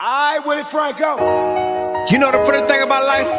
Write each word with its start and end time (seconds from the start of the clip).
I 0.00 0.40
Willie 0.44 0.64
Franco. 0.64 1.16
You 2.10 2.18
know 2.18 2.32
the 2.34 2.42
funny 2.42 2.66
thing 2.66 2.82
about 2.82 3.06
life? 3.06 3.30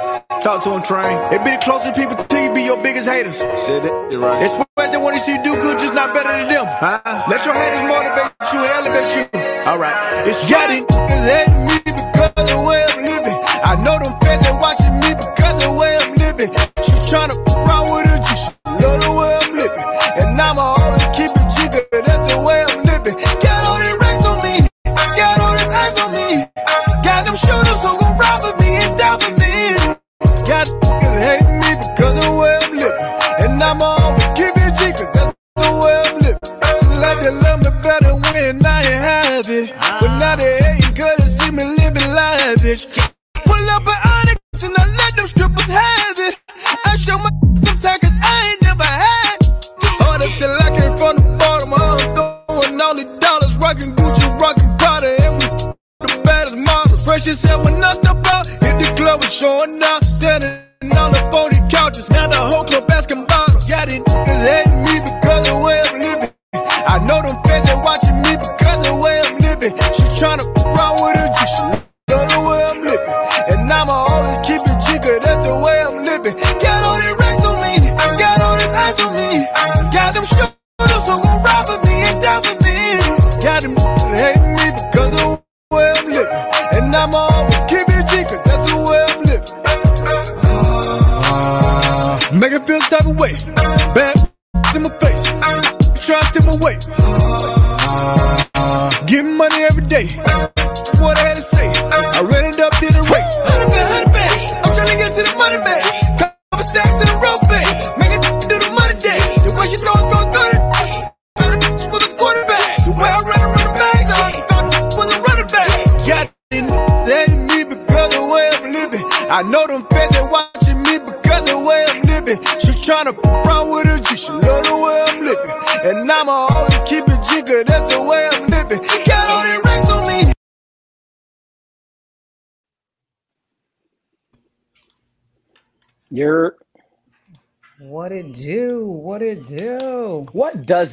Talk 0.42 0.64
to 0.64 0.72
him, 0.72 0.82
train. 0.84 1.20
It 1.36 1.44
be 1.44 1.52
the 1.52 1.60
closest 1.60 1.96
people 1.96 2.16
to 2.16 2.38
you 2.40 2.54
be 2.54 2.64
your 2.64 2.82
biggest 2.82 3.10
haters. 3.10 3.40
Said 3.60 3.84
that 3.84 3.92
right. 3.92 4.42
It's 4.42 4.56
what 4.56 4.92
they 4.92 4.98
want 4.98 5.16
to 5.16 5.20
see 5.20 5.36
you 5.36 5.44
do 5.44 5.56
good, 5.60 5.80
just 5.80 5.94
not 5.94 6.14
better 6.14 6.32
than 6.32 6.48
them. 6.48 6.66
Huh? 6.66 7.04
Let 7.28 7.44
your 7.44 7.54
haters 7.54 7.84
motivate 7.84 8.32
you 8.56 8.60
and 8.64 8.72
elevate 8.72 9.12
you. 9.20 9.24
All 9.68 9.78
right. 9.78 9.96
It's 10.24 10.48
Johnny 10.48 10.88
niggas 10.88 11.28
hate 11.28 11.52
me 11.68 11.76
because 11.84 12.32
of 12.40 12.48
the 12.48 12.60
way 12.64 12.80
I'm 12.88 13.04
living. 13.04 13.38
I 13.60 13.76
know 13.84 14.00
them 14.00 14.16
fans 14.24 14.48
ain't 14.48 14.60
watching 14.64 14.96
me 15.04 15.12
because 15.12 15.60
of 15.60 15.68
the 15.68 15.74
way 15.76 15.92
I'm 16.00 16.16
living. 16.16 16.50
She 16.80 16.96
tryna 17.12 17.36
run 17.36 17.45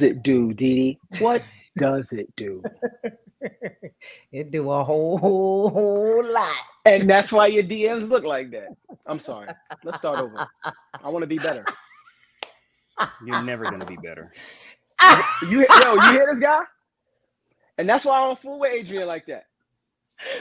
it 0.03 0.23
do, 0.23 0.53
Dee 0.53 0.99
Dee? 1.11 1.19
What 1.19 1.43
does 1.77 2.11
it 2.13 2.33
do? 2.35 2.63
It 4.31 4.51
do 4.51 4.71
a 4.71 4.83
whole, 4.83 5.17
whole, 5.17 5.69
whole 5.69 6.23
lot. 6.25 6.55
And 6.85 7.09
that's 7.09 7.31
why 7.31 7.47
your 7.47 7.63
DMs 7.63 8.07
look 8.07 8.23
like 8.23 8.51
that. 8.51 8.69
I'm 9.05 9.19
sorry. 9.19 9.49
Let's 9.83 9.97
start 9.97 10.19
over. 10.19 10.47
I 11.03 11.09
want 11.09 11.23
to 11.23 11.27
be 11.27 11.37
better. 11.37 11.65
You're 13.25 13.43
never 13.43 13.63
gonna 13.65 13.85
be 13.85 13.97
better. 13.97 14.31
You 15.49 15.65
yo, 15.81 15.95
you 15.95 16.11
hear 16.11 16.27
this 16.29 16.39
guy? 16.39 16.61
And 17.77 17.89
that's 17.89 18.05
why 18.05 18.17
I 18.17 18.25
don't 18.27 18.39
fool 18.39 18.59
with 18.59 18.71
Adrian 18.71 19.07
like 19.07 19.25
that. 19.25 19.47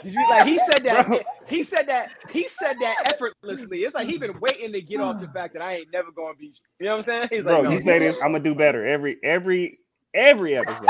Did 0.02 0.14
you 0.14 0.26
like 0.30 0.46
he 0.46 0.58
said 0.58 0.84
that 0.84 1.06
he 1.48 1.64
said 1.64 1.86
that 1.88 2.10
he 2.30 2.48
said 2.48 2.78
that 2.80 2.96
effortlessly. 3.06 3.80
It's 3.84 3.94
like 3.94 4.08
he 4.08 4.18
been 4.18 4.38
waiting 4.40 4.72
to 4.72 4.80
get 4.82 5.00
off 5.00 5.20
the 5.20 5.28
fact 5.28 5.54
that 5.54 5.62
I 5.62 5.76
ain't 5.76 5.92
never 5.92 6.10
gonna 6.12 6.34
be. 6.34 6.54
You 6.78 6.86
know 6.86 6.96
what 6.98 7.08
I'm 7.08 7.28
saying? 7.28 7.28
He's 7.30 7.44
like, 7.44 7.60
Bro, 7.60 7.62
no, 7.62 7.70
you 7.70 7.78
say 7.80 7.98
this, 7.98 8.16
I'm 8.22 8.32
gonna 8.32 8.44
do 8.44 8.54
better 8.54 8.84
every 8.86 9.18
every 9.22 9.78
every 10.14 10.54
episode. 10.56 10.88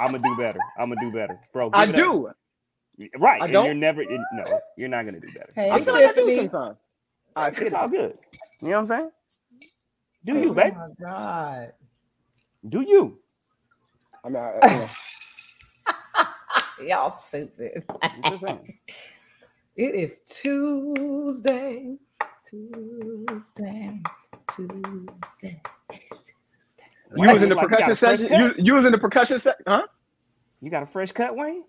I'm 0.00 0.12
gonna 0.12 0.22
do 0.22 0.36
better. 0.36 0.60
I'm 0.78 0.90
gonna 0.90 1.00
do 1.00 1.10
better, 1.12 1.38
bro. 1.52 1.70
I 1.72 1.86
give 1.86 1.94
up. 1.96 1.96
do. 1.96 2.30
Right, 3.18 3.40
I 3.42 3.44
and 3.44 3.52
don't? 3.52 3.64
you're 3.66 3.74
never. 3.74 4.02
it- 4.02 4.08
no, 4.34 4.44
you're 4.76 4.88
not 4.88 5.04
gonna 5.04 5.20
do 5.20 5.28
better. 5.32 5.52
Hey, 5.54 5.70
I 5.70 5.80
feel 5.84 5.94
like 5.94 6.04
I 6.04 6.12
do 6.12 6.26
Tiffany. 6.26 6.36
sometimes. 6.36 6.76
I 7.36 7.48
It's 7.48 7.72
all 7.74 7.88
good. 7.88 8.18
You 8.62 8.68
know 8.70 8.82
what 8.82 8.90
I'm 8.92 8.98
saying? 8.98 9.10
Do 10.24 10.38
Oh 10.38 10.42
you, 10.42 10.54
babe? 10.54 10.74
my 10.74 10.88
God. 11.00 11.72
Do 12.68 12.80
you? 12.82 13.18
I 14.24 14.28
mean, 14.28 14.36
I, 14.36 14.54
you 14.72 14.78
know, 14.78 14.88
Y'all 16.80 17.16
stupid. 17.28 17.84
I'm 18.02 18.22
just 18.30 18.42
saying. 18.42 18.78
It 19.76 19.96
is 19.96 20.20
Tuesday. 20.28 21.96
Tuesday. 22.48 24.00
Tuesday. 24.54 25.62
you 27.16 27.32
was 27.32 27.42
in 27.42 27.48
the 27.48 27.56
Like 27.56 27.68
percussion 27.68 27.90
a 27.90 27.96
session. 27.96 28.28
You, 28.32 28.54
you 28.56 28.74
was 28.74 28.84
in 28.84 28.92
the 28.92 28.98
percussion 28.98 29.40
set, 29.40 29.56
huh? 29.66 29.82
You 30.60 30.70
got 30.70 30.84
a 30.84 30.86
fresh 30.86 31.10
cut, 31.10 31.34
Wayne? 31.34 31.64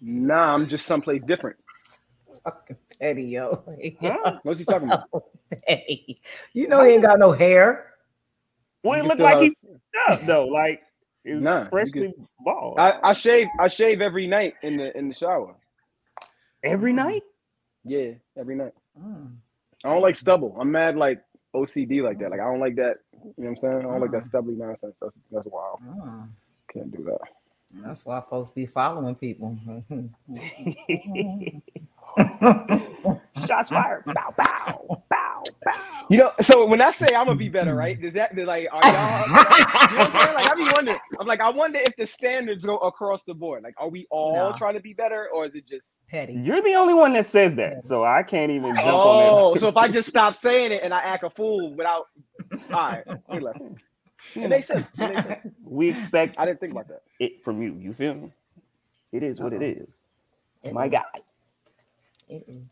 Nah, 0.00 0.54
I'm 0.54 0.68
just 0.68 0.86
someplace 0.86 1.20
different. 1.24 1.56
Fucking 2.44 2.76
petty, 3.00 3.24
yo. 3.24 3.64
Huh? 4.00 4.38
What's 4.44 4.60
he 4.60 4.64
talking 4.64 4.86
about? 4.86 5.08
Petty. 5.66 6.20
You 6.52 6.68
know 6.68 6.84
he 6.84 6.92
ain't 6.92 7.02
got 7.02 7.18
no 7.18 7.32
hair. 7.32 7.94
Well, 8.84 8.94
it 8.94 9.00
can 9.00 9.08
looked 9.08 9.20
like 9.20 9.40
he 9.40 9.56
up 10.08 10.24
though, 10.26 10.46
like 10.46 10.82
it's 11.24 11.40
Nah, 11.42 11.64
you 11.64 11.68
freshly 11.70 12.14
bald. 12.40 12.78
I, 12.78 12.98
I 13.02 13.12
shave. 13.12 13.48
I 13.58 13.68
shave 13.68 14.00
every 14.00 14.26
night 14.26 14.54
in 14.62 14.76
the 14.76 14.96
in 14.96 15.08
the 15.08 15.14
shower. 15.14 15.54
every 16.62 16.92
night. 16.92 17.22
Yeah, 17.84 18.12
every 18.38 18.56
night. 18.56 18.72
Mm. 19.00 19.32
I 19.84 19.88
don't 19.90 20.02
like 20.02 20.16
stubble. 20.16 20.56
I'm 20.58 20.70
mad 20.70 20.96
like 20.96 21.22
OCD 21.54 22.02
like 22.02 22.18
that. 22.20 22.30
Like 22.30 22.40
I 22.40 22.44
don't 22.44 22.60
like 22.60 22.76
that. 22.76 22.98
You 23.12 23.20
know 23.20 23.32
what 23.36 23.48
I'm 23.48 23.56
saying? 23.56 23.78
I 23.78 23.82
don't 23.82 24.00
like 24.00 24.10
that 24.12 24.24
stubbly 24.24 24.54
nonsense. 24.54 24.94
That's 25.00 25.14
that's 25.32 25.46
wild. 25.46 25.80
Mm. 25.86 26.28
Can't 26.72 26.90
do 26.94 27.04
that. 27.04 27.20
That's 27.82 28.04
why 28.06 28.22
folks 28.28 28.50
be 28.50 28.66
following 28.66 29.14
people. 29.14 29.56
Shots 33.46 33.70
fired. 33.70 34.04
Bow, 34.04 34.28
bow, 34.36 34.86
bow, 34.88 35.02
bow. 35.10 35.13
You 36.10 36.18
know, 36.18 36.32
so 36.40 36.66
when 36.66 36.80
I 36.82 36.90
say 36.90 37.06
I'm 37.16 37.26
gonna 37.26 37.36
be 37.36 37.48
better, 37.48 37.74
right? 37.74 38.00
Does 38.00 38.12
that 38.14 38.36
like 38.36 38.68
are 38.72 38.82
y'all? 38.82 39.26
you 39.26 39.32
know 39.32 39.42
what 39.42 39.98
I'm 39.98 40.12
saying? 40.12 40.34
Like 40.34 40.50
I 40.50 40.54
be 40.54 40.68
wondering. 40.74 40.98
I'm 41.18 41.26
like 41.26 41.40
I 41.40 41.50
wonder 41.50 41.78
if 41.80 41.96
the 41.96 42.06
standards 42.06 42.64
go 42.64 42.76
across 42.78 43.24
the 43.24 43.34
board. 43.34 43.62
Like, 43.62 43.74
are 43.78 43.88
we 43.88 44.06
all 44.10 44.50
No. 44.50 44.56
trying 44.56 44.74
to 44.74 44.80
be 44.80 44.92
better, 44.92 45.28
or 45.32 45.46
is 45.46 45.54
it 45.54 45.66
just? 45.66 46.00
Petty. 46.08 46.34
You're 46.34 46.60
the 46.62 46.74
only 46.74 46.94
one 46.94 47.14
that 47.14 47.26
says 47.26 47.54
that, 47.56 47.84
so 47.84 48.04
I 48.04 48.22
can't 48.22 48.50
even 48.50 48.74
jump 48.76 48.88
Oh, 48.88 49.08
on 49.10 49.18
that. 49.18 49.42
Oh, 49.42 49.56
so 49.56 49.68
if 49.68 49.76
I 49.76 49.88
just 49.88 50.08
stop 50.08 50.36
saying 50.36 50.72
it 50.72 50.82
and 50.82 50.92
I 50.92 51.00
act 51.00 51.24
a 51.24 51.30
fool 51.30 51.74
without, 51.74 52.06
all 52.52 52.88
right, 52.88 53.04
say 53.30 53.40
less. 53.40 53.58
It 54.34 54.48
makes 54.48 54.66
sense. 54.66 54.86
It 54.98 55.08
makes 55.08 55.22
sense. 55.22 55.54
we 55.64 55.88
expect 55.88 56.36
I 56.38 56.44
didn't 56.46 56.60
think 56.60 56.72
about 56.72 56.88
that. 56.88 57.02
it 57.18 57.42
from 57.44 57.62
you. 57.62 57.74
You 57.80 57.92
feel 57.94 58.14
me? 58.14 58.30
It 59.12 59.22
is 59.22 59.40
what 59.40 59.52
it 59.52 59.62
Uh-oh. 59.62 59.84
is. 60.68 60.72
My 60.72 60.88
guy. 60.88 61.02
Mm-mm. 62.30 62.42
You 62.48 62.54
know 62.54 62.64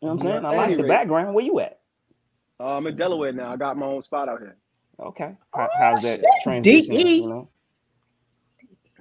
what 0.00 0.10
I'm 0.12 0.18
saying? 0.18 0.44
I 0.44 0.50
like 0.50 0.70
any 0.72 0.82
the 0.82 0.88
background. 0.88 1.34
Where 1.34 1.44
you 1.44 1.60
at? 1.60 1.78
Uh, 2.62 2.76
I'm 2.76 2.86
in 2.86 2.94
Delaware 2.96 3.32
now. 3.32 3.52
I 3.52 3.56
got 3.56 3.76
my 3.76 3.86
own 3.86 4.02
spot 4.02 4.28
out 4.28 4.38
here. 4.38 4.56
Okay. 5.00 5.34
How, 5.52 5.68
how's 5.78 6.02
that 6.02 6.20
shit. 6.20 6.26
transition? 6.44 6.94
DE. 6.94 7.16
You 7.16 7.28
know, 7.28 7.48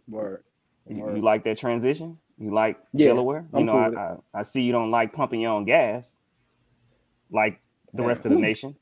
Word. 0.10 0.44
you, 0.90 1.04
Word. 1.04 1.18
you 1.18 1.22
like 1.22 1.44
that 1.44 1.60
transition? 1.60 2.18
You 2.40 2.52
like 2.54 2.78
Yeah, 2.92 3.10
Delaware? 3.10 3.46
You 3.54 3.60
I'm 3.60 3.66
know, 3.68 3.74
cool 3.74 4.00
I. 4.00 4.38
I 4.38 4.40
I 4.40 4.42
see 4.42 4.62
you 4.64 4.72
don't 4.72 4.90
like 4.90 5.14
pumping 5.14 5.42
your 5.42 5.52
own 5.52 5.66
gas, 5.66 6.16
like 7.32 7.62
the 7.94 8.02
Yeah. 8.02 8.08
rest 8.08 8.26
of 8.26 8.32
the 8.32 8.38
nation. 8.40 8.76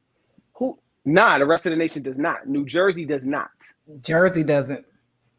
Who? 0.54 0.80
Nah, 1.04 1.40
the 1.40 1.46
rest 1.46 1.66
of 1.66 1.72
the 1.72 1.76
nation 1.76 2.02
does 2.04 2.18
not. 2.18 2.48
New 2.48 2.66
Jersey 2.66 3.04
does 3.04 3.26
not. 3.26 3.50
Jersey 4.02 4.44
doesn't. 4.44 4.86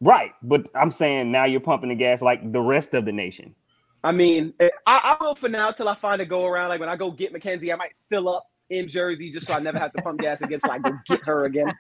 Right, 0.02 0.32
but 0.42 0.66
I'm 0.74 0.90
saying 0.90 1.30
now 1.32 1.44
you're 1.44 1.60
pumping 1.60 1.88
the 1.88 1.94
gas 1.94 2.20
like 2.20 2.52
the 2.52 2.60
rest 2.60 2.92
of 2.92 3.06
the 3.06 3.12
nation. 3.12 3.54
I 4.02 4.12
mean, 4.12 4.52
I, 4.60 4.68
I 4.86 5.16
will 5.20 5.34
for 5.34 5.48
now 5.48 5.70
till 5.72 5.88
I 5.88 5.94
find 5.94 6.20
a 6.20 6.26
go 6.26 6.46
around. 6.46 6.70
Like 6.70 6.80
when 6.80 6.88
I 6.88 6.96
go 6.96 7.10
get 7.10 7.32
Mackenzie, 7.32 7.72
I 7.72 7.76
might 7.76 7.92
fill 8.10 8.28
up 8.28 8.49
in 8.70 8.88
Jersey 8.88 9.30
just 9.30 9.46
so 9.48 9.54
I 9.54 9.58
never 9.60 9.78
have 9.78 9.92
to 9.92 10.02
pump 10.02 10.20
gas 10.20 10.40
again. 10.40 10.60
So 10.64 10.70
I 10.70 10.78
go 10.78 10.92
get 11.06 11.22
her 11.24 11.44
again. 11.44 11.72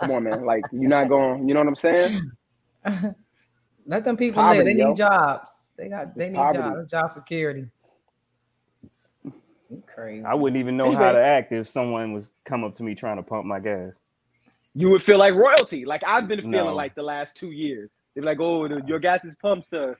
Come 0.00 0.10
on, 0.10 0.24
man. 0.24 0.44
Like 0.44 0.64
you're 0.72 0.88
not 0.88 1.08
going. 1.08 1.46
You 1.48 1.54
know 1.54 1.60
what 1.60 1.68
I'm 1.68 1.76
saying? 1.76 2.30
Let 3.86 4.04
them 4.04 4.16
people 4.16 4.42
Poverty, 4.42 4.58
live. 4.58 4.66
They 4.66 4.80
yo. 4.82 4.88
need 4.88 4.96
jobs. 4.96 5.52
They 5.76 5.88
got. 5.88 6.16
They 6.16 6.28
need 6.28 6.36
Poverty. 6.36 6.58
jobs. 6.58 6.90
Job 6.90 7.10
security. 7.10 7.66
You 9.70 9.82
crazy. 9.94 10.24
I 10.24 10.34
wouldn't 10.34 10.58
even 10.58 10.76
know 10.76 10.92
how 10.96 11.12
to 11.12 11.22
act 11.22 11.52
if 11.52 11.68
someone 11.68 12.12
was 12.12 12.32
come 12.44 12.64
up 12.64 12.74
to 12.76 12.82
me 12.82 12.94
trying 12.94 13.16
to 13.16 13.22
pump 13.22 13.44
my 13.44 13.60
gas. 13.60 13.92
You 14.74 14.88
would 14.90 15.02
feel 15.02 15.18
like 15.18 15.34
royalty. 15.34 15.84
Like 15.84 16.02
I've 16.06 16.26
been 16.28 16.40
feeling 16.40 16.52
No. 16.52 16.74
like 16.74 16.94
the 16.94 17.02
last 17.02 17.36
two 17.36 17.50
years. 17.50 17.90
They're 18.14 18.24
like, 18.24 18.40
oh, 18.40 18.66
your 18.86 18.98
gas 18.98 19.24
is 19.24 19.36
pumped, 19.36 19.68
sir. 19.70 19.96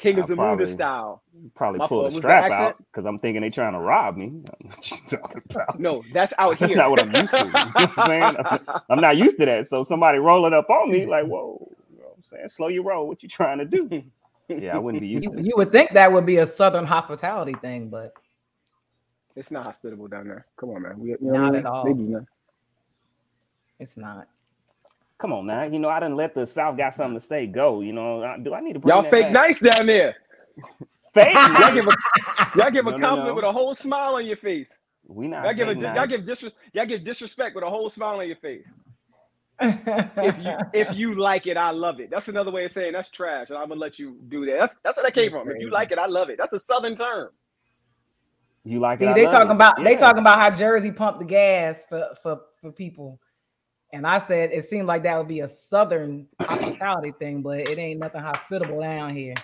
King 0.00 0.20
of 0.20 0.26
I'll 0.26 0.28
Zamunda 0.28 0.68
style. 0.68 1.22
Probably 1.56 1.80
My 1.80 1.88
pull 1.88 2.02
fault. 2.02 2.12
a 2.12 2.12
Was 2.14 2.24
the 2.26 2.30
strap 2.30 2.44
accent? 2.44 2.62
out 2.62 2.78
because 2.78 3.06
I'm 3.06 3.20
thinking 3.20 3.42
they're 3.42 3.50
trying 3.50 3.74
to 3.74 3.80
rob 3.80 4.16
me. 4.18 4.28
What 4.62 4.90
you 4.92 4.98
talking 5.18 5.42
about? 5.50 5.80
No, 5.80 6.04
that's 6.12 6.34
out 6.38 6.58
That's 6.60 6.60
here. 6.60 6.76
That's 6.76 6.76
not 6.76 6.90
what 6.90 7.00
I'm 7.02 7.12
used 7.12 7.38
to. 7.38 7.46
You 7.46 7.52
know 7.52 7.72
what 7.74 7.92
I'm 7.98 8.06
saying? 8.06 8.36
I'm 8.90 9.00
not 9.00 9.16
used 9.18 9.38
to 9.40 9.46
that. 9.46 9.68
So 9.68 9.84
somebody 9.84 10.18
rolling 10.18 10.54
up 10.54 10.70
on 10.70 10.90
me, 10.90 11.06
like, 11.06 11.26
whoa, 11.26 11.68
you 11.92 11.98
know 11.98 12.06
what 12.08 12.16
I'm 12.18 12.24
saying? 12.24 12.48
Slow 12.50 12.68
your 12.68 12.84
roll. 12.84 13.08
What 13.08 13.22
you 13.22 13.28
trying 13.30 13.58
to 13.58 13.66
do? 13.66 14.02
Yeah, 14.56 14.76
I 14.76 14.78
wouldn't 14.78 15.00
be 15.02 15.08
used 15.08 15.24
You, 15.24 15.32
to 15.32 15.38
it. 15.38 15.46
you 15.46 15.54
would 15.56 15.72
think 15.72 15.92
that 15.92 16.12
would 16.12 16.26
be 16.26 16.38
a 16.38 16.46
southern 16.46 16.86
hospitality 16.86 17.54
thing, 17.54 17.88
but 17.90 18.14
It's 19.36 19.50
not 19.50 19.64
hospitable 19.66 20.08
down 20.08 20.28
there. 20.28 20.46
Come 20.58 20.70
on, 20.70 20.82
man. 20.82 20.98
We, 20.98 21.10
you 21.10 21.18
know 21.20 21.32
Not 21.32 21.54
at 21.56 21.66
all. 21.66 21.84
They 21.84 21.92
do 21.94 22.26
it's 23.80 23.96
not. 23.96 24.28
Come 25.20 25.32
on 25.34 25.46
now. 25.46 25.64
You 25.64 25.78
know, 25.78 25.90
I 25.90 26.00
didn't 26.00 26.16
let 26.16 26.34
the 26.34 26.46
South 26.46 26.76
got 26.78 26.94
something 26.94 27.20
to 27.20 27.24
say 27.24 27.46
go. 27.46 27.82
You 27.82 27.92
know, 27.92 28.22
uh, 28.22 28.38
do 28.38 28.54
I 28.54 28.60
need 28.60 28.74
to 28.74 28.80
bring 28.80 28.96
Y'all 28.96 29.02
that 29.02 29.10
fake 29.10 29.26
back? 29.26 29.32
nice 29.32 29.60
down 29.60 29.86
there. 29.86 30.16
Fake 31.14 31.42
Y'all 31.58 31.72
nice. 31.72 31.74
give 31.74 31.88
a 31.88 31.96
y'all 32.54 32.70
give 32.70 32.86
No, 32.86 32.96
no, 32.96 32.98
compliment 32.98 33.28
no. 33.28 33.34
with 33.36 33.44
a 33.44 33.52
whole 33.52 33.74
smile 33.74 34.16
on 34.16 34.26
your 34.26 34.36
face. 34.36 34.68
We 35.06 35.28
not 35.28 35.44
Y'all 35.44 35.54
give 35.54 35.68
a 35.68 35.74
fake 35.74 35.94
y'all 35.94 36.06
give 36.06 36.22
disres- 36.22 36.52
y'all 36.72 36.86
give 36.86 37.04
disrespect 37.04 37.54
with 37.54 37.64
a 37.64 37.70
whole 37.70 37.90
smile 37.90 38.20
on 38.20 38.26
your 38.28 38.36
face. 38.36 38.66
If 40.20 40.38
you 40.38 40.56
if 40.74 40.96
you 40.96 41.14
like 41.16 41.46
it, 41.46 41.56
I 41.56 41.70
love 41.72 42.00
it. 42.00 42.10
That's 42.10 42.28
another 42.28 42.50
way 42.50 42.64
of 42.66 42.72
saying 42.72 42.92
that's 42.92 43.10
trash, 43.10 43.50
and 43.50 43.58
I'm 43.58 43.68
gonna 43.68 43.80
let 43.80 43.98
you 43.98 44.18
do 44.28 44.46
that. 44.46 44.58
That's 44.60 44.74
that's 44.84 44.96
where 44.98 45.04
that 45.06 45.14
came 45.14 45.30
from. 45.32 45.50
If 45.50 45.60
you 45.60 45.70
like 45.70 45.92
it, 45.92 45.98
I 45.98 46.06
love 46.06 46.30
it. 46.30 46.38
That's 46.38 46.52
a 46.52 46.60
southern 46.60 46.96
term. 46.96 47.30
You 48.64 48.80
like 48.80 49.00
See, 49.00 49.06
it? 49.06 49.14
I 49.14 49.14
they 49.14 49.26
love 49.26 49.32
talking 49.32 49.50
it. 49.50 49.54
about 49.54 49.84
they 49.84 49.96
talking 49.96 50.20
about 50.20 50.40
how 50.40 50.50
Jersey 50.50 50.92
pumped 50.92 51.20
the 51.20 51.26
gas 51.26 51.84
for 51.88 52.08
for 52.22 52.40
for 52.60 52.72
people, 52.72 53.20
and 53.92 54.06
I 54.06 54.18
said 54.18 54.50
it 54.52 54.68
seemed 54.68 54.86
like 54.86 55.02
that 55.04 55.16
would 55.18 55.28
be 55.28 55.40
a 55.40 55.48
southern 55.48 56.26
hospitality 56.40 57.12
thing, 57.18 57.42
but 57.42 57.58
it 57.60 57.78
ain't 57.78 58.00
nothing 58.00 58.20
hospitable 58.22 58.80
down 58.80 59.14
here. 59.14 59.34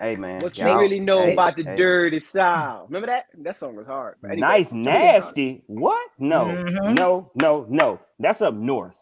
Hey 0.00 0.14
man, 0.16 0.40
What 0.40 0.56
you 0.56 0.64
y'all- 0.66 0.78
really 0.78 0.98
know 1.00 1.20
hey, 1.22 1.32
about 1.34 1.54
the 1.56 1.64
hey. 1.64 1.76
dirty 1.76 2.18
South? 2.18 2.88
Remember 2.88 3.06
that? 3.08 3.26
That 3.38 3.56
song 3.56 3.76
was 3.76 3.86
hard. 3.86 4.16
Anyway, 4.24 4.40
nice, 4.40 4.70
jump 4.70 4.78
in, 4.78 4.84
John. 4.84 4.94
nasty. 4.94 5.62
What? 5.66 6.10
No, 6.18 6.44
Mhm. 6.46 6.96
no, 6.98 7.30
no, 7.34 7.66
no. 7.68 8.00
That's 8.18 8.40
up 8.42 8.54
north. 8.54 8.96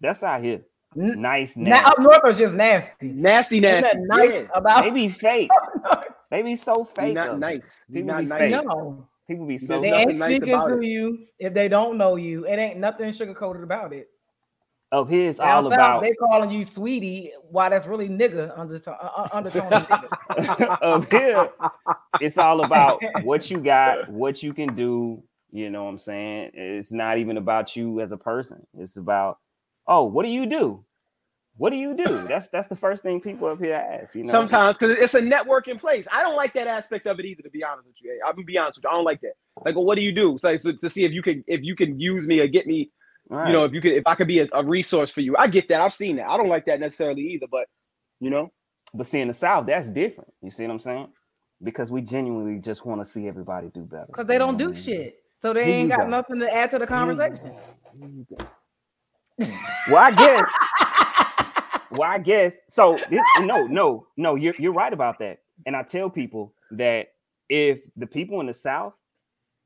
That's 0.00 0.22
out 0.22 0.42
here. 0.42 0.62
N- 0.98 1.20
Nice, 1.22 1.56
Now 1.56 1.72
up 1.78 1.98
nasty. 1.98 2.02
north 2.02 2.20
is 2.28 2.38
just 2.38 2.54
nasty. 2.54 3.06
Nasty, 3.08 3.56
Ain't 3.56 3.62
nasty. 3.62 3.98
that 3.98 4.00
nice 4.06 4.30
Yeah. 4.32 4.46
about 4.54 4.84
They 4.84 4.90
be 4.90 5.08
fake. 5.08 5.50
They 6.30 6.42
be 6.42 6.56
so 6.56 6.84
fake. 6.84 7.14
not 7.14 7.28
of 7.28 7.38
nice. 7.38 7.84
People 7.90 8.08
not 8.08 8.18
be 8.22 8.26
nice. 8.26 8.52
fake. 8.54 8.64
no. 8.64 9.06
People 9.26 9.46
be 9.46 9.58
so. 9.58 9.80
They 9.80 9.92
ain't 9.92 10.16
nice 10.16 10.36
speaking 10.36 10.54
about 10.54 10.68
to 10.68 10.78
it. 10.80 10.86
you 10.86 11.26
if 11.38 11.54
they 11.54 11.68
don't 11.68 11.96
know 11.96 12.16
you. 12.16 12.46
It 12.46 12.58
ain't 12.58 12.78
nothing 12.78 13.10
sugar 13.12 13.34
coated 13.34 13.62
about 13.62 13.92
it. 13.92 14.08
Up 14.92 15.08
here, 15.08 15.28
it's 15.28 15.38
Down 15.38 15.64
all 15.64 15.72
about. 15.72 16.02
they 16.02 16.12
calling 16.12 16.50
you 16.50 16.62
sweetie. 16.62 17.32
Why 17.50 17.68
that's 17.68 17.86
really 17.86 18.08
nigga 18.08 18.56
undertone, 18.56 18.96
uh, 19.02 19.06
uh, 19.06 19.28
undertone. 19.32 19.72
of 19.72 19.88
nigga. 19.88 20.78
up 20.82 21.10
here, 21.10 21.50
it's 22.20 22.38
all 22.38 22.64
about 22.64 23.02
what 23.24 23.50
you 23.50 23.58
got, 23.58 24.08
what 24.12 24.42
you 24.42 24.52
can 24.54 24.74
do. 24.76 25.22
You 25.50 25.70
know 25.70 25.84
what 25.84 25.90
I'm 25.90 25.98
saying? 25.98 26.50
It's 26.54 26.92
not 26.92 27.18
even 27.18 27.38
about 27.38 27.74
you 27.74 28.00
as 28.00 28.12
a 28.12 28.16
person. 28.16 28.64
It's 28.78 28.96
about, 28.96 29.38
oh, 29.86 30.04
what 30.04 30.24
do 30.24 30.28
you 30.28 30.46
do? 30.46 30.84
What 31.56 31.70
do 31.70 31.76
you 31.76 31.94
do? 31.94 32.26
That's 32.28 32.48
that's 32.48 32.66
the 32.66 32.74
first 32.76 33.02
thing 33.04 33.20
people 33.20 33.46
up 33.48 33.60
here 33.60 33.74
ask. 33.74 34.14
You 34.14 34.24
know, 34.24 34.32
Sometimes 34.32 34.76
because 34.76 34.96
it's 34.98 35.14
a 35.14 35.20
networking 35.20 35.78
place. 35.78 36.06
I 36.10 36.22
don't 36.22 36.34
like 36.34 36.52
that 36.54 36.66
aspect 36.66 37.06
of 37.06 37.20
it 37.20 37.24
either. 37.26 37.42
To 37.42 37.50
be 37.50 37.62
honest 37.62 37.86
with 37.86 37.96
you, 38.02 38.10
Hey, 38.10 38.18
I'm 38.26 38.34
gonna 38.34 38.44
be 38.44 38.58
honest 38.58 38.78
with 38.78 38.84
you. 38.84 38.90
I 38.90 38.94
don't 38.94 39.04
like 39.04 39.20
that. 39.20 39.34
Like, 39.64 39.76
well, 39.76 39.84
what 39.84 39.96
do 39.96 40.02
you 40.02 40.10
do? 40.12 40.36
So, 40.38 40.56
so 40.56 40.72
to 40.72 40.90
see 40.90 41.04
if 41.04 41.12
you 41.12 41.22
can 41.22 41.44
if 41.46 41.62
you 41.62 41.76
can 41.76 41.98
use 42.00 42.26
me 42.26 42.40
or 42.40 42.48
get 42.48 42.66
me. 42.66 42.90
Right. 43.28 43.46
You 43.46 43.52
know, 43.54 43.64
if 43.64 43.72
you 43.72 43.80
could, 43.80 43.92
if 43.92 44.02
I 44.06 44.16
could 44.16 44.26
be 44.26 44.40
a, 44.40 44.48
a 44.52 44.64
resource 44.64 45.10
for 45.10 45.20
you. 45.22 45.36
I 45.36 45.46
get 45.46 45.68
that. 45.68 45.80
I've 45.80 45.94
seen 45.94 46.16
that. 46.16 46.28
I 46.28 46.36
don't 46.36 46.48
like 46.48 46.66
that 46.66 46.80
necessarily 46.80 47.22
either. 47.22 47.46
But 47.50 47.68
you 48.20 48.30
know, 48.30 48.52
But 48.92 49.06
see, 49.06 49.20
in 49.20 49.28
the 49.28 49.34
South, 49.34 49.66
that's 49.66 49.88
different. 49.88 50.32
You 50.42 50.50
see 50.50 50.64
what 50.64 50.72
I'm 50.72 50.80
saying? 50.80 51.08
Because 51.62 51.90
we 51.90 52.02
genuinely 52.02 52.60
just 52.60 52.84
want 52.84 53.00
to 53.00 53.04
see 53.04 53.28
everybody 53.28 53.68
do 53.72 53.82
better. 53.82 54.06
Because 54.08 54.26
they 54.26 54.38
don't 54.38 54.54
know 54.54 54.58
do 54.58 54.64
I 54.64 54.72
mean? 54.72 54.76
shit. 54.76 55.16
So 55.32 55.52
they 55.54 55.64
Here 55.66 55.74
ain't 55.74 55.88
got 55.90 56.00
go. 56.00 56.08
nothing 56.08 56.40
to 56.40 56.52
add 56.54 56.70
to 56.72 56.78
the 56.78 56.86
conversation. 56.86 57.54
Well, 59.88 59.96
I 59.98 60.10
guess. 60.10 60.44
well, 61.90 62.02
I 62.02 62.18
guess. 62.18 62.56
So 62.68 62.98
this, 63.10 63.22
no, 63.40 63.66
no, 63.66 64.06
no. 64.16 64.34
You're 64.34 64.54
you're 64.58 64.72
right 64.72 64.92
about 64.92 65.18
that. 65.20 65.38
And 65.66 65.76
I 65.76 65.82
tell 65.82 66.10
people 66.10 66.54
that 66.72 67.08
if 67.48 67.80
the 67.96 68.06
people 68.06 68.40
in 68.40 68.46
the 68.46 68.54
South 68.54 68.94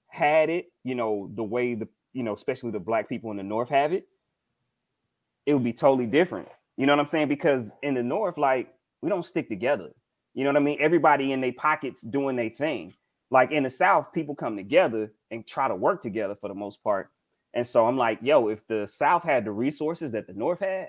had 0.08 0.50
it, 0.50 0.66
you 0.84 0.94
know, 0.94 1.30
the 1.34 1.42
way 1.42 1.74
the 1.74 1.88
you 2.12 2.22
know, 2.22 2.34
especially 2.34 2.70
the 2.70 2.80
black 2.80 3.08
people 3.08 3.30
in 3.30 3.36
the 3.36 3.42
North 3.42 3.68
have 3.68 3.92
it, 3.92 4.06
it 5.46 5.54
would 5.54 5.64
be 5.64 5.72
totally 5.72 6.06
different. 6.06 6.48
You 6.76 6.86
know 6.86 6.92
what 6.92 7.00
I'm 7.00 7.06
saying? 7.06 7.28
Because 7.28 7.72
in 7.82 7.94
the 7.94 8.02
North, 8.02 8.38
like 8.38 8.72
we 9.02 9.08
don't 9.08 9.24
stick 9.24 9.48
together. 9.48 9.90
You 10.34 10.44
know 10.44 10.50
what 10.50 10.56
I 10.56 10.64
mean? 10.64 10.78
Everybody 10.80 11.32
in 11.32 11.40
their 11.40 11.52
pockets 11.52 12.00
doing 12.00 12.36
their 12.36 12.50
thing. 12.50 12.94
Like 13.30 13.50
in 13.50 13.62
the 13.62 13.70
South, 13.70 14.12
people 14.12 14.34
come 14.34 14.56
together 14.56 15.12
and 15.30 15.46
try 15.46 15.68
to 15.68 15.74
work 15.74 16.02
together 16.02 16.34
for 16.34 16.48
the 16.48 16.54
most 16.54 16.82
part. 16.82 17.10
And 17.54 17.66
so 17.66 17.86
I'm 17.86 17.96
like, 17.96 18.18
yo, 18.22 18.48
if 18.48 18.66
the 18.66 18.86
South 18.86 19.24
had 19.24 19.44
the 19.44 19.50
resources 19.50 20.12
that 20.12 20.26
the 20.26 20.32
North 20.34 20.60
had, 20.60 20.88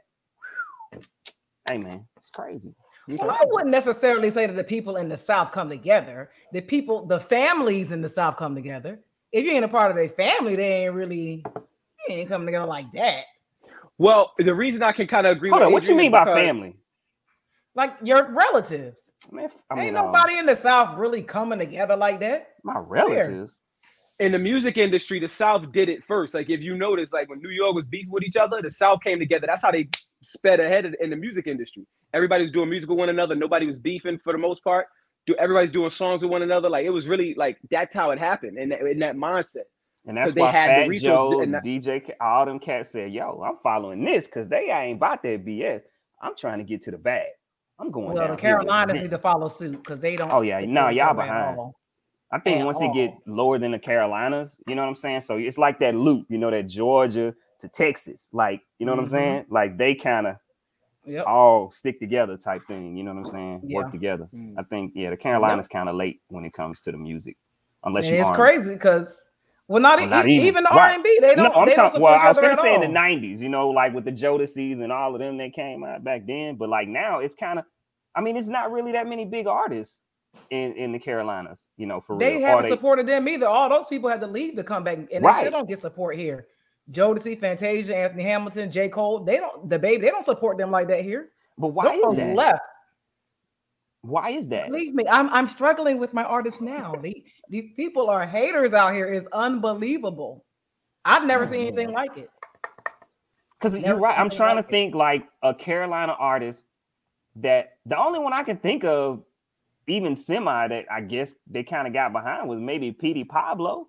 hey 1.70 1.78
man, 1.78 2.06
it's 2.18 2.32
crazy. 2.32 2.76
Well, 3.08 3.32
I 3.32 3.46
wouldn't 3.48 3.72
necessarily 3.72 4.30
say 4.30 4.48
that 4.48 4.56
the 4.56 4.64
people 4.64 4.98
in 4.98 5.10
the 5.10 5.18
South 5.18 5.52
come 5.52 5.70
together. 5.70 6.30
The 6.54 6.62
people, 6.62 7.08
the 7.08 7.20
families 7.20 7.92
in 7.92 8.02
the 8.02 8.10
South 8.10 8.38
come 8.38 8.56
together. 8.56 9.00
If 9.32 9.46
you 9.46 9.52
ain't 9.52 9.66
a 9.66 9.70
part 9.70 9.92
of 9.92 9.98
their 9.98 10.10
family, 10.10 10.56
they 10.56 10.86
ain't 10.86 10.94
really 10.96 11.44
they 12.08 12.16
ain't 12.16 12.30
coming 12.30 12.48
together 12.48 12.68
like 12.68 12.92
that. 12.94 13.26
well, 13.98 14.34
the 14.40 14.54
reason 14.54 14.84
I 14.84 14.92
can 14.92 15.08
kind 15.08 15.28
of 15.28 15.38
agree. 15.38 15.50
Hold 15.52 15.62
with 15.62 15.68
on, 15.68 15.74
what 15.74 15.88
you 15.88 15.96
mean 15.96 16.12
by 16.12 16.26
family? 16.26 16.76
Like 17.76 17.96
your 18.04 18.32
relatives. 18.32 19.02
Man, 19.32 19.46
f- 19.46 19.54
I 19.72 19.76
mean, 19.76 19.86
ain't 19.88 19.98
uh, 19.98 20.04
nobody 20.04 20.38
in 20.38 20.46
the 20.46 20.56
South 20.56 20.98
really 20.98 21.22
coming 21.24 21.60
together 21.60 21.96
like 21.98 22.20
that. 22.22 22.50
my 22.64 22.80
relatives. 22.80 23.62
in 24.20 24.32
the 24.34 24.40
music 24.40 24.78
industry, 24.78 25.20
the 25.20 25.30
South 25.30 25.72
did 25.72 25.90
it 25.90 26.04
first. 26.06 26.34
Like 26.34 26.50
if 26.50 26.62
you 26.62 26.76
notice, 26.76 27.14
like 27.14 27.30
when 27.30 27.40
New 27.42 27.50
York 27.50 27.76
was 27.76 27.88
beefing 27.88 28.12
with 28.12 28.24
each 28.24 28.38
other, 28.38 28.62
the 28.62 28.70
South 28.72 29.02
came 29.04 29.20
together. 29.20 29.48
That's 29.48 29.62
how 29.62 29.72
they 29.72 29.90
sped 30.22 30.60
ahead 30.60 30.86
in- 30.86 30.96
in 31.00 31.10
the 31.10 31.16
music 31.16 31.48
industry. 31.48 31.86
Everybody 32.14 32.44
was 32.44 32.52
doing 32.52 32.70
music 32.70 32.90
with 32.90 33.00
one 33.00 33.10
another. 33.10 33.36
Nobody 33.36 33.66
was 33.66 33.80
beefing 33.80 34.18
for 34.24 34.34
the 34.34 34.40
most 34.40 34.64
part. 34.64 34.88
Do 35.28 35.36
everybody's 35.36 35.72
doing 35.72 35.90
songs 35.90 36.22
with 36.22 36.32
one 36.32 36.42
another. 36.42 36.70
Like 36.70 36.86
it 36.86 36.90
was 36.90 37.08
really 37.08 37.34
like 37.36 37.58
that's 37.70 37.94
how 37.94 38.12
it 38.12 38.20
happened 38.20 38.58
in 38.58 38.70
that, 38.70 38.82
in 38.82 39.00
that 39.00 39.16
mindset. 39.16 39.64
And 40.06 40.18
that's 40.18 40.30
'Cause 40.30 40.34
they 40.36 40.42
why 40.42 40.52
had 40.52 40.70
the 40.70 40.74
Fat 40.84 40.90
resources 40.90 41.36
Joe, 41.38 41.42
and 41.42 41.54
that- 41.54 41.64
DJ, 41.64 42.12
all 42.20 42.46
them 42.46 42.58
cats 42.60 42.90
said, 42.92 43.12
"Yo, 43.12 43.42
I'm 43.46 43.58
following 43.58 44.04
this 44.04 44.26
because 44.26 44.48
they 44.50 44.70
ain't 44.72 44.98
about 44.98 45.22
that 45.24 45.46
BS. 45.46 45.84
I'm 46.22 46.36
trying 46.36 46.58
to 46.60 46.64
get 46.64 46.82
to 46.84 46.92
the 46.92 46.98
bag. 46.98 47.28
I'm 47.78 47.92
going 47.92 48.08
Well, 48.08 48.16
down 48.18 48.32
the 48.32 48.38
Carolinas 48.38 48.96
need 48.96 49.12
to 49.12 49.18
follow 49.20 49.48
suit 49.48 49.72
because 49.78 50.00
they 50.00 50.16
don't. 50.16 50.32
Oh, 50.34 50.42
yeah, 50.42 50.60
support 50.60 50.74
no, 50.74 50.90
y'all 50.90 51.14
behind. 51.14 51.58
I 52.32 52.40
think 52.40 52.60
at 52.60 52.66
once 52.66 52.82
it 52.82 52.92
get 52.94 53.14
lower 53.26 53.58
than 53.58 53.72
the 53.72 53.80
Carolinas, 53.80 54.60
you 54.68 54.76
know 54.76 54.82
what 54.84 54.90
I'm 54.90 54.96
saying. 54.96 55.22
So 55.22 55.38
it's 55.38 55.58
like 55.58 55.80
that 55.80 55.96
loop, 55.96 56.28
you 56.30 56.38
know, 56.38 56.52
that 56.52 56.68
Georgia 56.68 57.34
to 57.60 57.68
Texas, 57.68 58.28
like 58.32 58.62
you 58.78 58.86
know 58.86 58.94
what 58.94 59.00
I'm 59.00 59.06
Mhm. 59.06 59.10
saying. 59.12 59.46
Like 59.50 59.78
they 59.78 59.96
kind 59.96 60.28
of 60.28 60.36
Yep. 61.06 61.26
all 61.28 61.72
stick 61.72 62.00
together 62.00 62.38
type 62.38 62.62
thing. 62.68 62.96
You 62.96 63.04
know 63.04 63.14
what 63.14 63.26
I'm 63.26 63.32
saying? 63.32 63.62
Yeah. 63.64 63.78
Work 63.78 63.92
together. 63.92 64.28
Mm. 64.34 64.56
I 64.60 64.64
think 64.64 64.94
yeah, 64.96 65.10
the 65.10 65.18
Carolinas 65.18 65.68
kind 65.68 65.90
of 65.90 65.96
late 65.96 66.22
when 66.28 66.46
it 66.46 66.54
comes 66.54 66.82
to 66.82 66.92
the 66.92 66.98
music, 66.98 67.38
unless 67.84 68.08
you 68.08 68.16
it's 68.16 68.32
crazy 68.32 68.74
because 68.74 69.26
well, 69.68 69.82
not, 69.82 69.98
Well, 70.00 70.08
e- 70.08 70.10
not 70.10 70.28
even. 70.28 70.48
even. 70.48 70.64
the 70.64 70.70
Right. 70.72 70.90
R 70.90 70.96
and 70.96 71.04
B. 71.04 71.20
They 71.22 71.36
don't. 71.36 71.46
I'm 71.56 71.66
they 71.66 71.76
don't 71.76 71.76
talking. 71.76 71.90
support 71.92 72.02
Well, 72.14 72.20
I 72.22 72.28
was 72.28 72.38
gonna 72.38 72.58
say 72.58 72.74
in 72.76 72.82
the 72.82 72.88
'90s, 72.88 73.40
you 73.40 73.50
know, 73.50 73.70
like 73.70 73.94
with 73.94 74.04
the 74.06 74.12
Jodeci's 74.12 74.80
and 74.82 74.92
all 74.92 75.14
of 75.16 75.20
them 75.20 75.38
that 75.38 75.54
came 75.54 75.84
out 75.84 76.04
back 76.04 76.26
then. 76.26 76.56
But 76.56 76.70
like 76.70 76.88
now, 76.88 77.20
it's 77.20 77.36
kind 77.36 77.60
of. 77.60 77.66
I 78.16 78.22
mean, 78.22 78.36
it's 78.36 78.48
not 78.48 78.72
really 78.72 78.92
that 78.94 79.08
many 79.08 79.26
big 79.26 79.46
artists 79.48 80.02
in 80.50 80.74
in 80.74 80.92
the 80.92 81.00
Carolinas, 81.00 81.68
you 81.78 81.86
know, 81.86 82.02
for 82.02 82.18
They 82.18 82.38
real. 82.38 82.48
Haven't 82.48 82.64
they- 82.64 82.70
supported 82.72 83.06
them 83.08 83.28
either. 83.28 83.48
All 83.48 83.70
those 83.70 83.88
people 83.88 84.10
had 84.10 84.22
to 84.22 84.28
leave 84.28 84.56
to 84.56 84.64
come 84.64 84.84
back, 84.84 84.98
and 84.98 85.24
they 85.26 85.34
still 85.40 85.52
don't 85.52 85.68
get 85.68 85.80
support 85.80 86.16
here. 86.18 86.48
Jodeci, 86.92 87.40
Fantasia, 87.40 87.96
Anthony 87.96 88.24
Hamilton, 88.24 88.72
J. 88.72 88.90
Cole, 88.90 89.24
they 89.24 89.38
don't. 89.38 89.70
DaBaby, 89.70 90.02
they 90.02 90.10
don't 90.10 90.26
support 90.26 90.58
them 90.58 90.72
like 90.72 90.88
that 90.88 91.04
here. 91.04 91.30
But 91.58 91.70
why 91.70 91.86
Those 92.02 92.14
is 92.14 92.18
that? 92.20 92.36
left? 92.36 92.62
Why 94.02 94.30
is 94.32 94.48
that? 94.50 94.70
Believe 94.70 94.94
me, 94.94 95.04
I'm 95.10 95.30
I'm 95.30 95.48
struggling 95.50 96.00
with 96.00 96.14
my 96.14 96.24
artists 96.24 96.62
now. 96.62 96.94
The- 97.02 97.24
these 97.50 97.74
people 97.74 98.10
are 98.10 98.26
haters 98.26 98.74
out 98.74 98.94
here. 98.94 99.12
is 99.12 99.28
unbelievable. 99.34 100.46
I've 101.06 101.26
never 101.26 101.46
seen 101.46 101.62
anything 101.62 101.88
man. 101.88 101.96
like 101.96 102.18
it. 102.18 102.30
Because 103.60 103.78
you're 103.78 103.98
right. 103.98 104.18
I'm 104.18 104.30
trying 104.30 104.56
like 104.56 104.66
to 104.66 104.70
it. 104.70 104.72
think 104.72 104.96
like 104.96 105.26
a 105.44 105.54
Carolina 105.54 106.16
artist 106.18 106.64
that 107.38 107.72
the 107.86 107.98
only 107.98 108.20
one 108.20 108.32
I 108.34 108.44
can 108.44 108.58
think 108.58 108.84
of 108.84 109.24
even 109.88 110.16
semi 110.16 110.68
that 110.68 110.86
I 110.92 111.02
guess 111.02 111.34
they 111.50 111.64
kind 111.64 111.88
of 111.88 111.94
got 111.94 112.14
behind 112.14 112.48
was 112.48 112.60
maybe 112.60 112.92
Petey 112.92 113.24
Pablo. 113.26 113.88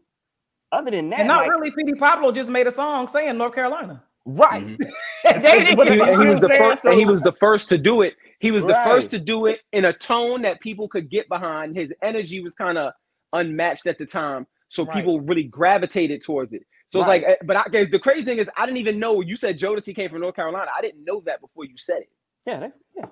Other 0.72 0.90
than 0.92 1.10
that, 1.10 1.20
And 1.20 1.28
not 1.28 1.42
like- 1.42 1.50
really 1.50 1.70
Petey 1.72 1.94
Pablo 1.94 2.30
just 2.32 2.48
made 2.50 2.66
a 2.66 2.72
song 2.72 3.08
saying 3.08 3.36
North 3.38 3.54
Carolina. 3.54 4.02
right. 4.24 4.64
Mhm. 5.24 5.42
They 5.42 5.64
didn't 5.64 5.86
He, 5.92 6.00
and 6.00 6.22
he 6.22 6.28
was 6.28 6.40
the 6.40 6.48
first. 6.48 6.84
and 6.84 6.94
he 6.98 7.04
was 7.04 7.20
the 7.22 7.32
first 7.32 7.68
to 7.70 7.78
do 7.78 8.02
it. 8.02 8.14
He 8.38 8.50
was 8.50 8.62
the 8.64 8.74
first 8.86 9.10
to 9.10 9.18
do 9.18 9.46
it 9.46 9.60
in 9.72 9.84
a 9.86 9.92
tone 9.92 10.42
that 10.42 10.60
people 10.60 10.88
could 10.88 11.10
get 11.10 11.28
behind. 11.28 11.76
His 11.76 11.92
energy 12.02 12.40
was 12.40 12.54
kind 12.54 12.78
of 12.78 12.92
unmatched 13.34 13.86
at 13.86 13.98
the 13.98 14.06
time, 14.06 14.46
so 14.68 14.84
Right. 14.84 14.96
people 14.96 15.20
really 15.20 15.42
gravitated 15.44 16.22
towards 16.22 16.52
it. 16.52 16.62
So 16.92 17.00
it's 17.00 17.08
like, 17.08 17.22
eh, 17.24 17.36
but 17.44 17.56
I, 17.56 17.84
the 17.84 17.98
crazy 17.98 18.24
thing 18.24 18.38
is, 18.38 18.48
I 18.56 18.64
didn't 18.66 18.78
even 18.78 18.98
know 18.98 19.20
you 19.20 19.36
said 19.36 19.58
Jodeci 19.58 19.94
came 19.94 20.10
from 20.10 20.20
North 20.20 20.34
Carolina. 20.36 20.70
I 20.76 20.80
didn't 20.80 21.04
know 21.04 21.20
that 21.26 21.40
before 21.40 21.64
you 21.64 21.76
said 21.76 21.98
it. 22.02 22.08
Yeah, 22.46 22.60
they- 22.60 22.72
yeah. 22.96 23.06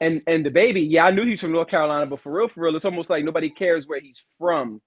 And 0.00 0.22
and 0.26 0.44
DaBaby, 0.44 0.86
yeah, 0.90 1.06
I 1.06 1.10
knew 1.10 1.24
he's 1.24 1.40
from 1.40 1.52
North 1.52 1.68
Carolina, 1.68 2.04
but 2.06 2.20
for 2.20 2.32
real, 2.32 2.48
for 2.48 2.60
real, 2.64 2.76
it's 2.76 2.84
almost 2.84 3.08
like 3.10 3.24
nobody 3.24 3.48
cares 3.48 3.86
where 3.86 4.00
he's 4.00 4.24
from. 4.38 4.82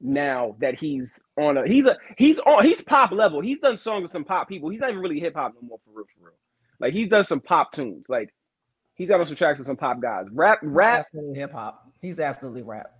Now 0.00 0.54
that 0.60 0.76
he's 0.76 1.22
on 1.36 1.56
a, 1.56 1.66
he's 1.66 1.86
a, 1.86 1.96
he's 2.16 2.38
on, 2.40 2.64
he's 2.64 2.82
pop 2.82 3.10
level. 3.10 3.40
He's 3.40 3.58
done 3.58 3.76
songs 3.76 4.02
with 4.02 4.12
some 4.12 4.24
pop 4.24 4.48
people. 4.48 4.68
He's 4.68 4.80
not 4.80 4.90
even 4.90 5.02
really 5.02 5.18
hip 5.18 5.34
hop 5.34 5.54
no 5.60 5.66
more, 5.66 5.78
for 5.84 5.90
real, 5.92 6.06
for 6.16 6.26
real. 6.26 6.34
Like 6.78 6.94
he's 6.94 7.08
done 7.08 7.24
some 7.24 7.40
pop 7.40 7.72
tunes. 7.72 8.06
Like 8.08 8.32
he's 8.94 9.08
got 9.08 9.20
on 9.20 9.26
some 9.26 9.36
tracks 9.36 9.58
with 9.58 9.66
some 9.66 9.76
pop 9.76 10.00
guys. 10.00 10.26
Rap, 10.30 10.60
rap, 10.62 11.06
hip 11.34 11.52
hop. 11.52 11.90
He's 12.00 12.20
absolutely 12.20 12.62
rap. 12.62 12.92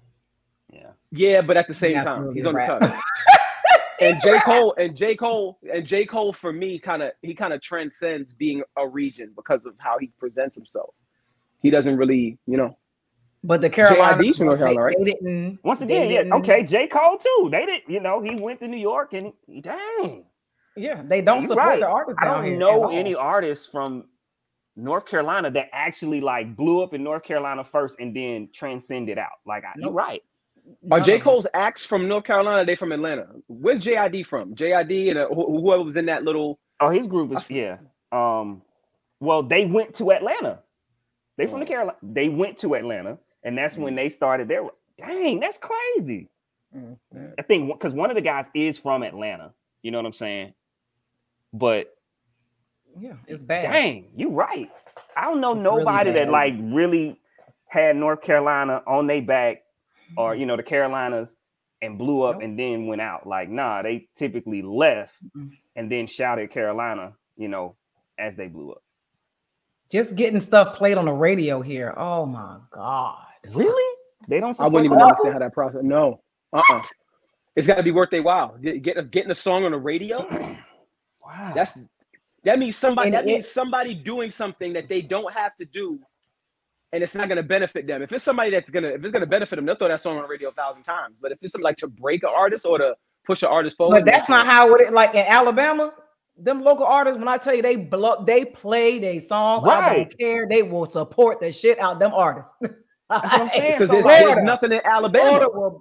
Yeah. 0.72 0.90
yeah, 1.12 1.40
but 1.40 1.56
at 1.56 1.66
the 1.66 1.74
same 1.74 1.94
time, 1.94 2.34
he's 2.34 2.44
on 2.44 2.52
the 2.52 2.58
rap. 2.58 2.80
cusp. 2.80 2.94
and 4.00 4.20
J. 4.22 4.40
Cole 4.40 4.74
and 4.78 4.96
J. 4.96 5.16
Cole 5.16 5.58
and 5.72 5.86
J. 5.86 6.04
Cole 6.04 6.32
for 6.32 6.52
me 6.52 6.78
kind 6.78 7.02
of 7.02 7.12
he 7.22 7.34
kind 7.34 7.52
of 7.52 7.60
transcends 7.60 8.34
being 8.34 8.62
a 8.76 8.86
region 8.86 9.32
because 9.34 9.64
of 9.66 9.74
how 9.78 9.98
he 9.98 10.12
presents 10.18 10.56
himself. 10.56 10.94
He 11.60 11.70
doesn't 11.70 11.96
really, 11.96 12.38
you 12.46 12.56
know. 12.56 12.76
But 13.48 13.62
the 13.62 13.70
Carolina, 13.70 14.22
J.I.D. 14.22 14.32
's 14.34 14.38
from 14.38 14.46
North 14.48 14.58
they, 14.60 14.64
Carolina, 14.74 14.84
right? 14.84 14.96
they 14.98 15.04
didn't. 15.12 15.58
Once 15.64 15.80
again, 15.80 16.10
yeah, 16.10 16.18
didn't- 16.18 16.32
okay, 16.34 16.62
J. 16.62 16.86
Cole 16.86 17.16
too. 17.16 17.48
They 17.50 17.64
did, 17.64 17.82
you 17.88 17.98
know, 17.98 18.20
he 18.20 18.36
went 18.36 18.60
to 18.60 18.68
New 18.68 18.76
York 18.76 19.14
and 19.14 19.32
he, 19.46 19.60
dang. 19.62 20.26
Yeah, 20.76 21.02
they 21.04 21.22
don't 21.22 21.40
You're 21.40 21.48
support 21.48 21.66
right. 21.66 21.80
the 21.80 21.88
artists. 21.88 22.20
I 22.22 22.26
don't 22.26 22.44
here 22.44 22.58
know 22.58 22.90
at 22.90 22.94
any 22.94 23.14
artists 23.14 23.66
from 23.66 24.04
North 24.76 25.06
Carolina 25.06 25.50
that 25.50 25.70
actually 25.72 26.20
like 26.20 26.54
blew 26.54 26.82
up 26.82 26.92
in 26.92 27.02
North 27.02 27.24
Carolina 27.24 27.64
first 27.64 27.98
and 27.98 28.14
then 28.14 28.50
transcended 28.52 29.18
out. 29.18 29.38
Like 29.46 29.64
I, 29.64 29.72
you're 29.78 29.90
right. 29.90 30.22
Are 30.90 30.98
None 30.98 31.04
J. 31.04 31.18
Cole's 31.18 31.46
acts 31.54 31.86
from 31.86 32.06
North 32.06 32.24
Carolina? 32.24 32.64
They 32.66 32.76
from 32.76 32.92
Atlanta. 32.92 33.28
Where's 33.48 33.80
JID 33.80 34.26
from? 34.26 34.54
JID 34.54 35.08
and 35.10 35.18
uh, 35.18 35.28
wh- 35.28 35.48
whoever 35.48 35.82
was 35.82 35.96
in 35.96 36.04
that 36.06 36.22
little. 36.22 36.60
Oh, 36.80 36.90
his 36.90 37.06
group 37.06 37.32
is 37.32 37.42
yeah. 37.48 37.78
Um, 38.12 38.60
well, 39.20 39.42
they 39.42 39.64
went 39.64 39.94
to 39.96 40.12
Atlanta. 40.12 40.60
They 41.38 41.46
from 41.46 41.60
the 41.60 41.66
Carolina. 41.66 41.96
They 42.02 42.28
went 42.28 42.58
to 42.58 42.74
Atlanta, 42.74 43.18
and 43.42 43.56
that's 43.56 43.76
when 43.76 43.94
mm. 43.94 43.96
they 43.96 44.08
started 44.08 44.48
their. 44.48 44.64
Dang, 44.96 45.40
that's 45.40 45.58
crazy. 45.58 46.28
Mm, 46.76 46.96
I 47.38 47.42
think 47.42 47.72
because 47.72 47.92
one 47.92 48.10
of 48.10 48.16
the 48.16 48.20
guys 48.20 48.46
is 48.54 48.78
from 48.78 49.02
Atlanta. 49.02 49.52
You 49.82 49.90
know 49.90 49.98
what 49.98 50.06
I'm 50.06 50.12
saying? 50.12 50.54
But 51.52 51.94
Yeah, 52.98 53.14
it's 53.26 53.42
bad. 53.42 53.62
dang, 53.62 54.08
you 54.16 54.30
right. 54.30 54.70
I 55.16 55.24
don't 55.24 55.40
know 55.40 55.52
It's 55.52 55.64
really 55.64 55.78
nobody 55.78 56.12
that 56.12 56.30
like 56.30 56.54
really 56.58 57.20
had 57.66 57.96
North 57.96 58.22
Carolina 58.22 58.82
on 58.86 59.06
their 59.06 59.22
back, 59.22 59.62
or 60.16 60.32
mm-hmm. 60.32 60.40
you 60.40 60.46
know 60.46 60.56
the 60.56 60.62
Carolinas, 60.62 61.36
and 61.80 61.96
blew 61.96 62.22
up 62.22 62.36
Nope. 62.36 62.44
and 62.44 62.58
then 62.58 62.86
went 62.86 63.00
out. 63.00 63.26
Like 63.26 63.48
nah, 63.48 63.82
they 63.82 64.08
typically 64.14 64.62
left 64.62 65.14
Mm-mm. 65.36 65.52
and 65.76 65.90
then 65.90 66.06
shouted 66.06 66.50
Carolina. 66.50 67.14
You 67.36 67.48
know, 67.48 67.76
as 68.18 68.36
they 68.36 68.48
blew 68.48 68.72
up. 68.72 68.82
Just 69.90 70.16
getting 70.16 70.40
stuff 70.40 70.76
played 70.76 70.98
on 70.98 71.06
the 71.06 71.12
radio 71.12 71.62
here. 71.62 71.94
Oh 71.96 72.26
my 72.26 72.58
god. 72.70 73.27
Really? 73.54 73.96
They 74.28 74.40
don't. 74.40 74.58
I 74.60 74.66
wouldn't 74.66 74.86
even 74.86 74.98
support 74.98 75.10
understand 75.12 75.32
how 75.34 75.38
that 75.40 75.52
process. 75.54 75.80
No, 75.82 76.20
uh, 76.52 76.62
uh 76.70 76.82
It's 77.56 77.66
got 77.66 77.76
to 77.76 77.82
be 77.82 77.90
worth 77.92 78.10
their 78.10 78.22
while. 78.22 78.56
Get, 78.58 78.82
get 78.82 79.10
getting 79.10 79.30
a 79.30 79.34
song 79.34 79.64
on 79.64 79.72
the 79.72 79.78
radio. 79.78 80.26
Wow. 81.26 81.52
That's 81.54 81.76
that 82.44 82.58
means 82.58 82.76
somebody. 82.76 83.08
And 83.08 83.14
that 83.14 83.24
it- 83.24 83.26
means 83.26 83.48
somebody 83.50 83.94
doing 83.94 84.30
something 84.30 84.72
that 84.72 84.88
they 84.88 85.02
don't 85.02 85.30
have 85.34 85.54
to 85.56 85.66
do, 85.66 85.98
and 86.92 87.02
it's 87.02 87.14
not 87.14 87.28
going 87.28 87.36
to 87.36 87.42
benefit 87.42 87.86
them. 87.86 88.00
If 88.00 88.10
it's 88.12 88.24
somebody 88.24 88.50
that's 88.50 88.70
gonna, 88.70 88.88
if 88.88 89.04
it's 89.04 89.12
going 89.12 89.20
to 89.20 89.26
benefit 89.26 89.56
them, 89.56 89.66
they'll 89.66 89.76
throw 89.76 89.88
that 89.88 90.00
song 90.00 90.16
on 90.16 90.22
the 90.22 90.28
radio 90.28 90.48
a 90.48 90.52
thousand 90.52 90.84
times. 90.84 91.16
But 91.20 91.32
if 91.32 91.38
it's 91.42 91.52
something 91.52 91.64
like 91.64 91.76
to 91.78 91.88
break 91.88 92.22
an 92.22 92.30
artist 92.34 92.64
or 92.64 92.78
to 92.78 92.94
push 93.26 93.42
an 93.42 93.48
artist 93.48 93.76
forward, 93.76 93.96
But 93.96 94.10
that's 94.10 94.28
not 94.30 94.46
how 94.46 94.74
it 94.76 94.90
like 94.92 95.10
in 95.10 95.26
Alabama. 95.26 95.92
Them 96.38 96.62
local 96.62 96.86
artists, 96.86 97.18
when 97.18 97.28
I 97.28 97.36
tell 97.36 97.54
you 97.54 97.60
they 97.60 97.76
blow, 97.76 98.24
they 98.24 98.46
play 98.46 98.98
their 98.98 99.20
songs. 99.20 99.66
I 99.68 99.78
Right. 99.80 99.96
don't 100.08 100.18
care. 100.18 100.46
They 100.48 100.62
will 100.62 100.86
support 100.86 101.40
the 101.40 101.52
shit 101.52 101.78
out 101.78 101.98
them 101.98 102.12
artists. 102.14 102.54
That's 103.10 103.32
what 103.32 103.42
I'm 103.42 103.48
saying. 103.50 103.72
because 103.72 103.88
So, 103.88 103.94
there's, 103.94 104.04
there's 104.04 104.42
nothing 104.44 104.72
in 104.72 104.80
Alabama. 104.84 105.48
Florida. 105.50 105.78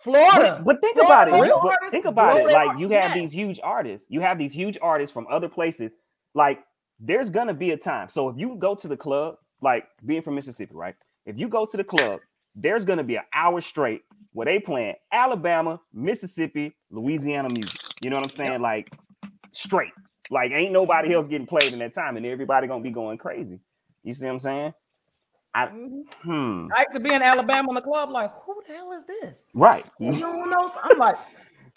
Florida. 0.00 0.62
But, 0.64 0.64
but 0.64 0.80
think 0.80 0.96
Blow 0.96 1.06
about 1.06 1.28
it. 1.28 1.32
their 1.32 1.46
You- 1.46 1.60
but 1.62 1.90
think 1.90 2.04
about 2.06 2.32
blow 2.32 2.46
it. 2.48 2.52
Like 2.52 2.78
you 2.78 2.88
have 2.90 3.04
yes. 3.06 3.14
these 3.14 3.32
huge 3.32 3.60
artists. 3.62 4.06
You 4.10 4.20
have 4.20 4.38
these 4.38 4.52
huge 4.52 4.78
artists 4.82 5.12
from 5.12 5.26
other 5.30 5.48
places. 5.48 5.92
Like 6.34 6.60
there's 7.00 7.30
gonna 7.30 7.54
be 7.54 7.70
a 7.72 7.76
time. 7.76 8.08
So 8.08 8.28
if 8.28 8.36
you 8.38 8.56
go 8.56 8.74
to 8.74 8.88
the 8.88 8.96
club, 8.96 9.36
like 9.60 9.84
being 10.04 10.22
from 10.22 10.34
Mississippi, 10.36 10.74
right? 10.74 10.96
If 11.26 11.38
you 11.38 11.48
go 11.48 11.66
to 11.66 11.76
the 11.76 11.84
club, 11.84 12.20
there's 12.56 12.84
gonna 12.84 13.04
be 13.04 13.16
an 13.16 13.24
hour 13.34 13.60
straight 13.60 14.02
where 14.32 14.46
they 14.46 14.58
playing 14.60 14.94
Alabama, 15.12 15.80
Mississippi, 15.92 16.74
Louisiana 16.90 17.48
music. 17.50 17.80
You 18.00 18.10
know 18.10 18.16
what 18.16 18.24
I'm 18.24 18.30
saying? 18.30 18.60
Like 18.60 18.92
straight. 19.52 19.92
Like 20.30 20.52
ain't 20.52 20.72
nobody 20.72 21.14
else 21.14 21.28
getting 21.28 21.46
played 21.46 21.72
in 21.72 21.78
that 21.80 21.94
time, 21.94 22.16
and 22.16 22.26
everybody 22.26 22.66
gonna 22.66 22.82
be 22.82 22.90
going 22.90 23.18
crazy. 23.18 23.60
You 24.04 24.14
see 24.14 24.26
what 24.26 24.32
I'm 24.34 24.40
saying? 24.40 24.74
I 25.54 25.66
Mhm. 25.66 26.02
hmm. 26.22 26.68
I 26.74 26.80
used 26.80 26.92
to 26.92 27.00
be 27.00 27.12
in 27.12 27.22
Alabama 27.22 27.68
in 27.70 27.74
the 27.74 27.82
club, 27.82 28.10
like, 28.10 28.32
who 28.32 28.62
the 28.66 28.72
hell 28.74 28.92
is 28.92 29.04
this? 29.04 29.44
Right. 29.54 29.84
You 29.98 30.12
don't 30.18 30.48
know. 30.50 30.70
I'm 30.82 30.98
like, 30.98 31.16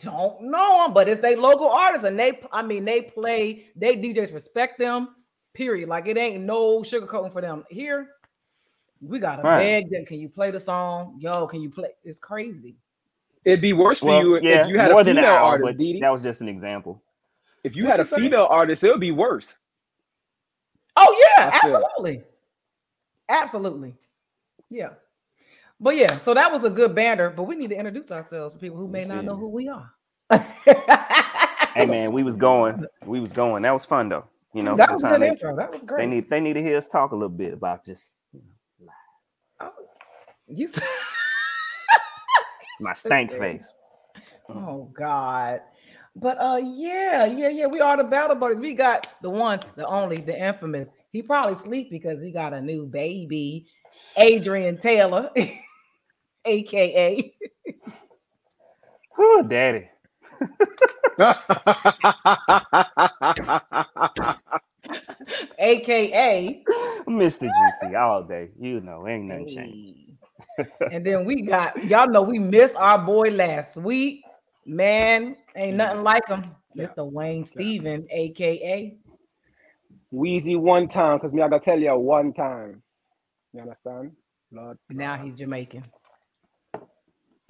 don't 0.01 0.41
know 0.44 0.84
them, 0.84 0.94
but 0.94 1.08
it's 1.10 1.22
they 1.22 1.36
local 1.36 1.70
artists, 1.70 2.05
and 2.05 2.17
they, 2.20 2.39
I 2.51 2.62
mean, 2.62 2.86
they 2.86 3.01
play, 3.01 3.67
they 3.75 3.96
DJs 3.98 4.34
respect 4.34 4.79
them. 4.79 5.10
Period. 5.53 5.88
Like 5.88 6.08
it 6.08 6.17
ain't 6.17 6.44
no 6.44 6.79
sugarcoating 6.79 7.32
for 7.32 7.41
them 7.41 7.63
here. 7.70 8.10
We 9.01 9.20
gotta 9.20 9.41
Right. 9.41 9.60
beg 9.60 9.89
them. 9.89 10.05
Can 10.05 10.20
you 10.20 10.27
play 10.27 10.51
the 10.51 10.60
song? 10.60 11.17
Yo, 11.20 11.48
can 11.48 11.62
you 11.62 11.70
play? 11.70 11.91
It's 12.03 12.20
crazy. 12.20 12.75
It'd 13.46 13.62
be 13.62 13.72
worse 13.74 14.00
for 14.00 14.22
you 14.22 14.39
yeah, 14.41 14.63
if 14.63 14.67
you 14.67 14.77
had 14.79 14.91
more 14.91 15.00
a 15.01 15.03
than 15.05 15.15
female 15.15 15.29
an 15.29 15.38
hour, 15.38 15.46
artist, 15.51 15.63
but 15.65 15.77
Dee 15.77 15.94
Dee. 15.94 16.00
that 16.01 16.10
was 16.12 16.24
just 16.24 16.41
an 16.41 16.50
example. 16.50 17.01
If 17.63 17.75
you 17.75 17.86
What 17.86 17.91
had 17.91 18.00
a 18.01 18.03
you 18.03 18.10
say? 18.10 18.15
female 18.17 18.48
artist, 18.50 18.84
it 18.84 18.89
would 18.91 19.00
be 19.00 19.12
worse. 19.12 19.60
Oh 20.98 21.24
yeah, 21.38 21.51
I 21.53 21.60
feel 21.67 22.05
it. 22.05 22.34
Absolutely, 23.29 23.96
yeah. 24.70 24.89
But 25.79 25.98
yeah, 25.98 26.17
so 26.17 26.34
that 26.34 26.51
was 26.51 26.63
a 26.63 26.70
good 26.70 26.96
banner. 26.96 27.29
But 27.29 27.44
we 27.44 27.55
need 27.55 27.70
to 27.70 27.77
introduce 27.77 28.12
ourselves 28.12 28.53
to 28.53 28.60
people 28.60 28.77
who 28.77 28.88
may 28.88 29.03
not 29.03 29.25
know 29.25 29.36
who 29.36 29.50
we 29.50 29.67
are. 29.67 29.91
Hey 31.75 31.86
man, 31.86 32.13
we 32.13 32.24
was 32.24 32.38
going, 32.38 32.86
we 33.05 33.20
was 33.20 33.34
going. 33.34 33.63
That 33.63 33.74
was 33.74 33.84
fun 33.84 34.08
though. 34.08 34.24
You 34.53 34.63
know, 34.63 34.77
that 34.77 34.94
was 34.94 35.01
good 35.01 35.22
they, 35.22 35.27
intro. 35.27 35.58
That 35.58 35.70
was 35.70 35.82
great. 35.82 36.00
they 36.00 36.08
need 36.08 36.29
they 36.29 36.39
need 36.39 36.53
to 36.53 36.62
hear 36.62 36.77
us 36.77 36.88
talk 36.88 37.12
a 37.12 37.15
little 37.15 37.27
bit 37.27 37.53
about 37.53 37.84
just 37.84 38.15
Oh, 39.60 39.72
you. 40.48 40.70
my 42.79 42.94
stank 42.94 43.34
face. 43.34 43.65
Oh 44.48 44.89
God. 44.94 45.60
But 46.15 46.39
uh 46.39 46.62
yeah, 46.63 47.25
yeah, 47.25 47.50
yeah. 47.50 47.67
We 47.67 47.82
are 47.82 47.98
the 47.98 48.05
battle 48.05 48.38
buddies. 48.38 48.60
We 48.60 48.74
got 48.74 49.22
the 49.22 49.29
one, 49.29 49.60
the 49.75 49.86
only, 49.86 50.22
the 50.22 50.41
infamous. 50.41 50.91
He 51.15 51.22
probably 51.22 51.55
sleep 51.55 51.89
because 51.89 52.22
he 52.22 52.29
got 52.29 52.51
a 52.51 52.60
new 52.60 52.86
baby, 52.86 53.67
Adrian 54.17 54.77
Taylor, 54.77 55.31
aka 56.45 57.34
Oh, 59.17 59.41
daddy. 59.48 59.88
aka 65.57 66.63
Mr. 67.07 67.50
GC 67.50 67.98
all 67.98 68.22
day. 68.24 68.50
You 68.60 68.81
know, 68.81 69.07
ain't 69.07 69.24
nothing 69.24 69.48
changed. 69.48 70.17
and 70.91 71.05
then 71.05 71.24
we 71.24 71.43
got 71.43 71.81
y'all 71.86 72.10
know 72.10 72.24
we 72.24 72.39
missed 72.39 72.75
our 72.75 73.00
boy 73.00 73.29
last 73.29 73.77
week. 73.77 74.25
Man, 74.65 75.38
ain't 75.55 75.77
nothing 75.77 76.03
like 76.03 76.27
him. 76.27 76.43
Mr. 76.75 77.10
Wayne 77.10 77.45
Steven, 77.45 78.05
aka 78.12 78.98
Wheezy 80.15 80.55
one 80.55 80.88
time, 80.88 81.17
because 81.17 81.34
me 81.34 81.41
I 81.41 81.50
gotta 81.50 81.65
tell 81.65 81.77
you 81.77 81.93
one 81.98 82.31
time. 82.31 82.81
You 83.53 83.62
understand? 83.62 84.13
Lord. 84.51 84.77
now 84.89 85.17
he's 85.17 85.36
Jamaican. 85.36 85.84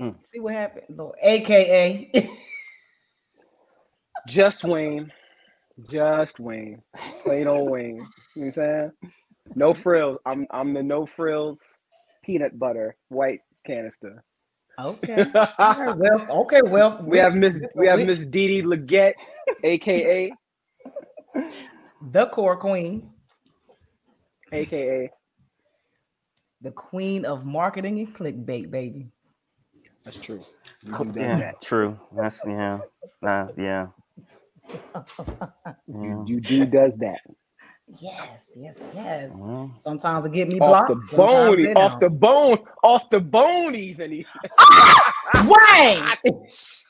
Mm. 0.01 0.15
See 0.25 0.39
what 0.39 0.55
happened? 0.55 0.85
Lord, 0.89 1.15
AKA 1.21 2.09
Just 4.27 4.63
Wayne. 4.63 5.11
Just 5.91 6.39
Wayne. 6.39 6.81
Plain 7.23 7.47
old 7.47 7.69
Wayne. 7.69 8.07
You 8.35 8.45
know 8.45 8.47
what 8.47 8.47
I'm 8.47 8.53
saying? 8.53 8.91
No 9.53 9.73
frills. 9.75 10.17
I'm 10.25 10.47
I'm 10.49 10.73
the 10.73 10.81
no 10.81 11.05
frills 11.05 11.59
peanut 12.23 12.57
butter 12.57 12.95
white 13.09 13.41
canister. 13.67 14.23
Okay. 14.79 15.23
All 15.59 15.79
right, 15.79 15.95
well, 15.95 16.27
okay, 16.41 16.61
well, 16.63 16.99
We 17.05 17.19
have 17.19 17.35
Miss 17.35 17.61
we 17.75 17.87
have 17.87 17.99
Miss 17.99 18.25
Dee 18.25 18.47
Dee 18.47 18.63
Legette, 18.63 19.13
aka 19.63 20.33
the 22.01 22.27
core 22.27 22.57
queen. 22.57 23.09
aka 24.51 25.09
the 26.61 26.71
queen 26.71 27.25
of 27.25 27.45
marketing 27.45 27.99
and 27.99 28.15
clickbait, 28.15 28.71
baby. 28.71 29.07
That's 30.03 30.17
true. 30.17 30.39
Yeah, 31.15 31.51
true. 31.63 31.99
That's 32.15 32.39
yeah. 32.47 32.79
Uh, 33.25 33.47
yeah. 33.57 33.87
You, 35.87 36.23
you 36.25 36.41
do 36.41 36.65
does 36.65 36.93
that. 36.97 37.19
Yes, 37.99 38.27
yes, 38.55 38.75
yes. 38.95 39.29
Well, 39.35 39.71
Sometimes 39.83 40.25
it 40.25 40.31
get 40.31 40.47
me 40.47 40.59
Off 40.59 40.87
blocked. 40.87 41.11
the 41.11 41.15
bone, 41.17 41.77
off 41.77 41.99
the 41.99 42.09
bone, 42.09 42.57
off 42.83 43.09
the 43.11 43.19
bone, 43.19 43.75
even. 43.75 44.25
Wang! 45.35 46.15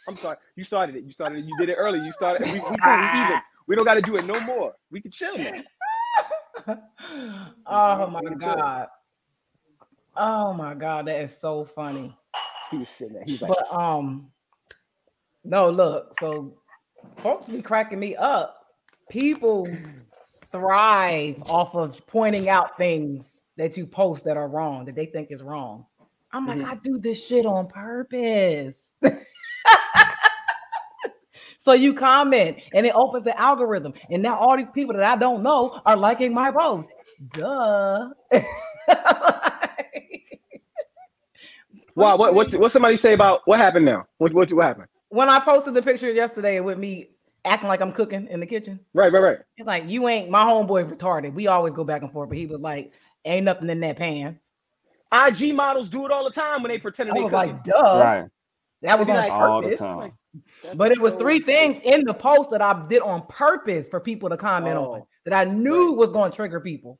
I'm 0.07 0.17
sorry. 0.17 0.37
You 0.55 0.63
started 0.63 0.95
it. 0.95 1.03
You 1.03 1.11
started 1.11 1.39
it. 1.39 1.45
You 1.45 1.55
did 1.59 1.69
it 1.69 1.73
early. 1.75 1.99
You 1.99 2.11
started. 2.13 2.47
We, 2.47 2.53
we, 2.53 2.59
we 2.59 2.69
even. 2.69 3.41
We 3.67 3.75
don't 3.75 3.85
got 3.85 3.95
to 3.95 4.01
do 4.01 4.15
it 4.17 4.25
no 4.25 4.39
more. 4.41 4.73
We 4.91 5.01
can 5.01 5.11
chill 5.11 5.37
now. 5.37 5.51
oh 7.67 8.07
my 8.07 8.19
Let 8.23 8.33
him 8.33 8.39
chill. 8.39 8.55
god. 8.55 8.87
Oh 10.15 10.53
my 10.53 10.73
god, 10.73 11.07
that 11.07 11.19
is 11.21 11.37
so 11.37 11.65
funny. 11.65 12.15
He 12.71 12.77
was 12.77 12.89
sitting 12.89 13.13
there. 13.15 13.23
He's 13.25 13.41
like, 13.41 13.51
But 13.51 13.73
um, 13.75 14.31
no, 15.43 15.69
look, 15.69 16.17
so 16.19 16.57
folks 17.17 17.47
be 17.47 17.61
cracking 17.61 17.99
me 17.99 18.15
up. 18.15 18.57
People 19.09 19.67
thrive 20.45 21.41
off 21.49 21.75
of 21.75 22.05
pointing 22.07 22.49
out 22.49 22.77
things 22.77 23.25
that 23.57 23.77
you 23.77 23.85
post 23.85 24.23
that 24.25 24.37
are 24.37 24.47
wrong, 24.47 24.85
that 24.85 24.95
they 24.95 25.05
think 25.05 25.31
is 25.31 25.41
wrong. 25.43 25.85
I'm 26.33 26.47
like, 26.47 26.59
Mhm. 26.59 26.65
I 26.65 26.75
do 26.75 26.97
this 26.97 27.25
shit 27.25 27.45
on 27.45 27.67
purpose. 27.67 28.75
so 31.65 31.73
you 31.73 31.95
comment 31.95 32.57
and 32.75 32.85
it 32.85 32.93
opens 32.93 33.23
the 33.23 33.37
algorithm. 33.39 33.91
And 34.11 34.21
now 34.21 34.37
all 34.37 34.55
these 34.55 34.69
people 34.69 34.93
that 34.93 35.03
I 35.03 35.15
don't 35.15 35.41
know 35.41 35.81
are 35.83 35.97
liking 35.97 36.31
my 36.31 36.51
post. 36.51 36.91
Duh. 37.31 38.09
wow. 41.95 42.13
you 42.13 42.19
What? 42.19 42.35
What? 42.35 42.53
What? 42.53 42.71
Somebody 42.71 42.97
say 42.97 43.13
about 43.13 43.41
what 43.45 43.59
happened 43.59 43.85
now? 43.85 44.05
What? 44.19 44.31
What? 44.31 44.53
What 44.53 44.63
happened? 44.65 44.87
when 45.09 45.27
I 45.27 45.39
posted 45.39 45.73
the 45.73 45.81
picture 45.81 46.11
yesterday 46.11 46.59
with 46.59 46.77
me 46.77 47.09
acting 47.45 47.67
like 47.69 47.81
I'm 47.81 47.93
cooking 47.93 48.27
in 48.27 48.39
the 48.39 48.45
kitchen, 48.45 48.79
Right. 48.93 49.11
Right. 49.11 49.19
Right. 49.19 49.37
it's 49.57 49.65
like 49.65 49.89
you 49.89 50.07
ain't 50.07 50.29
my 50.29 50.43
homeboy 50.43 50.91
retarded. 50.93 51.33
We 51.33 51.47
always 51.47 51.73
go 51.73 51.83
back 51.83 52.03
and 52.03 52.11
forth, 52.11 52.29
but 52.29 52.37
he 52.37 52.45
was 52.45 52.59
like, 52.59 52.91
"Ain't 53.23 53.45
nothing 53.45 53.69
in 53.71 53.79
that 53.79 53.97
pan." 53.97 54.39
IG 55.11 55.55
models 55.55 55.89
do 55.89 56.05
it 56.05 56.11
all 56.11 56.25
the 56.25 56.31
time 56.31 56.61
when 56.61 56.69
they 56.69 56.77
pretend 56.77 57.09
I 57.09 57.13
they 57.15 57.21
was 57.23 57.31
cooking. 57.31 57.53
like, 57.53 57.63
"Duh." 57.63 57.99
right. 58.03 58.25
That 58.81 58.99
was 58.99 59.07
They 59.07 59.13
be 59.13 59.17
on 59.17 59.23
like, 59.23 59.31
All 59.31 59.61
the 59.61 59.69
purpose. 59.69 60.11
But 60.75 60.91
it 60.91 60.99
was 60.99 61.13
So- 61.13 61.19
three 61.19 61.39
things 61.39 61.81
in 61.83 62.03
the 62.03 62.13
post 62.13 62.49
that 62.51 62.61
I 62.61 62.85
did 62.87 63.01
on 63.01 63.25
purpose 63.27 63.89
for 63.89 63.99
people 63.99 64.29
to 64.29 64.37
comment 64.37 64.77
on 64.77 65.01
Oh, 65.01 65.07
that 65.25 65.33
I 65.33 65.45
knew 65.45 65.93
was 65.93 66.11
going 66.11 66.31
to 66.31 66.35
trigger 66.35 66.59
people. 66.59 66.99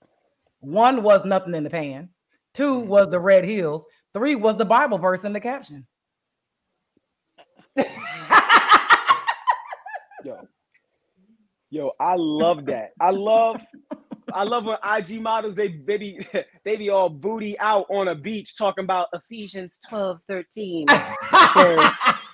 One 0.59 1.03
was 1.03 1.25
nothing 1.25 1.53
in 1.53 1.63
the 1.63 1.69
pan. 1.69 2.09
Two 2.53 2.79
mm-hmm. 2.79 2.89
was 2.89 3.09
the 3.09 3.19
red 3.19 3.45
heels. 3.45 3.85
Three 4.13 4.35
was 4.35 4.57
the 4.57 4.65
Bible 4.65 4.97
verse 4.97 5.25
in 5.25 5.33
the 5.33 5.39
caption. 5.39 5.85
Yo, 10.23 10.47
yo, 11.69 11.91
I 11.99 12.15
love 12.15 12.65
that. 12.65 12.93
I 12.99 13.11
love, 13.11 13.61
I 14.33 14.43
love 14.43 14.65
when 14.65 14.77
IG 14.83 15.21
models 15.21 15.53
they 15.55 15.79
they 15.85 15.97
be 15.97 16.27
they 16.65 16.77
be 16.77 16.89
all 16.89 17.09
booty 17.09 17.59
out 17.59 17.85
on 17.89 18.07
a 18.07 18.15
beach 18.15 18.57
talking 18.57 18.85
about 18.85 19.09
Ephesians 19.13 19.79
12, 19.87 20.19
13. 20.27 20.87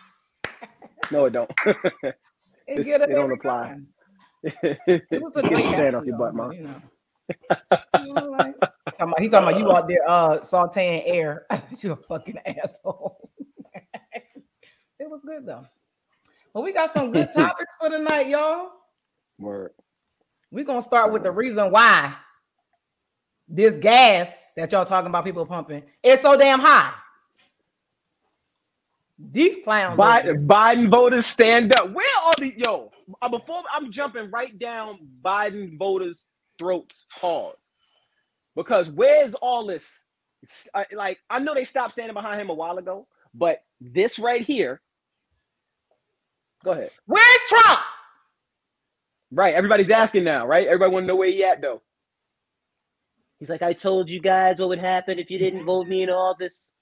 no, 1.12 1.26
it 1.26 1.34
don't. 1.34 1.52
It 2.68 2.88
it 2.88 3.10
don't 3.10 3.32
apply. 3.32 3.80
It 4.44 5.22
was 5.22 5.36
a 5.36 5.42
great 5.42 5.66
sand 5.68 5.96
off 5.96 6.06
your 6.06 6.18
butt, 6.18 6.34
Mom. 6.34 6.54
You 6.54 6.64
know. 6.64 6.76
You 8.04 8.14
know, 8.14 8.30
like, 8.32 8.60
talking 8.60 8.74
about- 9.00 9.20
he 9.20 9.30
talking 9.30 9.50
about 9.50 9.60
you 9.60 9.72
out 9.72 9.88
there 9.88 10.10
uh 10.10 10.40
sauteing 10.40 11.04
air. 11.06 11.46
you 11.78 11.92
a 11.94 11.96
fucking 11.96 12.38
asshole. 12.46 13.30
it 15.00 15.10
was 15.10 15.22
good 15.26 15.46
though. 15.46 15.66
Well, 16.54 16.64
we 16.64 16.74
got 16.74 16.92
some 16.92 17.12
good 17.12 17.30
topics 17.34 17.76
for 17.80 17.90
tonight, 17.90 18.28
y'all. 18.28 18.70
Word. 19.40 19.72
We're 20.52 20.66
gonna 20.66 20.82
start 20.82 21.12
with 21.14 21.24
the 21.24 21.32
reason 21.32 21.72
why 21.72 22.14
this 23.48 23.78
gas 23.80 24.34
that 24.56 24.72
y'all 24.72 24.86
talking 24.86 25.10
about 25.10 25.24
people 25.26 25.46
pumping 25.46 25.84
is 26.04 26.20
so 26.22 26.38
damn 26.38 26.60
high. 26.60 26.94
These 29.32 29.64
clowns. 29.64 30.00
Biden, 30.00 30.48
Biden 30.48 30.90
voters 30.90 31.26
stand 31.26 31.74
up. 31.76 31.92
Where 31.92 32.06
are 32.26 32.34
the 32.38 32.54
yo? 32.58 32.92
uh, 33.22 33.30
Before 33.30 33.62
I'm 33.72 33.92
jumping 33.92 34.32
right 34.32 34.58
down 34.58 35.00
Biden 35.24 35.78
voters' 35.78 36.28
throats, 36.58 37.06
pause. 37.20 37.56
Because 38.56 38.90
where's 38.90 39.34
all 39.36 39.66
this? 39.66 39.88
Uh, 40.74 40.86
like 40.94 41.20
I 41.30 41.40
know 41.40 41.54
they 41.54 41.66
stopped 41.66 41.94
standing 41.94 42.14
behind 42.16 42.42
him 42.42 42.50
a 42.50 42.54
while 42.54 42.78
ago, 42.78 43.08
but 43.34 43.64
this 43.80 44.18
right 44.18 44.42
here. 44.44 44.82
Go 46.64 46.72
ahead. 46.72 46.92
Where's 47.06 47.40
Trump? 47.50 47.80
Right, 49.32 49.56
everybody's 49.56 49.90
asking 49.90 50.24
now, 50.26 50.46
right? 50.46 50.68
Everybody 50.68 50.92
want 50.92 51.04
to 51.04 51.08
know 51.08 51.16
where 51.16 51.30
he 51.30 51.44
at 51.44 51.62
though. 51.62 51.82
He's 53.40 53.50
like, 53.50 53.62
I 53.62 53.74
told 53.74 54.10
you 54.10 54.20
guys 54.20 54.60
what 54.60 54.70
would 54.70 54.80
happen 54.80 55.18
if 55.18 55.32
you 55.32 55.40
didn't 55.40 55.66
vote 55.66 55.88
me 55.88 56.04
in 56.04 56.10
office. 56.10 56.74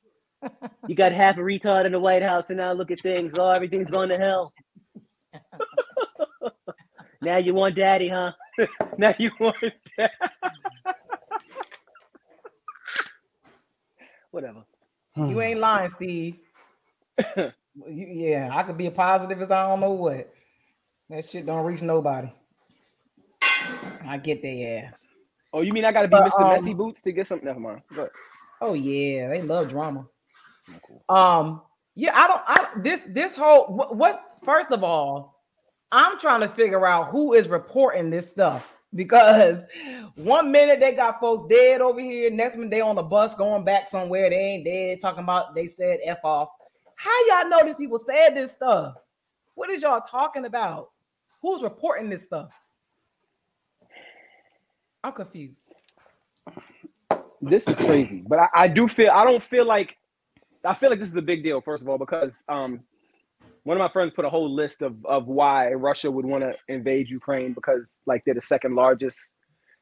You 0.87 0.95
got 0.95 1.11
half 1.11 1.37
a 1.37 1.41
retard 1.41 1.85
in 1.85 1.91
the 1.91 1.99
White 1.99 2.23
House, 2.23 2.49
and 2.49 2.57
now 2.57 2.71
look 2.73 2.91
at 2.91 3.01
things. 3.01 3.35
Oh, 3.37 3.49
everything's 3.49 3.89
going 3.89 4.09
to 4.09 4.17
hell. 4.17 4.53
now 7.21 7.37
you 7.37 7.53
want 7.53 7.75
daddy, 7.75 8.09
huh? 8.09 8.31
Now 8.97 9.13
you 9.17 9.31
want 9.39 9.55
that. 9.97 10.11
Whatever. 14.31 14.63
You 15.15 15.41
ain't 15.41 15.59
lying, 15.59 15.89
Steve. 15.89 16.35
You- 17.87 18.07
yeah, 18.07 18.49
I 18.51 18.63
could 18.63 18.77
be 18.77 18.87
a 18.87 18.91
positive 18.91 19.41
as 19.41 19.51
I 19.51 19.63
don't 19.67 19.79
know 19.79 19.91
what. 19.91 20.33
That 21.09 21.23
shit 21.23 21.45
don't 21.45 21.63
reach 21.65 21.81
nobody. 21.81 22.29
I 24.05 24.17
get 24.17 24.41
their 24.41 24.83
ass. 24.85 25.07
Oh, 25.53 25.61
you 25.61 25.71
mean 25.71 25.85
I 25.85 25.91
gotta 25.93 26.09
be 26.09 26.15
But, 26.17 26.25
Mr. 26.25 26.41
um, 26.41 26.49
Messy 26.49 26.73
Boots 26.73 27.01
to 27.03 27.11
get 27.13 27.27
something? 27.27 27.45
Never 27.47 27.59
mind. 27.59 27.81
Go 27.93 28.01
ahead. 28.01 28.11
Oh 28.59 28.73
yeah, 28.73 29.29
they 29.29 29.41
love 29.41 29.69
drama. 29.69 30.07
Um, 31.07 31.61
yeah, 31.95 32.11
I 32.15 32.27
don't. 32.27 32.41
I 32.45 32.81
this 32.81 33.03
this 33.09 33.35
whole 33.35 33.65
what, 33.67 33.95
what? 33.95 34.23
First 34.43 34.71
of 34.71 34.83
all, 34.83 35.41
I'm 35.91 36.19
trying 36.19 36.41
to 36.41 36.49
figure 36.49 36.85
out 36.85 37.09
who 37.09 37.33
is 37.33 37.47
reporting 37.47 38.09
this 38.09 38.29
stuff 38.29 38.65
because 38.95 39.63
one 40.15 40.51
minute 40.51 40.79
they 40.79 40.93
got 40.93 41.19
folks 41.19 41.47
dead 41.49 41.81
over 41.81 41.99
here, 41.99 42.29
next 42.29 42.55
minute 42.55 42.71
they 42.71 42.81
on 42.81 42.95
the 42.95 43.03
bus 43.03 43.35
going 43.35 43.63
back 43.63 43.89
somewhere 43.89 44.29
they 44.29 44.35
ain't 44.35 44.65
dead. 44.65 45.01
Talking 45.01 45.23
about 45.23 45.55
they 45.55 45.67
said 45.67 45.99
f 46.03 46.19
off. 46.23 46.49
How 46.95 47.11
y'all 47.27 47.49
know 47.49 47.65
these 47.65 47.75
people 47.75 47.99
said 47.99 48.31
this 48.31 48.51
stuff? 48.51 48.95
What 49.55 49.69
is 49.69 49.81
y'all 49.81 50.01
talking 50.01 50.45
about? 50.45 50.89
Who's 51.41 51.63
reporting 51.63 52.09
this 52.09 52.23
stuff? 52.23 52.51
I'm 55.03 55.13
confused. 55.13 55.61
this 57.41 57.67
is 57.67 57.77
crazy. 57.77 58.23
But 58.27 58.39
I, 58.39 58.47
I 58.53 58.67
do 58.67 58.87
feel 58.87 59.11
I 59.11 59.23
don't 59.23 59.43
feel 59.43 59.65
like 59.65 59.95
I 60.65 60.75
feel 60.75 60.89
like 60.89 60.99
this 60.99 61.09
is 61.09 61.15
a 61.15 61.21
big 61.21 61.43
deal, 61.43 61.61
first 61.61 61.81
of 61.83 61.89
all, 61.89 61.97
because 61.97 62.31
um 62.47 62.81
one 63.63 63.77
of 63.77 63.81
my 63.81 63.89
friends 63.89 64.13
put 64.15 64.25
a 64.25 64.29
whole 64.29 64.53
list 64.53 64.81
of, 64.81 64.95
of 65.05 65.27
why 65.27 65.71
Russia 65.73 66.09
would 66.09 66.25
want 66.25 66.43
to 66.43 66.53
invade 66.73 67.09
Ukraine 67.09 67.53
because 67.53 67.83
like 68.05 68.23
they're 68.25 68.33
the 68.33 68.41
second 68.41 68.75
largest 68.75 69.31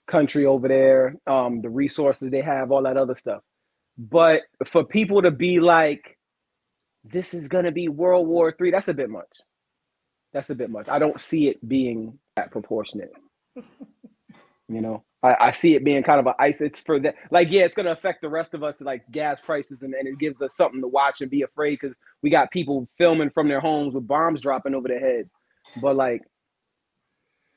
country 0.08 0.46
over 0.46 0.68
there, 0.68 1.16
um, 1.28 1.62
the 1.62 1.70
resources 1.70 2.32
they 2.32 2.42
have, 2.42 2.72
all 2.72 2.84
that 2.84 2.98
other 2.98 3.16
stuff. 3.16 3.42
But 3.98 4.42
for 4.66 4.84
people 4.84 5.22
to 5.22 5.32
be 5.32 5.60
like, 5.60 6.18
this 7.04 7.34
is 7.34 7.48
gonna 7.48 7.72
be 7.72 7.88
World 7.88 8.28
War 8.28 8.52
Three, 8.52 8.72
that's 8.72 8.88
a 8.90 8.94
bit 8.94 9.10
much. 9.10 9.30
That's 10.34 10.50
a 10.50 10.56
bit 10.56 10.70
much. 10.70 10.90
I 10.90 11.00
don't 11.00 11.20
see 11.20 11.48
it 11.48 11.66
being 11.68 12.20
that 12.36 12.52
proportionate. 12.52 13.12
You 14.70 14.82
know, 14.82 15.06
I, 15.24 15.36
I 15.40 15.52
see 15.52 15.76
it 15.76 15.84
being 15.84 16.04
kind 16.04 16.20
of 16.20 16.28
a 16.28 16.36
ice. 16.40 16.62
It's 16.62 16.80
for 16.80 17.00
that, 17.00 17.16
like, 17.32 17.50
yeah, 17.52 17.64
it's 17.64 17.76
gonna 17.76 17.92
affect 17.92 18.22
the 18.22 18.30
rest 18.30 18.54
of 18.54 18.64
us, 18.64 18.76
like 18.80 19.04
gas 19.12 19.40
prices, 19.42 19.82
and, 19.82 19.94
and 19.94 20.08
it 20.08 20.20
gives 20.20 20.42
us 20.42 20.56
something 20.56 20.82
to 20.82 20.88
watch 20.88 21.22
and 21.22 21.32
be 21.32 21.42
afraid 21.42 21.80
because 21.82 21.96
we 22.22 22.30
got 22.30 22.52
people 22.52 22.88
filming 22.98 23.30
from 23.30 23.48
their 23.48 23.60
homes 23.60 23.94
with 23.94 24.08
bombs 24.08 24.42
dropping 24.42 24.76
over 24.76 24.88
their 24.88 25.00
heads. 25.00 25.30
But 25.82 25.96
like, 25.96 26.22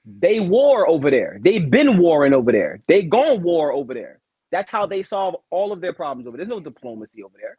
they 0.05 0.40
war 0.40 0.88
over 0.88 1.11
there. 1.11 1.38
They've 1.42 1.70
been 1.70 1.99
warring 1.99 2.33
over 2.33 2.51
there. 2.51 2.81
They 2.88 3.03
gone 3.03 3.42
war 3.42 3.73
over 3.73 3.94
there. 3.94 4.20
That's 4.51 4.70
how 4.70 4.87
they 4.87 5.03
solve 5.03 5.37
all 5.51 5.73
of 5.73 5.81
their 5.81 5.92
problems 5.92 6.27
over 6.27 6.37
there. 6.37 6.46
There's 6.46 6.57
no 6.57 6.61
diplomacy 6.64 7.23
over 7.23 7.35
there. 7.40 7.57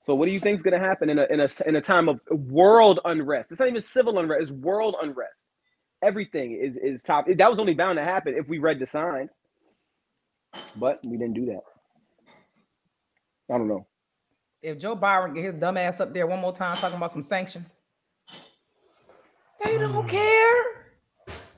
So 0.00 0.14
what 0.14 0.28
do 0.28 0.32
you 0.32 0.40
think 0.40 0.56
is 0.56 0.62
going 0.62 0.80
to 0.80 0.84
happen 0.84 1.10
in 1.10 1.18
a, 1.18 1.26
in 1.30 1.40
a 1.40 1.48
in 1.66 1.76
a 1.76 1.80
time 1.80 2.08
of 2.08 2.20
world 2.30 3.00
unrest? 3.04 3.50
It's 3.50 3.60
not 3.60 3.68
even 3.68 3.82
civil 3.82 4.18
unrest; 4.18 4.42
it's 4.42 4.50
world 4.50 4.96
unrest. 5.02 5.42
Everything 6.02 6.52
is 6.52 6.76
is 6.76 7.02
top. 7.02 7.26
That 7.28 7.50
was 7.50 7.58
only 7.58 7.74
bound 7.74 7.96
to 7.98 8.04
happen 8.04 8.34
if 8.36 8.48
we 8.48 8.58
read 8.58 8.78
the 8.78 8.86
signs, 8.86 9.32
but 10.76 11.00
we 11.04 11.16
didn't 11.16 11.34
do 11.34 11.46
that. 11.46 11.60
I 13.52 13.58
don't 13.58 13.68
know. 13.68 13.86
if 14.62 14.78
Joe 14.78 14.96
Biden 14.96 15.34
get 15.34 15.44
his 15.44 15.54
dumb 15.54 15.76
ass 15.76 16.00
up 16.00 16.12
there 16.12 16.26
one 16.26 16.40
more 16.40 16.52
time 16.54 16.76
talking 16.76 16.96
about 16.96 17.12
some 17.12 17.22
sanctions, 17.22 17.82
they 19.64 19.78
don't 19.78 20.08
care. 20.08 20.62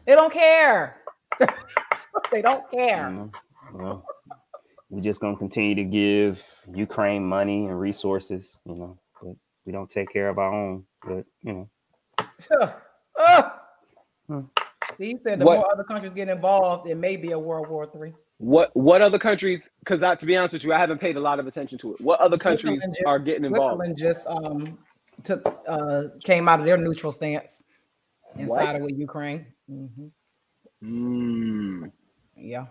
They 0.07 0.14
don't 0.14 0.33
care. 0.33 1.03
they 2.31 2.42
don't 2.42 2.70
care. 2.70 3.09
Mhm. 3.11 3.33
Well, 3.72 4.05
we're 4.88 5.01
just 5.03 5.20
gonna 5.20 5.37
continue 5.37 5.74
to 5.74 5.85
give 5.85 6.46
Ukraine 6.74 7.24
money 7.24 7.66
and 7.66 7.79
resources, 7.79 8.59
you 8.64 8.74
know, 8.77 8.98
but 9.22 9.35
we 9.66 9.72
don't 9.72 9.90
take 9.90 10.11
care 10.12 10.29
of 10.29 10.38
our 10.38 10.53
own. 10.53 10.85
But 11.05 11.24
you 11.42 11.53
know, 11.55 11.68
Ah! 13.18 13.58
Hmm. 14.28 14.40
He 14.98 15.16
said 15.22 15.40
the 15.40 15.44
What- 15.44 15.58
more 15.58 15.72
other 15.72 15.84
countries 15.84 16.12
get 16.12 16.28
involved, 16.28 16.88
it 16.88 16.96
may 16.96 17.16
be 17.16 17.32
a 17.32 17.38
World 17.38 17.68
War 17.68 17.86
Three. 17.86 18.12
What 18.38 18.74
what 18.76 19.02
other 19.02 19.18
countries? 19.18 19.68
Because 19.80 20.00
to 20.00 20.26
be 20.26 20.36
honest 20.36 20.52
with 20.54 20.64
you, 20.64 20.72
I 20.72 20.78
haven't 20.78 20.98
paid 21.00 21.16
a 21.16 21.20
lot 21.20 21.40
of 21.40 21.46
attention 21.46 21.76
to 21.78 21.94
it. 21.94 22.00
What 22.00 22.20
other 22.20 22.36
countries 22.38 22.70
Switzerland 22.80 22.94
just- 22.94 23.06
are 23.06 23.18
getting 23.18 23.44
involved? 23.44 23.82
Switzerland 23.84 23.98
just 23.98 24.26
um 24.26 24.78
took 25.24 25.42
uh 25.66 26.04
came 26.22 26.48
out 26.48 26.60
of 26.60 26.66
their 26.66 26.76
neutral 26.76 27.10
stance 27.12 27.62
and 28.36 28.48
What? 28.48 28.62
sided 28.62 28.82
with 28.82 28.96
Ukraine. 28.98 29.46
Mhm. 29.70 30.10
Mm. 30.84 31.90
Yeah. 32.36 32.66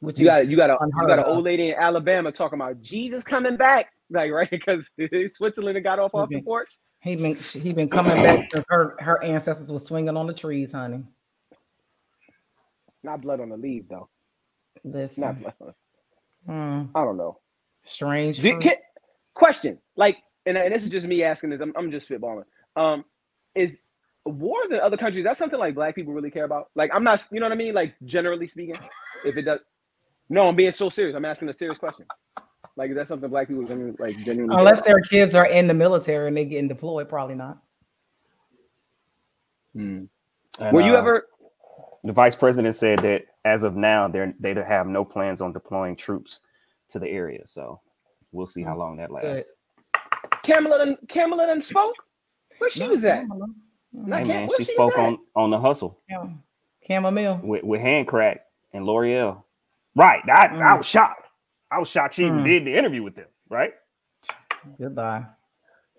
Which 0.00 0.18
You 0.18 0.26
got 0.26 0.42
is 0.42 0.48
you 0.48 0.56
got 0.56 0.70
a 0.70 0.74
you 0.74 0.78
unheard 0.80 1.08
got 1.08 1.18
an 1.18 1.24
of. 1.26 1.36
old 1.36 1.44
lady 1.44 1.68
in 1.70 1.74
Alabama 1.74 2.32
talking 2.32 2.58
about 2.58 2.80
Jesus 2.80 3.22
coming 3.22 3.56
back, 3.56 3.92
like 4.08 4.32
right 4.32 4.48
because 4.58 4.88
Switzerland 5.36 5.82
got 5.84 5.98
off 5.98 6.14
off 6.14 6.30
the 6.30 6.36
Mhm. 6.36 6.44
porch. 6.44 6.72
He 7.00 7.16
been 7.16 7.34
he 7.36 7.72
been 7.72 7.88
coming 7.88 8.16
back 8.16 8.50
to 8.50 8.64
her 8.68 8.96
her 9.00 9.22
ancestors 9.22 9.70
was 9.72 9.84
swinging 9.84 10.16
on 10.16 10.26
the 10.26 10.34
trees, 10.34 10.72
honey. 10.72 11.04
Not 13.02 13.22
blood 13.22 13.40
on 13.40 13.48
the 13.48 13.56
leaves 13.56 13.88
though. 13.88 14.08
This 14.84 15.18
Not 15.18 15.40
blood. 15.40 15.54
On, 15.60 15.74
hmm, 16.86 16.96
I 16.96 17.04
don't 17.04 17.16
know. 17.16 17.38
strange. 17.82 18.40
Fruit. 18.40 18.60
can- 18.62 18.76
question, 19.34 19.78
like, 19.96 20.18
and, 20.46 20.56
and 20.56 20.74
this 20.74 20.82
is 20.82 20.90
just 20.90 21.06
me 21.06 21.22
asking 21.22 21.50
this. 21.50 21.60
I'm, 21.60 21.72
I'm 21.76 21.90
just 21.90 22.08
spitballing. 22.08 22.44
Um, 22.76 23.04
is 23.54 23.82
wars 24.26 24.70
in 24.70 24.78
other 24.78 24.96
countries 24.96 25.24
that's 25.24 25.38
something 25.38 25.58
like 25.58 25.74
black 25.74 25.94
people 25.94 26.12
really 26.12 26.30
care 26.30 26.44
about? 26.44 26.68
Like, 26.74 26.90
I'm 26.92 27.04
not, 27.04 27.24
you 27.32 27.40
know 27.40 27.46
what 27.46 27.52
I 27.52 27.56
mean? 27.56 27.74
Like, 27.74 27.94
generally 28.04 28.48
speaking, 28.48 28.76
if 29.24 29.36
it 29.36 29.42
does, 29.42 29.60
no, 30.28 30.42
I'm 30.42 30.56
being 30.56 30.72
so 30.72 30.90
serious. 30.90 31.16
I'm 31.16 31.24
asking 31.24 31.48
a 31.48 31.52
serious 31.54 31.78
question. 31.78 32.06
Like, 32.80 32.88
is 32.88 32.96
that 32.96 33.08
something 33.08 33.28
black 33.28 33.46
people 33.46 33.64
genuinely, 33.64 33.94
like 33.98 34.16
genuinely? 34.24 34.56
Unless 34.56 34.78
about? 34.78 34.86
their 34.86 35.00
kids 35.02 35.34
are 35.34 35.44
in 35.44 35.66
the 35.66 35.74
military 35.74 36.28
and 36.28 36.34
they 36.34 36.46
getting 36.46 36.66
deployed, 36.66 37.10
probably 37.10 37.34
not. 37.34 37.58
Hmm. 39.74 40.04
And, 40.58 40.72
Were 40.74 40.80
you 40.80 40.94
uh, 40.94 40.98
ever? 40.98 41.26
The 42.04 42.12
vice 42.14 42.34
president 42.34 42.74
said 42.74 43.00
that 43.00 43.24
as 43.44 43.64
of 43.64 43.76
now, 43.76 44.08
they're 44.08 44.32
they 44.40 44.54
don't 44.54 44.66
have 44.66 44.86
no 44.86 45.04
plans 45.04 45.42
on 45.42 45.52
deploying 45.52 45.94
troops 45.94 46.40
to 46.88 46.98
the 46.98 47.06
area. 47.06 47.42
So 47.46 47.82
we'll 48.32 48.46
see 48.46 48.62
how 48.62 48.78
long 48.78 48.96
that 48.96 49.10
lasts. 49.10 49.50
Kamala 50.42 50.78
done, 50.78 50.96
Kamala 51.10 51.48
done 51.48 51.60
spoke. 51.60 51.96
Where 52.56 52.70
she 52.70 52.80
No, 52.80 52.88
was 52.88 53.04
at? 53.04 53.20
Kamala. 53.28 53.46
Hey 54.06 54.10
can't- 54.10 54.28
man, 54.28 54.48
she 54.56 54.64
she 54.64 54.72
spoke 54.72 54.96
on 54.96 55.18
on 55.36 55.50
the 55.50 55.58
hustle 55.60 56.00
Cam- 56.08 56.42
Chamomile. 56.88 57.40
with 57.44 57.62
with 57.62 57.82
Handcrack 57.82 58.38
and 58.72 58.86
L'Oreal. 58.86 59.42
Right. 59.94 60.22
I, 60.26 60.46
I 60.46 60.48
Mm. 60.48 60.78
was 60.78 60.86
shocked. 60.86 61.26
I 61.70 61.78
was 61.78 61.88
shocked 61.88 62.14
she 62.14 62.24
even 62.26 62.38
Mm. 62.40 62.44
did 62.44 62.64
the 62.66 62.74
interview 62.76 63.02
with 63.02 63.14
them. 63.14 63.26
Right. 63.48 63.74
Goodbye. 64.78 65.24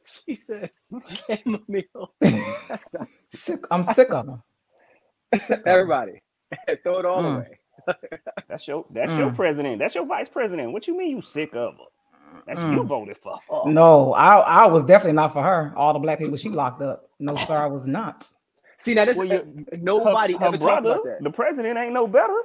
She 0.06 0.36
said, 0.36 0.70
chamomile. 1.28 2.14
Sick. 3.34 3.60
I'm 3.72 3.84
sick 3.84 4.12
of 4.12 4.26
them. 4.26 4.44
Sick 5.36 5.60
of 5.62 5.68
'em. 5.68 5.72
Everybody, 5.74 6.22
throw 6.84 7.00
it 7.00 7.06
all 7.06 7.24
Mm. 7.24 7.36
away. 7.38 7.60
That's 8.50 8.68
your 8.68 8.86
that's 8.92 9.12
your 9.14 9.32
Mm. 9.32 9.36
president. 9.36 9.80
That's 9.80 9.96
your 9.96 10.06
vice 10.06 10.28
president. 10.30 10.72
What 10.74 10.88
you 10.88 10.98
mean 10.98 11.10
you 11.16 11.22
sick 11.22 11.56
of 11.56 11.76
her? 11.78 12.42
That's 12.46 12.60
you 12.62 12.84
Mm. 12.84 12.86
voted 12.86 13.18
for. 13.18 13.40
her. 13.50 13.72
No, 13.72 14.14
I 14.14 14.40
I 14.40 14.66
was 14.68 14.84
definitely 14.84 15.14
not 15.14 15.34
for 15.34 15.42
her. 15.42 15.74
All 15.78 15.94
the 15.94 16.00
black 16.00 16.20
people 16.20 16.36
she 16.38 16.50
locked 16.50 16.82
up. 16.82 17.10
No, 17.20 17.36
sir, 17.36 17.58
I 17.58 17.68
was 17.68 17.88
not. 17.88 18.30
See 18.78 18.94
now, 18.94 19.06
this 19.06 19.16
Well, 19.16 19.28
you- 19.28 19.66
nobody 19.78 20.34
her, 20.34 20.40
her 20.40 20.46
ever 20.48 20.58
talked 20.58 20.64
brother, 20.84 20.92
about 20.94 21.04
that. 21.06 21.24
the 21.24 21.30
president, 21.32 21.78
ain't 21.78 21.94
no 21.94 22.08
better. 22.08 22.36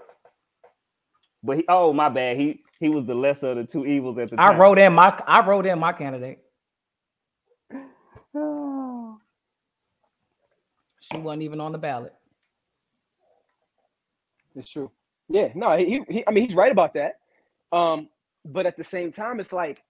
But 1.46 1.58
he, 1.58 1.64
oh 1.68 1.92
my 1.92 2.08
bad, 2.10 2.38
he 2.38 2.62
he 2.80 2.88
was 2.90 3.04
the 3.06 3.14
lesser 3.14 3.48
of 3.48 3.56
the 3.56 3.64
two 3.64 3.86
evils 3.86 4.18
at 4.18 4.30
the 4.30 4.40
I 4.40 4.52
time. 4.52 4.60
wrote 4.60 4.78
in 4.78 4.92
my 4.94 5.18
I 5.26 5.46
wrote 5.46 5.66
in 5.66 5.78
my 5.78 5.92
candidate. 5.92 6.40
Oh. 8.34 9.18
She 11.00 11.18
wasn't 11.18 11.44
even 11.44 11.60
on 11.60 11.70
the 11.72 11.78
ballot. 11.78 12.12
It's 14.56 14.68
true. 14.68 14.90
Yeah, 15.28 15.50
no, 15.54 15.76
he, 15.76 16.02
he 16.08 16.24
I 16.26 16.32
mean 16.32 16.46
he's 16.46 16.56
right 16.56 16.72
about 16.72 16.94
that. 16.94 17.20
Um, 17.72 18.08
but 18.44 18.66
at 18.66 18.76
the 18.76 18.84
same 18.84 19.12
time, 19.12 19.40
it's 19.40 19.52
like, 19.52 19.82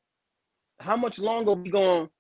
how 0.80 0.96
much 0.96 1.18
longer 1.18 1.52
we 1.52 1.70
going 1.70 2.06
to 2.06 2.12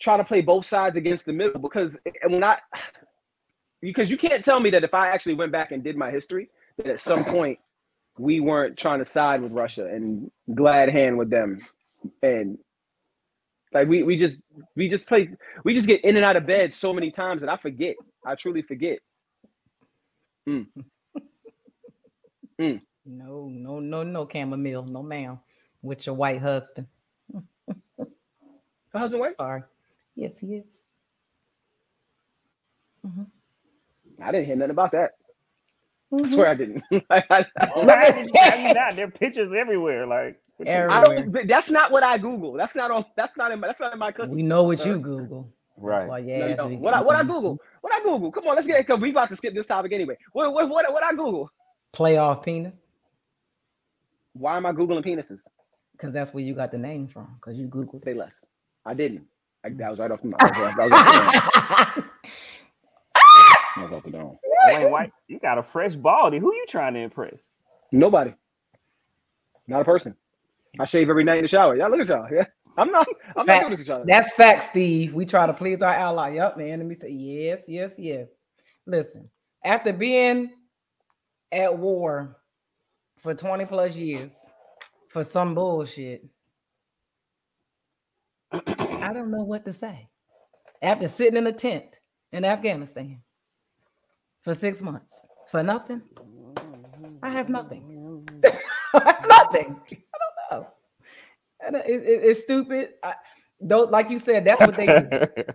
try 0.00 0.16
to 0.16 0.24
play 0.24 0.40
both 0.42 0.66
sides 0.66 0.96
against 0.96 1.26
the 1.26 1.32
middle? 1.32 1.60
Because 1.60 1.98
when 2.26 2.44
I 2.44 2.58
because 3.82 4.10
you 4.10 4.16
can't 4.16 4.44
tell 4.44 4.60
me 4.60 4.70
that 4.70 4.84
if 4.84 4.94
I 4.94 5.08
actually 5.08 5.34
went 5.34 5.52
back 5.52 5.72
and 5.72 5.84
did 5.84 5.96
my 5.96 6.10
history, 6.10 6.48
that 6.76 6.86
at 6.86 7.00
some 7.00 7.24
point 7.24 7.58
we 8.18 8.40
weren't 8.40 8.76
trying 8.76 9.00
to 9.00 9.06
side 9.06 9.42
with 9.42 9.52
Russia 9.52 9.86
and 9.86 10.30
glad 10.54 10.88
hand 10.88 11.18
with 11.18 11.30
them. 11.30 11.58
And 12.22 12.58
like 13.72 13.88
we 13.88 14.02
we 14.02 14.16
just 14.16 14.42
we 14.76 14.88
just 14.88 15.08
play 15.08 15.30
we 15.64 15.74
just 15.74 15.86
get 15.86 16.04
in 16.04 16.16
and 16.16 16.24
out 16.24 16.36
of 16.36 16.46
bed 16.46 16.74
so 16.74 16.92
many 16.92 17.10
times 17.10 17.40
that 17.40 17.50
I 17.50 17.56
forget. 17.56 17.96
I 18.24 18.34
truly 18.34 18.62
forget. 18.62 18.98
Hmm. 20.46 20.62
Hmm. 22.58 22.76
No, 23.06 23.48
no, 23.52 23.80
no, 23.80 24.02
no 24.02 24.28
chamomile, 24.30 24.84
no 24.84 25.02
ma'am. 25.02 25.40
With 25.82 26.06
your 26.06 26.14
white 26.14 26.40
husband. 26.40 26.86
Her 27.98 28.98
husband 28.98 29.20
wife? 29.20 29.36
Sorry. 29.38 29.62
Yes, 30.14 30.38
he 30.38 30.54
is. 30.56 30.64
Mm-hmm. 33.04 33.24
I 34.22 34.32
didn't 34.32 34.46
hear 34.46 34.56
nothing 34.56 34.70
about 34.70 34.92
that. 34.92 35.12
I 36.18 36.22
Mhm. 36.22 36.26
swear 36.32 36.48
I 36.48 36.54
didn't. 36.54 36.82
I, 37.10 37.24
I- 37.30 37.46
Why 37.74 38.10
did 38.12 38.26
you- 38.26 38.32
why 38.32 38.66
you 38.68 38.74
not? 38.74 38.96
There 38.96 39.06
are 39.06 39.10
pictures 39.10 39.52
everywhere. 39.52 40.06
Like 40.06 40.40
what 40.56 40.66
you- 40.66 40.72
Every- 40.74 40.90
I 40.92 41.04
don't. 41.04 41.48
That's 41.48 41.70
not 41.70 41.90
what 41.92 42.02
I 42.02 42.18
Google. 42.18 42.52
That's 42.52 42.74
not 42.74 42.90
on. 42.90 43.04
That's 43.16 43.36
not 43.36 43.52
in. 43.52 43.60
My, 43.60 43.68
that's 43.68 43.80
not 43.80 43.92
in 43.92 43.98
my 43.98 44.12
cookies. 44.12 44.34
We 44.34 44.42
know 44.42 44.62
what 44.64 44.80
Uh, 44.84 44.90
you 44.90 44.98
Google. 44.98 45.48
That's 45.76 45.84
right. 45.84 46.08
why 46.08 46.20
no, 46.20 46.26
your 46.36 46.48
ass 46.50 46.56
no. 46.58 46.68
What 46.68 46.94
I 46.94 47.00
what 47.02 47.16
I 47.16 47.22
Google? 47.24 47.58
What 47.80 47.92
I 47.92 48.00
Google? 48.02 48.30
Come 48.30 48.46
on, 48.46 48.54
let's 48.54 48.66
get 48.66 48.78
it. 48.80 48.86
Cause 48.86 49.00
we 49.00 49.10
about 49.10 49.28
to 49.30 49.36
skip 49.36 49.54
this 49.54 49.66
topic 49.66 49.92
anyway. 49.92 50.16
What 50.32 50.52
what 50.54 50.68
what, 50.68 50.92
what 50.92 51.02
I 51.02 51.10
Google? 51.10 51.50
Playoff 51.92 52.44
penis. 52.44 52.74
Why 54.34 54.56
am 54.56 54.66
I 54.66 54.72
googling 54.72 55.04
penises? 55.04 55.38
Because 55.92 56.12
that's 56.12 56.34
where 56.34 56.42
you 56.42 56.54
got 56.54 56.70
the 56.72 56.78
name 56.78 57.06
from. 57.08 57.28
Because 57.36 57.56
you 57.56 57.66
Googled 57.68 58.04
Say 58.04 58.12
it. 58.12 58.16
less. 58.16 58.40
I 58.84 58.94
didn't. 58.94 59.24
I, 59.64 59.70
that 59.70 59.90
was 59.90 59.98
right 59.98 60.10
off 60.10 60.20
the. 60.22 60.28
That 60.30 60.42
was, 60.42 60.74
that 60.76 60.90
was 60.90 60.92
off 60.92 61.94
the 61.96 62.04
dome. 63.76 63.84
That 63.84 63.88
was 63.88 63.96
off 63.96 64.04
the 64.04 64.10
dome. 64.10 64.38
Wayne 64.66 64.90
White, 64.90 65.12
you 65.28 65.38
got 65.38 65.58
a 65.58 65.62
fresh 65.62 65.94
baldy. 65.94 66.38
Who 66.38 66.54
you 66.54 66.66
trying 66.68 66.94
to 66.94 67.00
impress? 67.00 67.50
Nobody. 67.92 68.34
Not 69.66 69.82
a 69.82 69.84
person. 69.84 70.14
I 70.78 70.86
shave 70.86 71.08
every 71.08 71.24
night 71.24 71.38
in 71.38 71.44
the 71.44 71.48
shower. 71.48 71.76
Y'all 71.76 71.90
look 71.90 72.00
at 72.00 72.08
y'all. 72.08 72.28
Yeah. 72.30 72.44
I'm 72.76 72.90
not. 72.90 73.06
I'm 73.36 73.46
not 73.46 73.60
doing 73.60 73.70
this 73.70 73.80
with 73.80 73.88
y'all. 73.88 74.04
That's 74.06 74.34
fact, 74.34 74.64
Steve. 74.64 75.14
We 75.14 75.24
try 75.24 75.46
to 75.46 75.52
please 75.52 75.80
our 75.80 75.94
ally. 75.94 76.34
Yup, 76.34 76.58
man. 76.58 76.78
Let 76.78 76.86
me 76.88 76.94
say 76.94 77.10
yes, 77.10 77.62
yes, 77.68 77.92
yes. 77.96 78.28
Listen, 78.86 79.30
after 79.64 79.92
being 79.92 80.50
at 81.52 81.78
war 81.78 82.36
for 83.18 83.34
20 83.34 83.64
plus 83.66 83.94
years 83.94 84.32
for 85.08 85.22
some 85.22 85.54
bullshit, 85.54 86.24
I 88.52 89.12
don't 89.12 89.30
know 89.30 89.44
what 89.44 89.64
to 89.66 89.72
say. 89.72 90.08
After 90.82 91.08
sitting 91.08 91.36
in 91.36 91.46
a 91.46 91.52
tent 91.52 92.00
in 92.32 92.44
Afghanistan 92.44 93.22
for 94.44 94.54
six 94.54 94.82
months 94.82 95.14
for 95.50 95.62
nothing, 95.64 96.02
I 97.22 97.30
have 97.30 97.48
nothing. 97.50 98.24
I 98.94 99.00
have 99.04 99.26
nothing. 99.28 99.80
I 99.90 99.96
don't 100.50 100.62
know. 100.62 100.68
And 101.66 101.76
it- 101.76 101.86
it- 102.04 102.24
it's 102.24 102.42
stupid. 102.44 102.90
I, 103.02 103.14
though, 103.60 103.84
like 103.84 104.10
you 104.10 104.18
said, 104.20 104.44
that's 104.46 104.60
what 104.60 104.76
they 104.76 104.86
do. 104.86 105.44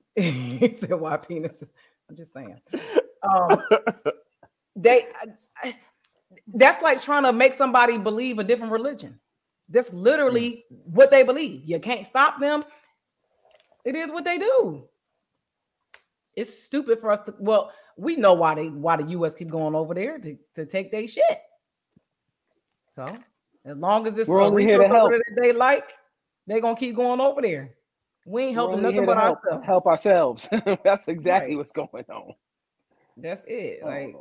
he 0.16 0.76
said, 0.80 0.94
"Why 0.94 1.16
penis?" 1.18 1.56
I'm 2.10 2.16
just 2.16 2.32
saying. 2.34 2.60
Um, 3.22 3.62
they 4.76 5.06
I- 5.22 5.68
I- 5.68 5.76
that's 6.54 6.82
like 6.82 7.02
trying 7.02 7.24
to 7.24 7.32
make 7.32 7.54
somebody 7.54 7.98
believe 7.98 8.38
a 8.38 8.44
different 8.44 8.72
religion. 8.72 9.20
That's 9.68 9.92
literally 9.92 10.64
what 10.68 11.10
they 11.10 11.22
believe. 11.22 11.62
You 11.64 11.80
can't 11.80 12.06
stop 12.06 12.40
them. 12.40 12.62
It 13.84 13.96
is 13.96 14.10
what 14.12 14.24
they 14.24 14.38
do. 14.38 14.88
It's 16.34 16.62
stupid 16.62 17.00
for 17.00 17.10
us 17.10 17.20
to. 17.26 17.34
Well, 17.38 17.72
we 17.96 18.16
know 18.16 18.32
why 18.34 18.54
they 18.54 18.68
why 18.68 18.96
the 18.96 19.04
U.S. 19.10 19.34
keep 19.34 19.50
going 19.50 19.74
over 19.74 19.94
there 19.94 20.18
to, 20.18 20.36
to 20.54 20.66
take 20.66 20.90
their 20.90 21.06
shit. 21.06 21.40
So 22.94 23.04
as 23.64 23.76
long 23.76 24.06
as 24.06 24.16
it's 24.18 24.28
We're 24.28 24.42
only 24.42 24.64
here 24.64 24.78
to 24.78 24.88
help. 24.88 25.10
that 25.10 25.22
they 25.40 25.52
like, 25.52 25.92
they're 26.46 26.60
gonna 26.60 26.76
keep 26.76 26.96
going 26.96 27.20
over 27.20 27.42
there. 27.42 27.74
We 28.24 28.44
ain't 28.44 28.54
helping 28.54 28.82
nothing 28.82 29.04
but 29.04 29.16
help, 29.18 29.38
ourselves. 29.44 29.66
help 29.66 29.86
ourselves. 29.86 30.48
That's 30.84 31.08
exactly 31.08 31.50
Right. 31.50 31.58
what's 31.58 31.72
going 31.72 31.88
on. 32.08 32.34
That's 33.16 33.44
it. 33.46 33.80
I 33.84 33.86
Like. 33.86 34.16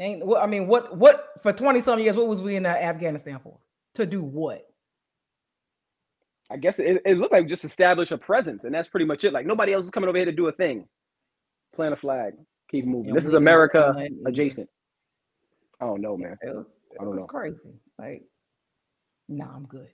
Ain't 0.00 0.24
what 0.24 0.42
I 0.42 0.46
mean, 0.46 0.68
what 0.68 0.96
what 0.96 1.30
for 1.42 1.52
20 1.52 1.80
some 1.80 1.98
years, 1.98 2.14
what 2.14 2.28
was 2.28 2.40
we 2.40 2.54
in 2.54 2.66
uh, 2.66 2.68
Afghanistan 2.68 3.40
for? 3.40 3.58
To 3.94 4.06
do 4.06 4.22
what? 4.22 4.67
I 6.50 6.56
guess 6.56 6.78
it, 6.78 7.02
it 7.04 7.18
looked 7.18 7.32
like 7.32 7.46
just 7.46 7.64
establish 7.64 8.10
a 8.10 8.18
presence, 8.18 8.64
and 8.64 8.74
that's 8.74 8.88
pretty 8.88 9.06
much 9.06 9.24
it. 9.24 9.32
Like 9.32 9.46
nobody 9.46 9.72
else 9.72 9.84
is 9.84 9.90
coming 9.90 10.08
over 10.08 10.16
here 10.16 10.24
to 10.24 10.32
do 10.32 10.48
a 10.48 10.52
thing. 10.52 10.86
Plant 11.74 11.92
a 11.92 11.96
flag. 11.96 12.34
Keep 12.70 12.86
moving. 12.86 13.14
This 13.14 13.26
is 13.26 13.34
America 13.34 13.94
adjacent. 14.26 14.68
I 15.80 15.86
don't 15.86 16.00
know, 16.00 16.16
man. 16.16 16.36
It 16.42 16.54
was, 16.54 16.66
I 16.92 16.94
it 16.94 17.04
don't 17.04 17.10
was 17.10 17.20
know. 17.20 17.26
crazy. 17.26 17.74
Like, 17.98 18.24
nah, 19.28 19.54
I'm 19.54 19.66
good. 19.66 19.88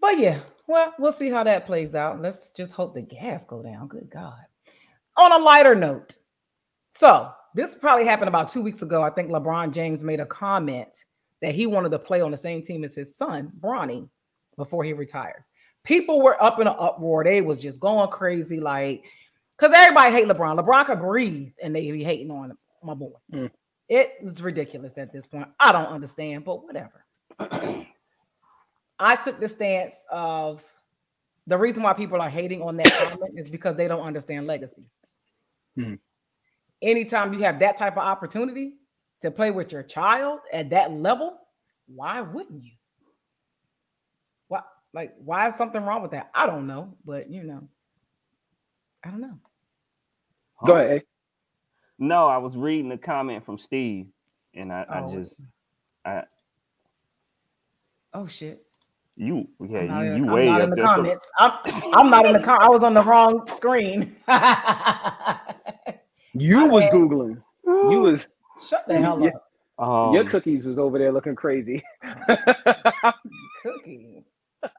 But 0.00 0.18
yeah, 0.18 0.40
well, 0.66 0.94
we'll 0.98 1.12
see 1.12 1.30
how 1.30 1.42
that 1.44 1.66
plays 1.66 1.94
out. 1.94 2.22
Let's 2.22 2.52
just 2.52 2.74
hope 2.74 2.94
the 2.94 3.02
gas 3.02 3.44
go 3.44 3.62
down. 3.62 3.88
Good 3.88 4.08
God. 4.12 4.38
On 5.16 5.32
a 5.32 5.44
lighter 5.44 5.74
note, 5.74 6.16
so 6.94 7.32
this 7.54 7.74
probably 7.74 8.04
happened 8.04 8.28
about 8.28 8.50
two 8.50 8.62
weeks 8.62 8.82
ago. 8.82 9.02
I 9.02 9.10
think 9.10 9.30
LeBron 9.30 9.72
James 9.72 10.04
made 10.04 10.20
a 10.20 10.26
comment 10.26 10.94
that 11.42 11.54
he 11.54 11.66
wanted 11.66 11.90
to 11.90 11.98
play 11.98 12.20
on 12.20 12.30
the 12.30 12.36
same 12.36 12.62
team 12.62 12.84
as 12.84 12.94
his 12.94 13.16
son, 13.16 13.50
Bronny, 13.60 14.08
before 14.58 14.84
he 14.84 14.92
retires. 14.92 15.46
People 15.84 16.20
were 16.20 16.42
up 16.42 16.60
in 16.60 16.66
an 16.66 16.74
uproar. 16.78 17.24
They 17.24 17.40
was 17.40 17.62
just 17.62 17.80
going 17.80 18.10
crazy, 18.10 18.60
like, 18.60 19.04
because 19.56 19.72
everybody 19.74 20.12
hate 20.12 20.28
LeBron. 20.28 20.58
LeBron 20.58 20.84
could 20.84 21.00
breathe, 21.00 21.52
and 21.62 21.74
they 21.74 21.90
be 21.90 22.04
hating 22.04 22.30
on 22.30 22.58
my 22.82 22.92
boy. 22.92 23.12
Mm. 23.32 23.50
It 23.88 24.12
is 24.20 24.42
ridiculous 24.42 24.98
at 24.98 25.10
this 25.12 25.26
point. 25.26 25.48
I 25.58 25.72
don't 25.72 25.86
understand, 25.86 26.44
but 26.44 26.62
whatever. 26.62 27.04
I 28.98 29.16
took 29.16 29.40
the 29.40 29.48
stance 29.48 29.94
of 30.10 30.62
the 31.46 31.56
reason 31.56 31.82
why 31.82 31.94
people 31.94 32.20
are 32.20 32.28
hating 32.28 32.60
on 32.60 32.76
that 32.76 32.92
comment 32.92 33.38
is 33.38 33.48
because 33.48 33.76
they 33.76 33.88
don't 33.88 34.02
understand 34.02 34.46
legacy. 34.46 34.84
Mhm. 35.78 35.98
Anytime 36.82 37.32
you 37.32 37.40
have 37.40 37.60
that 37.60 37.78
type 37.78 37.94
of 37.94 38.02
opportunity 38.02 38.74
to 39.22 39.30
play 39.30 39.50
with 39.50 39.72
your 39.72 39.82
child 39.82 40.40
at 40.52 40.70
that 40.70 40.92
level, 40.92 41.38
why 41.86 42.20
wouldn't 42.20 42.62
you? 42.62 42.72
What 44.92 45.00
like 45.02 45.14
why 45.18 45.48
is 45.48 45.54
something 45.56 45.82
wrong 45.84 46.02
with 46.02 46.10
that? 46.12 46.30
I 46.34 46.46
don't 46.46 46.66
know, 46.66 46.94
but 47.04 47.30
you 47.30 47.42
know, 47.44 47.62
I 49.04 49.10
don't 49.10 49.20
know. 49.20 49.38
Go 50.66 50.76
ahead. 50.76 51.02
No, 51.98 52.26
I 52.28 52.38
was 52.38 52.56
reading 52.56 52.90
a 52.92 52.98
comment 52.98 53.44
from 53.44 53.58
Steve, 53.58 54.06
and 54.54 54.72
I, 54.72 54.84
I 54.88 55.00
Oh. 55.02 55.12
just 55.16 55.42
I 56.04 56.22
Oh 58.14 58.26
shit. 58.26 58.64
you 59.16 59.48
yeah 59.60 59.80
I'm 59.80 59.88
not, 59.88 60.00
you, 60.02 60.12
in, 60.12 60.16
you 60.24 60.26
way 60.32 60.48
up 60.48 60.70
the 60.70 60.76
there. 60.76 60.86
So- 60.86 61.20
I'm, 61.38 61.52
I'm 61.94 62.10
not 62.10 62.26
in 62.26 62.32
the 62.34 62.40
com- 62.40 62.60
I 62.60 62.68
was 62.68 62.82
on 62.82 62.94
the 62.94 63.02
wrong 63.02 63.46
screen. 63.46 64.16
You 66.34 66.66
My 66.66 66.68
was 66.68 66.84
bad. 66.84 66.92
googling. 66.92 67.42
You 67.64 68.00
was 68.02 68.28
Shut 68.68 68.86
the 68.86 68.98
hell 69.00 69.20
Yeah. 69.20 69.30
up. 69.78 69.88
um, 70.08 70.14
your 70.14 70.24
cookies 70.28 70.66
was 70.66 70.78
over 70.78 70.98
there 70.98 71.10
looking 71.10 71.34
crazy. 71.34 71.82
Cookies. 73.62 74.17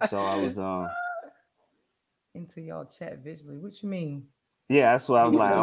so 0.00 0.26
I 0.26 0.36
was 0.36 0.58
um 0.58 0.88
Into 2.34 2.60
y'all 2.60 2.84
chat 2.86 3.18
visually. 3.24 3.58
What 3.58 3.82
you 3.82 3.88
mean? 3.88 4.24
yeah 4.68 4.92
that's 4.92 5.08
what 5.08 5.20
I 5.20 5.24
was 5.26 5.36
like. 5.36 5.54
I 5.54 5.58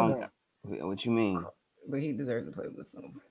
what 0.86 1.06
you 1.06 1.12
mean? 1.12 1.46
But 1.90 2.02
he 2.02 2.12
deserves 2.14 2.46
to 2.48 2.52
play 2.52 2.66
with 2.76 2.88
some. 2.88 3.22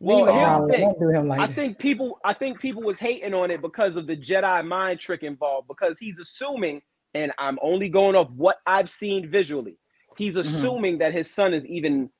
Well, 0.00 0.24
Leave 0.24 0.26
him 0.26 0.34
here's 0.34 0.56
the 0.56 0.68
thing. 0.68 0.94
Don't 1.00 1.14
him 1.14 1.28
like 1.28 1.40
I 1.40 1.46
that. 1.46 1.54
think 1.54 1.78
people 1.78 2.18
I 2.24 2.34
think 2.34 2.60
people 2.60 2.82
was 2.82 2.98
hating 2.98 3.34
on 3.34 3.50
it 3.50 3.62
because 3.62 3.96
of 3.96 4.06
the 4.06 4.16
Jedi 4.16 4.66
mind 4.66 5.00
trick 5.00 5.22
involved 5.22 5.68
because 5.68 5.98
he's 5.98 6.18
assuming 6.18 6.82
and 7.14 7.32
I'm 7.38 7.58
only 7.62 7.88
going 7.88 8.16
off 8.16 8.30
what 8.30 8.58
I've 8.66 8.90
seen 8.90 9.28
visually. 9.28 9.78
He's 10.16 10.34
Mm-hmm. 10.44 10.46
assuming 10.60 10.98
that 10.98 11.12
his 11.12 11.30
son 11.30 11.54
is 11.54 11.66
even 11.66 12.10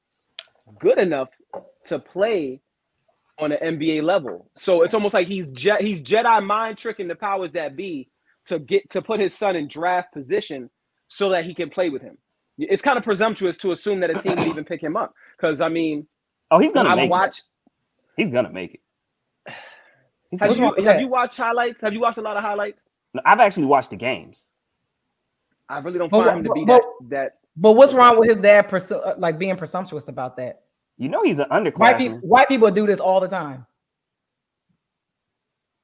good 0.81 0.99
enough 0.99 1.29
to 1.87 1.99
play 1.99 2.61
on 3.39 3.53
an 3.53 3.77
NBA 3.79 4.03
level. 4.03 4.51
So 4.55 4.83
it's 4.83 4.95
almost 4.95 5.15
like 5.15 5.27
he's 5.27 5.51
Je- 5.53 5.77
he's 5.81 6.03
Jedi 6.03 6.45
mind 6.45 6.79
tricking 6.79 7.09
the 7.09 7.15
powers 7.15 7.53
that 7.53 7.77
be 7.77 8.09
to 8.47 8.59
get 8.59 8.91
to 8.91 9.03
put 9.03 9.21
his 9.21 9.35
son 9.35 9.57
in 9.57 9.69
draft 9.69 10.13
position 10.13 10.71
so 11.09 11.29
that 11.31 11.45
he 11.45 11.55
can 11.55 11.71
play 11.71 11.91
with 11.91 12.03
him. 12.03 12.19
It's 12.59 12.83
kind 12.83 12.99
of 12.99 13.05
presumptuous 13.05 13.57
to 13.59 13.73
assume 13.73 14.01
that 14.01 14.11
a 14.11 14.15
team 14.21 14.37
would 14.37 14.47
even 14.47 14.65
pick 14.65 14.81
him 14.83 14.97
up 14.97 15.15
because 15.37 15.61
I 15.61 15.69
mean, 15.69 16.07
Oh, 16.51 16.59
he's 16.59 16.73
gonna 16.73 16.91
I've 16.91 16.97
make 16.97 17.11
it. 17.11 17.41
He's 18.17 18.31
gonna 18.31 18.51
make 18.51 18.75
it. 18.75 18.81
He's 20.31 20.41
Have 20.41 20.51
gonna- 20.51 20.61
you 20.61 20.75
with 20.77 20.87
have 20.87 21.01
you 21.01 21.09
watched 21.09 21.37
highlights? 21.37 21.81
Have 21.81 21.93
you 21.93 22.01
watched 22.01 22.19
a 22.19 22.23
lot 22.23 22.37
of 22.37 22.43
highlights? 22.43 22.85
No, 23.15 23.23
I've 23.25 23.41
actually 23.41 23.67
watched 23.67 23.91
the 23.91 23.97
games. 23.97 24.47
I 25.69 25.79
really 25.79 25.99
don't 25.99 26.11
But 26.11 26.25
find 26.27 26.39
him 26.39 26.45
to 26.45 26.53
be 26.53 26.65
but- 26.65 26.83
that 27.01 27.09
that. 27.11 27.39
But 27.57 27.73
what's 27.73 27.93
wrong 27.93 28.19
with 28.19 28.31
his 28.31 28.41
dad 28.41 28.69
presu- 28.69 29.07
uh, 29.07 29.15
like 29.19 29.39
being 29.39 29.57
presumptuous 29.57 30.09
about 30.09 30.37
that? 30.39 30.63
You 31.03 31.09
know 31.09 31.25
he's 31.25 31.41
an 31.41 31.47
White 31.75 31.99
people, 31.99 32.19
underclassman. 32.19 32.21
white 32.21 32.47
people 32.47 32.71
do 32.71 32.87
this 32.87 33.01
all 33.01 33.19
the 33.19 33.27
time. 33.27 33.67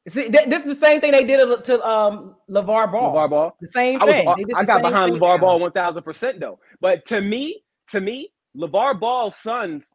See, 0.08 0.30
th- 0.30 0.46
this 0.48 0.64
is 0.64 0.78
the 0.78 0.86
same 0.86 1.00
thing 1.00 1.10
they 1.10 1.24
did 1.24 1.38
to- 1.44 1.60
to 1.62 1.86
um 1.88 2.36
LaVar 2.48 2.92
Ball. 2.92 3.12
LaVar 3.12 3.30
Ball. 3.30 3.56
The 3.60 3.72
same 3.72 4.00
I 4.00 4.04
was 4.04 4.14
thing. 4.14 4.34
They 4.36 4.44
did 4.44 4.54
I 4.54 4.62
the 4.62 4.66
got 4.66 4.76
same 4.76 4.82
behind 4.92 5.12
LaVar 5.16 5.40
Ball 5.40 5.58
one 5.58 5.72
thousand 5.72 6.04
percent 6.04 6.38
though. 6.38 6.60
But 6.80 7.04
to 7.06 7.20
me, 7.20 7.64
to 7.88 8.00
me, 8.00 8.32
LaVar 8.56 9.00
Ball's 9.00 9.34
sons, 9.34 9.86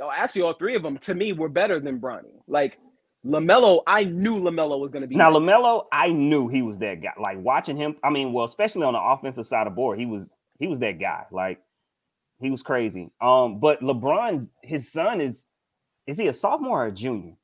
oh 0.00 0.10
actually 0.12 0.42
all 0.42 0.54
three 0.54 0.74
of 0.74 0.82
them 0.82 0.98
to 0.98 1.14
me 1.14 1.32
were 1.32 1.48
better 1.48 1.78
than 1.78 2.00
Bronny. 2.00 2.34
Like 2.48 2.78
Lamelo, 3.24 3.82
I 3.86 4.02
knew 4.02 4.34
Lamelo 4.40 4.80
was 4.80 4.90
going 4.90 5.02
to 5.02 5.08
be 5.08 5.14
Now 5.14 5.30
next. 5.30 5.48
Lamelo, 5.48 5.84
I 5.92 6.08
knew 6.08 6.48
he 6.48 6.62
was 6.62 6.78
that 6.78 7.00
guy. 7.00 7.12
Like 7.20 7.38
watching 7.38 7.76
him, 7.76 7.94
I 8.02 8.10
mean, 8.10 8.32
well, 8.32 8.46
especially 8.46 8.82
on 8.82 8.94
the 8.94 9.00
offensive 9.00 9.46
side 9.46 9.68
of 9.68 9.72
the 9.72 9.76
board, 9.76 10.00
he 10.00 10.06
was 10.06 10.28
he 10.58 10.66
was 10.66 10.80
that 10.80 10.98
guy. 10.98 11.24
Like 11.30 11.60
he 12.42 12.50
was 12.50 12.62
crazy. 12.62 13.10
Um, 13.20 13.60
but 13.60 13.80
LeBron, 13.80 14.48
his 14.62 14.90
son 14.92 15.20
is 15.20 15.46
is 16.06 16.18
he 16.18 16.26
a 16.26 16.34
sophomore 16.34 16.84
or 16.84 16.86
a 16.88 16.92
junior? 16.92 17.34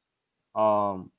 Um, 0.54 1.10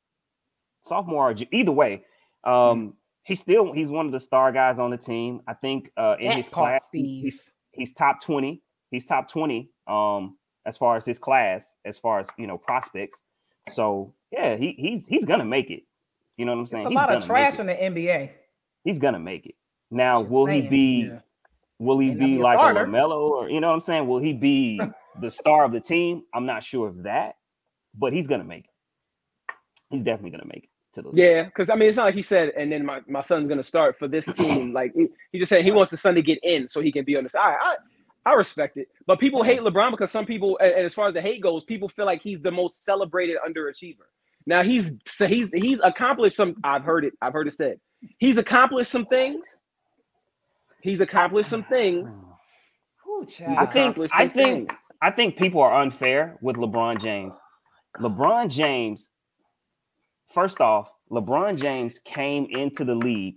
sophomore 0.83 1.29
or 1.29 1.33
ju- 1.33 1.47
either 1.51 1.71
way, 1.71 2.03
um, 2.43 2.53
Mm-hmm. 2.53 2.89
he's 3.23 3.39
still 3.39 3.71
he's 3.73 3.89
one 3.89 4.05
of 4.05 4.11
the 4.11 4.19
star 4.19 4.51
guys 4.51 4.79
on 4.79 4.91
the 4.91 4.97
team. 4.97 5.41
I 5.47 5.53
think 5.53 5.91
uh 5.97 6.15
in 6.19 6.27
That 6.27 6.37
his 6.37 6.49
class, 6.49 6.87
he's- 6.91 7.03
Steve. 7.05 7.23
he's 7.23 7.39
he's 7.71 7.93
top 7.93 8.21
20. 8.21 8.61
He's 8.91 9.05
top 9.05 9.29
20 9.29 9.69
um 9.87 10.37
as 10.65 10.77
far 10.77 10.97
as 10.97 11.05
his 11.05 11.17
class, 11.19 11.75
as 11.85 11.97
far 11.97 12.19
as 12.19 12.27
you 12.37 12.47
know, 12.47 12.57
prospects. 12.57 13.23
So 13.69 14.13
yeah, 14.31 14.55
he 14.57 14.73
he's 14.77 15.07
he's 15.07 15.25
gonna 15.25 15.45
make 15.45 15.69
it. 15.69 15.83
You 16.37 16.45
know 16.45 16.53
what 16.53 16.59
I'm 16.59 16.67
saying? 16.67 16.83
It's 16.83 16.87
a 16.87 16.89
He's 16.91 16.95
lot 16.95 17.07
gonna 17.09 17.19
of 17.19 17.25
trash 17.25 17.53
it. 17.55 17.59
in 17.61 17.65
the 17.67 17.73
NBA. 18.01 18.31
He's 18.83 18.99
gonna 18.99 19.19
make 19.19 19.45
it. 19.45 19.55
Now, 19.91 20.21
Just 20.21 20.31
will 20.31 20.45
he 20.45 20.61
be 20.61 21.07
Yeah. 21.11 21.19
Will 21.79 21.97
he 21.97 22.11
be 22.11 22.19
be 22.19 22.37
like 22.37 22.59
a. 22.59 22.79
Lamelo 22.79 23.29
or 23.29 23.49
you 23.49 23.59
know 23.61 23.69
what 23.69 23.75
I'm 23.75 23.81
saying? 23.81 24.07
Will 24.07 24.19
he 24.19 24.33
be 24.33 24.79
the 25.21 25.31
star 25.31 25.63
of 25.63 25.71
the 25.71 25.79
team? 25.79 26.23
I'm 26.33 26.45
not 26.45 26.63
sure 26.63 26.87
of 26.87 27.03
that, 27.03 27.35
but 27.97 28.13
he's 28.13 28.27
gonna 28.27 28.43
make 28.43 28.65
it. 28.65 29.55
He's 29.89 30.03
definitely 30.03 30.31
gonna 30.31 30.45
make 30.45 30.65
it 30.65 30.69
to 30.93 31.01
the. 31.01 31.11
Yeah, 31.13 31.43
because 31.45 31.69
I 31.69 31.75
mean, 31.75 31.89
it's 31.89 31.97
not 31.97 32.05
like 32.05 32.15
he 32.15 32.21
said, 32.21 32.49
and 32.55 32.71
then 32.71 32.85
my, 32.85 33.01
my 33.07 33.21
son's 33.21 33.47
gonna 33.47 33.63
start 33.63 33.97
for 33.97 34.07
this 34.07 34.25
team. 34.25 34.73
Like 34.79 34.93
he, 34.95 35.07
he 35.31 35.39
just 35.39 35.49
said, 35.49 35.65
he 35.65 35.71
wants 35.71 35.89
the 35.89 35.97
son 35.97 36.15
to 36.15 36.21
get 36.21 36.39
in 36.43 36.69
so 36.69 36.81
he 36.81 36.91
can 36.91 37.05
be 37.05 37.15
on 37.15 37.23
the 37.23 37.29
side. 37.29 37.55
I, 37.59 37.75
I 38.25 38.33
respect 38.33 38.77
it, 38.77 38.87
but 39.07 39.19
people 39.19 39.41
hate 39.41 39.61
LeBron 39.61 39.91
because 39.91 40.11
some 40.11 40.25
people, 40.25 40.59
and 40.61 40.71
and 40.71 40.85
as 40.85 40.93
far 40.93 41.07
as 41.07 41.13
the 41.13 41.21
hate 41.21 41.41
goes, 41.41 41.63
people 41.63 41.89
feel 41.89 42.05
like 42.05 42.21
he's 42.21 42.41
the 42.41 42.51
most 42.51 42.83
celebrated 42.83 43.37
underachiever. 43.47 44.05
Now 44.45 44.63
he's 44.63 44.95
so 45.05 45.27
he's 45.27 45.51
he's 45.53 45.79
accomplished 45.81 46.35
some. 46.35 46.55
I've 46.63 46.83
heard 46.83 47.05
it. 47.05 47.13
I've 47.21 47.33
heard 47.33 47.47
it 47.47 47.53
said. 47.53 47.79
He's 48.17 48.37
accomplished 48.37 48.91
some 48.91 49.05
things. 49.05 49.45
He's 50.81 51.01
accomplished 51.01 51.49
some 51.49 51.63
things. 51.63 52.09
Ooh, 53.07 53.25
I 53.57 53.65
think- 53.65 53.97
I 54.13 54.27
think- 54.27 54.69
things. 54.69 54.81
I 55.01 55.11
think 55.11 55.37
people 55.37 55.61
are 55.61 55.81
unfair 55.81 56.37
with 56.41 56.57
LeBron 56.57 57.01
James. 57.01 57.35
LeBron 57.97 58.49
James, 58.49 59.09
first 60.27 60.59
off, 60.61 60.91
LeBron 61.09 61.59
James 61.59 61.99
came 61.99 62.45
into 62.49 62.83
the 62.85 62.95
league 62.95 63.35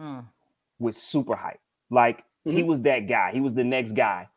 Mm. 0.00 0.24
with 0.78 0.96
super 0.96 1.36
hype. 1.36 1.60
Like 1.90 2.24
he 2.44 2.62
Mhm. 2.62 2.66
was 2.66 2.80
that 2.82 3.00
guy. 3.00 3.32
He 3.32 3.40
was 3.40 3.54
the 3.54 3.64
next 3.64 3.92
guy. 3.92 4.28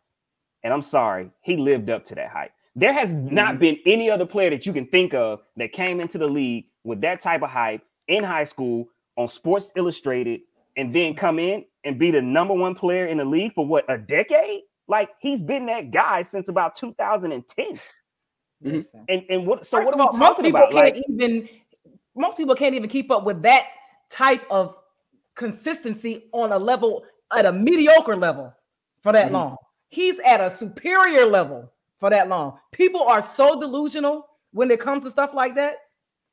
And 0.63 0.74
I'm 0.74 0.82
sorry, 0.82 1.30
he 1.41 1.58
lived 1.58 1.89
up 1.89 2.04
to 2.06 2.15
that 2.15 2.30
hype. 2.30 2.52
There 2.76 2.93
has 2.93 3.13
not 3.13 3.56
Mhm. 3.56 3.60
been 3.60 3.78
any 3.86 4.10
other 4.10 4.26
player 4.26 4.50
that 4.50 4.65
you 4.65 4.74
can 4.74 4.88
think 4.88 5.13
of 5.13 5.41
that 5.58 5.72
came 5.72 6.00
into 6.00 6.17
the 6.17 6.28
league 6.28 6.65
with 6.84 7.02
that 7.02 7.22
type 7.22 7.41
of 7.43 7.50
hype 7.50 7.82
in 8.08 8.24
high 8.24 8.43
school 8.46 8.88
on 9.17 9.28
Sports 9.28 9.72
Illustrated 9.76 10.41
and 10.76 10.91
then 10.91 11.15
come 11.15 11.39
in 11.39 11.65
and 11.84 12.00
be 12.00 12.12
the 12.12 12.22
number 12.22 12.54
one 12.54 12.76
player 12.76 13.08
in 13.08 13.17
the 13.17 13.26
league 13.26 13.54
for 13.54 13.65
what 13.65 13.86
a 13.89 13.98
decade? 13.98 14.62
Like 14.88 15.10
he's 15.19 15.41
been 15.41 15.65
that 15.67 15.91
guy 15.91 16.22
since 16.22 16.50
about 16.50 16.76
2010. 16.76 17.74
Mhm. 18.63 18.86
And 19.10 19.24
and 19.30 19.46
what 19.48 19.65
so 19.65 19.78
First 19.78 19.86
what 19.86 19.93
of 19.93 20.00
are 20.00 20.12
we 20.12 20.17
most 20.19 20.36
talking 20.36 20.46
people 20.46 20.62
about? 20.62 20.72
can't 20.72 20.96
Like 20.96 21.04
even 21.10 21.50
most 22.15 22.38
people 22.38 22.56
can't 22.56 22.76
even 22.76 22.89
keep 22.89 23.12
up 23.12 23.24
with 23.26 23.41
that 23.43 23.67
type 24.10 24.46
of 24.50 24.76
consistency 25.36 26.30
on 26.32 26.52
a 26.52 26.58
level 26.58 27.04
at 27.36 27.46
a 27.46 27.52
mediocre 27.52 28.15
level 28.15 28.54
for 29.02 29.12
that 29.12 29.30
Mhm. 29.30 29.34
long. 29.34 29.58
He's 29.89 30.19
at 30.19 30.39
a 30.39 30.50
superior 30.50 31.26
level 31.26 31.72
for 32.00 32.10
that 32.10 32.28
long. 32.30 32.60
People 32.72 33.02
are 33.04 33.22
so 33.22 33.60
delusional 33.60 34.28
when 34.52 34.69
it 34.72 34.80
comes 34.80 35.04
to 35.04 35.12
stuff 35.12 35.34
like 35.34 35.56
that. 35.56 35.78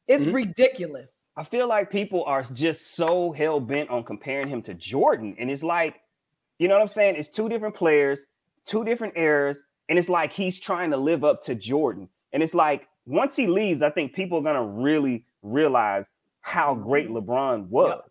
It's 0.06 0.24
Mhm. 0.24 0.34
ridiculous. 0.34 1.19
I 1.40 1.42
feel 1.42 1.66
like 1.66 1.90
people 1.90 2.22
are 2.24 2.42
just 2.42 2.94
so 2.96 3.32
hell 3.32 3.60
bent 3.60 3.88
on 3.88 4.04
comparing 4.04 4.46
him 4.48 4.60
to 4.64 4.74
Jordan. 4.74 5.36
And 5.38 5.50
it's 5.50 5.62
like, 5.62 5.98
you 6.58 6.68
know 6.68 6.74
what 6.74 6.82
I'm 6.82 6.88
saying? 6.88 7.16
It's 7.16 7.30
two 7.30 7.48
different 7.48 7.74
players, 7.74 8.26
two 8.66 8.84
different 8.84 9.14
eras. 9.16 9.62
And 9.88 9.98
it's 9.98 10.10
like 10.10 10.34
he's 10.34 10.60
trying 10.60 10.90
to 10.90 10.98
live 10.98 11.24
up 11.24 11.40
to 11.44 11.54
Jordan. 11.54 12.10
And 12.34 12.42
it's 12.42 12.52
like 12.52 12.88
once 13.06 13.36
he 13.36 13.46
leaves, 13.46 13.80
I 13.80 13.88
think 13.88 14.12
people 14.12 14.36
are 14.36 14.42
going 14.42 14.56
to 14.56 14.82
really 14.82 15.24
realize 15.40 16.10
how 16.42 16.74
great 16.74 17.08
LeBron 17.08 17.68
was. 17.68 18.02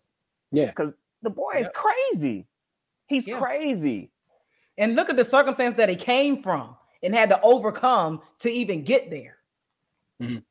Yeah. 0.50 0.66
because 0.66 0.92
the 1.22 1.30
boy 1.30 1.52
is 1.58 1.70
crazy. 1.72 2.48
He's 3.06 3.28
Yeah. 3.28 3.38
crazy. 3.38 4.10
And 4.76 4.96
look 4.96 5.08
at 5.08 5.14
the 5.14 5.24
circumstance 5.24 5.76
that 5.76 5.88
he 5.88 5.94
came 5.94 6.42
from 6.42 6.74
and 7.00 7.14
had 7.14 7.28
to 7.28 7.40
overcome 7.42 8.22
to 8.40 8.50
even 8.50 8.82
get 8.82 9.08
there. 9.08 9.36
Mhm. 10.20 10.42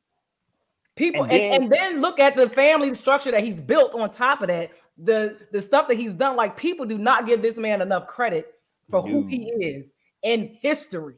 People 1.00 1.22
And 1.22 1.32
and, 1.32 1.40
then- 1.40 1.62
and 1.62 1.72
then 1.72 2.00
look 2.02 2.20
at 2.20 2.36
the 2.36 2.50
family 2.50 2.94
structure 2.94 3.30
that 3.30 3.42
he's 3.42 3.58
built 3.58 3.94
on 3.94 4.10
top 4.10 4.42
of 4.42 4.48
that. 4.48 4.70
The 4.98 5.38
the 5.50 5.62
stuff 5.62 5.88
that 5.88 5.96
he's 5.96 6.12
done, 6.12 6.36
like 6.36 6.58
people 6.58 6.84
do 6.84 6.98
not 6.98 7.24
give 7.26 7.40
this 7.40 7.56
man 7.56 7.80
enough 7.80 8.06
credit 8.06 8.52
for 8.90 9.00
who 9.00 9.26
he 9.26 9.44
is 9.46 9.94
in 10.22 10.58
history. 10.60 11.14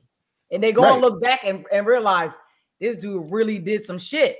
And 0.52 0.62
they 0.62 0.70
go 0.70 0.84
and 0.84 1.00
look 1.00 1.20
back 1.20 1.40
and, 1.42 1.66
and 1.72 1.84
realize 1.84 2.30
this 2.80 2.96
dude 2.96 3.26
really 3.32 3.58
did 3.58 3.84
some 3.84 3.98
shit. 3.98 4.38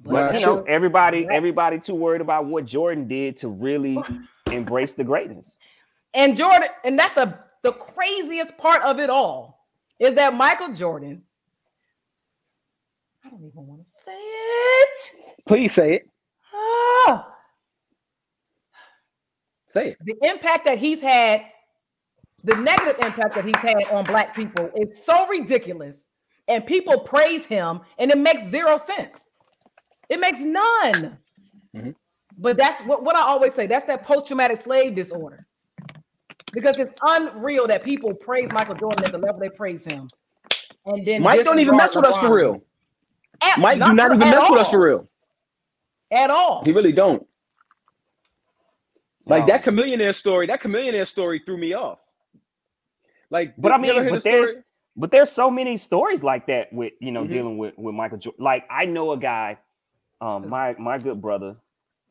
But 0.00 0.32
Nah, 0.32 0.38
you 0.38 0.46
know, 0.46 0.62
everybody, 0.62 1.26
everybody 1.30 1.78
too 1.78 1.94
worried 1.94 2.22
about 2.22 2.46
what 2.46 2.64
Jordan 2.64 3.06
did 3.06 3.36
to 3.38 3.48
really 3.48 3.98
embrace 4.50 4.94
the 4.94 5.04
greatness. 5.04 5.58
And 6.14 6.38
Jordan, 6.38 6.68
and 6.84 6.98
that's 6.98 7.12
the 7.12 7.36
the 7.62 7.72
craziest 7.72 8.56
part 8.56 8.80
of 8.80 8.98
it 8.98 9.10
all 9.10 9.66
is 9.98 10.14
that 10.14 10.32
Michael 10.32 10.72
Jordan. 10.72 11.22
I 13.36 13.38
don't 13.38 13.48
even 13.48 13.66
want 13.66 13.82
to 13.82 13.92
say 14.04 14.18
it. 14.18 15.36
Please 15.46 15.72
say 15.74 15.94
it. 15.96 16.08
Ah, 16.54 17.34
Say 19.68 19.88
it. 19.90 19.98
the 20.04 20.14
impact 20.22 20.64
that 20.64 20.78
he's 20.78 21.02
had, 21.02 21.44
the 22.44 22.56
negative 22.56 22.96
impact 23.04 23.34
that 23.34 23.44
he's 23.44 23.56
had 23.56 23.84
on 23.90 24.04
black 24.04 24.34
people 24.34 24.70
is 24.74 25.04
so 25.04 25.26
ridiculous, 25.26 26.06
and 26.48 26.64
people 26.64 27.00
praise 27.00 27.44
him, 27.44 27.80
and 27.98 28.10
it 28.10 28.16
makes 28.16 28.50
zero 28.50 28.78
sense. 28.78 29.28
It 30.08 30.18
makes 30.18 30.38
none. 30.40 31.18
Mhm. 31.74 31.94
But 32.38 32.56
that's 32.56 32.80
what, 32.84 33.02
what 33.02 33.16
I 33.16 33.22
always 33.22 33.52
say. 33.52 33.66
That's 33.66 33.86
that 33.86 34.04
post-traumatic 34.04 34.60
slave 34.60 34.94
disorder. 34.94 35.46
Because 36.52 36.78
it's 36.78 36.92
unreal 37.02 37.66
that 37.66 37.84
people 37.84 38.14
praise 38.14 38.50
Michael 38.52 38.76
Jordan 38.76 39.04
at 39.04 39.12
the 39.12 39.18
level 39.18 39.40
they 39.40 39.50
praise 39.50 39.84
him. 39.84 40.08
And 40.86 41.04
then 41.06 41.22
Mike 41.22 41.44
don't 41.44 41.58
even 41.58 41.76
mess 41.76 41.94
with 41.94 42.06
us 42.06 42.16
for 42.18 42.32
real. 42.32 42.62
At- 43.42 43.58
Mike 43.58 43.80
do 43.80 43.92
not 43.92 44.10
even 44.14 44.22
at 44.22 44.34
mess 44.38 44.50
with 44.50 44.60
us 44.60 44.70
for 44.70 44.80
real. 44.80 45.08
At 46.10 46.30
all. 46.30 46.64
He 46.64 46.72
really 46.72 46.92
don't. 46.92 47.26
Like 49.26 49.42
No. 49.42 49.46
that 49.54 49.64
Chamillionaire 49.64 50.14
story, 50.14 50.46
that 50.46 50.62
Chamillionaire 50.62 51.06
story 51.06 51.42
threw 51.44 51.56
me 51.56 51.72
off. 51.74 51.98
Like, 53.30 53.54
But 53.58 53.72
I 53.72 53.78
mean, 53.78 53.92
but 53.94 54.04
the 54.22 54.30
there's 54.30 54.48
story? 54.50 54.62
but 54.94 55.10
there's 55.10 55.30
so 55.32 55.50
many 55.50 55.76
stories 55.76 56.22
like 56.22 56.46
that 56.46 56.72
with 56.72 56.92
you 57.00 57.10
know 57.10 57.24
Mhm. 57.24 57.28
dealing 57.28 57.58
with 57.58 57.76
with 57.76 57.94
Michael 57.94 58.18
Jordan. 58.18 58.44
Like 58.44 58.64
I 58.70 58.84
know 58.86 59.10
a 59.12 59.16
guy, 59.18 59.58
um, 60.20 60.48
my 60.48 60.74
my 60.78 60.98
good 60.98 61.20
brother, 61.20 61.56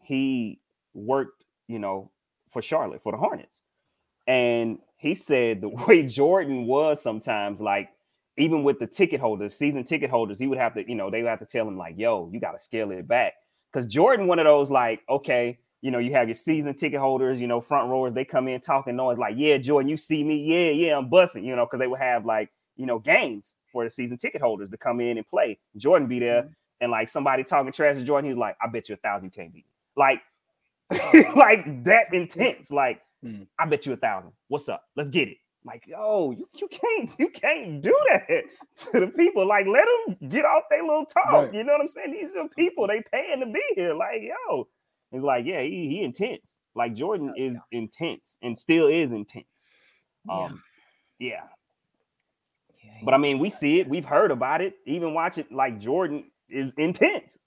he 0.02 0.60
worked 0.94 1.46
you 1.68 1.80
know 1.80 2.12
for 2.50 2.62
Charlotte 2.62 3.02
for 3.02 3.14
the 3.14 3.18
Hornets, 3.18 3.64
and 4.28 4.80
he 4.98 5.16
said 5.16 5.62
the 5.62 5.70
way 5.88 6.04
Jordan 6.06 6.68
was 6.68 7.02
sometimes 7.02 7.62
like 7.62 7.90
even 8.38 8.64
with 8.64 8.80
the 8.80 8.88
ticket 8.88 9.20
holders, 9.20 9.56
season 9.56 9.84
ticket 9.84 10.10
holders, 10.10 10.40
he 10.40 10.48
would 10.48 10.58
have 10.58 10.74
to 10.76 10.88
you 10.88 10.96
know 10.96 11.10
they 11.10 11.22
would 11.22 11.30
have 11.30 11.40
to 11.40 11.46
tell 11.46 11.68
him 11.68 11.78
like, 11.78 11.96
yo, 11.98 12.30
you 12.34 12.40
got 12.40 12.52
to 12.54 12.60
scale 12.60 12.92
it 12.92 13.08
back 13.08 13.34
because 13.72 13.86
Jordan 13.86 14.28
one 14.28 14.40
of 14.40 14.46
those 14.46 14.72
like 14.72 15.02
okay. 15.10 15.60
You 15.82 15.92
know, 15.92 16.00
you 16.00 16.14
have 16.14 16.28
your 16.28 16.36
season 16.36 16.74
ticket 16.74 17.00
holders, 17.00 17.40
you 17.40 17.46
know, 17.46 17.62
front 17.62 17.92
rowers, 17.92 18.16
they 18.16 18.26
come 18.26 18.48
in 18.48 18.60
talking 18.60 18.96
noise 18.96 19.20
like, 19.20 19.36
yeah, 19.38 19.58
Jordan, 19.60 19.88
you 19.88 19.98
see 19.98 20.24
me, 20.24 20.38
yeah, 20.44 20.72
yeah, 20.72 20.98
I'm 20.98 21.10
busting, 21.10 21.46
you 21.46 21.56
know, 21.56 21.68
because 21.68 21.80
they 21.80 21.86
would 21.86 22.00
have 22.00 22.26
like, 22.26 22.50
you 22.76 22.88
know, 22.88 22.98
games 22.98 23.54
for 23.72 23.84
the 23.84 23.90
season 23.92 24.18
ticket 24.18 24.42
holders 24.42 24.72
to 24.72 24.78
come 24.78 25.00
in 25.00 25.18
and 25.18 25.28
play. 25.28 25.60
Jordan 25.78 26.08
be 26.08 26.18
there 26.18 26.48
and 26.82 26.90
like 26.90 27.08
somebody 27.08 27.44
talking 27.44 27.72
trash 27.72 27.98
to 27.98 28.04
Jordan, 28.04 28.28
he's 28.32 28.38
like, 28.38 28.58
I 28.64 28.68
bet 28.68 28.90
you 28.90 28.96
a 28.96 28.98
thousand 28.98 29.26
you 29.26 29.32
can't 29.32 29.54
beat 29.54 29.66
me. 29.66 29.72
Like, 29.96 30.22
like 31.36 31.84
that 31.84 32.12
intense. 32.14 32.72
Like, 32.72 33.02
Mm. 33.26 33.48
I 33.58 33.66
bet 33.66 33.86
you 33.86 33.94
a 33.94 33.98
thousand. 33.98 34.32
What's 34.48 34.70
up? 34.70 34.84
Let's 34.96 35.10
get 35.10 35.30
it. 35.30 35.38
Like, 35.66 35.84
yo, 35.88 36.32
you, 36.32 36.48
you 36.56 36.68
can't 36.68 37.12
you 37.18 37.30
can't 37.30 37.82
do 37.82 37.94
that 38.12 38.28
to 38.92 39.00
the 39.00 39.08
people. 39.08 39.48
Like, 39.48 39.66
let 39.68 39.86
them 40.08 40.30
get 40.30 40.46
off 40.46 40.64
their 40.70 40.84
little 40.84 41.06
talk. 41.06 41.26
Right. 41.32 41.54
You 41.54 41.64
know 41.64 41.74
what 41.74 41.82
I'm 41.82 41.88
saying? 41.88 42.12
These 42.12 42.36
are 42.36 42.48
people 42.50 42.88
they 42.88 43.02
paying 43.12 43.40
to 43.40 43.48
be 43.48 43.62
here. 43.76 43.94
Like, 43.96 44.22
yo, 44.22 44.68
it's 45.12 45.24
like, 45.24 45.46
yeah, 45.46 45.62
he, 45.62 45.88
he 45.90 46.04
intense. 46.04 46.58
Like 46.76 46.94
Jordan 46.94 47.34
is 47.38 47.58
intense 47.72 48.38
and 48.42 48.58
still 48.60 48.88
is 48.88 49.12
intense. 49.12 49.72
Yeah. 50.28 50.34
Um, 50.46 50.64
yeah. 51.20 51.44
Yeah, 52.84 52.92
But 53.04 53.14
I 53.14 53.18
mean, 53.18 53.40
we 53.40 53.50
see 53.50 53.80
it, 53.80 53.88
we've 53.90 54.06
heard 54.06 54.30
about 54.32 54.62
it, 54.62 54.76
even 54.86 55.14
watch 55.14 55.38
it. 55.38 55.52
Like 55.52 55.80
Jordan 55.80 56.26
is 56.50 56.74
intense. 56.78 57.40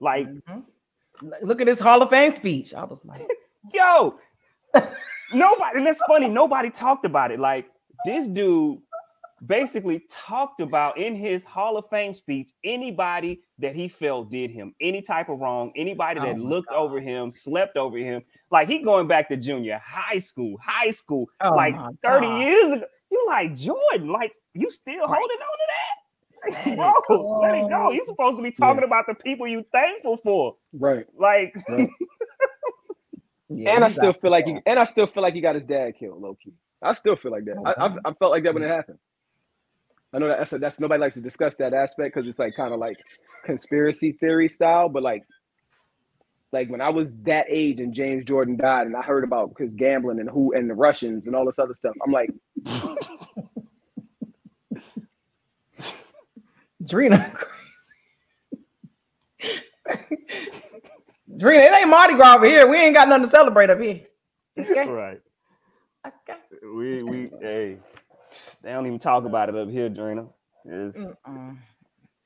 Like, 0.00 0.28
Mhm. 0.28 0.64
Look 1.42 1.60
at 1.62 1.66
his 1.66 1.80
Hall 1.80 2.02
of 2.02 2.10
Fame 2.10 2.30
speech. 2.30 2.74
I 2.74 2.84
was 2.84 3.02
like, 3.04 3.22
yo, 3.72 4.18
nobody, 5.32 5.78
and 5.78 5.86
that's 5.86 6.00
funny, 6.06 6.28
nobody 6.28 6.70
talked 6.70 7.04
about 7.04 7.30
it. 7.30 7.40
Like, 7.40 7.70
this 8.04 8.28
dude 8.28 8.78
basically 9.44 10.04
talked 10.10 10.60
about 10.60 10.96
in 10.98 11.14
his 11.14 11.44
Hall 11.44 11.76
of 11.76 11.86
Fame 11.88 12.14
speech 12.14 12.50
anybody 12.64 13.42
that 13.58 13.74
he 13.74 13.88
felt 13.88 14.30
did 14.30 14.50
him 14.50 14.74
any 14.80 15.02
type 15.02 15.28
of 15.28 15.38
wrong, 15.38 15.72
anybody 15.76 16.20
that 16.20 16.36
Oh 16.36 16.40
looked 16.40 16.70
over 16.70 17.00
him, 17.00 17.30
slept 17.30 17.76
over 17.76 17.98
him. 17.98 18.22
Like, 18.50 18.68
he 18.68 18.82
going 18.82 19.06
back 19.06 19.28
to 19.28 19.36
junior 19.36 19.80
high 19.84 20.18
school, 20.18 20.56
high 20.62 20.90
school, 20.90 21.28
Oh 21.40 21.54
like 21.54 21.74
30 22.02 22.26
God. 22.26 22.38
years 22.40 22.72
ago. 22.74 22.84
You 23.10 23.24
like 23.28 23.54
Jordan, 23.54 24.08
like, 24.08 24.32
you 24.54 24.70
still 24.70 25.06
holding 25.06 25.20
on 25.20 25.58
to 25.58 25.66
that? 25.68 25.96
Let 26.46 26.66
it 26.66 26.76
Bro, 26.76 27.40
let 27.40 27.54
it 27.56 27.68
go. 27.68 27.90
You're 27.90 28.04
supposed 28.04 28.36
to 28.36 28.42
be 28.42 28.52
talking 28.52 28.84
about 28.84 29.06
the 29.08 29.14
people 29.14 29.48
you 29.48 29.64
thankful 29.72 30.16
for. 30.18 30.56
Right. 30.72 31.06
Like, 31.18 31.54
Yeah, 33.48 33.76
and 33.76 33.84
I 33.84 33.90
still 33.90 34.12
feel 34.14 34.30
like 34.30 34.46
he, 34.46 34.56
and 34.66 34.78
I 34.78 34.84
still 34.84 35.06
feel 35.06 35.22
like 35.22 35.34
he 35.34 35.40
got 35.40 35.54
his 35.54 35.66
dad 35.66 35.94
killed, 35.98 36.20
low 36.20 36.36
key. 36.42 36.52
I 36.82 36.92
still 36.94 37.16
feel 37.16 37.30
like 37.32 37.44
that. 37.46 37.56
I, 37.64 37.86
I, 37.86 38.10
I 38.10 38.14
felt 38.14 38.30
like 38.32 38.42
that 38.44 38.54
when 38.54 38.62
it 38.62 38.68
happened. 38.68 38.98
I 40.12 40.18
know 40.18 40.28
that 40.28 40.38
that's, 40.38 40.50
that's 40.52 40.80
nobody 40.80 41.00
likes 41.00 41.14
to 41.14 41.20
discuss 41.20 41.56
that 41.56 41.74
aspect 41.74 42.14
because 42.14 42.28
it's 42.28 42.38
like 42.38 42.54
kind 42.56 42.72
of 42.74 42.80
like 42.80 42.96
conspiracy 43.44 44.12
theory 44.12 44.48
style, 44.48 44.88
but 44.88 45.02
like 45.02 45.22
like 46.52 46.68
when 46.70 46.80
I 46.80 46.90
was 46.90 47.14
that 47.24 47.46
age 47.48 47.80
and 47.80 47.92
James 47.94 48.24
Jordan 48.24 48.56
died 48.56 48.86
and 48.86 48.96
I 48.96 49.02
heard 49.02 49.24
about 49.24 49.54
his 49.58 49.72
gambling 49.74 50.20
and 50.20 50.30
who 50.30 50.52
and 50.54 50.68
the 50.70 50.74
Russians 50.74 51.26
and 51.26 51.34
all 51.36 51.44
this 51.46 51.58
other 51.58 51.74
stuff, 51.74 51.94
I'm 52.04 52.12
like, 52.12 52.30
Drina. 56.86 57.32
Drina, 61.36 61.64
it 61.64 61.72
ain't 61.74 61.88
Mardi 61.90 62.14
Gras 62.14 62.36
over 62.36 62.46
here. 62.46 62.66
We 62.66 62.76
ain't 62.78 62.94
got 62.94 63.08
nothing 63.08 63.24
to 63.24 63.30
celebrate 63.30 63.70
up 63.70 63.80
here. 63.80 64.00
Okay. 64.58 64.86
right. 64.88 65.20
okay. 66.06 66.38
We 66.74 67.02
we 67.02 67.30
hey, 67.40 67.78
they 68.62 68.72
don't 68.72 68.86
even 68.86 68.98
talk 68.98 69.24
about 69.24 69.48
it 69.48 69.56
up 69.56 69.68
here, 69.68 69.88
Drina. 69.90 70.28
It's 70.64 70.96
Mm-mm. 70.98 71.58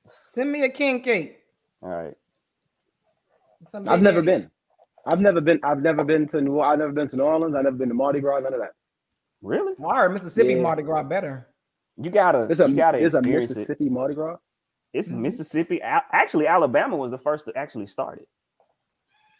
Send 0.06 0.50
me 0.52 0.64
a 0.64 0.68
king 0.68 1.00
cake. 1.02 1.38
all 1.82 1.90
right. 1.90 2.14
Some 3.70 3.88
I've 3.88 4.00
never 4.02 4.22
been. 4.22 4.50
I've 5.06 5.20
never 5.20 5.40
been. 5.40 5.60
I've 5.62 5.82
never 5.82 6.04
been 6.04 6.28
to 6.28 6.40
New. 6.40 6.60
I've 6.60 6.78
never 6.78 6.92
been 6.92 7.08
to 7.08 7.16
New 7.16 7.22
Orleans. 7.24 7.54
I've 7.54 7.64
never 7.64 7.76
been 7.76 7.88
to 7.88 7.94
Mardi 7.94 8.20
Gras. 8.20 8.40
None 8.40 8.54
of 8.54 8.60
that. 8.60 8.72
Really? 9.42 9.74
Well, 9.78 9.90
I 9.90 9.96
heard 9.96 10.12
Mississippi 10.12 10.54
Yeah. 10.54 10.62
Mardi 10.62 10.82
Gras 10.82 11.02
better. 11.04 11.46
You 11.96 12.10
gotta 12.10 12.46
It's 12.50 12.60
a 12.60 12.68
you 12.68 12.76
gotta 12.76 12.98
there's 12.98 13.14
a 13.14 13.18
experience 13.18 13.50
it. 13.50 13.56
Mississippi 13.56 13.88
Mardi 13.88 14.14
Gras. 14.14 14.36
It's 14.92 15.10
Mhm. 15.12 15.18
Mississippi. 15.20 15.80
Actually, 15.82 16.46
Alabama 16.46 16.96
was 16.96 17.10
the 17.10 17.18
first 17.18 17.46
to 17.46 17.56
actually 17.56 17.86
start 17.86 18.18
it. 18.20 18.28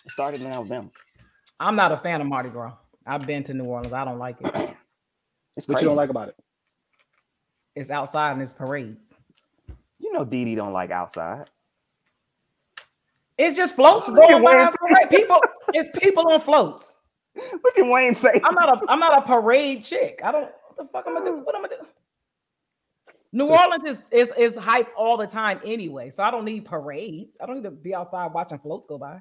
It 0.05 0.13
started 0.13 0.41
in 0.41 0.47
Alabama. 0.49 0.91
I'm 1.59 1.77
not 1.77 1.93
a 1.93 1.97
fan 1.97 2.21
of 2.21 2.27
Mardi 2.27 2.49
Gras. 2.49 2.75
I've 3.07 3.27
been 3.27 3.45
to 3.45 3.55
New 3.55 3.65
Orleans. 3.65 3.93
I 3.93 4.05
don't 4.05 4.19
like 4.19 4.37
it. 4.41 4.77
It's 5.57 5.67
What 5.69 5.75
crazy. 5.75 5.85
you 5.85 5.89
don't 5.91 5.97
like 5.97 6.11
about 6.11 6.29
it? 6.29 6.37
It's 7.75 7.91
outside 7.91 8.33
and 8.33 8.40
it's 8.40 8.53
parades. 8.53 9.15
You 9.98 10.13
know, 10.13 10.25
Dee 10.25 10.44
Dee 10.44 10.55
don't 10.55 10.73
like 10.73 10.90
outside. 10.90 11.51
It's 13.37 13.57
just 13.57 13.75
floats 13.75 14.09
Look 14.09 14.17
going 14.17 14.42
by. 14.42 14.51
Wayne 14.57 14.69
a 14.69 14.71
parade. 14.73 15.11
People, 15.11 15.40
it's 15.75 15.88
people 15.98 16.31
on 16.33 16.40
floats. 16.40 17.01
Look 17.37 17.79
at 17.79 17.83
Wayne 17.87 18.15
face. 18.15 18.40
I'm 18.44 18.55
not 18.55 18.83
a 18.83 18.90
I'm 18.90 19.01
not 19.01 19.19
a 19.19 19.23
parade 19.23 19.83
chick. 19.85 20.21
I 20.25 20.31
don't 20.33 20.51
what 20.69 20.77
the 20.79 20.85
fuck 20.92 21.07
am 21.07 21.19
I 21.19 21.25
do. 21.25 21.37
What 21.38 21.55
am 21.55 21.65
I 21.65 21.69
doing? 21.69 21.81
New 23.33 23.46
Orleans 23.48 23.85
is, 23.85 23.98
is 24.11 24.33
is 24.38 24.57
hype 24.57 24.88
all 24.96 25.17
the 25.17 25.27
time 25.27 25.61
anyway, 25.65 26.11
so 26.11 26.23
I 26.23 26.31
don't 26.31 26.44
need 26.44 26.65
parades. 26.65 27.37
I 27.40 27.46
don't 27.46 27.57
need 27.57 27.65
to 27.65 27.71
be 27.71 27.94
outside 27.94 28.33
watching 28.33 28.59
floats 28.61 28.87
go 28.87 28.98
by. 28.98 29.21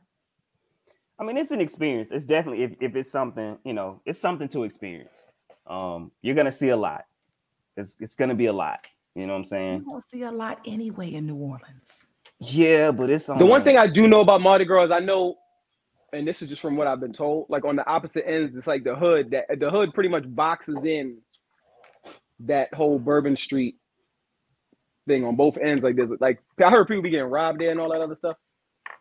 I 1.20 1.24
mean, 1.24 1.38
it's 1.38 1.52
an 1.52 1.62
experience. 1.62 2.12
It's 2.12 2.26
definitely 2.26 2.64
if, 2.64 2.72
if 2.80 2.96
it's 2.96 3.12
something, 3.12 3.58
you 3.66 3.74
know, 3.74 4.02
it's 4.06 4.20
something 4.20 4.48
to 4.50 4.64
experience. 4.64 5.26
Um, 5.68 6.12
you're 6.22 6.36
gonna 6.36 6.52
see 6.52 6.70
a 6.70 6.78
lot. 6.78 7.06
It's 7.78 7.98
it's 8.00 8.16
gonna 8.16 8.36
be 8.36 8.48
a 8.48 8.54
lot. 8.54 8.88
You 9.16 9.28
know 9.28 9.34
what 9.34 9.40
I'm 9.40 9.46
saying? 9.46 9.74
You 9.74 9.80
saying? 9.80 9.86
don't 9.90 10.06
see 10.06 10.22
a 10.24 10.32
lot 10.32 10.60
anyway 10.66 11.14
in 11.14 11.28
New 11.28 11.36
Orleans. 11.36 12.06
Yeah, 12.40 12.92
but 12.92 13.10
it's 13.10 13.26
The 13.26 13.46
one 13.46 13.64
thing 13.64 13.78
I 13.78 13.88
do 13.88 14.08
know 14.08 14.22
about 14.22 14.42
Mardi 14.42 14.64
Gras 14.64 14.86
is 14.86 14.92
I 14.92 15.00
know, 15.00 15.36
and 16.14 16.26
this 16.26 16.42
is 16.42 16.48
just 16.48 16.62
from 16.62 16.78
what 16.78 16.88
I've 16.88 17.02
been 17.02 17.14
told. 17.14 17.48
Like 17.50 17.66
on 17.66 17.76
the 17.76 17.88
opposite 17.88 18.28
ends, 18.28 18.56
it's 18.56 18.68
like 18.68 18.86
the 18.86 18.96
hood 18.96 19.32
that 19.32 19.46
the 19.60 19.70
hood 19.70 19.94
pretty 19.94 20.10
much 20.10 20.24
boxes 20.28 20.78
in 20.86 21.18
that 22.42 22.74
whole 22.74 22.98
Bourbon 22.98 23.36
Street 23.36 23.76
thing 25.06 25.26
on 25.26 25.36
both 25.36 25.58
ends. 25.58 25.84
Like 25.84 25.98
there's 25.98 26.12
like 26.22 26.40
I 26.64 26.70
heard 26.70 26.88
people 26.88 27.04
be 27.04 27.10
getting 27.10 27.26
robbed 27.26 27.60
there 27.60 27.72
and 27.72 27.80
all 27.80 27.92
that 27.92 28.02
other 28.02 28.16
stuff. 28.16 28.38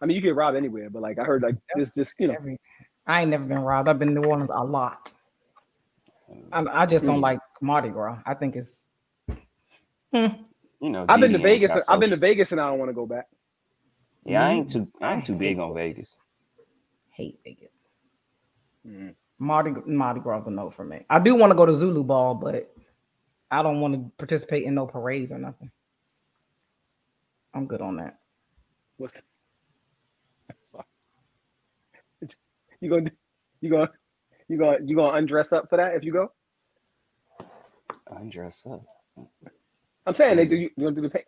I 0.00 0.06
mean, 0.06 0.14
you 0.16 0.20
get 0.22 0.34
robbed 0.36 0.56
anywhere, 0.56 0.90
but 0.90 1.02
like 1.02 1.18
I 1.18 1.24
heard, 1.24 1.42
like 1.42 1.56
it's 1.76 1.94
just 1.94 2.18
you 2.20 2.28
know, 2.28 2.36
I 3.06 3.22
ain't 3.22 3.30
never 3.30 3.44
been 3.44 3.58
robbed. 3.58 3.88
I've 3.88 3.98
been 3.98 4.14
to 4.14 4.20
New 4.20 4.28
Orleans 4.28 4.50
a 4.52 4.64
lot. 4.64 5.12
I, 6.52 6.64
I 6.82 6.86
just 6.86 7.04
don't 7.04 7.16
Hmm. 7.16 7.22
like 7.22 7.40
Mardi 7.60 7.88
Gras. 7.88 8.18
I 8.26 8.34
think 8.34 8.56
it's 8.56 8.84
You 10.12 10.90
know, 10.90 11.04
I've 11.08 11.20
been 11.20 11.32
to 11.32 11.38
Vegas. 11.38 11.70
antisocial. 11.72 11.94
I've 11.94 12.00
been 12.00 12.10
to 12.10 12.16
Vegas, 12.16 12.52
and 12.52 12.60
I 12.60 12.68
don't 12.68 12.78
want 12.78 12.90
to 12.90 12.94
go 12.94 13.06
back. 13.06 13.26
Yeah, 14.24 14.44
I 14.46 14.50
ain't 14.52 14.70
too. 14.70 14.90
I 15.00 15.14
ain't 15.14 15.24
too 15.24 15.34
big 15.34 15.58
on 15.58 15.74
Vegas. 15.74 16.16
hate 17.10 17.40
Vegas. 17.44 17.74
Mhm. 18.86 19.14
Mardi 19.40 19.72
Mardi 19.86 20.20
Gras 20.20 20.42
is 20.42 20.46
a 20.46 20.50
no 20.50 20.70
for 20.70 20.84
me. 20.84 21.04
I 21.10 21.18
do 21.18 21.34
want 21.34 21.50
to 21.50 21.56
go 21.56 21.66
to 21.66 21.74
Zulu 21.74 22.04
Ball, 22.04 22.34
but 22.36 22.72
I 23.50 23.62
don't 23.62 23.80
want 23.80 23.94
to 23.94 24.12
participate 24.18 24.64
in 24.64 24.74
no 24.74 24.86
parades 24.86 25.32
or 25.32 25.38
nothing. 25.38 25.70
I'm 27.54 27.66
good 27.66 27.80
on 27.80 27.96
that. 27.96 28.18
What's 28.98 29.14
sorry. 29.14 29.24
you 32.80 32.90
gonna 32.90 33.10
you 33.60 33.70
gonna 33.70 33.90
you 34.48 34.58
gonna 34.58 34.78
you 34.84 34.96
gonna 34.96 35.16
undress 35.18 35.52
up 35.52 35.68
for 35.70 35.76
that 35.76 35.94
if 35.94 36.04
you 36.04 36.12
go? 36.12 36.32
Undress 38.10 38.66
up. 38.70 38.84
I'm 40.06 40.14
saying 40.14 40.36
they 40.36 40.46
do. 40.46 40.56
You, 40.56 40.70
you 40.76 40.84
gonna 40.84 40.96
do 40.96 41.02
the 41.02 41.10
paint? 41.10 41.26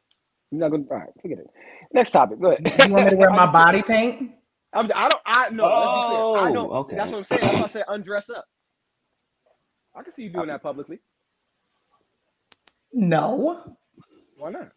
You're 0.51 0.61
not 0.61 0.71
gonna. 0.71 0.85
All 0.91 0.97
right, 0.99 1.09
forget 1.23 1.39
it. 1.39 1.47
Next 1.93 2.11
topic. 2.13 2.41
Go 2.41 2.53
ahead. 2.53 2.63
You 2.87 2.93
want 2.93 3.05
me 3.07 3.11
to 3.11 3.17
wear 3.17 3.31
my 3.31 3.47
body 3.53 3.83
paint? 3.83 4.33
I'm, 4.73 4.91
I 4.95 5.09
don't. 5.09 5.23
I 5.27 5.51
no. 5.51 5.69
let's 5.75 5.93
be 5.93 6.03
clear. 6.03 6.27
I 6.35 6.49
Oh, 6.49 6.53
don't. 6.53 6.71
okay. 6.71 6.97
That's 6.97 7.13
what 7.13 7.19
I'm 7.19 7.25
saying. 7.25 7.43
That's 7.43 7.59
why 7.59 7.65
I 7.65 7.69
said 7.69 7.85
undress 7.89 8.31
up. 8.31 8.47
I 9.95 10.03
can 10.03 10.15
see 10.15 10.25
you 10.25 10.31
doing 10.31 10.49
that 10.49 10.63
publicly. 10.63 11.01
No. 12.93 13.77
Why 14.37 14.51
not? 14.51 14.71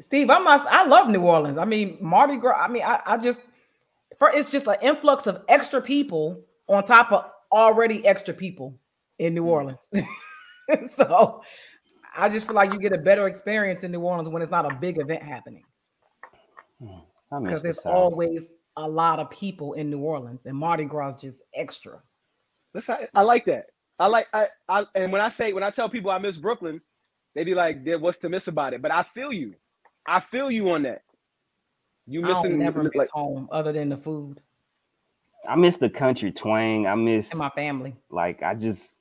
Steve, 0.00 0.30
I'm 0.30 0.44
not, 0.44 0.66
I 0.66 0.86
love 0.86 1.08
New 1.08 1.20
Orleans. 1.22 1.58
I 1.58 1.64
mean, 1.64 1.98
Mardi 2.00 2.36
Gras. 2.36 2.58
I 2.58 2.68
mean, 2.68 2.82
I, 2.82 3.00
I 3.06 3.16
just 3.18 3.40
for 3.40 3.49
it's 4.28 4.50
just 4.50 4.66
an 4.66 4.76
influx 4.82 5.26
of 5.26 5.42
extra 5.48 5.80
people 5.80 6.44
on 6.68 6.84
top 6.84 7.12
of 7.12 7.24
already 7.50 8.06
extra 8.06 8.34
people 8.34 8.78
in 9.18 9.34
New 9.34 9.44
Orleans. 9.44 9.90
so 10.90 11.42
I 12.16 12.28
just 12.28 12.46
feel 12.46 12.56
like 12.56 12.72
you 12.72 12.78
get 12.78 12.92
a 12.92 12.98
better 12.98 13.26
experience 13.26 13.84
in 13.84 13.92
New 13.92 14.00
Orleans 14.00 14.28
when 14.28 14.42
it's 14.42 14.50
not 14.50 14.70
a 14.70 14.74
big 14.76 14.98
event 14.98 15.22
happening 15.22 15.64
because 17.42 17.62
there's 17.62 17.82
South. 17.82 17.94
always 17.94 18.50
a 18.76 18.88
lot 18.88 19.18
of 19.18 19.30
people 19.30 19.74
in 19.74 19.90
New 19.90 20.00
Orleans, 20.00 20.46
and 20.46 20.56
Mardi 20.56 20.84
Gras 20.84 21.16
is 21.16 21.20
just 21.20 21.42
extra. 21.54 22.00
Listen, 22.74 22.96
I, 23.14 23.20
I 23.20 23.22
like 23.22 23.44
that. 23.46 23.66
I 23.98 24.06
like. 24.06 24.28
I, 24.32 24.48
I. 24.68 24.86
And 24.94 25.12
when 25.12 25.20
I 25.20 25.28
say 25.28 25.52
when 25.52 25.62
I 25.62 25.70
tell 25.70 25.88
people 25.88 26.10
I 26.10 26.18
miss 26.18 26.36
Brooklyn, 26.36 26.80
they 27.34 27.44
be 27.44 27.54
like, 27.54 27.84
"There, 27.84 27.98
what's 27.98 28.18
to 28.18 28.28
miss 28.28 28.48
about 28.48 28.74
it?" 28.74 28.82
But 28.82 28.90
I 28.90 29.04
feel 29.14 29.32
you. 29.32 29.54
I 30.06 30.20
feel 30.20 30.50
you 30.50 30.70
on 30.70 30.82
that. 30.84 31.02
You 32.10 32.24
I 32.24 32.28
don't 32.28 32.42
missing 32.42 32.58
never 32.58 32.82
miss 32.82 32.94
like 32.94 33.08
home 33.10 33.48
other 33.52 33.72
than 33.72 33.88
the 33.88 33.96
food 33.96 34.40
I 35.48 35.56
miss 35.56 35.76
the 35.76 35.90
country 35.90 36.32
twang. 36.32 36.86
I 36.86 36.94
miss 36.94 37.30
and 37.30 37.38
my 37.38 37.48
family. 37.50 37.96
like 38.10 38.42
I 38.42 38.54
just 38.54 38.96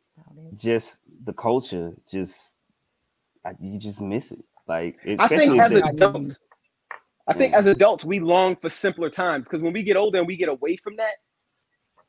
just 0.56 1.00
the 1.24 1.34
culture. 1.34 1.94
Just 2.10 2.54
I, 3.46 3.52
you 3.60 3.78
just 3.78 4.02
miss 4.02 4.32
it. 4.32 4.44
Like 4.68 4.98
I 5.20 5.28
think 5.28 5.60
as 5.60 5.72
the- 5.72 5.86
adults, 5.86 6.42
I 7.28 7.34
think 7.34 7.54
as 7.54 7.66
adults 7.66 8.06
we 8.06 8.20
long 8.20 8.56
for 8.56 8.70
simpler 8.70 9.10
times 9.10 9.46
because 9.46 9.62
when 9.62 9.74
we 9.74 9.84
get 9.84 9.98
older 9.98 10.20
and 10.20 10.28
we 10.28 10.38
get 10.38 10.50
away 10.50 10.78
from 10.78 10.96
that, 10.98 11.16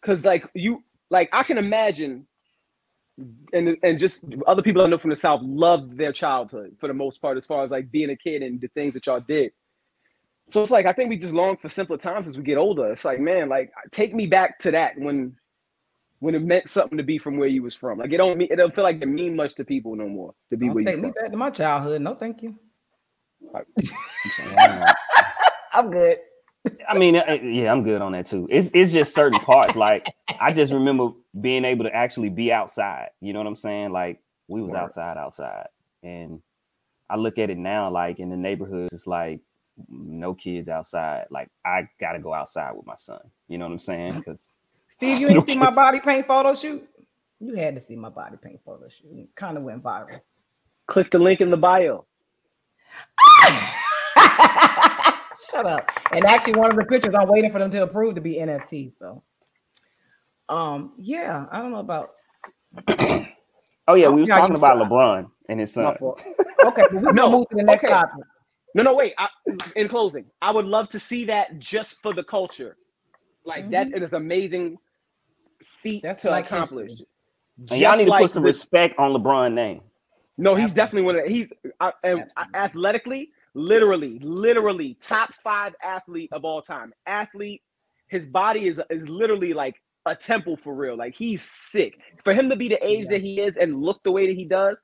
because 0.01 0.25
like 0.25 0.47
you, 0.55 0.85
like 1.11 1.29
I 1.33 1.43
can 1.43 1.59
imagine, 1.59 2.27
and 3.53 3.77
and 3.83 3.99
just 3.99 4.25
other 4.47 4.63
people 4.63 4.83
I 4.83 4.87
know 4.87 4.99
from 4.99 5.11
the 5.11 5.17
South 5.17 5.41
loved 5.43 5.97
their 5.97 6.13
childhood 6.13 6.77
for 6.79 6.87
the 6.87 6.95
most 6.95 7.21
part, 7.21 7.37
as 7.37 7.47
far 7.47 7.65
as 7.65 7.71
like 7.71 7.91
being 7.91 8.11
a 8.11 8.17
kid 8.17 8.43
and 8.43 8.61
the 8.61 8.69
things 8.69 8.95
that 8.95 9.07
y'all 9.07 9.21
did. 9.21 9.53
So 10.51 10.63
it's 10.63 10.71
like 10.71 10.87
I 10.87 10.93
think 10.93 11.09
we 11.11 11.17
just 11.17 11.35
long 11.35 11.57
for 11.57 11.69
simpler 11.69 11.97
times 11.97 12.27
as 12.29 12.37
we 12.37 12.43
get 12.45 12.59
older. 12.59 12.93
It's 12.93 13.05
like 13.05 13.21
man, 13.21 13.49
like 13.49 13.73
take 13.93 14.15
me 14.15 14.27
back 14.27 14.59
to 14.61 14.71
that 14.73 14.99
when. 14.99 15.37
When 16.23 16.35
it 16.35 16.43
meant 16.43 16.69
something 16.69 16.99
to 16.99 17.03
be 17.03 17.17
from 17.17 17.39
where 17.39 17.49
you 17.49 17.63
was 17.63 17.75
from, 17.75 17.97
like 17.99 18.13
it 18.13 18.19
don't 18.19 18.37
mean 18.37 18.49
it 18.51 18.57
don't 18.57 18.75
feel 18.75 18.85
like 18.85 19.01
it 19.01 19.07
mean 19.09 19.35
much 19.35 19.55
to 19.55 19.65
people 19.65 19.97
no 19.97 20.07
more 20.07 20.35
to 20.51 20.57
be 20.59 20.67
Don't 20.67 20.75
where 20.75 20.85
take 20.85 20.97
you 20.97 21.03
me 21.05 21.13
from. 21.13 21.23
back 21.23 21.31
to 21.31 21.37
my 21.39 21.49
childhood. 21.49 22.03
No, 22.03 22.15
thank 22.15 22.43
you. 22.43 22.57
Yeah. 24.39 24.93
I'm 25.73 25.91
good. 25.91 26.19
I 26.87 26.99
mean, 26.99 27.17
uh, 27.17 27.39
yeah, 27.43 27.73
I'm 27.73 27.83
good 27.83 28.03
on 28.03 28.13
that 28.13 28.27
too. 28.27 28.47
It's 28.51 28.71
it's 28.75 28.93
just 28.93 29.15
certain 29.15 29.41
parts. 29.41 29.77
Like 29.77 30.07
I 30.39 30.53
just 30.53 30.73
remember 30.75 31.11
being 31.41 31.65
able 31.65 31.85
to 31.85 31.95
actually 31.95 32.29
be 32.29 32.53
outside. 32.53 33.09
You 33.23 33.33
know 33.33 33.39
what 33.39 33.47
I'm 33.47 33.57
saying? 33.57 33.93
Like 33.93 34.21
we 34.49 34.61
was 34.61 34.73
Word. 34.73 34.79
outside, 34.81 35.17
outside, 35.17 35.69
and 36.03 36.43
I 37.09 37.17
look 37.17 37.39
at 37.39 37.49
it 37.49 37.57
now. 37.57 37.91
Like 37.91 38.19
in 38.19 38.29
the 38.29 38.37
neighborhoods, 38.37 38.93
it's 38.93 39.07
like 39.07 39.41
no 39.89 40.35
kids 40.35 40.69
outside. 40.69 41.27
Like 41.31 41.49
I 41.65 41.89
gotta 41.99 42.19
go 42.19 42.33
outside 42.35 42.73
with 42.77 42.87
my 42.87 42.95
son. 42.97 43.21
You 43.49 43.59
know 43.59 43.67
what 43.67 43.73
I'm 43.73 43.79
saying? 43.79 44.15
Because 44.19 44.51
Steve, 44.89 45.21
you 45.21 45.29
ain't 45.31 45.49
see 45.49 45.57
my 45.57 45.71
body 45.71 46.01
paint 46.01 46.27
photo 46.27 46.55
shoot? 46.55 46.87
You 47.39 47.55
had 47.55 47.75
to 47.75 47.81
see 47.81 47.97
my 47.97 48.11
body 48.11 48.37
paint 48.41 48.61
photo 48.65 48.89
shoot. 48.89 49.11
It 49.13 49.29
kind 49.35 49.57
of 49.57 49.63
went 49.63 49.83
viral. 49.83 50.21
Click 50.89 51.11
the 51.11 51.19
link 51.19 51.41
in 51.41 51.51
the 51.51 51.57
bio. 51.57 52.05
Shut 55.51 55.67
up. 55.67 55.91
And 56.13 56.25
actually, 56.27 56.55
one 56.55 56.71
of 56.71 56.77
the 56.77 56.85
pictures 56.85 57.15
I'm 57.15 57.29
waiting 57.29 57.51
for 57.51 57.59
them 57.59 57.71
to 57.71 57.83
approve 57.83 58.15
to 58.17 58.21
be 58.21 58.35
NFT. 58.35 58.93
So, 58.99 59.23
um, 60.49 60.93
yeah, 60.99 61.47
I 61.51 61.61
don't 61.61 61.73
know 61.73 61.79
about. 61.79 62.11
oh 63.89 63.95
yeah, 63.95 64.09
we 64.09 64.21
was 64.21 64.29
talking 64.29 64.57
about 64.57 64.79
LeBron 64.79 65.31
and 65.49 65.61
his 65.61 65.73
son. 65.73 65.97
Okay, 65.97 66.83
but 66.93 66.93
we're 66.93 67.13
No, 67.13 67.23
gonna 67.23 67.37
move 67.39 67.49
to 67.51 67.57
the 67.57 67.63
next 67.63 67.85
okay. 67.85 67.93
topic. 67.93 68.25
No, 68.75 68.83
no, 68.83 68.95
wait. 68.95 69.15
I, 69.19 69.29
in 69.77 69.89
closing, 69.89 70.27
I 70.41 70.51
would 70.53 70.67
love 70.67 70.89
to 70.91 71.01
see 71.01 71.25
that 71.27 71.59
just 71.59 71.97
for 72.03 72.13
the 72.13 72.23
culture. 72.25 72.77
Like 73.45 73.71
that 73.71 73.89
is 73.95 74.13
amazing 74.13 74.79
feat 75.83 76.03
Mm-hmm. 76.03 76.07
That's 76.07 76.23
to 76.23 76.29
Black 76.29 76.45
accomplish. 76.47 76.91
history. 76.91 77.07
And 77.71 77.81
y'all 77.81 77.97
need 77.97 78.05
to 78.05 78.11
like 78.11 78.23
put 78.23 78.31
some 78.31 78.43
the- 78.43 78.49
respect 78.49 78.99
on 78.99 79.13
LeBron 79.13 79.55
name. 79.55 79.81
No, 80.39 80.55
he's 80.55 80.71
Absolutely. 80.71 80.75
definitely 80.77 81.03
one 81.03 81.17
of 81.17 81.25
the, 81.25 81.31
he's 81.31 81.53
uh, 81.81 81.91
and 82.05 82.25
athletically, 82.55 83.31
literally, 83.55 84.19
literally 84.23 84.97
top 85.03 85.31
five 85.45 85.75
athlete 85.83 86.31
of 86.33 86.45
all 86.47 86.63
time. 86.63 86.95
Athlete, 87.07 87.61
his 88.09 88.25
body 88.27 88.67
is 88.69 88.81
is 88.89 89.07
literally 89.09 89.53
like 89.53 89.81
a 90.07 90.15
temple 90.15 90.57
for 90.57 90.75
real. 90.75 90.97
Like 90.97 91.15
he's 91.15 91.43
sick. 91.43 91.99
For 92.25 92.33
him 92.33 92.49
to 92.49 92.57
be 92.57 92.69
the 92.69 92.83
age 92.87 93.05
Yeah. 93.05 93.11
that 93.13 93.21
he 93.23 93.41
is 93.41 93.57
and 93.59 93.83
look 93.83 94.03
the 94.03 94.13
way 94.13 94.27
that 94.27 94.37
he 94.37 94.47
does, 94.47 94.81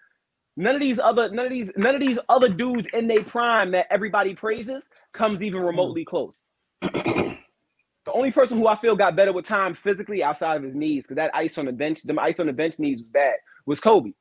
none 0.56 0.74
of 0.74 0.80
these 0.80 0.98
other 0.98 1.30
none 1.30 1.46
of 1.46 1.50
these 1.50 1.70
none 1.76 1.94
of 1.94 2.00
these 2.00 2.18
other 2.28 2.48
dudes 2.48 2.88
in 2.92 3.06
their 3.06 3.22
prime 3.22 3.70
that 3.72 3.86
everybody 3.90 4.34
praises 4.34 4.88
comes 5.12 5.42
even 5.42 5.62
mm. 5.62 5.66
remotely 5.66 6.04
close. 6.04 6.36
the 6.80 8.12
only 8.12 8.30
person 8.30 8.58
who 8.58 8.66
I 8.66 8.76
feel 8.76 8.96
got 8.96 9.16
better 9.16 9.32
with 9.32 9.44
time 9.44 9.74
physically 9.74 10.22
outside 10.22 10.56
of 10.56 10.62
his 10.62 10.74
knees, 10.74 11.02
because 11.02 11.16
that 11.16 11.34
ice 11.34 11.58
on 11.58 11.66
the 11.66 11.72
bench, 11.72 12.02
them 12.02 12.18
ice 12.18 12.40
on 12.40 12.46
the 12.46 12.52
bench 12.52 12.78
knees 12.78 13.00
was 13.00 13.08
bad, 13.08 13.34
was 13.66 13.80
Kobe. 13.80 14.12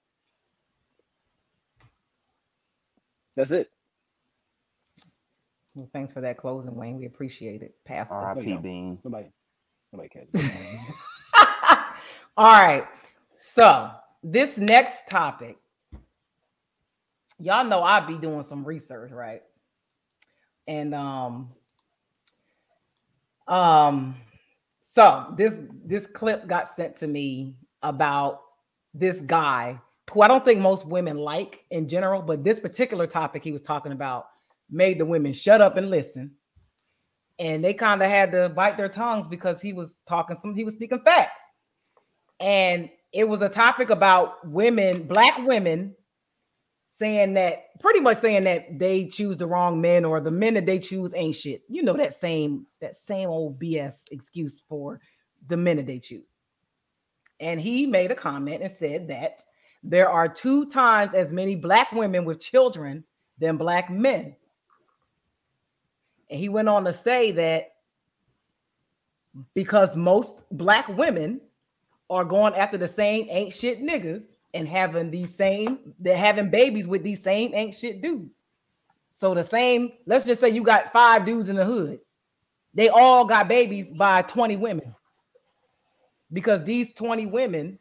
That's 3.36 3.52
it. 3.52 3.70
Well, 5.76 5.90
thanks 5.92 6.14
for 6.14 6.22
that 6.22 6.38
closing, 6.38 6.74
Wayne. 6.74 6.98
We 6.98 7.06
appreciate 7.06 7.62
it, 7.62 7.76
Pastor. 7.86 8.16
R.I.P. 8.16 8.54
know. 8.54 8.58
Bean. 8.60 8.98
Nobody, 9.04 9.28
nobody 9.92 10.10
cares. 10.10 10.30
All 12.38 12.54
right. 12.54 12.88
So 13.36 13.92
this 14.24 14.58
next 14.58 15.10
topic, 15.10 15.58
y'all 17.40 17.66
know 17.66 17.84
I 17.84 18.00
be 18.00 18.18
doing 18.18 18.44
some 18.44 18.64
research, 18.64 19.12
right? 19.12 19.42
And 20.68 20.96
um, 20.96 21.50
um, 23.48 24.16
so 24.82 25.34
this 25.38 25.56
this 25.86 26.08
clip 26.08 26.48
got 26.48 26.76
sent 26.76 26.98
to 27.00 27.08
me 27.08 27.56
about 27.84 28.42
this 28.94 29.20
guy 29.22 29.80
who 30.12 30.22
I 30.22 30.28
don't 30.28 30.46
think 30.46 30.62
most 30.62 30.86
women 30.86 31.18
like 31.18 31.66
in 31.72 31.88
general, 31.88 32.22
but 32.22 32.44
this 32.44 32.60
particular 32.60 33.08
topic 33.08 33.44
he 33.44 33.52
was 33.52 33.62
talking 33.62 33.92
about 33.92 34.28
made 34.70 35.00
the 35.00 35.06
women 35.06 35.34
shut 35.34 35.62
up 35.62 35.78
and 35.78 35.90
listen. 35.90 36.32
And 37.38 37.64
they 37.64 37.74
kind 37.74 38.02
of 38.02 38.10
had 38.10 38.32
to 38.32 38.50
bite 38.50 38.78
their 38.78 38.88
tongues 38.88 39.28
because 39.28 39.60
he 39.60 39.74
was 39.74 39.98
talking 40.08 40.38
some, 40.42 40.56
he 40.56 40.64
was 40.64 40.74
speaking 40.74 41.02
facts. 41.04 41.42
And 42.40 42.90
it 43.12 43.28
was 43.28 43.42
a 43.42 43.50
topic 43.50 43.90
about 43.90 44.48
women, 44.48 45.04
black 45.04 45.38
women, 45.46 45.96
saying 46.98 47.34
that 47.34 47.78
pretty 47.80 48.00
much 48.00 48.18
saying 48.20 48.46
that 48.46 48.80
they 48.80 49.06
choose 49.06 49.36
the 49.36 49.46
wrong 49.46 49.82
men 49.82 50.06
or 50.06 50.22
the 50.22 50.32
men 50.32 50.54
that 50.54 50.66
they 50.66 50.80
choose 50.80 51.12
ain't 51.14 51.36
shit. 51.36 51.64
You 51.68 51.84
know 51.84 51.94
that 51.94 52.14
same 52.14 52.66
that 52.80 52.96
same 52.96 53.30
old 53.30 53.60
BS 53.60 54.04
excuse 54.12 54.64
for 54.70 55.02
the 55.48 55.58
men 55.58 55.78
that 55.78 55.88
they 55.88 56.00
choose. 56.00 56.34
And 57.42 57.60
he 57.60 57.86
made 57.86 58.12
a 58.12 58.16
comment 58.16 58.64
and 58.64 58.72
said 58.72 59.10
that 59.10 59.42
there 59.84 60.10
are 60.10 60.30
two 60.30 60.68
times 60.68 61.14
as 61.14 61.34
many 61.34 61.56
black 61.56 61.92
women 61.92 62.24
with 62.24 62.40
children 62.40 63.04
than 63.40 63.58
black 63.58 63.90
men. 63.90 64.36
And 66.30 66.40
he 66.40 66.48
went 66.48 66.70
on 66.70 66.86
to 66.86 66.94
say 66.94 67.32
that 67.34 67.74
because 69.54 69.98
most 69.98 70.44
black 70.52 70.88
women 70.88 71.42
are 72.10 72.24
going 72.24 72.54
after 72.56 72.78
the 72.78 72.88
same 72.88 73.28
ain't 73.30 73.54
shit 73.54 73.82
niggas 73.82 74.24
and 74.56 74.68
having 74.68 75.12
these 75.12 75.36
same 75.36 75.94
they're 76.00 76.18
having 76.18 76.50
babies 76.50 76.88
with 76.88 77.04
these 77.04 77.22
same 77.22 77.54
ain't 77.54 77.76
shit 77.76 78.02
dudes. 78.02 78.42
So 79.16 79.34
the 79.34 79.44
same, 79.44 79.94
let's 80.06 80.26
just 80.26 80.42
say 80.42 80.50
you 80.50 80.64
got 80.64 80.92
five 80.92 81.26
dudes 81.26 81.50
in 81.50 81.56
the 81.56 81.66
hood. 81.66 82.00
They 82.74 82.90
all 82.90 83.24
got 83.26 83.48
babies 83.48 83.90
by 83.90 84.22
20 84.24 84.58
women. 84.58 84.94
Because 86.34 86.64
these 86.64 86.92
20 86.94 87.28
women 87.28 87.80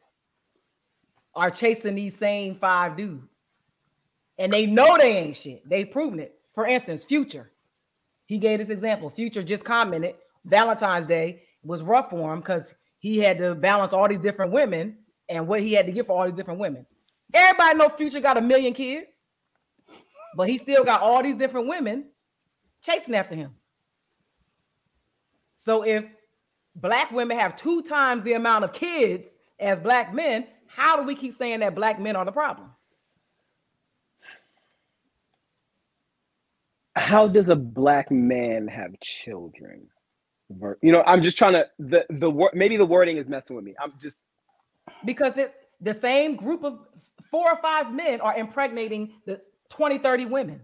are 1.35 1.51
chasing 1.51 1.97
these 1.97 2.17
same 2.17 2.55
five 2.57 2.97
dudes. 2.97 3.43
And 4.39 4.53
they 4.53 4.67
know 4.67 4.97
they 4.97 5.17
ain't 5.17 5.37
shit. 5.37 5.69
They've 5.69 5.91
proven 5.91 6.21
it. 6.21 6.39
For 6.55 6.67
instance, 6.67 7.05
Future. 7.05 7.51
He 8.27 8.39
gave 8.39 8.61
this 8.61 8.69
example. 8.69 9.11
Future 9.11 9.43
just 9.43 9.65
commented 9.65 10.15
Valentine's 10.45 11.07
Day 11.07 11.43
was 11.65 11.83
rough 11.83 12.11
for 12.11 12.33
him 12.33 12.41
because 12.41 12.73
he 12.99 13.19
had 13.19 13.39
to 13.39 13.55
balance 13.55 13.93
all 13.93 14.09
these 14.09 14.21
different 14.21 14.53
women 14.53 14.99
and 15.29 15.47
what 15.49 15.61
he 15.61 15.73
had 15.73 15.87
to 15.87 15.93
give 15.93 16.07
for 16.07 16.19
all 16.19 16.27
these 16.27 16.37
different 16.37 16.61
women. 16.61 16.87
Everybody 17.33 17.79
know 17.79 17.89
Future 17.89 18.21
got 18.21 18.37
a 18.39 18.43
million 18.43 18.75
kids, 18.75 19.15
but 20.37 20.49
he 20.49 20.59
still 20.59 20.85
got 20.85 21.03
all 21.03 21.23
these 21.23 21.37
different 21.37 21.69
women 21.69 22.07
chasing 22.83 23.15
after 23.15 23.35
him. 23.35 23.53
So 25.59 25.83
if 25.83 26.05
black 26.77 27.11
women 27.13 27.39
have 27.39 27.57
two 27.57 27.83
times 27.83 28.25
the 28.25 28.35
amount 28.35 28.65
of 28.65 28.73
kids 28.73 29.29
as 29.59 29.81
black 29.81 30.15
men, 30.15 30.47
how 30.67 30.97
do 30.99 31.05
we 31.05 31.15
keep 31.15 31.35
saying 31.35 31.61
that 31.61 31.75
black 31.75 32.01
men 32.01 32.17
are 32.17 32.25
the 32.25 32.33
problem? 32.33 32.71
How 36.97 37.29
does 37.29 37.49
a 37.49 37.57
black 37.57 38.11
man 38.11 38.69
have 38.69 38.99
children? 39.01 39.89
You 40.83 40.93
know, 40.93 41.03
I'm 41.07 41.23
just 41.23 41.39
trying 41.39 41.55
to 41.55 41.67
the 41.79 42.07
the 42.11 42.31
maybe 42.55 42.77
the 42.77 42.87
wording 42.87 43.17
is 43.19 43.29
messing 43.29 43.57
with 43.57 43.65
me. 43.65 43.75
I'm 43.83 43.95
just 44.01 44.23
Because 45.05 45.37
it 45.37 45.55
the 45.81 45.95
same 45.95 46.37
group 46.37 46.65
of 46.65 46.79
four 47.31 47.51
or 47.51 47.59
five 47.61 47.93
men 47.93 48.21
are 48.21 48.37
impregnating 48.37 49.15
the 49.27 49.41
20, 49.71 49.99
30 49.99 50.27
women. 50.27 50.61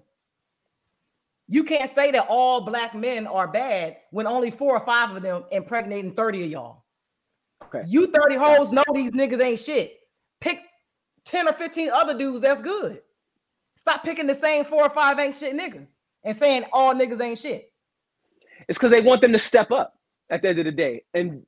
You 1.49 1.65
can't 1.65 1.93
say 1.95 2.13
that 2.13 2.27
all 2.29 2.61
black 2.61 2.95
men 2.95 3.27
are 3.27 3.49
bad 3.49 3.97
when 4.13 4.27
only 4.27 4.53
four 4.53 4.77
or 4.77 4.87
five 4.87 5.17
of 5.17 5.23
them 5.23 5.45
impregnating 5.51 6.13
30 6.15 6.45
of 6.45 6.51
y'all. 6.51 6.85
okay. 7.65 7.83
You 7.89 8.07
30 8.07 8.37
hoes 8.37 8.71
know 8.71 8.85
these 8.95 9.11
niggas 9.11 9.43
ain't 9.43 9.59
shit. 9.59 9.97
Pick 10.41 10.61
10 11.25 11.49
or 11.49 11.53
15 11.53 11.91
other 11.91 12.17
dudes 12.17 12.43
that's 12.43 12.63
good. 12.63 13.01
Stop 13.77 14.05
picking 14.05 14.27
the 14.27 14.35
same 14.35 14.65
four 14.65 14.83
or 14.83 14.91
five 14.91 15.19
ain't 15.19 15.35
shit 15.35 15.57
niggas 15.57 15.89
and 16.23 16.37
saying 16.37 16.65
all 16.73 16.95
niggas 16.95 17.21
ain't 17.21 17.39
shit. 17.39 17.73
It's 18.69 18.79
because 18.79 18.91
they 18.91 19.01
want 19.01 19.21
them 19.21 19.33
to 19.33 19.39
step 19.39 19.71
up 19.73 19.95
at 20.31 20.43
the 20.43 20.51
end 20.51 20.59
of 20.61 20.67
the 20.67 20.73
day. 20.73 21.03
And, 21.15 21.45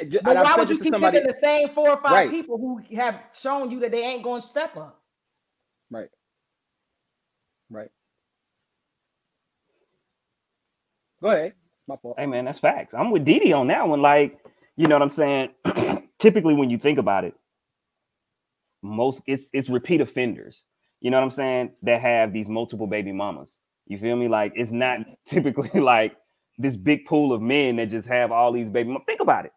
I, 0.00 0.04
ju- 0.04 0.20
But 0.22 0.36
I've 0.36 0.44
why 0.44 0.56
would 0.56 0.70
you 0.70 0.78
keep 0.78 0.92
somebody. 0.92 1.18
picking 1.18 1.28
the 1.32 1.38
same 1.42 1.70
four 1.70 1.90
or 1.90 1.96
five 2.02 2.12
Right. 2.12 2.30
people 2.30 2.58
who 2.58 2.80
have 2.96 3.20
shown 3.32 3.70
you 3.70 3.80
that 3.80 3.90
they 3.92 4.04
ain't 4.04 4.22
going 4.22 4.42
to 4.42 4.48
step 4.48 4.76
up? 4.76 5.00
Right. 5.90 6.10
Right. 7.70 7.90
Go 11.22 11.28
ahead. 11.30 11.54
My 11.86 11.96
fault. 11.96 12.18
Hey 12.18 12.26
man, 12.26 12.44
that's 12.44 12.58
facts. 12.58 12.94
I'm 12.94 13.10
with 13.10 13.24
Didi 13.24 13.52
on 13.52 13.68
that 13.68 13.88
one. 13.88 14.02
Like, 14.02 14.38
you 14.76 14.86
know 14.86 14.94
what 14.96 15.02
I'm 15.02 15.10
saying? 15.10 15.50
Typically, 16.18 16.54
when 16.54 16.70
you 16.70 16.78
think 16.78 16.98
about 16.98 17.24
it, 17.24 17.34
most 18.82 19.22
it's 19.26 19.50
it's 19.52 19.68
repeat 19.70 20.00
offenders. 20.00 20.66
You 21.00 21.10
know 21.10 21.16
what 21.18 21.24
I'm 21.24 21.30
saying? 21.30 21.72
That 21.82 22.00
have 22.02 22.32
these 22.32 22.48
multiple 22.48 22.86
baby 22.86 23.12
mamas. 23.12 23.58
You 23.86 23.98
feel 23.98 24.16
me? 24.16 24.28
Like 24.28 24.52
it's 24.54 24.72
not 24.72 25.00
typically 25.26 25.80
like 25.80 26.16
this 26.58 26.76
big 26.76 27.06
pool 27.06 27.32
of 27.32 27.40
men 27.40 27.76
that 27.76 27.86
just 27.86 28.06
have 28.08 28.30
all 28.32 28.52
these 28.52 28.68
baby. 28.68 28.88
Mamas. 28.90 29.04
Think 29.06 29.20
about 29.20 29.46
it. 29.46 29.52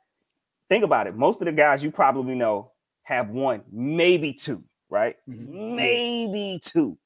Think 0.72 0.86
about 0.86 1.08
it. 1.08 1.18
Most 1.18 1.42
of 1.42 1.48
the 1.48 1.52
guys 1.52 1.84
you 1.84 1.92
probably 1.92 2.34
know 2.34 2.72
have 3.04 3.30
one, 3.30 3.62
maybe 3.74 4.34
two, 4.34 4.64
right? 4.90 5.18
Mhm. 5.30 5.76
Maybe 5.76 6.62
two. 6.64 6.98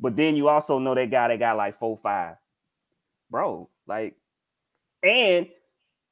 But 0.00 0.16
then 0.16 0.36
you 0.36 0.48
also 0.48 0.78
know 0.80 0.94
that 0.94 1.10
guy 1.10 1.28
that 1.28 1.38
got 1.38 1.56
like 1.56 1.78
four, 1.78 1.96
five. 1.98 2.36
Bro, 3.30 3.70
like, 3.86 4.16
and 5.02 5.48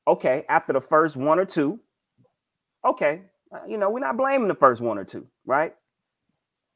okay, 0.07 0.45
after 0.49 0.73
the 0.73 0.81
first 0.81 1.17
one 1.17 1.39
or 1.39 1.47
two, 1.47 1.81
okay, 2.85 3.23
uh, 3.53 3.61
you 3.67 3.79
know, 3.79 3.91
we're 3.91 4.01
not 4.01 4.17
blaming 4.17 4.49
the 4.49 4.55
first 4.55 4.81
one 4.81 4.99
or 4.99 5.05
two, 5.05 5.27
right? 5.47 5.75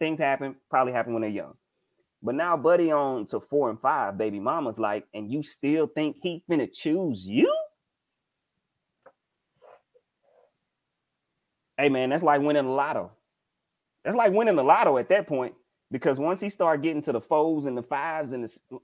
Things 0.00 0.18
happen, 0.18 0.56
probably 0.70 0.92
happen 0.92 1.12
when 1.12 1.22
they're 1.22 1.30
young. 1.30 1.56
But 2.22 2.34
now, 2.36 2.56
buddy, 2.56 2.92
on 2.92 3.26
to 3.26 3.40
four 3.40 3.70
and 3.70 3.80
five, 3.80 4.18
baby 4.18 4.40
mama's 4.40 4.78
like, 4.80 5.06
and 5.14 5.30
you 5.30 5.42
still 5.42 5.86
think 5.88 6.18
he 6.22 6.44
finna 6.50 6.72
choose 6.72 7.26
you? 7.26 7.54
Hey 11.80 11.88
man, 11.88 12.10
that's 12.10 12.22
like 12.22 12.42
winning 12.42 12.64
the 12.64 12.70
lotto. 12.70 13.10
That's 14.04 14.16
like 14.16 14.32
winning 14.32 14.56
the 14.56 14.64
lotto 14.64 14.98
at 14.98 15.08
that 15.10 15.26
point. 15.26 15.54
Because 15.90 16.18
once 16.18 16.40
he 16.40 16.50
start 16.50 16.82
getting 16.82 17.02
to 17.02 17.12
the 17.12 17.20
fours 17.20 17.66
and 17.66 17.76
the 17.76 17.82
fives 17.82 18.32
and 18.32 18.44
the 18.44 18.80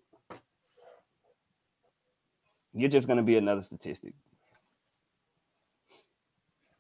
you're 2.75 2.91
just 2.91 3.09
gonna 3.09 3.23
be 3.23 3.37
another 3.37 3.63
statistic. 3.63 4.15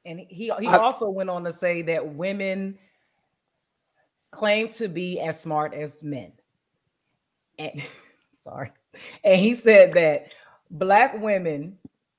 And 0.06 0.20
he 0.20 0.52
he 0.60 0.66
I- 0.68 0.78
also 0.78 1.10
went 1.10 1.30
on 1.30 1.44
to 1.44 1.52
say 1.52 1.82
that 1.82 2.14
women 2.14 2.78
claim 4.32 4.68
to 4.68 4.88
be 4.88 5.20
as 5.20 5.40
smart 5.40 5.74
as 5.74 6.02
men. 6.02 6.32
And 7.58 7.82
sorry. 8.44 8.72
And 9.24 9.40
he 9.40 9.54
said 9.54 9.94
that 9.94 10.32
black 10.70 11.20
women, 11.20 11.78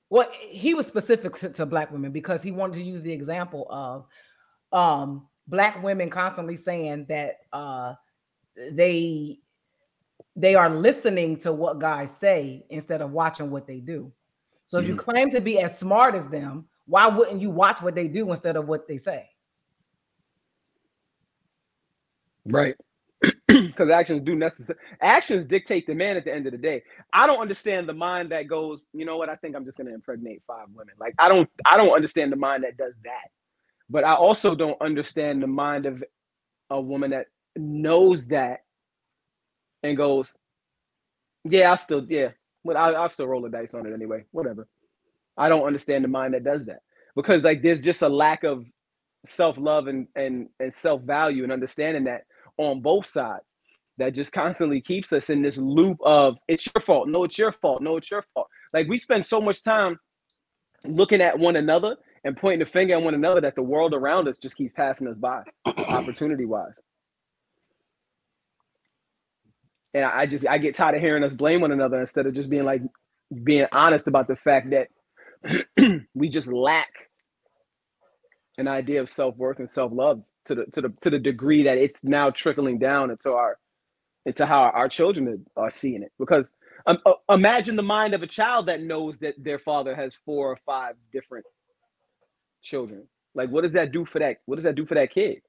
well, 0.10 0.30
he 0.40 0.74
was 0.74 0.88
specific 0.88 1.36
to, 1.38 1.50
to 1.50 1.66
black 1.66 1.92
women 1.92 2.12
because 2.12 2.42
he 2.42 2.52
wanted 2.52 2.76
to 2.76 2.84
use 2.84 3.02
the 3.02 3.12
example 3.12 3.68
of 3.70 4.06
um 4.72 5.28
black 5.48 5.82
women 5.82 6.10
constantly 6.10 6.58
saying 6.58 7.06
that 7.08 7.38
uh 7.54 7.94
they 8.72 9.40
they 10.36 10.56
are 10.56 10.70
listening 10.70 11.38
to 11.38 11.52
what 11.52 11.80
guys 11.80 12.10
say 12.20 12.66
instead 12.70 13.02
of 13.02 13.12
watching 13.12 13.50
what 13.50 13.66
they 13.66 13.80
do. 13.80 14.12
So 14.68 14.80
if 14.80 14.88
you 14.88 14.96
claim 14.96 15.32
to 15.32 15.42
be 15.42 15.60
as 15.60 15.80
smart 15.80 16.14
as 16.14 16.28
them, 16.28 16.66
why 16.86 17.08
wouldn't 17.08 17.42
you 17.42 17.50
watch 17.50 17.82
what 17.82 17.96
they 17.96 18.08
do 18.08 18.30
instead 18.32 18.56
of 18.56 18.68
what 18.68 18.88
they 18.88 18.98
say? 18.98 19.30
Right. 22.46 22.76
Because 23.48 23.90
actions 23.90 24.24
do 24.24 24.36
necessary. 24.36 24.78
Actions 25.02 25.46
dictate 25.46 25.88
the 25.88 25.96
man 25.96 26.18
at 26.18 26.26
the 26.26 26.34
end 26.34 26.46
of 26.48 26.52
the 26.52 26.58
day. 26.58 26.84
I 27.14 27.28
don't 27.28 27.40
understand 27.42 27.90
the 27.90 27.94
mind 27.94 28.32
that 28.32 28.48
goes, 28.48 28.82
you 28.94 29.06
know 29.06 29.18
what? 29.18 29.30
I 29.30 29.36
think 29.36 29.56
I'm 29.56 29.66
just 29.66 29.78
gonna 29.78 29.94
impregnate 29.94 30.44
five 30.48 30.68
women. 30.74 30.96
Like 31.00 31.16
I 31.20 31.30
don't 31.30 31.50
I 31.66 31.78
don't 31.78 31.94
understand 31.94 32.32
the 32.32 32.38
mind 32.38 32.64
that 32.64 32.78
does 32.78 33.00
that. 33.04 33.32
But 33.90 34.04
I 34.04 34.16
also 34.16 34.56
don't 34.56 34.80
understand 34.82 35.42
the 35.42 35.48
mind 35.48 35.86
of 35.86 36.04
a 36.70 36.80
woman 36.80 37.12
that 37.12 37.28
knows 37.56 38.28
that 38.28 38.62
and 39.84 39.98
goes, 39.98 40.34
Yeah, 41.46 41.72
I'll 41.72 41.78
still, 41.78 42.06
yeah, 42.10 42.30
but 42.66 42.76
I, 42.76 42.92
I'll 42.92 43.10
still 43.10 43.28
roll 43.28 43.42
the 43.42 43.50
dice 43.50 43.74
on 43.74 43.86
it 43.88 43.94
anyway. 43.94 44.26
Whatever. 44.32 44.68
I 45.38 45.50
don't 45.50 45.66
understand 45.66 46.04
the 46.04 46.10
mind 46.10 46.34
that 46.34 46.44
does 46.44 46.66
that. 46.66 46.82
Because 47.16 47.44
like 47.44 47.62
there's 47.62 47.84
just 47.84 48.02
a 48.02 48.10
lack 48.10 48.44
of 48.44 48.66
self-love 49.26 49.88
and 49.88 50.08
and, 50.16 50.50
and 50.60 50.74
self-value 50.74 51.44
and 51.44 51.52
understanding 51.52 52.06
that 52.06 52.24
on 52.58 52.82
both 52.82 53.08
sides 53.08 53.44
that 53.98 54.14
just 54.14 54.32
constantly 54.32 54.82
keeps 54.82 55.14
us 55.14 55.30
in 55.30 55.42
this 55.42 55.58
loop 55.58 55.98
of 56.04 56.38
it's 56.48 56.68
your 56.74 56.82
fault. 56.82 57.08
No 57.10 57.24
it's 57.24 57.38
your 57.38 57.54
fault. 57.54 57.82
No 57.82 57.98
it's 57.98 58.12
your 58.12 58.26
fault. 58.34 58.48
Like 58.74 58.88
we 58.88 58.98
spend 58.98 59.26
so 59.26 59.42
much 59.42 59.64
time 59.64 60.00
looking 60.86 61.22
at 61.22 61.40
one 61.40 61.56
another 61.56 61.96
and 62.24 62.38
pointing 62.38 62.60
the 62.60 62.72
finger 62.72 62.96
at 62.96 63.02
one 63.02 63.14
another 63.16 63.42
that 63.42 63.56
the 63.56 63.64
world 63.64 63.94
around 63.94 64.28
us 64.28 64.38
just 64.38 64.56
keeps 64.58 64.74
passing 64.76 65.08
us 65.08 65.18
by 65.18 65.44
opportunity 65.90 66.46
wise 66.46 66.74
and 69.94 70.06
I, 70.06 70.22
I 70.22 70.26
just 70.28 70.48
i 70.48 70.58
get 70.58 70.76
tired 70.76 70.96
of 70.96 71.02
hearing 71.02 71.24
us 71.24 71.34
blame 71.34 71.62
one 71.62 71.72
another 71.72 72.00
instead 72.00 72.28
of 72.28 72.36
just 72.36 72.50
being 72.50 72.66
like 72.66 72.82
being 73.44 73.68
honest 73.72 74.08
about 74.08 74.28
the 74.28 74.38
fact 74.38 74.70
that 74.72 74.90
we 76.16 76.30
just 76.30 76.48
lack 76.50 76.92
an 78.58 78.68
idea 78.68 79.02
of 79.02 79.10
self-worth 79.10 79.60
and 79.60 79.70
self-love 79.70 80.22
to 80.48 80.56
the 80.56 80.66
to 80.68 80.82
the 80.82 80.94
to 81.02 81.12
the 81.12 81.20
degree 81.20 81.64
that 81.66 81.80
it's 81.80 82.04
now 82.04 82.32
trickling 82.32 82.80
down 82.80 83.12
into 83.12 83.34
our 83.34 83.60
into 84.26 84.46
how 84.46 84.64
our 84.64 84.90
children 84.90 85.46
are, 85.58 85.66
are 85.66 85.72
seeing 85.72 86.04
it. 86.04 86.12
Because 86.20 86.52
um, 86.88 87.00
uh, 87.06 87.14
imagine 87.30 87.76
the 87.78 87.84
mind 87.84 88.14
of 88.16 88.24
a 88.24 88.28
child 88.28 88.68
that 88.68 88.82
knows 88.82 89.18
that 89.20 89.36
their 89.38 89.60
father 89.60 89.96
has 89.96 90.16
four 90.26 90.52
or 90.52 90.60
five 90.66 90.96
different 91.14 91.46
children. 92.64 93.08
Like 93.36 93.50
what 93.52 93.64
does 93.64 93.74
that 93.74 93.92
do 93.92 94.06
for 94.06 94.20
that 94.20 94.38
what 94.46 94.56
does 94.58 94.66
that 94.66 94.76
do 94.76 94.86
for 94.86 94.96
that 94.96 95.14
kid? 95.14 95.40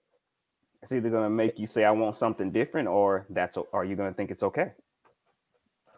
It's 0.83 0.93
either 0.93 1.11
gonna 1.11 1.31
make 1.31 1.59
you 1.59 1.67
say 1.67 1.85
I 1.85 1.93
want 1.93 2.17
something 2.17 2.53
different, 2.53 2.89
or 2.89 3.27
that's 3.31 3.57
o- 3.59 3.69
or 3.73 3.85
you're 3.85 3.97
gonna 3.97 4.15
think 4.15 4.31
it's 4.31 4.43
okay. 4.45 4.73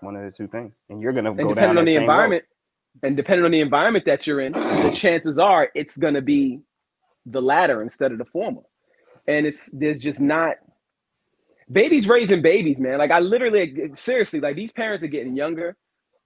One 0.01 0.17
of 0.17 0.25
the 0.25 0.33
two 0.37 0.49
things, 0.49 0.77
and 0.91 1.03
you're 1.03 1.13
gonna 1.13 1.35
and 1.39 1.51
go 1.51 1.55
down 1.55 1.77
on 1.77 1.77
that 1.77 1.87
the 1.87 1.97
same 1.97 2.17
road. 2.17 2.37
environment 2.37 2.45
and 3.03 3.17
depending 3.17 3.45
on 3.45 3.53
the 3.53 3.61
environment 3.61 4.05
that 4.07 4.27
you're 4.27 4.41
in 4.41 4.53
the 4.83 4.93
chances 4.95 5.39
are 5.39 5.71
it's 5.75 5.97
going 5.97 6.15
to 6.15 6.23
be 6.23 6.61
the 7.27 7.43
latter 7.43 7.83
instead 7.83 8.13
of 8.13 8.19
the 8.19 8.25
former 8.27 8.63
and 9.29 9.47
it's 9.47 9.69
there's 9.73 10.01
just 10.01 10.21
not 10.21 10.57
babies 11.71 12.09
raising 12.09 12.43
babies 12.43 12.79
man 12.79 12.99
like 12.99 13.11
i 13.11 13.21
literally 13.21 13.91
seriously 13.95 14.41
like 14.41 14.57
these 14.57 14.73
parents 14.73 15.05
are 15.05 15.09
getting 15.09 15.37
younger 15.37 15.77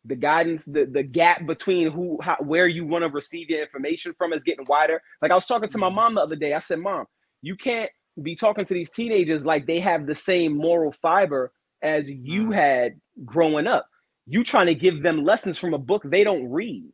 the 0.07 0.17
guidance 0.17 0.65
the 0.65 0.87
the 0.87 1.03
gap 1.03 1.47
between 1.47 1.91
who 1.91 2.19
how, 2.23 2.37
where 2.41 2.67
you 2.67 2.87
want 2.87 3.05
to 3.05 3.11
receive 3.11 3.51
your 3.51 3.63
information 3.63 4.15
from 4.17 4.33
is 4.33 4.43
getting 4.43 4.65
wider 4.69 5.01
like 5.21 5.31
i 5.31 5.35
was 5.35 5.47
talking 5.47 5.69
to 5.69 5.79
my 5.79 5.87
mm-hmm. 5.87 5.97
mom 5.97 6.15
the 6.15 6.21
other 6.21 6.37
day 6.37 6.55
i 6.55 6.59
said 6.59 6.79
mom 6.79 7.05
you 7.43 7.57
can't 7.57 7.91
be 8.23 8.37
talking 8.37 8.65
to 8.65 8.75
these 8.75 8.91
teenagers 8.91 9.45
like 9.45 9.67
they 9.67 9.81
have 9.81 10.07
the 10.07 10.15
same 10.15 10.57
moral 10.57 10.95
fiber 11.03 11.53
as 11.83 12.09
you 12.09 12.45
mm-hmm. 12.45 12.53
had 12.53 13.01
growing 13.25 13.67
up. 13.67 13.87
You 14.27 14.45
trying 14.45 14.67
to 14.67 14.75
give 14.75 15.03
them 15.03 15.25
lessons 15.25 15.59
from 15.59 15.75
a 15.75 15.79
book 15.79 16.03
they 16.05 16.25
don't 16.25 16.51
read. 16.51 16.91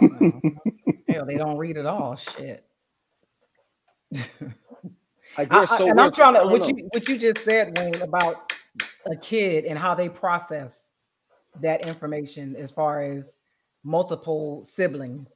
Mm-hmm. 0.00 0.48
Hell, 1.08 1.26
they 1.26 1.36
don't 1.36 1.56
read 1.56 1.78
at 1.78 1.86
all. 1.86 2.16
Shit. 2.16 2.64
Like 5.38 5.52
I- 5.52 5.64
so 5.66 5.88
and 5.88 6.00
I'm 6.00 6.12
trying 6.12 6.34
to 6.34 6.46
what 6.46 6.62
know. 6.62 6.68
you 6.68 6.88
what 6.92 7.08
you 7.08 7.16
just 7.16 7.44
said, 7.44 7.78
Wayne, 7.78 8.02
about 8.02 8.52
a 9.06 9.16
kid 9.16 9.64
and 9.64 9.78
how 9.78 9.94
they 9.94 10.08
process 10.08 10.90
that 11.60 11.86
information 11.86 12.56
as 12.56 12.70
far 12.70 13.02
as 13.02 13.38
multiple 13.84 14.64
siblings. 14.64 15.28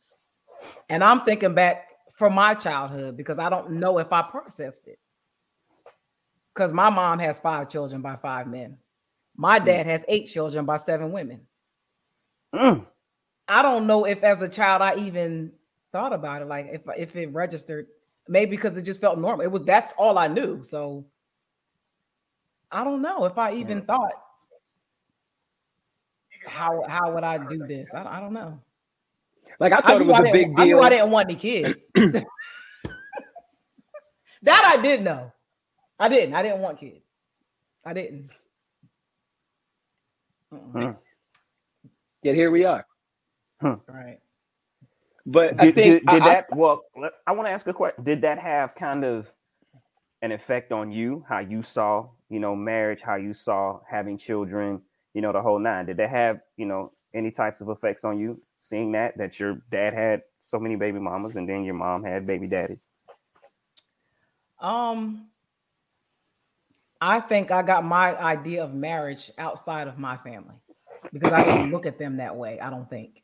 And 0.89 1.03
I'm 1.03 1.23
thinking 1.25 1.55
back 1.55 1.89
from 2.15 2.35
my 2.35 2.55
childhood 2.55 3.17
because 3.17 3.39
I 3.39 3.49
don't 3.49 3.73
know 3.73 3.99
if 3.99 4.13
I 4.13 4.23
processed 4.23 4.89
it. 4.89 4.99
Because 6.55 6.73
my 6.73 6.91
mom 6.91 7.19
has 7.21 7.39
five 7.39 7.71
children 7.71 8.03
by 8.03 8.17
five 8.17 8.47
men. 8.47 8.77
My 9.37 9.59
dad 9.59 9.87
has 9.87 10.05
eight 10.09 10.27
children 10.27 10.67
by 10.67 10.77
seven 10.77 11.11
women. 11.13 11.41
Mm. 12.55 12.87
I 13.49 13.63
don't 13.63 13.87
know 13.87 14.05
if 14.05 14.23
as 14.23 14.43
a 14.43 14.49
child 14.49 14.83
I 14.83 14.97
even 14.97 15.53
thought 15.93 16.13
about 16.13 16.43
it, 16.43 16.49
like 16.49 16.69
if 16.71 16.83
if 16.97 17.17
it 17.17 17.33
registered, 17.33 17.87
maybe 18.29 18.51
because 18.53 18.77
it 18.77 18.83
just 18.83 19.01
felt 19.01 19.19
normal. 19.19 19.43
It 19.45 19.51
was 19.51 19.63
that's 19.63 19.93
all 19.99 20.19
I 20.19 20.29
knew. 20.29 20.63
So 20.65 21.05
I 22.71 22.85
don't 22.85 23.03
know 23.03 23.25
if 23.25 23.37
I 23.39 23.55
even 23.55 23.83
thought 23.83 24.13
how 26.47 26.83
how 26.89 27.13
would 27.15 27.25
I 27.25 27.39
do 27.39 27.67
this? 27.67 27.89
I, 27.95 28.17
I 28.19 28.21
don't 28.21 28.33
know. 28.33 28.59
Like 29.61 29.73
I 29.73 29.79
I 29.79 29.81
thought 29.83 30.01
it 30.01 30.07
was 30.07 30.17
I 30.17 30.21
a 30.21 30.23
didn't- 30.25 30.33
big 30.33 30.61
I 30.61 30.65
knew 30.65 30.75
deal. 30.77 30.83
I 30.85 30.89
didn't 30.89 31.11
want 31.11 31.29
any 31.31 31.39
kids. 31.39 31.85
that 34.43 34.65
I 34.65 34.81
did 34.83 35.03
know. 35.03 35.33
I 35.99 36.09
didn't. 36.09 36.35
I 36.35 36.43
didn't 36.43 36.61
want 36.61 36.79
kids. 36.81 37.05
I 37.85 37.93
didn't. 37.93 38.31
Mm-mm. 40.53 40.73
Mm. 40.73 40.97
Yet 42.23 42.35
here 42.35 42.51
we 42.51 42.65
are. 42.65 42.85
Right. 43.61 44.19
But 45.25 45.61
I 45.61 45.67
Did, 45.67 45.75
think 45.75 45.87
did, 45.87 46.07
did 46.07 46.23
I- 46.23 46.27
I- 46.27 46.29
that 46.35 46.47
well 46.57 46.83
I 47.27 47.33
want 47.33 47.47
to 47.49 47.53
ask 47.53 47.67
a 47.67 47.73
question. 47.73 48.03
Did 48.05 48.23
that 48.23 48.39
have 48.39 48.75
kind 48.75 49.05
of 49.05 49.31
an 50.21 50.33
effect 50.33 50.73
on 50.73 50.91
you, 50.93 51.25
how 51.29 51.39
you 51.41 51.63
saw, 51.63 52.09
you 52.29 52.39
know, 52.41 52.55
marriage, 52.57 53.03
how 53.03 53.17
you 53.17 53.33
saw 53.35 53.81
having 53.89 54.19
children, 54.19 54.83
you 55.15 55.21
know, 55.21 55.33
the 55.33 55.43
whole 55.43 55.59
nine? 55.59 55.87
Did 55.87 55.97
that 55.99 56.11
have, 56.11 56.41
you 56.57 56.67
know, 56.67 56.93
any 57.15 57.31
types 57.31 57.61
of 57.61 57.69
effects 57.69 58.05
on 58.05 58.19
you, 58.19 58.41
seeing 58.59 58.93
that 58.93 59.17
that 59.19 59.39
your 59.39 59.63
dad 59.71 59.95
had 59.95 60.23
so 60.39 60.59
many 60.59 60.77
baby 60.77 60.99
mamas 60.99 61.37
and 61.37 61.49
then 61.49 61.65
your 61.65 61.75
mom 61.75 62.05
had 62.05 62.27
baby 62.27 62.47
daddy? 62.49 62.79
Um, 64.61 65.27
I 67.01 67.19
think 67.21 67.51
I 67.51 67.63
got 67.63 67.85
my 67.85 68.17
idea 68.17 68.63
of 68.63 68.73
marriage 68.75 69.31
outside 69.37 69.89
of 69.89 69.99
my 69.99 70.17
family 70.19 70.55
because 71.13 71.33
I 71.33 71.43
didn't 71.45 71.73
look 71.73 71.85
at 71.85 71.99
them 71.99 72.19
that 72.19 72.37
way. 72.37 72.61
I 72.61 72.71
don't 72.71 72.89
think 72.89 73.23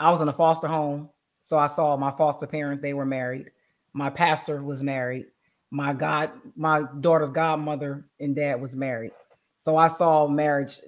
I 0.00 0.10
was 0.10 0.20
in 0.20 0.26
a 0.28 0.32
foster 0.32 0.66
home, 0.66 1.08
so 1.40 1.58
I 1.58 1.66
saw 1.66 1.96
my 1.96 2.10
foster 2.12 2.46
parents; 2.46 2.82
they 2.82 2.94
were 2.94 3.06
married. 3.06 3.50
My 3.92 4.10
pastor 4.10 4.62
was 4.62 4.82
married. 4.82 5.26
My 5.70 5.92
god, 5.92 6.30
my 6.56 6.82
daughter's 7.00 7.30
godmother 7.30 8.06
and 8.18 8.34
dad 8.34 8.60
was 8.60 8.74
married. 8.74 9.12
So 9.56 9.76
I 9.76 9.88
saw 9.88 10.26
marriage 10.26 10.78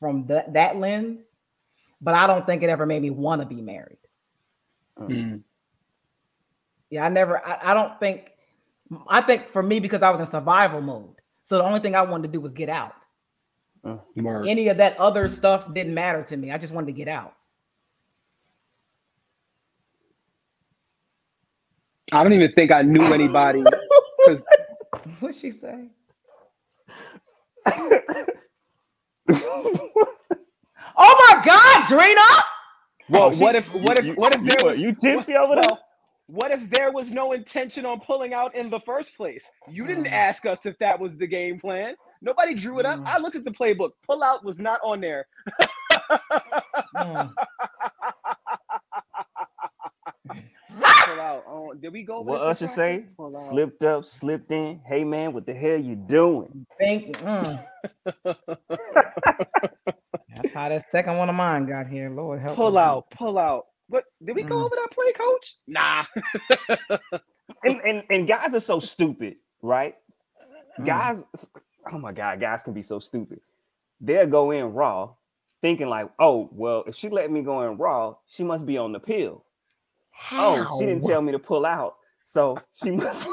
from 0.00 0.26
that 0.26 0.52
that 0.54 0.76
lens, 0.76 1.22
but 2.00 2.14
I 2.14 2.26
don't 2.26 2.46
think 2.46 2.62
it 2.62 2.70
ever 2.70 2.86
made 2.86 3.02
me 3.02 3.10
want 3.10 3.40
to 3.40 3.46
be 3.46 3.60
married. 3.60 3.98
Mm. 4.98 5.42
Yeah, 6.90 7.04
I 7.04 7.08
never. 7.08 7.44
I, 7.46 7.70
I 7.70 7.74
don't 7.74 7.98
think. 8.00 8.30
I 9.08 9.22
think 9.22 9.50
for 9.52 9.62
me 9.62 9.80
because 9.80 10.02
I 10.02 10.10
was 10.10 10.20
in 10.20 10.26
survival 10.26 10.82
mode, 10.82 11.14
so 11.44 11.56
the 11.56 11.64
only 11.64 11.80
thing 11.80 11.94
I 11.94 12.02
wanted 12.02 12.28
to 12.28 12.32
do 12.32 12.40
was 12.40 12.52
get 12.52 12.68
out. 12.68 12.94
Word. 14.16 14.46
Any 14.46 14.68
of 14.68 14.76
that 14.76 14.96
other 14.98 15.26
stuff 15.28 15.72
didn't 15.72 15.94
matter 15.94 16.22
to 16.22 16.36
me. 16.36 16.52
I 16.52 16.58
just 16.58 16.72
wanted 16.72 16.86
to 16.86 16.92
get 16.92 17.08
out. 17.08 17.34
I 22.12 22.24
don't 22.24 22.34
even 22.34 22.52
think 22.54 22.72
I 22.72 22.82
knew 22.82 23.02
anybody. 23.14 23.64
What'd 25.20 25.36
she 25.38 25.52
say? 25.52 25.88
oh 30.96 31.26
my 31.30 31.42
God, 31.44 31.88
Drina! 31.88 32.42
well, 33.08 33.30
Oh, 33.30 33.32
she- 33.32 33.40
what 33.42 33.56
if 33.56 33.68
what 33.74 33.98
if 33.98 34.06
you- 34.06 34.14
what 34.14 34.34
if 34.34 34.42
you, 34.42 34.48
there 34.48 34.62
what, 34.62 34.72
was 34.72 34.80
you 34.80 34.94
tipsy 34.94 35.36
over 35.36 35.56
there? 35.56 35.78
what 36.28 36.50
if 36.52 36.70
there 36.70 36.92
was 36.92 37.12
no 37.12 37.32
intention 37.32 37.86
on 37.86 38.00
pulling 38.00 38.34
out 38.34 38.54
in 38.56 38.70
the 38.70 38.80
first 38.80 39.16
place? 39.16 39.44
You 39.66 39.86
didn't 39.86 40.06
Mm. 40.06 40.12
ask 40.12 40.46
us 40.46 40.66
if 40.66 40.78
that 40.78 41.00
was 41.00 41.16
the 41.18 41.26
game 41.26 41.60
plan. 41.60 41.96
Nobody 42.22 42.54
drew 42.54 42.80
it 42.80 42.86
up. 42.86 43.00
Mm. 43.00 43.06
I 43.06 43.18
looked 43.18 43.36
at 43.36 43.44
the 43.44 43.50
playbook. 43.52 43.90
Pull 44.06 44.22
out 44.22 44.44
was 44.44 44.58
not 44.58 44.80
on 44.84 45.00
there. 45.00 45.26
Mm. 46.96 47.32
Pull 51.04 51.11
out. 51.22 51.44
Oh, 51.48 51.74
did 51.74 51.92
we 51.92 52.04
go? 52.04 52.22
What 52.22 52.40
this 52.40 52.44
in 52.44 52.50
Usher 52.50 52.68
say? 52.68 52.98
practice? 52.98 53.10
Pull 53.16 53.36
out. 53.38 53.50
Slipped 53.50 53.84
up, 53.84 54.06
slipped 54.06 54.52
in. 54.52 54.80
Hey 54.86 55.04
man, 55.04 55.32
what 55.34 55.46
the 55.46 55.54
hell 55.54 55.78
you 55.78 55.96
doing? 55.96 56.66
Thank 56.80 57.16
mm. 57.18 57.64
That's 60.36 60.54
how 60.54 60.68
that 60.70 60.90
second 60.90 61.18
one 61.18 61.28
of 61.30 61.34
mine 61.36 61.66
got 61.66 61.88
here. 61.88 62.10
Lord 62.10 62.40
help. 62.40 62.56
Pull 62.56 62.78
us. 62.78 62.78
out. 62.78 63.10
Pull 63.10 63.38
out. 63.38 63.66
What 63.88 64.04
did 64.24 64.36
we 64.36 64.44
go 64.44 64.56
Mm. 64.56 64.66
over 64.66 64.76
that 64.76 64.90
play, 64.92 65.12
coach? 65.14 65.56
Nah. 65.68 66.04
And, 67.64 67.80
and 67.82 68.02
and 68.10 68.28
guys 68.28 68.54
are 68.54 68.60
so 68.60 68.80
stupid, 68.80 69.36
right? 69.62 69.96
Mm. 70.80 70.86
Guys, 70.86 71.24
oh 71.92 71.98
my 71.98 72.12
god, 72.12 72.40
guys 72.40 72.62
can 72.62 72.74
be 72.74 72.82
so 72.82 72.98
stupid. 73.00 73.40
They'll 74.00 74.26
go 74.26 74.50
in 74.52 74.74
raw, 74.74 75.10
thinking 75.62 75.88
like, 75.88 76.10
oh, 76.18 76.48
well, 76.52 76.84
if 76.86 76.96
she 76.96 77.08
let 77.10 77.30
me 77.30 77.42
go 77.42 77.62
in 77.70 77.78
raw, 77.78 78.16
she 78.28 78.44
must 78.44 78.66
be 78.66 78.78
on 78.78 78.92
the 78.92 79.00
pill. 79.00 79.44
Oh, 80.32 80.66
she 80.78 80.86
didn't 80.86 81.04
tell 81.04 81.22
me 81.22 81.32
to 81.32 81.38
pull 81.38 81.66
out, 81.66 81.96
so 82.24 82.56
she 82.72 82.90
must. 82.92 83.28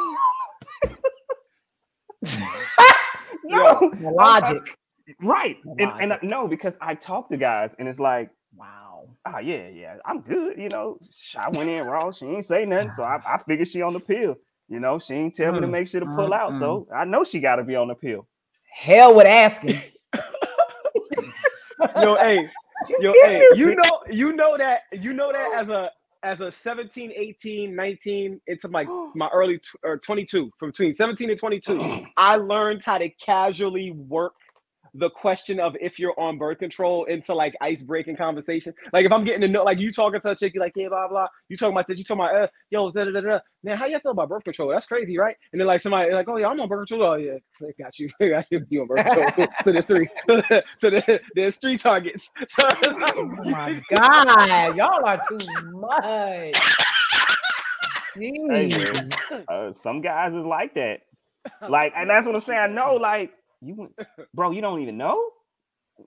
no, 3.43 3.91
The 3.99 4.11
logic. 4.11 4.77
right, 5.21 5.57
The 5.63 5.75
and, 5.79 5.93
and 5.99 6.13
I, 6.13 6.19
no, 6.23 6.47
because 6.47 6.77
I 6.81 6.95
talk 6.95 7.29
to 7.29 7.37
guys, 7.37 7.71
and 7.79 7.87
it's 7.87 7.99
like, 7.99 8.29
Wow. 8.55 9.09
oh 9.25 9.39
yeah, 9.39 9.67
yeah, 9.69 9.95
I'm 10.05 10.21
good. 10.21 10.57
You 10.57 10.69
know, 10.69 10.99
I 11.37 11.49
went 11.49 11.69
in 11.69 11.83
raw. 11.85 12.11
She 12.11 12.25
ain't 12.25 12.45
say 12.45 12.65
nothing, 12.65 12.89
so 12.89 13.03
I, 13.03 13.19
I 13.25 13.37
figured 13.37 13.67
she 13.67 13.81
on 13.81 13.93
the 13.93 13.99
pill. 13.99 14.35
You 14.67 14.79
know, 14.79 14.99
she 14.99 15.13
ain't 15.15 15.35
tell 15.35 15.51
me 15.51 15.61
to 15.61 15.67
Mm, 15.67 15.71
make 15.71 15.87
sure 15.87 15.99
to 15.99 16.07
pull 16.07 16.33
mm, 16.33 16.33
out, 16.33 16.53
so 16.55 16.87
I 16.93 17.05
know 17.05 17.23
she 17.23 17.39
got 17.39 17.55
to 17.57 17.63
be 17.63 17.75
on 17.75 17.87
the 17.87 17.95
pill. 17.95 18.27
Hell 18.71 19.15
with 19.15 19.27
asking. 19.27 19.81
yo, 21.95 22.15
hey, 22.15 22.47
yo, 22.99 23.13
hey, 23.21 23.47
you 23.51 23.75
know, 23.75 23.99
you 24.11 24.31
know 24.33 24.57
that, 24.57 24.83
you 24.91 25.13
know 25.13 25.31
that 25.31 25.53
as 25.55 25.69
a 25.69 25.91
as 26.23 26.41
a 26.41 26.51
17, 26.51 27.13
18, 27.15 27.75
19, 27.75 28.41
into 28.47 28.67
my 28.67 28.85
my 29.15 29.29
early 29.33 29.59
or 29.83 29.97
22, 29.97 30.51
from 30.57 30.69
between 30.69 30.93
17 30.93 31.29
and 31.29 31.39
22, 31.39 32.05
I 32.17 32.35
learned 32.35 32.83
how 32.83 32.97
to 32.97 33.09
casually 33.09 33.91
work 33.91 34.33
the 34.93 35.09
question 35.09 35.59
of 35.59 35.75
if 35.79 35.99
you're 35.99 36.19
on 36.19 36.37
birth 36.37 36.59
control 36.59 37.05
into 37.05 37.33
like 37.33 37.55
ice 37.61 37.83
breaking 37.83 38.17
conversation. 38.17 38.73
Like 38.93 39.05
if 39.05 39.11
I'm 39.11 39.23
getting 39.23 39.41
to 39.41 39.47
know, 39.47 39.63
like 39.63 39.79
you 39.79 39.91
talking 39.91 40.19
to 40.21 40.31
a 40.31 40.35
chick, 40.35 40.53
you 40.53 40.59
like, 40.59 40.73
yeah, 40.75 40.89
blah 40.89 41.07
blah. 41.07 41.27
You 41.49 41.57
talking 41.57 41.73
about 41.73 41.87
this, 41.87 41.97
you 41.97 42.03
talking 42.03 42.23
about, 42.23 42.43
uh, 42.43 42.47
yo, 42.69 42.91
da 42.91 43.05
da 43.05 43.11
da 43.11 43.21
da. 43.21 43.39
Man, 43.63 43.77
how 43.77 43.85
you 43.85 43.99
feel 43.99 44.11
about 44.11 44.29
birth 44.29 44.43
control? 44.43 44.69
That's 44.69 44.85
crazy, 44.85 45.17
right? 45.17 45.35
And 45.51 45.59
then 45.59 45.67
like 45.67 45.81
somebody 45.81 46.11
like, 46.13 46.27
oh 46.27 46.37
yeah, 46.37 46.47
I'm 46.47 46.59
on 46.59 46.67
birth 46.69 46.87
control. 46.87 47.11
Oh 47.11 47.15
yeah, 47.15 47.37
they 47.61 47.73
got 47.81 47.97
you. 47.99 48.09
I 48.21 48.27
got 48.29 48.45
you. 48.51 48.65
You 48.69 48.81
on 48.81 48.87
birth 48.87 49.05
control. 49.05 49.47
so 49.63 49.71
there's 49.71 49.85
three. 49.85 50.07
so 50.77 50.89
there, 50.89 51.19
there's 51.35 51.55
three 51.57 51.77
targets. 51.77 52.29
So 52.47 52.67
Oh 52.83 53.31
my 53.45 53.81
God. 53.89 54.75
Y'all 54.75 55.05
are 55.05 55.21
too 55.29 55.37
much. 55.71 56.55
Hey, 58.15 58.69
Uh, 59.47 59.71
some 59.73 60.01
guys 60.01 60.33
is 60.33 60.45
like 60.45 60.75
that. 60.75 61.01
Like, 61.67 61.93
and 61.95 62.09
that's 62.09 62.25
what 62.25 62.35
I'm 62.35 62.41
saying. 62.41 62.59
I 62.59 62.67
know, 62.67 62.95
like, 62.95 63.31
you, 63.61 63.75
went- 63.75 63.95
bro, 64.33 64.51
you 64.51 64.61
don't 64.61 64.79
even 64.79 64.97
know. 64.97 65.29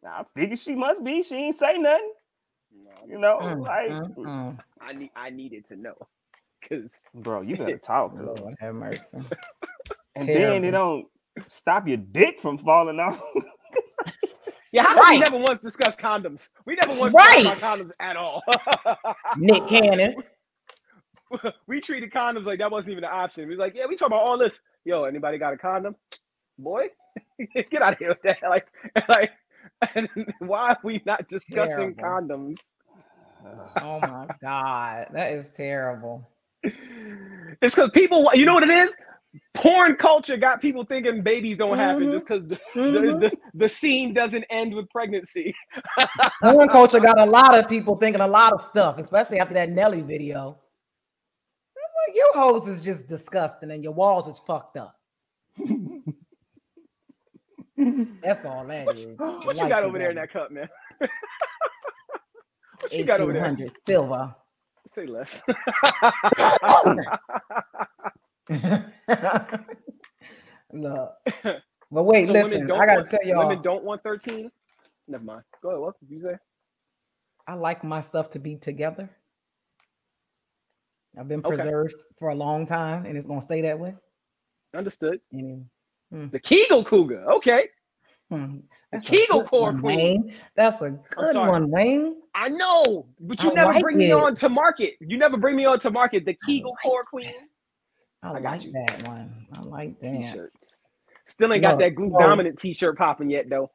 I 0.07 0.25
figure 0.35 0.57
she 0.57 0.75
must 0.75 1.05
be. 1.05 1.23
She 1.23 1.37
ain't 1.37 1.57
say 1.57 1.77
nothing. 1.79 2.13
You 3.09 3.19
know, 3.19 3.39
Mm, 3.43 3.61
like, 3.67 3.91
mm, 3.91 4.15
mm. 4.17 4.59
I 4.81 4.93
need 4.95 5.11
I 5.17 5.31
needed 5.31 5.67
to 5.69 5.77
know. 5.77 5.95
Cause 6.69 6.91
bro, 7.15 7.43
you 7.43 7.57
better 7.57 7.77
talk 7.83 8.17
to 8.17 8.23
her. 8.23 8.35
Lord 8.35 8.55
have 8.61 8.75
mercy. 8.75 9.19
And 10.15 10.29
then 10.29 10.65
it 10.65 10.73
don't 10.73 11.07
stop 11.47 11.89
your 11.89 11.97
dick 11.97 12.39
from 12.39 12.59
falling 12.59 13.01
off. 13.01 13.19
yeah, 14.73 14.83
how 14.83 14.95
come 14.95 15.09
we 15.15 15.19
never 15.21 15.39
once 15.39 15.63
discussed 15.63 15.99
condoms? 15.99 16.49
We 16.67 16.75
never 16.75 16.95
once 16.95 17.15
Right. 17.15 17.43
talked 17.45 17.63
about 17.63 17.79
condoms 17.79 17.93
at 17.99 18.17
all. 18.19 18.43
Nick 19.39 19.67
Cannon. 19.69 20.17
we 21.67 21.81
treated 21.81 22.11
condoms 22.13 22.45
like 22.45 22.59
that 22.59 22.71
wasn't 22.71 22.93
even 22.93 23.05
an 23.05 23.11
option. 23.11 23.45
We 23.45 23.51
was 23.55 23.59
like, 23.59 23.75
yeah, 23.75 23.87
we 23.89 23.97
talk 23.97 24.09
about 24.09 24.23
all 24.23 24.37
this. 24.37 24.61
Yo, 24.85 25.05
anybody 25.05 25.39
got 25.39 25.55
a 25.55 25.57
condom? 25.57 25.97
Boy, 26.59 26.89
get 27.71 27.83
out 27.83 27.95
of 27.95 27.99
here 27.99 28.09
with 28.09 28.23
that. 28.23 28.39
Like, 28.49 28.67
like, 29.09 29.31
why 30.39 30.71
are 30.71 30.79
we 30.85 31.03
not 31.07 31.29
discussing 31.29 31.95
Terrible. 31.95 32.03
condoms? 32.03 32.57
Oh 33.81 34.01
my 34.01 34.27
God. 34.41 35.09
That 35.13 35.33
is 35.33 35.49
terrible. 35.57 36.29
It's 36.63 37.75
because 37.75 37.91
people, 37.93 38.31
you 38.35 38.45
know 38.45 38.55
what 38.55 38.65
it 38.65 38.71
is? 38.71 38.91
porn 39.55 39.97
culture 39.97 40.37
got 40.37 40.61
people 40.61 40.85
thinking 40.85 41.23
babies 41.23 41.57
don't 41.57 41.79
happen 41.79 42.09
Mhm. 42.09 42.13
just 42.13 42.27
because 42.27 42.47
the, 42.49 42.57
Mhm. 42.79 43.21
the, 43.21 43.29
the, 43.31 43.37
the 43.55 43.69
scene 43.69 44.13
doesn't 44.13 44.45
end 44.51 44.75
with 44.75 44.89
pregnancy. 44.91 45.55
Porn 46.43 46.69
culture 46.69 47.01
got 47.01 47.19
a 47.19 47.25
lot 47.25 47.59
of 47.59 47.69
people 47.69 47.97
thinking 47.97 48.21
a 48.21 48.27
lot 48.27 48.53
of 48.53 48.63
stuff, 48.63 48.99
especially 48.99 49.39
after 49.39 49.55
that 49.55 49.71
Nelly 49.71 50.03
video. 50.03 50.59
I'm 51.77 51.93
like, 52.09 52.17
your 52.17 52.33
hose 52.35 52.69
is 52.69 52.83
just 52.85 53.07
disgusting 53.07 53.71
and 53.71 53.83
your 53.83 53.93
walls 53.95 54.29
is 54.29 54.39
fucked 54.39 54.77
up. 54.77 54.99
That's 58.23 58.45
all 58.45 58.65
that 58.67 58.87
What, 58.87 58.99
is. 58.99 59.07
what 59.19 59.57
you 59.57 59.69
got 59.69 59.83
over 59.85 59.99
there 59.99 60.11
in 60.11 60.17
that 60.17 60.33
cup, 60.33 60.51
man? 60.51 60.69
what 62.81 62.93
you 62.93 63.05
got 63.05 63.21
over 63.21 63.33
there? 63.33 63.43
1800 63.43 63.73
silver. 63.87 64.35
Say 64.95 65.07
less. 65.07 65.43
Look. 70.73 71.13
But 71.91 72.05
wait, 72.05 72.27
So 72.27 72.33
listen, 72.33 72.67
don't 72.67 72.81
I 72.81 72.87
gotta 72.87 73.01
want- 73.01 73.11
tell 73.11 73.21
y'all, 73.25 73.49
Women 73.49 73.63
don't 73.63 73.85
want 73.85 74.03
13? 74.03 74.51
Never 75.09 75.25
mind. 75.25 75.43
Go 75.63 75.71
ahead. 75.71 75.81
What 75.81 76.01
did 76.01 76.11
you 76.11 76.23
say? 76.23 76.37
I 77.47 77.55
like 77.55 77.85
my 77.85 78.01
stuff 78.01 78.31
to 78.31 78.39
be 78.39 78.57
together. 78.57 79.11
I've 81.19 81.29
been 81.29 81.41
Okay. 81.45 81.57
preserved 81.57 81.95
for 82.19 82.31
a 82.31 82.35
long 82.35 82.65
time 82.67 83.05
and 83.05 83.17
it's 83.19 83.27
gonna 83.27 83.43
stay 83.43 83.61
that 83.63 83.79
way. 83.79 83.95
Understood. 84.75 85.21
And, 85.33 85.67
The 86.13 86.39
Kegel 86.39 86.85
Cougar. 86.85 87.25
Okay. 87.33 87.69
hmm, 88.31 88.59
that's 88.91 89.07
a 89.07 89.09
Kegel 89.09 89.45
core 89.45 89.73
one, 89.73 89.81
queen. 89.81 89.97
Wayne. 90.27 90.35
That's 90.57 90.83
a 90.83 90.91
good 91.11 91.37
one, 91.37 91.71
Wayne. 91.71 92.17
I 92.35 92.49
know, 92.51 93.07
but 93.21 93.43
you 93.43 93.51
I 93.51 93.55
never 93.55 93.73
like 93.73 93.83
bring 93.83 93.97
me 93.97 94.13
on 94.13 94.35
to 94.37 94.49
market. 94.49 94.95
You 95.01 95.17
never 95.19 95.37
bring 95.37 95.57
me 95.57 95.65
on 95.65 95.81
to 95.81 95.91
market. 95.91 96.25
The 96.27 96.37
Kegel 96.47 96.75
Core 96.83 97.05
Queen 97.05 97.31
I, 98.23 98.31
I 98.33 98.41
got 98.41 98.43
like 98.53 98.65
you. 98.65 98.73
that 98.73 99.07
one. 99.07 99.47
I 99.55 99.63
like 99.63 99.99
that. 100.01 100.11
t-shirts. 100.13 100.55
Still 101.27 101.53
ain't 101.53 101.63
got 101.63 101.79
that 101.79 101.95
glue 101.95 102.11
so- 102.11 102.19
dominant 102.19 102.59
t-shirt 102.59 102.97
popping 102.99 103.31
yet, 103.31 103.49
though. 103.49 103.71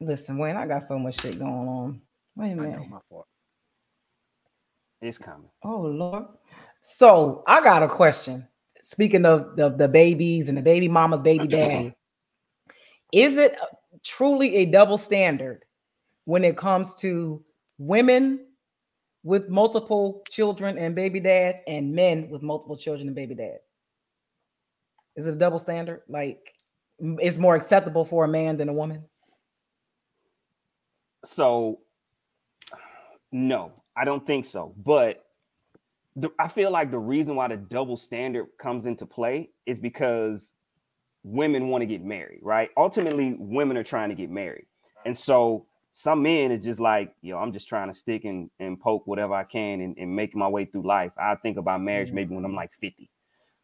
Listen, 0.00 0.38
Wayne, 0.38 0.56
I 0.56 0.66
got 0.66 0.84
so 0.84 0.98
much 0.98 1.20
shit 1.20 1.38
going 1.38 1.52
on. 1.68 2.00
Wait 2.36 2.48
a 2.48 2.50
I 2.50 2.54
know, 2.54 2.62
minute. 2.62 2.88
my 2.90 2.98
fault. 3.08 3.26
It's 5.00 5.18
coming. 5.18 5.48
Oh 5.62 5.80
Lord. 5.82 6.24
So 6.82 7.42
I 7.46 7.62
got 7.62 7.82
a 7.82 7.88
question. 7.88 8.46
Speaking 8.88 9.26
of 9.26 9.56
the, 9.56 9.68
the 9.68 9.88
babies 9.88 10.48
and 10.48 10.56
the 10.56 10.62
baby 10.62 10.86
mamas, 10.86 11.18
baby 11.18 11.48
mm-hmm. 11.48 11.58
daddy, 11.58 11.94
is 13.10 13.36
it 13.36 13.56
truly 14.04 14.58
a 14.58 14.64
double 14.64 14.96
standard 14.96 15.64
when 16.24 16.44
it 16.44 16.56
comes 16.56 16.94
to 17.00 17.44
women 17.78 18.46
with 19.24 19.48
multiple 19.48 20.22
children 20.30 20.78
and 20.78 20.94
baby 20.94 21.18
dads 21.18 21.58
and 21.66 21.96
men 21.96 22.30
with 22.30 22.42
multiple 22.42 22.76
children 22.76 23.08
and 23.08 23.16
baby 23.16 23.34
dads? 23.34 23.64
Is 25.16 25.26
it 25.26 25.34
a 25.34 25.36
double 25.36 25.58
standard? 25.58 26.02
Like 26.08 26.54
it's 27.00 27.38
more 27.38 27.56
acceptable 27.56 28.04
for 28.04 28.24
a 28.24 28.28
man 28.28 28.56
than 28.56 28.68
a 28.68 28.72
woman? 28.72 29.02
So, 31.24 31.80
no, 33.32 33.72
I 33.96 34.04
don't 34.04 34.24
think 34.24 34.44
so. 34.44 34.76
But 34.76 35.25
the, 36.16 36.30
I 36.38 36.48
feel 36.48 36.70
like 36.70 36.90
the 36.90 36.98
reason 36.98 37.36
why 37.36 37.48
the 37.48 37.56
double 37.56 37.96
standard 37.96 38.46
comes 38.58 38.86
into 38.86 39.04
play 39.04 39.50
is 39.66 39.78
because 39.78 40.54
women 41.22 41.68
want 41.68 41.82
to 41.82 41.86
get 41.86 42.02
married, 42.02 42.40
right? 42.42 42.70
Ultimately, 42.76 43.36
women 43.38 43.76
are 43.76 43.84
trying 43.84 44.08
to 44.08 44.14
get 44.14 44.30
married. 44.30 44.66
And 45.04 45.16
so 45.16 45.66
some 45.92 46.22
men 46.22 46.52
are 46.52 46.58
just 46.58 46.80
like, 46.80 47.14
yo, 47.20 47.38
I'm 47.38 47.52
just 47.52 47.68
trying 47.68 47.88
to 47.88 47.94
stick 47.94 48.24
and, 48.24 48.50
and 48.58 48.80
poke 48.80 49.06
whatever 49.06 49.34
I 49.34 49.44
can 49.44 49.80
and, 49.80 49.96
and 49.98 50.14
make 50.14 50.34
my 50.34 50.48
way 50.48 50.64
through 50.64 50.86
life. 50.86 51.12
I 51.18 51.34
think 51.36 51.58
about 51.58 51.82
marriage 51.82 52.08
mm-hmm. 52.08 52.16
maybe 52.16 52.34
when 52.34 52.44
I'm 52.44 52.54
like 52.54 52.72
50. 52.72 53.10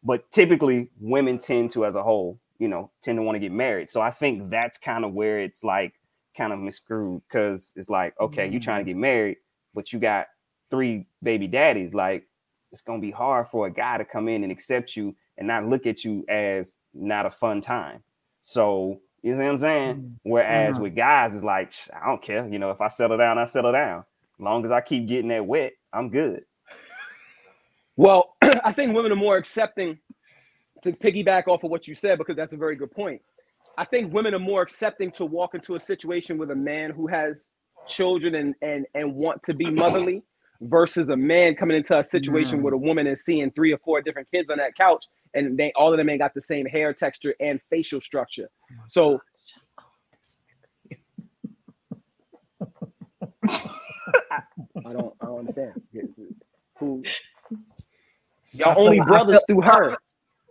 But 0.03 0.31
typically, 0.31 0.89
women 0.99 1.39
tend 1.39 1.71
to, 1.71 1.85
as 1.85 1.95
a 1.95 2.03
whole, 2.03 2.39
you 2.59 2.67
know, 2.67 2.91
tend 3.01 3.17
to 3.17 3.23
want 3.23 3.35
to 3.35 3.39
get 3.39 3.51
married. 3.51 3.89
So 3.89 4.01
I 4.01 4.11
think 4.11 4.51
that's 4.51 4.77
kind 4.77 5.05
of 5.05 5.13
where 5.13 5.39
it's 5.39 5.63
like 5.63 5.93
kind 6.35 6.53
of 6.53 6.59
miscrewed 6.59 7.21
because 7.27 7.71
it's 7.75 7.89
like, 7.89 8.13
okay, 8.19 8.47
you're 8.47 8.61
trying 8.61 8.85
to 8.85 8.91
mm-hmm. 8.91 8.99
get 8.99 9.01
married, 9.01 9.37
but 9.73 9.93
you 9.93 9.99
got 9.99 10.27
three 10.69 11.07
baby 11.21 11.47
daddies. 11.47 11.93
Like, 11.93 12.27
it's 12.73 12.81
gonna 12.81 12.99
be 12.99 13.11
hard 13.11 13.47
for 13.49 13.67
a 13.67 13.71
guy 13.71 13.99
to 13.99 14.03
come 14.05 14.27
in 14.27 14.43
and 14.43 14.51
accept 14.51 14.97
you 14.97 15.15
and 15.37 15.47
not 15.47 15.67
look 15.67 15.85
at 15.85 16.03
you 16.03 16.25
as 16.27 16.77
not 16.93 17.25
a 17.27 17.29
fun 17.29 17.61
time. 17.61 18.03
So 18.41 18.99
you 19.21 19.35
see 19.35 19.43
what 19.43 19.51
I'm 19.51 19.57
saying? 19.59 19.99
Whereas 20.23 20.77
Mhm. 20.77 20.81
with 20.81 20.95
guys, 20.95 21.35
it's 21.35 21.43
like 21.43 21.73
I 21.93 22.07
don't 22.07 22.21
care. 22.21 22.47
You 22.47 22.59
know, 22.59 22.71
if 22.71 22.81
I 22.81 22.89
settle 22.89 23.17
down, 23.17 23.37
I 23.37 23.45
settle 23.45 23.71
down. 23.71 23.99
As 23.99 24.39
long 24.39 24.65
as 24.65 24.71
I 24.71 24.81
keep 24.81 25.07
getting 25.07 25.29
that 25.29 25.45
wet, 25.45 25.73
I'm 25.93 26.09
good. 26.09 26.43
Well, 27.95 28.35
I 28.41 28.73
think 28.73 28.95
women 28.95 29.11
are 29.11 29.15
more 29.15 29.37
accepting 29.37 29.99
to 30.81 30.91
piggyback 30.91 31.47
off 31.47 31.63
of 31.63 31.71
what 31.71 31.87
you 31.87 31.95
said 31.95 32.17
because 32.17 32.35
that's 32.35 32.53
a 32.53 32.57
very 32.57 32.75
good 32.75 32.91
point. 32.91 33.21
I 33.77 33.85
think 33.85 34.13
women 34.13 34.33
are 34.33 34.39
more 34.39 34.63
accepting 34.63 35.11
to 35.13 35.25
walk 35.25 35.55
into 35.55 35.75
a 35.75 35.79
situation 35.79 36.37
with 36.37 36.51
a 36.51 36.55
man 36.55 36.91
who 36.91 37.07
has 37.07 37.45
children 37.85 38.35
and 38.35 38.55
and 38.61 38.85
and 38.95 39.13
want 39.15 39.43
to 39.43 39.53
be 39.53 39.69
motherly 39.69 40.23
versus 40.63 41.09
a 41.09 41.15
man 41.17 41.55
coming 41.55 41.77
into 41.77 41.97
a 41.97 42.03
situation 42.03 42.59
Mm. 42.59 42.63
with 42.63 42.73
a 42.73 42.77
woman 42.77 43.07
and 43.07 43.19
seeing 43.19 43.51
three 43.51 43.71
or 43.73 43.77
four 43.79 44.01
different 44.01 44.29
kids 44.31 44.49
on 44.49 44.57
that 44.57 44.75
couch 44.75 45.05
and 45.33 45.57
they 45.57 45.71
all 45.75 45.91
of 45.91 45.97
them 45.97 46.09
ain't 46.09 46.19
got 46.19 46.33
the 46.33 46.41
same 46.41 46.65
hair 46.65 46.93
texture 46.93 47.33
and 47.39 47.59
facial 47.69 47.99
structure. 48.01 48.49
So 48.89 49.19
I 53.49 54.91
don't 54.91 55.13
I 55.21 55.25
don't 55.25 55.39
understand. 55.39 55.81
Who 56.79 57.03
y'all 58.53 58.69
I 58.69 58.73
feel- 58.75 58.83
only 58.83 58.99
brothers 59.01 59.41
feel- 59.47 59.61
through 59.61 59.61
her. 59.61 59.97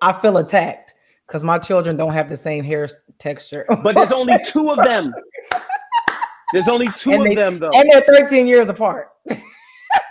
I 0.00 0.12
feel 0.12 0.38
attacked 0.38 0.94
because 1.26 1.44
my 1.44 1.58
children 1.58 1.96
don't 1.96 2.12
have 2.12 2.28
the 2.28 2.36
same 2.36 2.64
hair 2.64 2.88
texture. 3.18 3.64
But 3.82 3.94
there's 3.94 4.12
only 4.12 4.36
two 4.44 4.70
of 4.70 4.84
them. 4.84 5.12
There's 6.52 6.68
only 6.68 6.86
two 6.98 7.12
And 7.12 7.22
of 7.22 7.28
they- 7.30 7.34
them 7.34 7.58
though. 7.60 7.70
and 7.70 7.90
they're 7.90 8.02
13 8.02 8.46
years 8.46 8.68
apart. 8.68 9.08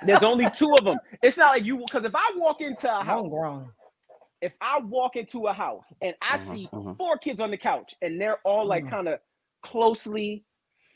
There's 0.06 0.24
only 0.24 0.50
two 0.50 0.74
of 0.76 0.84
them. 0.84 1.00
It's 1.22 1.38
not 1.38 1.52
like 1.56 1.66
you 1.66 1.78
because 1.78 2.06
if 2.06 2.16
I 2.16 2.32
walk 2.36 2.62
into 2.62 2.88
a 2.90 3.04
house, 3.04 3.22
Homegrown. 3.22 3.72
if 4.42 4.54
I 4.62 4.80
walk 4.80 5.16
into 5.16 5.48
a 5.48 5.54
house 5.54 5.86
and 6.02 6.16
I 6.22 6.38
Mhm, 6.38 6.52
see 6.52 6.70
mhm. 6.74 6.98
four 6.98 7.18
kids 7.18 7.40
on 7.42 7.52
the 7.52 7.58
couch 7.58 7.96
and 8.02 8.20
they're 8.20 8.40
all 8.44 8.66
like 8.66 8.86
Mhm. 8.86 8.90
kind 8.90 9.08
of 9.10 9.20
closely 9.64 10.44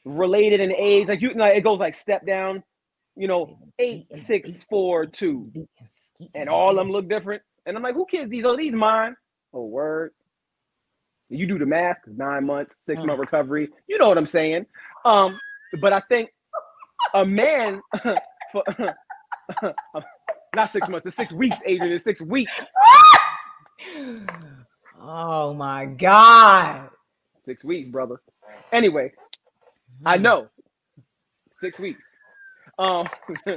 related 0.06 0.60
in 0.60 0.72
age, 0.72 1.08
like 1.08 1.22
you 1.22 1.34
know, 1.34 1.46
it 1.46 1.62
goes 1.64 1.80
like 1.80 1.96
step 1.96 2.26
down, 2.26 2.64
you 3.16 3.28
know, 3.28 3.58
eight, 3.80 4.08
six, 4.16 4.64
four, 4.70 5.06
two, 5.06 5.52
and 6.34 6.50
all 6.50 6.72
of 6.72 6.76
them 6.78 6.92
look 6.92 7.08
different. 7.08 7.44
And 7.66 7.78
I'm 7.78 7.84
like, 7.84 7.96
who 7.96 8.06
kids 8.06 8.30
these? 8.30 8.46
Oh, 8.46 8.56
these 8.56 8.74
mine. 8.74 9.16
Oh, 9.54 9.66
word. 9.66 10.12
You 11.30 11.48
do 11.48 11.58
the 11.58 11.66
math, 11.66 11.98
nine 12.08 12.46
months, 12.46 12.76
six 12.86 13.04
month 13.04 13.20
recovery. 13.20 13.70
You 13.88 13.98
know 13.98 14.08
what 14.10 14.18
I'm 14.18 14.28
saying. 14.28 14.66
Um, 15.04 15.40
but 15.82 15.92
I 15.94 16.02
think 16.02 16.30
a 17.14 17.26
man 17.26 17.82
for 18.64 18.96
not 20.56 20.70
six 20.70 20.88
months, 20.88 21.08
it's 21.08 21.16
six 21.16 21.34
weeks, 21.34 21.62
Adrian, 21.66 21.94
it's 21.94 22.04
six 22.04 22.22
weeks. 22.22 22.54
Oh 25.02 25.54
my 25.54 25.86
God. 25.86 26.90
Six 27.46 27.64
weeks, 27.64 27.90
brother. 27.90 28.22
Anyway, 28.72 29.12
I 30.06 30.18
know. 30.18 30.48
Six 31.60 31.80
weeks. 31.80 32.06
Um 32.80 33.08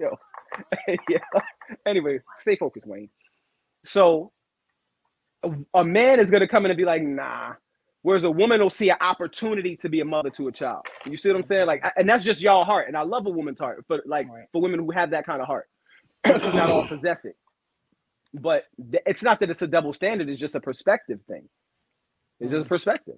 yo. 0.00 0.18
yeah. 1.08 1.18
Anyway, 1.86 2.20
stay 2.36 2.56
focused, 2.56 2.86
Wayne. 2.86 3.08
So 3.84 4.32
a, 5.42 5.52
a 5.74 5.84
man 5.84 6.20
is 6.20 6.30
gonna 6.30 6.48
come 6.48 6.64
in 6.64 6.70
and 6.70 6.78
be 6.78 6.84
like, 6.84 7.02
nah. 7.02 7.54
Whereas 8.02 8.24
a 8.24 8.30
woman 8.30 8.60
will 8.60 8.70
see 8.70 8.90
an 8.90 8.96
opportunity 9.00 9.76
to 9.76 9.88
be 9.88 10.00
a 10.00 10.04
mother 10.04 10.30
to 10.30 10.48
a 10.48 10.52
child. 10.52 10.86
You 11.04 11.16
see 11.16 11.28
what 11.30 11.36
I'm 11.36 11.42
saying? 11.44 11.66
Like, 11.66 11.82
and 11.96 12.08
that's 12.08 12.22
just 12.22 12.40
y'all 12.40 12.64
heart. 12.64 12.86
And 12.88 12.96
I 12.96 13.02
love 13.02 13.26
a 13.26 13.30
woman's 13.30 13.58
heart, 13.58 13.84
but 13.88 14.06
like 14.06 14.28
Right. 14.30 14.46
for 14.52 14.62
women 14.62 14.80
who 14.80 14.90
have 14.92 15.10
that 15.10 15.26
kind 15.26 15.40
of 15.42 15.46
heart, 15.48 15.68
because 16.24 16.54
not 16.54 16.70
all 16.70 16.86
possess 16.86 17.24
it. 17.24 17.36
But 18.34 18.64
th- 18.92 19.02
it's 19.06 19.22
not 19.22 19.40
that 19.40 19.50
it's 19.50 19.62
a 19.62 19.66
double 19.66 19.92
standard. 19.92 20.28
It's 20.28 20.40
just 20.40 20.54
a 20.54 20.60
perspective 20.60 21.18
thing. 21.26 21.48
It's 22.40 22.52
just 22.52 22.66
a 22.66 22.68
perspective. 22.68 23.16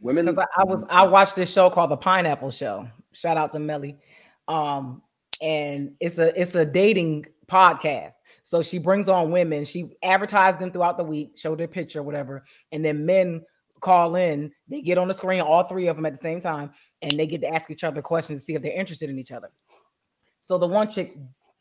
Women, 0.00 0.26
Because 0.26 0.44
I, 0.56 0.60
I 0.60 0.64
was 0.64 0.84
I 0.90 1.02
watched 1.06 1.34
this 1.36 1.50
show 1.50 1.70
called 1.70 1.90
The 1.90 1.96
Pineapple 1.96 2.50
Show. 2.50 2.86
Shout 3.12 3.38
out 3.38 3.52
to 3.52 3.58
Melly. 3.58 3.96
Um, 4.48 5.02
and 5.40 5.92
it's 6.00 6.18
a 6.18 6.38
it's 6.38 6.54
a 6.56 6.66
dating 6.66 7.26
podcast. 7.46 8.12
So 8.42 8.60
she 8.60 8.78
brings 8.78 9.08
on 9.08 9.30
women, 9.30 9.64
she 9.64 9.96
advertised 10.02 10.58
them 10.58 10.70
throughout 10.70 10.98
the 10.98 11.04
week, 11.04 11.32
showed 11.36 11.58
their 11.58 11.68
picture, 11.68 12.02
whatever, 12.02 12.44
and 12.72 12.84
then 12.84 13.06
men 13.06 13.42
call 13.84 14.16
in, 14.16 14.50
they 14.66 14.80
get 14.80 14.98
on 14.98 15.08
the 15.08 15.14
screen, 15.14 15.42
all 15.42 15.64
three 15.64 15.86
of 15.86 15.96
them 15.96 16.06
at 16.06 16.12
the 16.12 16.18
same 16.18 16.40
time, 16.40 16.72
and 17.02 17.12
they 17.12 17.26
get 17.26 17.42
to 17.42 17.48
ask 17.48 17.70
each 17.70 17.84
other 17.84 18.02
questions 18.02 18.40
to 18.40 18.44
see 18.44 18.54
if 18.54 18.62
they're 18.62 18.72
interested 18.72 19.10
in 19.10 19.18
each 19.18 19.30
other. 19.30 19.50
So 20.40 20.58
the 20.58 20.66
one 20.66 20.90
chick, 20.90 21.16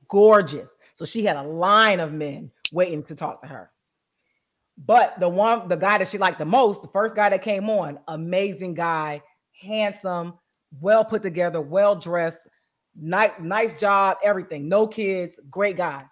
gorgeous. 0.07 0.69
So 0.95 1.05
she 1.05 1.23
had 1.23 1.35
a 1.35 1.43
line 1.43 1.99
of 1.99 2.13
men 2.13 2.49
waiting 2.71 3.03
to 3.03 3.15
talk 3.15 3.41
to 3.41 3.47
her. 3.47 3.71
But 4.77 5.19
the 5.19 5.29
one, 5.29 5.67
the 5.67 5.75
guy 5.75 5.99
that 5.99 6.07
she 6.07 6.17
liked 6.17 6.39
the 6.39 6.45
most, 6.45 6.81
the 6.81 6.87
first 6.87 7.15
guy 7.15 7.29
that 7.29 7.43
came 7.43 7.69
on, 7.69 7.99
amazing 8.07 8.73
guy, 8.73 9.21
handsome, 9.61 10.33
well 10.81 11.05
put 11.05 11.21
together, 11.21 11.61
well 11.61 11.95
dressed, 11.95 12.47
nice, 12.95 13.31
nice 13.39 13.79
job, 13.79 14.17
everything. 14.23 14.67
No 14.67 14.87
kids, 14.87 15.39
great 15.49 15.77
guy. 15.77 16.05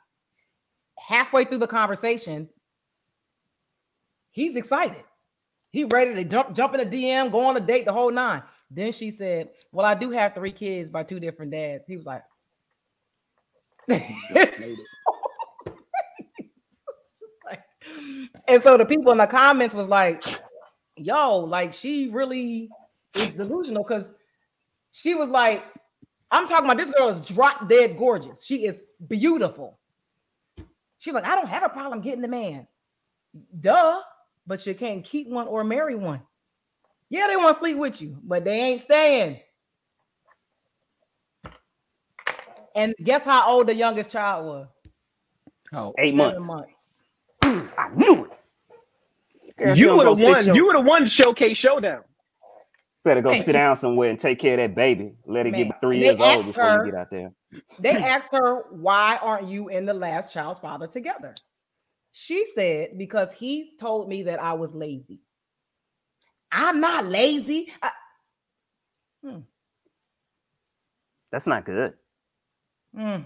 Halfway 1.00 1.46
through 1.46 1.58
the 1.60 1.68
conversation, 1.68 2.50
he's 4.30 4.56
excited. 4.56 5.04
He 5.72 5.86
ready 5.86 6.14
to 6.16 6.24
jump, 6.26 6.54
jump 6.56 6.74
in 6.74 6.82
a 6.82 6.86
DM, 6.86 7.32
go 7.32 7.46
on 7.46 7.56
a 7.58 7.62
date, 7.62 7.86
the 7.86 7.94
whole 7.94 8.12
nine. 8.12 8.44
Then 8.70 8.92
she 8.92 9.10
said, 9.12 9.50
Well, 9.72 9.86
I 9.86 9.96
do 9.96 10.12
have 10.12 10.36
three 10.36 10.52
kids 10.52 10.90
by 10.90 11.04
two 11.04 11.20
different 11.20 11.52
dads. 11.52 11.86
He 11.88 11.98
was 11.98 12.06
like, 12.06 12.24
It's 13.88 14.60
Made 14.60 14.78
it. 14.78 14.80
just 17.20 17.32
like- 17.46 17.64
and 18.48 18.62
so 18.64 18.78
the 18.78 18.86
people 18.86 19.12
in 19.12 19.18
the 19.18 19.28
comments 19.28 19.74
was 19.76 19.88
like, 19.88 20.24
yo, 20.98 21.38
like 21.38 21.74
she 21.74 22.10
really 22.10 22.70
is 23.16 23.30
delusional 23.30 23.84
because 23.84 24.12
she 24.92 25.16
was 25.16 25.30
like, 25.30 25.64
I'm 26.32 26.48
talking 26.48 26.66
about 26.66 26.78
this 26.78 26.92
girl 26.92 27.10
is 27.10 27.24
drop 27.26 27.68
dead 27.70 27.98
gorgeous. 27.98 28.44
She 28.44 28.66
is 28.66 28.82
beautiful. 29.08 29.80
She's 30.98 31.14
like, 31.14 31.26
I 31.26 31.36
don't 31.36 31.48
have 31.48 31.64
a 31.64 31.70
problem 31.70 32.02
getting 32.02 32.22
the 32.22 32.28
man. 32.28 32.68
Duh, 33.60 34.02
but 34.48 34.66
you 34.66 34.74
can't 34.76 35.04
keep 35.04 35.28
one 35.28 35.48
or 35.48 35.64
marry 35.64 35.96
one. 35.96 36.22
Yeah, 37.10 37.28
they 37.28 37.36
want 37.36 37.56
to 37.56 37.60
sleep 37.60 37.78
with 37.78 38.02
you, 38.02 38.18
but 38.24 38.44
they 38.46 38.60
ain't 38.60 38.82
staying. 38.82 39.40
And 42.76 42.96
guess 43.04 43.24
how 43.24 43.50
old 43.50 43.68
the 43.68 43.76
youngest 43.76 44.12
child 44.12 44.46
was? 44.46 44.68
Oh, 45.74 45.94
Eight 45.98 46.16
Seven 46.18 46.48
months. 46.48 46.48
months. 47.44 47.72
I 47.78 47.90
knew 47.96 48.26
it. 48.26 48.32
Girl, 49.58 49.78
you 49.78 49.86
don't 49.88 49.98
would 49.98 50.04
go 50.04 50.10
have 50.10 50.18
sit 50.18 50.30
won. 50.30 50.46
your- 50.46 50.56
You 50.56 50.66
would 50.68 50.76
have 50.78 50.86
won 50.86 51.08
Showcase 51.08 51.58
Showdown. 51.58 52.04
better 53.04 53.22
go 53.22 53.32
Man. 53.32 53.44
sit 53.44 53.54
down 53.54 53.76
somewhere 53.76 54.10
and 54.10 54.20
take 54.20 54.40
care 54.40 54.54
of 54.54 54.58
that 54.60 54.76
baby. 54.76 55.16
Let 55.26 55.48
it 55.48 55.52
Man, 55.52 55.68
get 55.68 55.82
three 55.82 56.00
years 56.00 56.20
old 56.20 56.46
before 56.46 56.64
her- 56.64 56.86
you 56.86 56.92
get 56.92 57.00
out 57.00 57.10
there. 57.10 57.32
They 57.80 57.92
asked 57.98 58.30
her, 58.32 58.62
Why 58.70 59.18
aren't 59.22 59.48
you 59.50 59.70
and 59.70 59.88
the 59.88 59.94
last 59.94 60.32
child's 60.34 60.60
father 60.62 60.88
together? 60.88 61.34
She 62.12 62.46
said, 62.56 62.98
Because 62.98 63.30
he 63.34 63.72
told 63.80 64.10
me 64.10 64.24
that 64.24 64.42
I 64.42 64.54
was 64.54 64.74
lazy. 64.74 65.22
I'm 66.52 66.80
not 66.82 67.06
lazy. 67.06 67.72
I- 67.82 67.92
That's 71.32 71.48
not 71.48 71.66
good. 71.66 71.94
Hmm. 72.96 73.22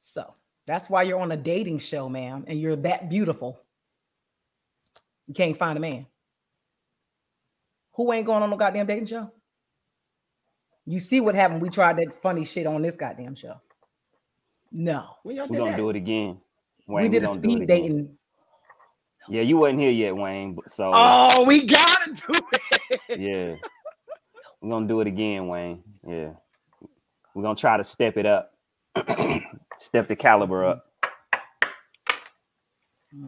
So 0.00 0.32
that's 0.66 0.90
why 0.90 1.04
you're 1.04 1.20
on 1.20 1.30
a 1.32 1.36
dating 1.36 1.78
show, 1.78 2.08
ma'am, 2.08 2.44
and 2.48 2.60
you're 2.60 2.76
that 2.76 3.08
beautiful. 3.08 3.60
You 5.28 5.34
can't 5.34 5.56
find 5.56 5.76
a 5.76 5.80
man. 5.80 6.06
Who 7.94 8.12
ain't 8.12 8.26
going 8.26 8.42
on 8.42 8.50
no 8.50 8.56
goddamn 8.56 8.86
dating 8.86 9.06
show? 9.06 9.30
You 10.86 11.00
see 11.00 11.20
what 11.20 11.34
happened? 11.34 11.62
We 11.62 11.68
tried 11.68 11.98
that 11.98 12.22
funny 12.22 12.44
shit 12.44 12.66
on 12.66 12.82
this 12.82 12.96
goddamn 12.96 13.34
show. 13.36 13.60
No. 14.72 15.06
We're 15.24 15.46
did 15.46 15.56
gonna 15.58 15.70
that? 15.72 15.76
do 15.76 15.90
it 15.90 15.96
again. 15.96 16.38
Wayne, 16.86 17.04
we 17.04 17.08
did 17.08 17.22
a 17.24 17.26
gonna 17.26 17.40
do 17.40 17.48
it 17.48 17.52
speed 17.52 17.68
dating. 17.68 18.18
Yeah, 19.28 19.42
you 19.42 19.58
wasn't 19.58 19.80
here 19.80 19.90
yet, 19.90 20.16
Wayne. 20.16 20.54
But 20.54 20.70
so 20.70 20.90
Oh, 20.94 21.44
we 21.44 21.66
gotta 21.66 22.12
do 22.14 22.40
it. 22.52 22.80
yeah, 23.20 23.54
we're 24.60 24.70
gonna 24.70 24.88
do 24.88 25.00
it 25.00 25.06
again, 25.06 25.48
Wayne. 25.48 25.82
Yeah, 26.06 26.30
we're 27.34 27.42
gonna 27.42 27.56
try 27.56 27.76
to 27.76 27.84
step 27.84 28.16
it 28.16 28.26
up, 28.26 28.52
step 29.78 30.08
the 30.08 30.16
caliber 30.16 30.64
up. 30.64 30.86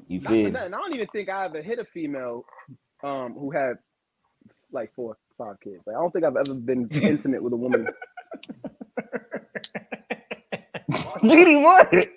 You 0.08 0.20
Not 0.20 0.24
for 0.24 0.28
feel? 0.30 0.50
nothing. 0.52 0.74
I 0.74 0.76
don't 0.78 0.94
even 0.94 1.06
think 1.08 1.28
I 1.28 1.44
ever 1.46 1.62
hit 1.62 1.78
a 1.78 1.84
female 1.86 2.44
um, 3.02 3.34
who 3.34 3.50
had 3.50 3.74
like 4.72 4.92
four, 4.94 5.16
five 5.38 5.58
kids. 5.60 5.82
Like, 5.86 5.96
I 5.96 6.00
don't 6.00 6.12
think 6.12 6.24
I've 6.24 6.36
ever 6.36 6.54
been 6.54 6.88
intimate 7.02 7.42
with 7.42 7.52
a 7.52 7.56
woman. 7.56 7.88
GD 11.22 11.62
what? 11.62 12.08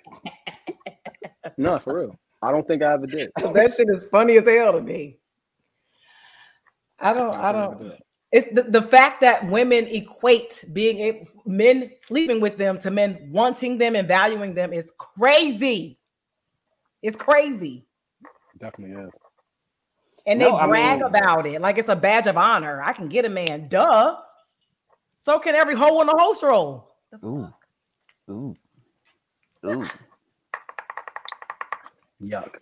No, 1.56 1.78
for 1.78 1.98
real. 2.00 2.18
I 2.42 2.50
don't 2.50 2.66
think 2.66 2.82
I 2.82 2.92
ever 2.94 3.06
did. 3.06 3.30
that 3.38 3.74
shit 3.76 3.88
is 3.90 4.04
funny 4.10 4.36
as 4.38 4.46
hell 4.46 4.72
to 4.72 4.80
me. 4.80 5.18
I 6.98 7.12
don't, 7.12 7.34
I 7.34 7.52
don't. 7.52 7.92
It's 8.32 8.52
the, 8.54 8.62
the 8.64 8.82
fact 8.82 9.20
that 9.20 9.46
women 9.48 9.86
equate 9.86 10.64
being 10.72 10.98
able, 10.98 11.26
men 11.46 11.90
sleeping 12.02 12.40
with 12.40 12.56
them 12.58 12.78
to 12.80 12.90
men 12.90 13.28
wanting 13.30 13.78
them 13.78 13.94
and 13.94 14.08
valuing 14.08 14.54
them 14.54 14.72
is 14.72 14.90
crazy. 14.98 15.98
It's 17.02 17.16
crazy. 17.16 17.86
Definitely 18.58 19.02
is. 19.04 19.10
And 20.26 20.38
No, 20.40 20.46
they 20.52 20.56
I 20.56 20.66
brag 20.66 20.98
mean- 21.00 21.06
about 21.08 21.46
it 21.46 21.60
like 21.60 21.78
it's 21.78 21.88
a 21.90 21.96
badge 21.96 22.26
of 22.26 22.36
honor. 22.36 22.82
I 22.82 22.92
can 22.94 23.08
get 23.08 23.24
a 23.24 23.28
man, 23.28 23.68
duh. 23.68 24.16
So 25.18 25.38
can 25.38 25.54
every 25.54 25.74
hoe 25.74 26.00
in 26.00 26.06
the 26.06 26.16
host 26.18 26.42
role. 26.42 26.96
Ooh, 27.24 27.48
ooh, 28.30 28.54
ooh. 29.64 29.86
Yuck. 32.22 32.54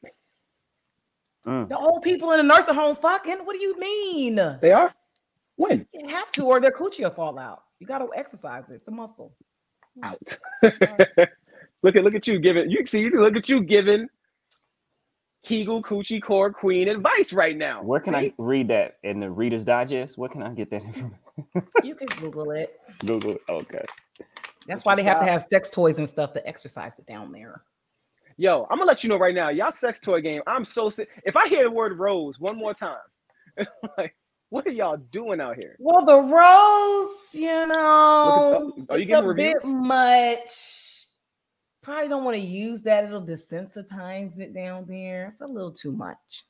Mm. 1.47 1.69
The 1.69 1.77
old 1.77 2.03
people 2.03 2.31
in 2.33 2.39
the 2.39 2.55
nursing 2.55 2.75
home 2.75 2.97
fucking. 2.97 3.39
What 3.39 3.55
do 3.55 3.61
you 3.61 3.79
mean? 3.79 4.37
They 4.61 4.73
are? 4.73 4.95
When? 5.57 5.87
You 5.93 6.09
have 6.09 6.31
to, 6.33 6.45
or 6.45 6.61
their 6.61 6.71
coochie 6.71 7.01
will 7.01 7.11
fall 7.11 7.39
out. 7.39 7.63
You 7.79 7.87
got 7.87 7.99
to 7.99 8.09
exercise 8.15 8.65
it. 8.71 8.75
It's 8.75 8.89
a 8.89 8.93
muscle. 8.93 9.35
Out. 10.03 10.19
look 11.83 11.97
at 11.97 12.05
look 12.05 12.15
at 12.15 12.27
you 12.27 12.39
giving 12.39 12.71
you 12.71 12.87
see 12.87 13.11
look 13.11 13.37
at 13.37 13.47
you 13.47 13.63
giving 13.63 14.09
Kegel 15.43 15.83
Coochie 15.83 16.23
Core 16.23 16.53
Queen 16.53 16.89
advice 16.89 17.33
right 17.33 17.57
now. 17.57 17.83
Where 17.83 18.01
can 18.01 18.15
See? 18.15 18.19
I 18.19 18.33
read 18.39 18.69
that 18.69 18.99
in 19.03 19.19
the 19.21 19.31
Reader's 19.31 19.65
Digest? 19.65 20.17
Where 20.17 20.29
can 20.29 20.43
I 20.43 20.51
get 20.51 20.71
that 20.71 20.83
information? 20.83 21.19
You 21.83 21.95
can 21.95 22.07
Google 22.21 22.53
it. 22.53 22.79
Google. 23.01 23.33
it. 23.33 23.41
Okay. 23.49 23.85
That's 24.67 24.85
why 24.85 24.95
they 24.95 25.03
have 25.03 25.21
to 25.21 25.27
have 25.27 25.47
sex 25.51 25.71
toys 25.71 25.99
and 25.99 26.09
stuff 26.09 26.33
to 26.35 26.47
exercise 26.47 26.93
it 26.99 27.07
down 27.07 27.33
there. 27.33 27.63
Yo, 28.37 28.67
I'm 28.71 28.79
gonna 28.79 28.89
let 28.89 29.03
you 29.05 29.09
know 29.11 29.17
right 29.19 29.35
now, 29.35 29.51
y'all 29.51 29.73
sex 29.73 30.01
toy 30.01 30.21
game. 30.21 30.43
I'm 30.47 30.65
so 30.65 30.89
sick. 30.91 31.09
If 31.25 31.37
I 31.37 31.49
hear 31.49 31.65
the 31.65 31.71
word 31.71 31.99
rose 31.99 32.39
one 32.41 32.57
more 32.57 32.73
time, 32.75 32.97
like, 33.99 34.15
what 34.49 34.67
are 34.67 34.71
y'all 34.73 34.97
doing 34.97 35.41
out 35.41 35.57
here? 35.57 35.77
Well, 35.79 36.05
the 36.05 36.19
rose, 36.19 37.35
you 37.35 37.67
know, 37.67 38.73
Are 38.89 38.97
you 38.99 39.03
it's 39.03 39.09
giving 39.09 39.15
a 39.25 39.29
reviews? 39.29 39.55
bit 39.63 39.65
much. 39.69 41.07
Probably 41.83 42.09
don't 42.09 42.25
want 42.25 42.37
to 42.37 42.43
use 42.43 42.83
that. 42.83 43.05
It'll 43.05 43.23
desensitize 43.27 44.39
it 44.39 44.55
down 44.55 44.87
there. 44.87 45.27
It's 45.27 45.41
a 45.41 45.47
little 45.47 45.73
too 45.73 45.93
much. 45.93 46.45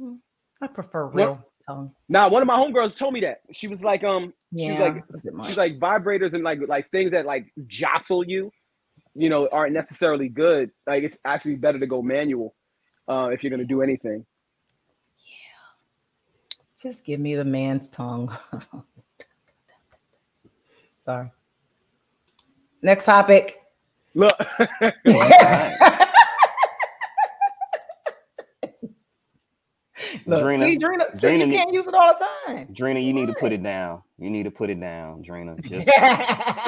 Mm, 0.00 0.18
I 0.62 0.66
prefer 0.66 1.06
What- 1.06 1.14
real 1.14 1.44
tongue. 1.68 1.94
Now, 2.08 2.28
one 2.28 2.42
of 2.42 2.48
my 2.48 2.56
homegirls 2.56 2.96
told 2.98 3.14
me 3.14 3.20
that 3.20 3.42
she 3.52 3.68
was 3.68 3.82
like, 3.82 4.02
um, 4.04 4.32
Yeah, 4.56 4.80
like, 4.80 5.22
bit 5.24 5.34
much. 5.34 5.48
she's 5.48 5.56
like 5.56 5.80
vibrators 5.80 6.32
and 6.32 6.44
like 6.44 6.60
like 6.68 6.88
things 6.90 7.10
that 7.10 7.26
like 7.26 7.52
jostle 7.66 8.24
you, 8.24 8.52
you 9.14 9.28
know, 9.28 9.48
aren't 9.50 9.72
necessarily 9.72 10.28
good. 10.28 10.70
Like 10.86 11.02
it's 11.02 11.16
actually 11.24 11.56
better 11.56 11.80
to 11.80 11.86
go 11.88 12.02
manual, 12.02 12.54
uh, 13.08 13.30
if 13.32 13.42
you're 13.42 13.50
gonna 13.50 13.64
do 13.64 13.82
anything. 13.82 14.24
Yeah, 15.18 16.62
just 16.80 17.04
give 17.04 17.18
me 17.18 17.34
the 17.34 17.44
man's 17.44 17.90
tongue. 17.90 18.32
Sorry. 21.00 21.32
Next 22.80 23.06
topic. 23.06 23.58
Look, 24.14 24.38
Look, 30.26 30.40
Drina- 30.42 30.66
see, 30.66 30.76
Drina, 30.76 31.04
see, 31.14 31.20
Drina 31.20 31.46
you 31.46 31.52
can't 31.52 31.72
use 31.72 31.86
it 31.86 31.94
all 31.94 32.14
the 32.14 32.26
time. 32.46 32.66
Drina, 32.72 33.00
you 33.00 33.12
need 33.12 33.26
to 33.26 33.34
put 33.34 33.52
it 33.52 33.62
down. 33.62 34.02
You 34.18 34.30
need 34.30 34.44
to 34.44 34.50
put 34.50 34.70
it 34.70 34.80
down, 34.80 35.22
Drina. 35.22 35.56
Just, 35.62 35.88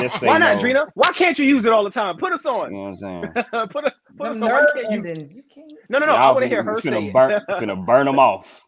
just 0.01 0.20
say 0.20 0.27
why 0.27 0.39
not, 0.39 0.57
no. 0.57 0.61
Drina? 0.62 0.87
Why 0.95 1.11
can't 1.12 1.39
you 1.39 1.45
use 1.45 1.64
it 1.64 1.72
all 1.72 1.85
the 1.85 1.91
time? 1.91 2.18
Put 2.18 2.33
us 2.33 2.47
on. 2.47 2.72
You 2.72 2.79
on. 2.79 2.95
know 2.95 3.01
what 3.01 3.09
I'm 3.09 3.22
saying? 3.24 3.33
put 3.70 3.85
a, 3.85 3.93
put 4.16 4.24
The 4.24 4.31
us 4.31 4.37
on. 4.37 4.41
Why 4.43 4.66
can't 4.74 4.93
you? 4.93 5.29
You 5.37 5.43
can't. 5.53 5.72
No, 5.89 5.99
no, 5.99 6.07
no. 6.07 6.12
I 6.14 6.24
Y'all 6.24 6.35
want 6.35 6.45
to 6.45 6.49
hear 6.49 6.62
her 6.62 6.81
say 6.81 6.91
finna 6.91 7.09
it. 7.09 7.12
burn, 7.12 7.43
finna 7.49 7.85
burn 7.87 8.07
them 8.07 8.18
off. 8.18 8.64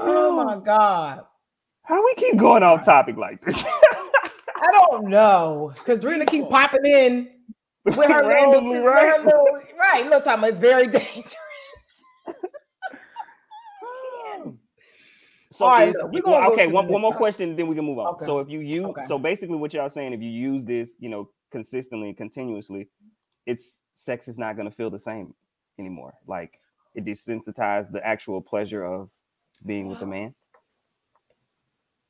Oh 0.00 0.32
my 0.44 0.56
god. 0.58 1.20
How 1.82 2.04
we 2.04 2.14
keep 2.16 2.36
going 2.36 2.62
off 2.62 2.84
topic 2.84 3.16
like 3.16 3.40
this? 3.44 3.64
I 4.58 4.70
don't 4.72 5.08
know. 5.08 5.72
Because 5.74 6.00
Drina 6.00 6.26
keep 6.26 6.48
popping 6.48 6.84
in 6.86 7.30
with 7.84 7.96
her 7.96 8.02
little, 8.06 8.28
Randomly, 8.28 8.78
with 8.80 8.84
right? 8.88 9.16
her 9.18 9.24
little 9.24 9.46
right. 9.78 10.04
Little 10.04 10.20
time 10.20 10.42
it's 10.44 10.58
very 10.58 10.86
dangerous. 10.86 11.36
So 15.52 15.64
All 15.64 15.70
right, 15.70 15.88
if- 15.88 15.94
look, 15.94 16.12
we 16.12 16.20
go 16.20 16.52
okay, 16.52 16.66
one, 16.66 16.86
one 16.88 17.00
more 17.00 17.14
question, 17.14 17.56
then 17.56 17.66
we 17.66 17.74
can 17.74 17.84
move 17.84 17.98
on. 17.98 18.08
Okay. 18.14 18.26
So 18.26 18.40
if 18.40 18.50
you 18.50 18.60
use 18.60 18.84
Okay. 18.86 19.02
so 19.06 19.18
basically 19.18 19.56
what 19.56 19.72
y'all 19.72 19.88
saying, 19.88 20.12
if 20.12 20.20
you 20.20 20.28
use 20.28 20.64
this, 20.64 20.96
you 20.98 21.08
know, 21.08 21.30
consistently 21.50 22.08
and 22.08 22.16
continuously, 22.16 22.88
it's 23.46 23.78
sex 23.94 24.28
is 24.28 24.38
not 24.38 24.56
gonna 24.56 24.70
feel 24.70 24.90
the 24.90 24.98
same 24.98 25.32
anymore. 25.78 26.12
Like 26.26 26.60
it 26.94 27.04
desensitized 27.06 27.92
the 27.92 28.04
actual 28.06 28.42
pleasure 28.42 28.84
of 28.84 29.08
being 29.64 29.86
with 29.88 30.02
a 30.02 30.06
man. 30.06 30.34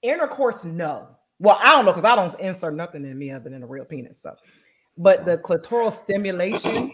Intercourse, 0.02 0.64
no. 0.64 1.15
Well, 1.38 1.58
I 1.60 1.72
don't 1.72 1.84
know 1.84 1.92
because 1.92 2.04
I 2.04 2.16
don't 2.16 2.38
insert 2.40 2.74
nothing 2.74 3.04
in 3.04 3.18
me 3.18 3.30
other 3.30 3.50
than 3.50 3.62
a 3.62 3.66
real 3.66 3.84
penis. 3.84 4.20
So, 4.22 4.34
but 4.96 5.24
the 5.26 5.38
clitoral 5.38 5.92
stimulation, 5.92 6.92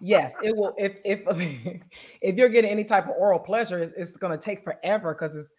yes, 0.00 0.34
it 0.42 0.54
will. 0.56 0.74
If 0.76 0.96
if 1.04 1.22
if 2.20 2.36
you're 2.36 2.48
getting 2.50 2.70
any 2.70 2.84
type 2.84 3.04
of 3.04 3.14
oral 3.18 3.38
pleasure, 3.38 3.78
it's, 3.78 3.94
it's 3.96 4.16
going 4.16 4.38
to 4.38 4.42
take 4.42 4.62
forever 4.62 5.14
because 5.14 5.34
it's 5.34 5.54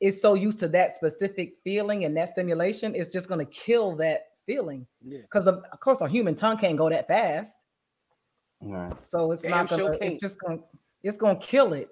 it's 0.00 0.20
so 0.20 0.34
used 0.34 0.58
to 0.60 0.68
that 0.68 0.94
specific 0.94 1.54
feeling 1.64 2.04
and 2.04 2.16
that 2.16 2.30
stimulation, 2.30 2.94
it's 2.94 3.08
just 3.08 3.28
gonna 3.28 3.46
kill 3.46 3.96
that 3.96 4.26
feeling. 4.44 4.86
Yeah. 5.02 5.20
Because 5.22 5.46
of, 5.46 5.64
of 5.72 5.80
course, 5.80 6.00
a 6.00 6.08
human 6.08 6.34
tongue 6.34 6.58
can't 6.58 6.76
go 6.76 6.90
that 6.90 7.08
fast. 7.08 7.58
Right. 8.60 8.92
So 9.08 9.32
it's 9.32 9.42
Damn 9.42 9.50
not 9.52 9.68
gonna. 9.68 9.98
can't. 9.98 10.02
It's 10.02 10.20
just 10.20 10.38
gonna. 10.38 10.60
It's 11.02 11.16
gonna 11.16 11.38
kill 11.38 11.72
it. 11.72 11.88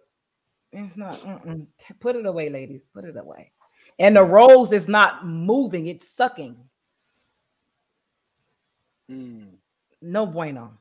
It's 0.72 0.96
not. 0.96 1.18
mm-mm. 1.20 1.66
Put 2.00 2.16
it 2.16 2.26
away, 2.26 2.50
ladies. 2.50 2.86
Put 2.92 3.04
it 3.04 3.16
away. 3.16 3.52
And 3.98 4.16
the 4.16 4.24
rose 4.24 4.72
is 4.72 4.88
not 4.88 5.26
moving. 5.26 5.86
It's 5.86 6.08
sucking. 6.08 6.56
Mm. 9.10 9.46
No 10.02 10.26
bueno. 10.26 10.72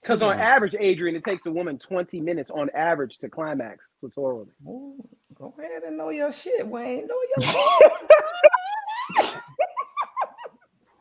Because 0.00 0.22
on 0.22 0.38
average, 0.38 0.74
Adrian, 0.78 1.14
it 1.14 1.24
takes 1.24 1.44
a 1.44 1.50
woman 1.50 1.78
20 1.78 2.20
minutes 2.22 2.50
on 2.50 2.70
average 2.70 3.18
to 3.18 3.28
climax 3.28 3.84
clitorally. 4.02 4.48
Ooh, 4.66 4.96
go 5.34 5.54
ahead 5.58 5.82
and 5.86 5.98
know 5.98 6.08
your 6.08 6.32
shit, 6.32 6.66
Wayne. 6.66 7.06
Know 7.06 7.18
your 7.36 7.46
shit. 7.46 9.36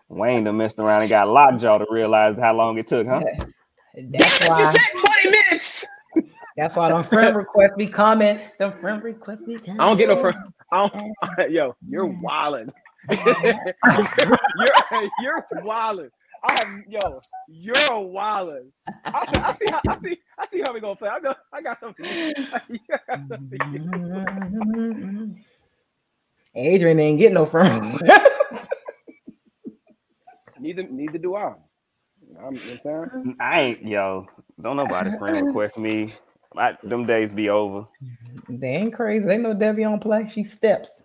Wayne 0.09 0.43
done 0.43 0.57
messed 0.57 0.80
around 0.80 1.01
and 1.01 1.09
got 1.09 1.30
lockjaw 1.30 1.78
to 1.78 1.86
realize 1.89 2.36
how 2.38 2.53
long 2.53 2.78
it 2.78 2.88
took, 2.88 3.07
huh? 3.07 3.22
That's 3.95 4.49
why. 4.49 4.76
Said 6.60 6.60
20 6.60 6.60
minutes. 6.60 6.62
That's 6.62 6.76
why 6.76 6.89
them 6.89 7.03
friend 7.03 7.36
requests 7.36 7.76
be 7.78 7.88
coming. 7.88 8.39
Them 8.57 8.74
friend 8.80 9.03
requests 9.03 9.43
be 9.43 9.57
coming. 9.57 9.80
I 9.80 9.86
don't 9.86 9.97
get 9.97 10.10
no 10.10 10.18
friend. 10.18 10.38
I 10.72 10.88
don't, 10.88 11.51
yo, 11.51 11.76
you're 11.88 12.07
wildin'. 12.07 12.72
you're 13.10 13.18
you're 15.22 15.47
wildin'. 15.64 16.10
I 16.41 16.53
have 16.53 16.68
yo, 16.88 17.22
you're 17.47 17.76
wildin'. 17.76 18.72
I, 19.05 19.28
I 19.34 19.53
see 19.53 19.66
how 19.70 19.82
I 19.88 19.99
see 19.99 20.18
I 20.38 20.45
see 20.45 20.62
how 20.66 20.74
we 20.74 20.80
gonna 20.80 20.95
play. 20.95 21.10
I 21.10 21.20
got 21.20 21.38
I 21.51 21.62
got 21.62 21.80
something. 21.80 22.05
I 22.05 22.62
something. 23.30 25.43
Adrian 26.55 26.99
ain't 26.99 27.20
getting 27.20 27.36
no 27.36 27.45
friend. 27.45 28.01
Neither 30.60 30.84
neither 30.84 31.18
do 31.18 31.36
I. 31.36 31.53
I'm, 32.41 32.55
you 32.55 32.60
know 32.60 32.62
I'm 32.72 32.80
saying? 32.84 33.36
I 33.39 33.62
ain't 33.62 33.86
yo. 33.86 34.28
Don't 34.62 34.78
nobody 34.78 35.18
friend 35.18 35.47
request 35.47 35.80
me. 35.80 36.14
I, 36.58 36.78
them 36.84 37.06
days 37.06 37.34
be 37.34 37.50
over. 37.50 37.86
they 38.50 38.70
ain't 38.70 38.93
crazy. 38.93 39.26
They 39.26 39.38
know 39.38 39.54
Debbie 39.54 39.84
on 39.84 40.00
play. 40.00 40.28
She 40.28 40.43
steps. 40.43 41.04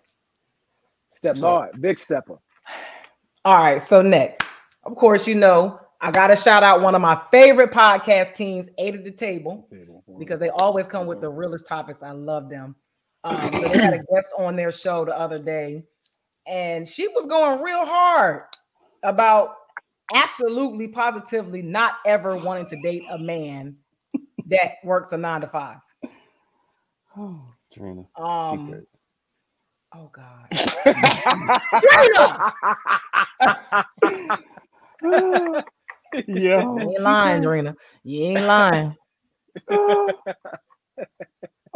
Steps 1.13 1.41
hard, 1.41 1.79
big 1.81 1.99
stepper. 1.99 2.37
All 3.45 3.55
right. 3.55 3.81
So 3.81 4.01
next, 4.01 4.41
of 4.83 4.95
course, 4.95 5.27
you 5.27 5.35
know 5.35 5.79
I 6.01 6.11
gotta 6.11 6.35
shout 6.35 6.61
out 6.61 6.81
one 6.81 6.93
of 6.93 7.01
my 7.01 7.19
favorite 7.31 7.71
podcast 7.71 8.35
teams, 8.35 8.69
Eight 8.77 8.95
at 8.95 9.03
the 9.03 9.11
Table, 9.11 9.67
because 10.19 10.39
they 10.39 10.49
always 10.49 10.87
come 10.87 11.07
with 11.07 11.21
the 11.21 11.29
realest 11.29 11.67
topics. 11.67 12.03
I 12.03 12.11
love 12.11 12.49
them. 12.49 12.75
Um, 13.23 13.41
so 13.41 13.49
they 13.49 13.69
had 13.69 13.93
a 13.93 13.97
guest 14.13 14.27
on 14.37 14.55
their 14.55 14.71
show 14.71 15.05
the 15.05 15.17
other 15.17 15.39
day, 15.39 15.83
and 16.45 16.87
she 16.87 17.07
was 17.07 17.25
going 17.25 17.61
real 17.61 17.85
hard 17.85 18.43
about 19.03 19.55
absolutely 20.13 20.87
positively 20.87 21.61
not 21.61 21.95
ever 22.05 22.37
wanting 22.37 22.67
to 22.67 22.81
date 22.83 23.03
a 23.09 23.17
man 23.17 23.75
that 24.47 24.73
works 24.83 25.13
a 25.13 25.17
nine 25.17 25.41
to 25.41 25.47
five. 25.47 25.77
Trina. 27.73 28.05
she 28.17 28.21
Um, 28.21 28.85
oh 29.93 30.11
God. 30.13 30.47
Yo. 36.27 36.27
You 36.27 36.79
ain't 36.81 37.01
lying, 37.01 37.41
Drina. 37.41 37.75
You 38.03 38.23
ain't 38.23 38.45
lying. 38.45 38.95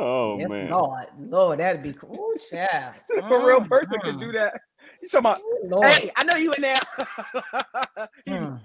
Oh 0.01 0.39
yes, 0.39 0.49
man. 0.49 0.69
Lord. 0.69 1.07
Lord, 1.19 1.59
that'd 1.59 1.83
be 1.83 1.93
cool. 1.93 2.31
Child. 2.49 2.93
If 3.09 3.25
a 3.25 3.45
real 3.45 3.61
person 3.61 3.99
could 4.01 4.19
do 4.19 4.31
that. 4.31 4.53
You 5.01 5.09
talking 5.09 5.19
about? 5.19 5.41
Lord. 5.65 5.91
Hey, 5.91 6.09
I 6.15 6.23
know 6.23 6.35
you 6.35 6.51
in 6.53 6.61
there. 6.61 6.79
Mm. 8.27 8.61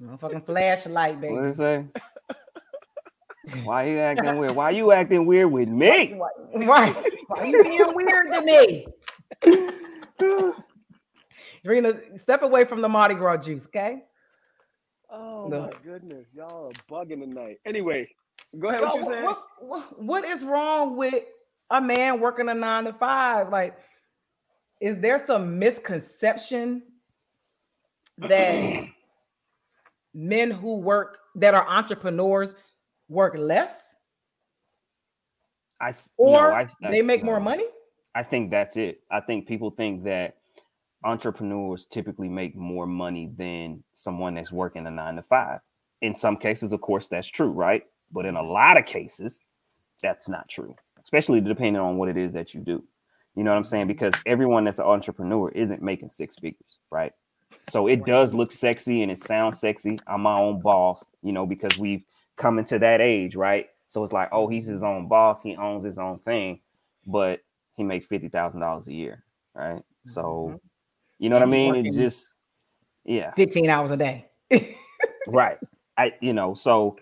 Motherfucking 0.00 0.46
flashlight, 0.46 1.20
baby. 1.20 1.34
What 1.34 1.42
did 1.42 1.50
it 1.50 1.56
say? 1.56 1.84
Why 3.64 3.84
are 3.84 3.88
you 3.88 3.98
acting 3.98 4.36
weird? 4.38 4.54
Why 4.54 4.64
are 4.64 4.72
you 4.72 4.92
acting 4.92 5.26
weird 5.26 5.50
with 5.50 5.68
me? 5.68 6.18
Right. 6.54 6.94
Why 7.28 7.38
are 7.40 7.46
you 7.46 7.62
being 7.62 7.94
weird 7.94 8.32
to 8.32 8.42
me? 8.42 8.86
Rena, 11.64 11.92
step 12.18 12.42
away 12.42 12.64
from 12.64 12.80
the 12.80 12.88
Mardi 12.88 13.14
Gras 13.14 13.38
juice, 13.38 13.66
okay? 13.66 14.02
oh 15.10 15.48
No. 15.48 15.62
my 15.62 15.72
goodness, 15.84 16.26
y'all 16.34 16.66
are 16.66 16.70
bugging 16.90 17.20
tonight. 17.20 17.58
Anyway, 17.66 18.08
go 18.58 18.68
ahead. 18.68 18.80
Yo, 18.80 18.86
What 18.86 18.94
you 18.96 19.00
what- 19.04 19.12
saying? 19.12 19.24
what's- 19.24 19.44
what- 19.60 20.02
what 20.02 20.24
is 20.24 20.44
wrong 20.44 20.96
with 20.96 21.24
a 21.70 21.80
man 21.80 22.20
working 22.20 22.48
a 22.48 22.54
nine 22.54 22.84
to 22.84 22.92
five? 22.94 23.48
Like, 23.50 23.76
is 24.80 24.98
there 24.98 25.18
some 25.18 25.58
misconception 25.58 26.82
that 28.18 28.86
men 30.14 30.50
who 30.50 30.76
work 30.76 31.18
that 31.36 31.54
are 31.54 31.66
entrepreneurs 31.68 32.54
work 33.08 33.34
less 33.36 33.70
I 35.80 35.94
or 36.16 36.32
no, 36.32 36.52
I- 36.52 36.68
I- 36.82 36.90
they 36.90 37.02
make 37.02 37.22
more 37.24 37.40
money? 37.40 37.64
I 38.14 38.22
think 38.22 38.50
that's 38.50 38.76
it. 38.76 39.00
I 39.10 39.20
think 39.20 39.46
people 39.46 39.70
think 39.70 40.04
that 40.04 40.36
entrepreneurs 41.04 41.86
typically 41.86 42.28
make 42.28 42.56
more 42.56 42.86
money 42.86 43.30
than 43.36 43.84
someone 43.94 44.34
that's 44.34 44.50
working 44.50 44.86
a 44.86 44.90
nine 44.90 45.16
to 45.16 45.22
five. 45.22 45.60
In 46.00 46.14
some 46.14 46.36
cases, 46.36 46.72
of 46.72 46.80
course, 46.80 47.06
that's 47.08 47.28
true, 47.28 47.50
right? 47.50 47.84
But 48.10 48.26
in 48.26 48.36
a 48.36 48.42
lot 48.42 48.76
of 48.76 48.86
cases, 48.86 49.40
that's 50.02 50.28
not 50.28 50.48
true, 50.48 50.74
especially 51.02 51.40
depending 51.40 51.80
on 51.80 51.96
what 51.96 52.08
it 52.08 52.16
is 52.16 52.32
that 52.32 52.54
you 52.54 52.60
do. 52.60 52.82
You 53.36 53.44
know 53.44 53.50
what 53.52 53.56
I'm 53.58 53.64
saying? 53.64 53.86
Because 53.86 54.14
everyone 54.26 54.64
that's 54.64 54.80
an 54.80 54.86
entrepreneur 54.86 55.50
isn't 55.50 55.82
making 55.82 56.08
six 56.08 56.36
figures, 56.36 56.78
right? 56.90 57.12
So 57.68 57.86
it 57.86 58.04
does 58.04 58.34
look 58.34 58.50
sexy 58.50 59.02
and 59.02 59.12
it 59.12 59.22
sounds 59.22 59.60
sexy. 59.60 60.00
I'm 60.06 60.22
my 60.22 60.38
own 60.38 60.60
boss, 60.60 61.04
you 61.22 61.32
know, 61.32 61.46
because 61.46 61.78
we've 61.78 62.02
come 62.38 62.64
to 62.64 62.78
that 62.78 63.00
age, 63.00 63.36
right? 63.36 63.66
So 63.88 64.02
it's 64.04 64.12
like, 64.12 64.28
oh, 64.32 64.48
he's 64.48 64.64
mm-hmm. 64.64 64.72
his 64.72 64.84
own 64.84 65.08
boss, 65.08 65.42
he 65.42 65.56
owns 65.56 65.82
his 65.82 65.98
own 65.98 66.18
thing, 66.18 66.60
but 67.06 67.40
he 67.76 67.84
makes 67.84 68.06
fifty 68.06 68.28
thousand 68.28 68.60
dollars 68.60 68.88
a 68.88 68.94
year, 68.94 69.24
right? 69.54 69.82
So, 70.04 70.22
mm-hmm. 70.22 70.56
you 71.18 71.28
know 71.28 71.36
what 71.36 71.42
I 71.42 71.46
mean? 71.46 71.74
It 71.74 71.92
just, 71.92 72.34
yeah, 73.04 73.32
15 73.34 73.68
hours 73.68 73.90
a 73.90 73.96
day. 73.96 74.28
right. 75.26 75.58
I, 75.96 76.14
you 76.20 76.32
know, 76.32 76.54
so 76.54 76.96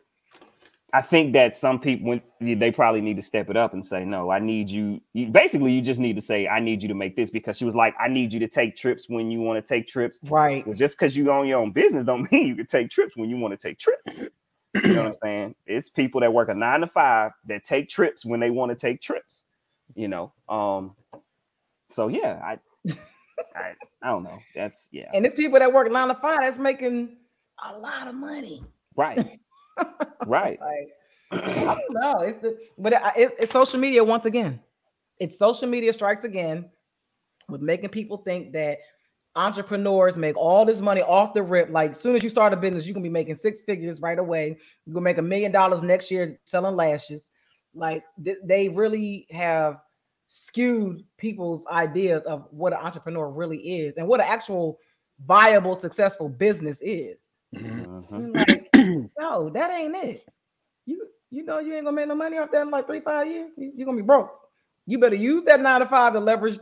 I 0.95 1.03
think 1.03 1.35
that 1.35 1.55
some 1.55 1.79
people 1.79 2.19
they 2.41 2.71
probably 2.71 3.03
need 3.03 3.17
to 3.17 3.23
step 3.23 3.51
it 3.51 3.57
up 3.57 3.75
and 3.75 3.85
say, 3.85 4.05
no, 4.05 4.31
I 4.31 4.39
need 4.39 4.71
you. 4.71 5.03
you 5.13 5.27
basically, 5.27 5.73
you 5.73 5.83
just 5.83 6.01
need 6.01 6.17
to 6.17 6.23
say, 6.23 6.49
I 6.49 6.61
need 6.61 6.81
you 6.81 6.89
to 6.89 6.95
make 6.95 7.15
this 7.17 7.31
because 7.31 7.59
she 7.59 7.67
was 7.67 7.75
like, 7.75 7.95
I 8.01 8.09
need 8.09 8.33
you 8.33 8.41
to 8.41 8.49
take 8.49 8.77
trips 8.77 9.07
when 9.09 9.31
you 9.31 9.43
want 9.43 9.65
to 9.65 9.75
take 9.75 9.87
trips. 9.87 10.19
right. 10.25 10.67
Well, 10.67 10.75
just 10.75 10.99
because 10.99 11.15
you 11.15 11.31
own 11.31 11.47
your 11.47 11.61
own 11.61 11.73
business 11.73 12.05
don't 12.05 12.31
mean 12.33 12.47
you 12.47 12.57
can 12.57 12.67
take 12.67 12.89
trips 12.89 13.17
when 13.17 13.29
you 13.29 13.37
want 13.37 13.53
to 13.53 13.69
take 13.69 13.79
trips. 13.79 14.21
You 14.85 14.95
know 14.95 15.03
what 15.05 15.07
I'm 15.07 15.15
saying? 15.23 15.55
It's 15.67 15.89
people 15.89 16.21
that 16.21 16.33
work 16.33 16.49
a 16.49 16.55
nine 16.55 16.81
to 16.81 16.87
five 16.87 17.33
that 17.47 17.65
take 17.65 17.89
trips 17.89 18.25
when 18.25 18.41
they 18.41 18.51
want 18.51 18.71
to 18.71 18.77
take 18.77 19.01
trips. 19.01 19.43
You 19.95 20.09
know, 20.09 20.33
um, 20.49 20.95
so 21.89 22.09
yeah, 22.09 22.41
I, 22.45 22.59
I, 23.55 23.75
I 24.03 24.09
don't 24.09 24.25
know. 24.25 24.39
That's 24.55 24.89
yeah, 24.91 25.11
And 25.15 25.25
it's 25.25 25.37
people 25.37 25.59
that 25.59 25.73
work 25.73 25.91
nine 25.91 26.09
to 26.09 26.15
five 26.15 26.41
that's 26.41 26.59
making 26.59 27.17
a 27.65 27.79
lot 27.79 28.09
of 28.09 28.15
money. 28.15 28.65
right, 28.97 29.39
right. 30.27 30.59
Like, 30.61 30.89
I 31.33 31.75
don't 31.75 31.81
know. 31.91 32.19
It's 32.21 32.39
the 32.39 32.59
but 32.79 32.93
it, 32.93 33.03
it, 33.17 33.37
it's 33.41 33.53
social 33.53 33.79
media 33.79 34.03
once 34.03 34.25
again. 34.25 34.61
It's 35.19 35.39
social 35.39 35.69
media 35.69 35.93
strikes 35.93 36.25
again 36.25 36.69
with 37.49 37.61
making 37.63 37.91
people 37.91 38.19
think 38.19 38.53
that 38.53 38.79
entrepreneurs 39.37 40.17
make 40.17 40.37
all 40.37 40.65
this 40.65 40.81
money 40.81 41.03
off 41.03 41.35
the 41.35 41.43
rip. 41.43 41.71
Like 41.71 41.93
as 41.93 42.01
soon 42.01 42.17
as 42.17 42.25
you 42.25 42.31
start 42.31 42.53
a 42.53 42.57
business, 42.57 42.87
you 42.87 42.95
can 42.95 43.03
be 43.03 43.09
making 43.09 43.37
six 43.37 43.63
figures 43.63 44.01
right 44.01 44.19
away. 44.19 44.57
You're 44.87 44.95
gonna 44.95 45.05
make 45.05 45.19
a 45.19 45.23
million 45.23 45.53
dollars 45.53 45.83
next 45.83 46.11
year 46.11 46.39
selling 46.45 46.75
lashes. 46.75 47.31
Like 47.75 48.05
th- 48.25 48.39
they 48.45 48.69
really 48.69 49.27
have 49.31 49.81
skewed 50.27 51.05
people's 51.19 51.67
ideas 51.67 52.25
of 52.25 52.47
what 52.51 52.73
an 52.73 52.81
entrepreneur 52.81 53.29
really 53.29 53.59
is 53.59 53.97
and 53.97 54.09
what 54.09 54.21
an 54.21 54.27
actual 54.29 54.79
viable, 55.27 55.77
successful 55.77 56.29
business 56.29 56.79
is. 56.81 57.19
Mhm. 57.55 58.35
Like, 58.35 58.69
no, 59.19 59.51
that 59.51 59.71
ain't 59.71 59.97
it. 59.97 60.27
You 60.87 61.07
you 61.31 61.45
know 61.45 61.59
you 61.59 61.75
ain't 61.75 61.85
gonna 61.85 61.97
make 61.97 62.09
no 62.09 62.15
money 62.15 62.39
off 62.39 62.51
that 62.53 62.63
in 62.63 62.71
like 62.71 62.87
three, 62.87 63.01
five 63.01 63.27
years. 63.29 63.53
You, 63.57 63.73
you're 63.77 63.87
gonna 63.87 63.99
be 63.99 64.03
broke. 64.03 64.31
You 64.87 64.99
better 64.99 65.17
use 65.17 65.45
that 65.45 65.61
nine 65.61 65.81
to 65.81 65.87
five 65.87 66.13
to 66.15 66.21
leverage 66.21 66.59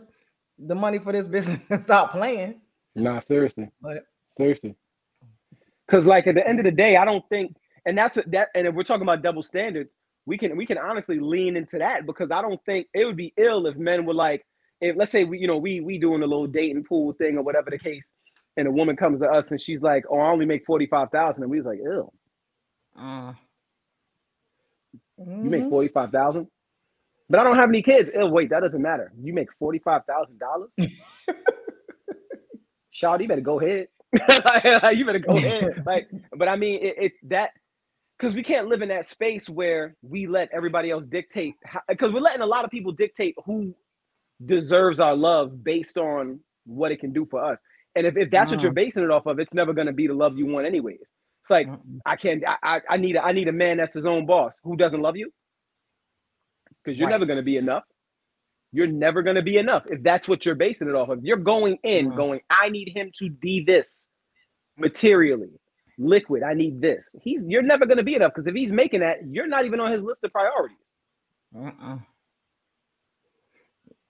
the 0.59 0.75
money 0.75 0.99
for 0.99 1.12
this 1.12 1.29
business 1.37 1.61
and 1.70 1.83
stop 1.83 2.12
playing. 2.12 2.61
Nah, 2.95 3.21
seriously. 3.21 3.69
But 3.81 4.05
Seriously. 4.37 4.75
Because 5.87 6.07
like 6.07 6.27
at 6.27 6.35
the 6.35 6.47
end 6.47 6.59
of 6.59 6.65
the 6.65 6.71
day, 6.71 6.97
I 6.97 7.05
don't 7.05 7.27
think, 7.29 7.55
and 7.87 7.97
that's 7.97 8.19
that. 8.29 8.49
And 8.55 8.67
if 8.67 8.75
we're 8.75 8.85
talking 8.85 9.03
about 9.03 9.23
double 9.23 9.43
standards, 9.43 9.95
we 10.27 10.39
can 10.39 10.57
we 10.57 10.67
can 10.67 10.79
honestly 10.79 11.21
lean 11.21 11.57
into 11.57 11.79
that 11.79 12.07
because 12.07 12.31
I 12.31 12.41
don't 12.41 12.61
think 12.65 12.87
it 12.95 13.05
would 13.05 13.17
be 13.17 13.35
ill 13.37 13.67
if 13.67 13.77
men 13.77 14.07
were 14.07 14.15
like, 14.15 14.45
if 14.81 14.97
let's 14.97 15.13
say 15.13 15.25
we 15.25 15.39
you 15.39 15.47
know 15.47 15.59
we 15.59 15.81
we 15.81 15.99
doing 15.99 16.23
a 16.23 16.27
little 16.27 16.47
dating 16.47 16.85
pool 16.85 17.13
thing 17.13 17.37
or 17.37 17.43
whatever 17.43 17.71
the 17.71 17.79
case, 17.79 18.11
and 18.57 18.67
a 18.67 18.71
woman 18.71 18.97
comes 18.97 19.21
to 19.21 19.27
us 19.27 19.51
and 19.51 19.61
she's 19.61 19.83
like, 19.83 20.05
oh, 20.09 20.19
I 20.19 20.31
only 20.31 20.47
make 20.47 20.65
forty 20.65 20.87
five 20.87 21.11
thousand, 21.11 21.43
and 21.43 21.51
we 21.51 21.59
was 21.59 21.67
like, 21.67 21.81
ill, 21.85 22.13
uh, 22.99 23.35
you 25.19 25.51
make 25.51 25.65
mhm. 25.65 25.71
forty 25.71 25.89
five 25.89 26.11
thousand. 26.11 26.47
But 27.29 27.41
I 27.41 27.45
don't 27.45 27.57
have 27.57 27.69
any 27.69 27.83
kids. 27.83 28.11
Oh, 28.17 28.29
wait, 28.29 28.51
that 28.51 28.61
doesn't 28.61 28.83
matter. 28.83 29.13
You 29.21 29.35
make 29.35 29.49
forty 29.59 29.79
five 29.79 30.03
thousand 30.07 30.39
dollars. 30.39 30.71
Shawty, 32.97 33.23
you 33.23 33.29
better 33.29 33.41
go 33.43 33.61
ahead. 33.61 33.89
you 34.97 35.07
better 35.07 35.21
go 35.21 35.39
ahead. 35.39 35.75
Like, 35.87 36.09
but 36.37 36.49
I 36.49 36.57
mean, 36.57 36.81
it, 36.83 36.97
it's 36.99 37.21
that 37.25 37.51
because 38.19 38.35
we 38.35 38.43
can't 38.45 38.69
live 38.69 38.83
in 38.83 38.91
that 38.91 39.09
space 39.09 39.49
where 39.49 39.97
we 40.03 40.27
let 40.27 40.51
everybody 40.53 40.91
else 40.91 41.05
dictate. 41.09 41.55
Because 41.89 42.13
we're 42.13 42.21
letting 42.21 42.43
a 42.43 42.47
lot 42.47 42.65
of 42.65 42.71
people 42.71 42.93
dictate 42.93 43.37
who 43.47 43.75
deserves 44.47 45.01
our 45.01 45.17
love 45.17 45.65
based 45.65 45.99
on 45.99 46.41
what 46.67 46.93
it 46.93 47.01
can 47.01 47.13
do 47.13 47.27
for 47.31 47.45
us. 47.45 47.59
And 47.97 48.07
if, 48.07 48.17
if 48.17 48.31
that's 48.31 48.51
what 48.51 48.63
you're 48.63 48.73
Mm. 48.73 48.75
basing 48.75 49.05
it 49.05 49.11
off 49.11 49.27
of, 49.27 49.39
it's 49.41 49.55
never 49.55 49.73
going 49.75 49.89
to 49.89 49.95
be 49.95 50.07
the 50.09 50.15
love 50.15 50.39
you 50.39 50.47
want, 50.47 50.67
anyways. 50.67 51.01
It's 51.43 51.51
like 51.51 51.69
Mm-mm. 51.69 52.01
I 52.07 52.17
can't. 52.17 52.45
I, 52.47 52.57
I 52.63 52.81
I 52.91 52.97
need 52.99 53.17
a 53.17 53.25
I 53.25 53.33
need 53.33 53.49
a 53.49 53.53
man 53.53 53.79
that's 53.79 53.95
his 53.95 54.07
own 54.07 54.27
boss 54.27 54.55
who 54.65 54.77
doesn't 54.77 55.01
love 55.03 55.17
you 55.17 55.31
because 56.85 56.99
you're 56.99 57.09
never 57.09 57.27
going 57.27 57.39
to 57.39 57.43
be 57.45 57.57
enough. 57.59 57.85
You're 58.75 58.89
never 58.89 59.22
going 59.22 59.37
to 59.37 59.43
be 59.43 59.57
enough 59.57 59.85
if 59.87 60.03
that's 60.03 60.27
what 60.27 60.45
you're 60.45 60.57
basing 60.57 60.89
it 60.89 60.97
off 60.97 61.09
of. 61.09 61.25
You're 61.25 61.37
going 61.37 61.79
in, 61.85 62.12
going, 62.16 62.41
I 62.51 62.68
need 62.70 62.89
him 62.89 63.12
to 63.20 63.31
be 63.31 63.62
this 63.64 63.95
materially, 64.77 65.51
liquid. 65.97 66.43
I 66.43 66.55
need 66.55 66.81
this. 66.81 67.09
He's 67.22 67.41
you're 67.47 67.62
never 67.62 67.87
going 67.87 67.99
to 67.99 68.03
be 68.03 68.16
enough 68.16 68.33
because 68.35 68.49
if 68.49 68.55
he's 68.55 68.72
making 68.72 68.99
that, 69.01 69.18
you're 69.31 69.47
not 69.47 69.64
even 69.64 69.79
on 69.79 69.93
his 69.93 70.03
list 70.03 70.25
of 70.25 70.33
priorities. 70.33 70.77
Uh-uh. 71.57 71.99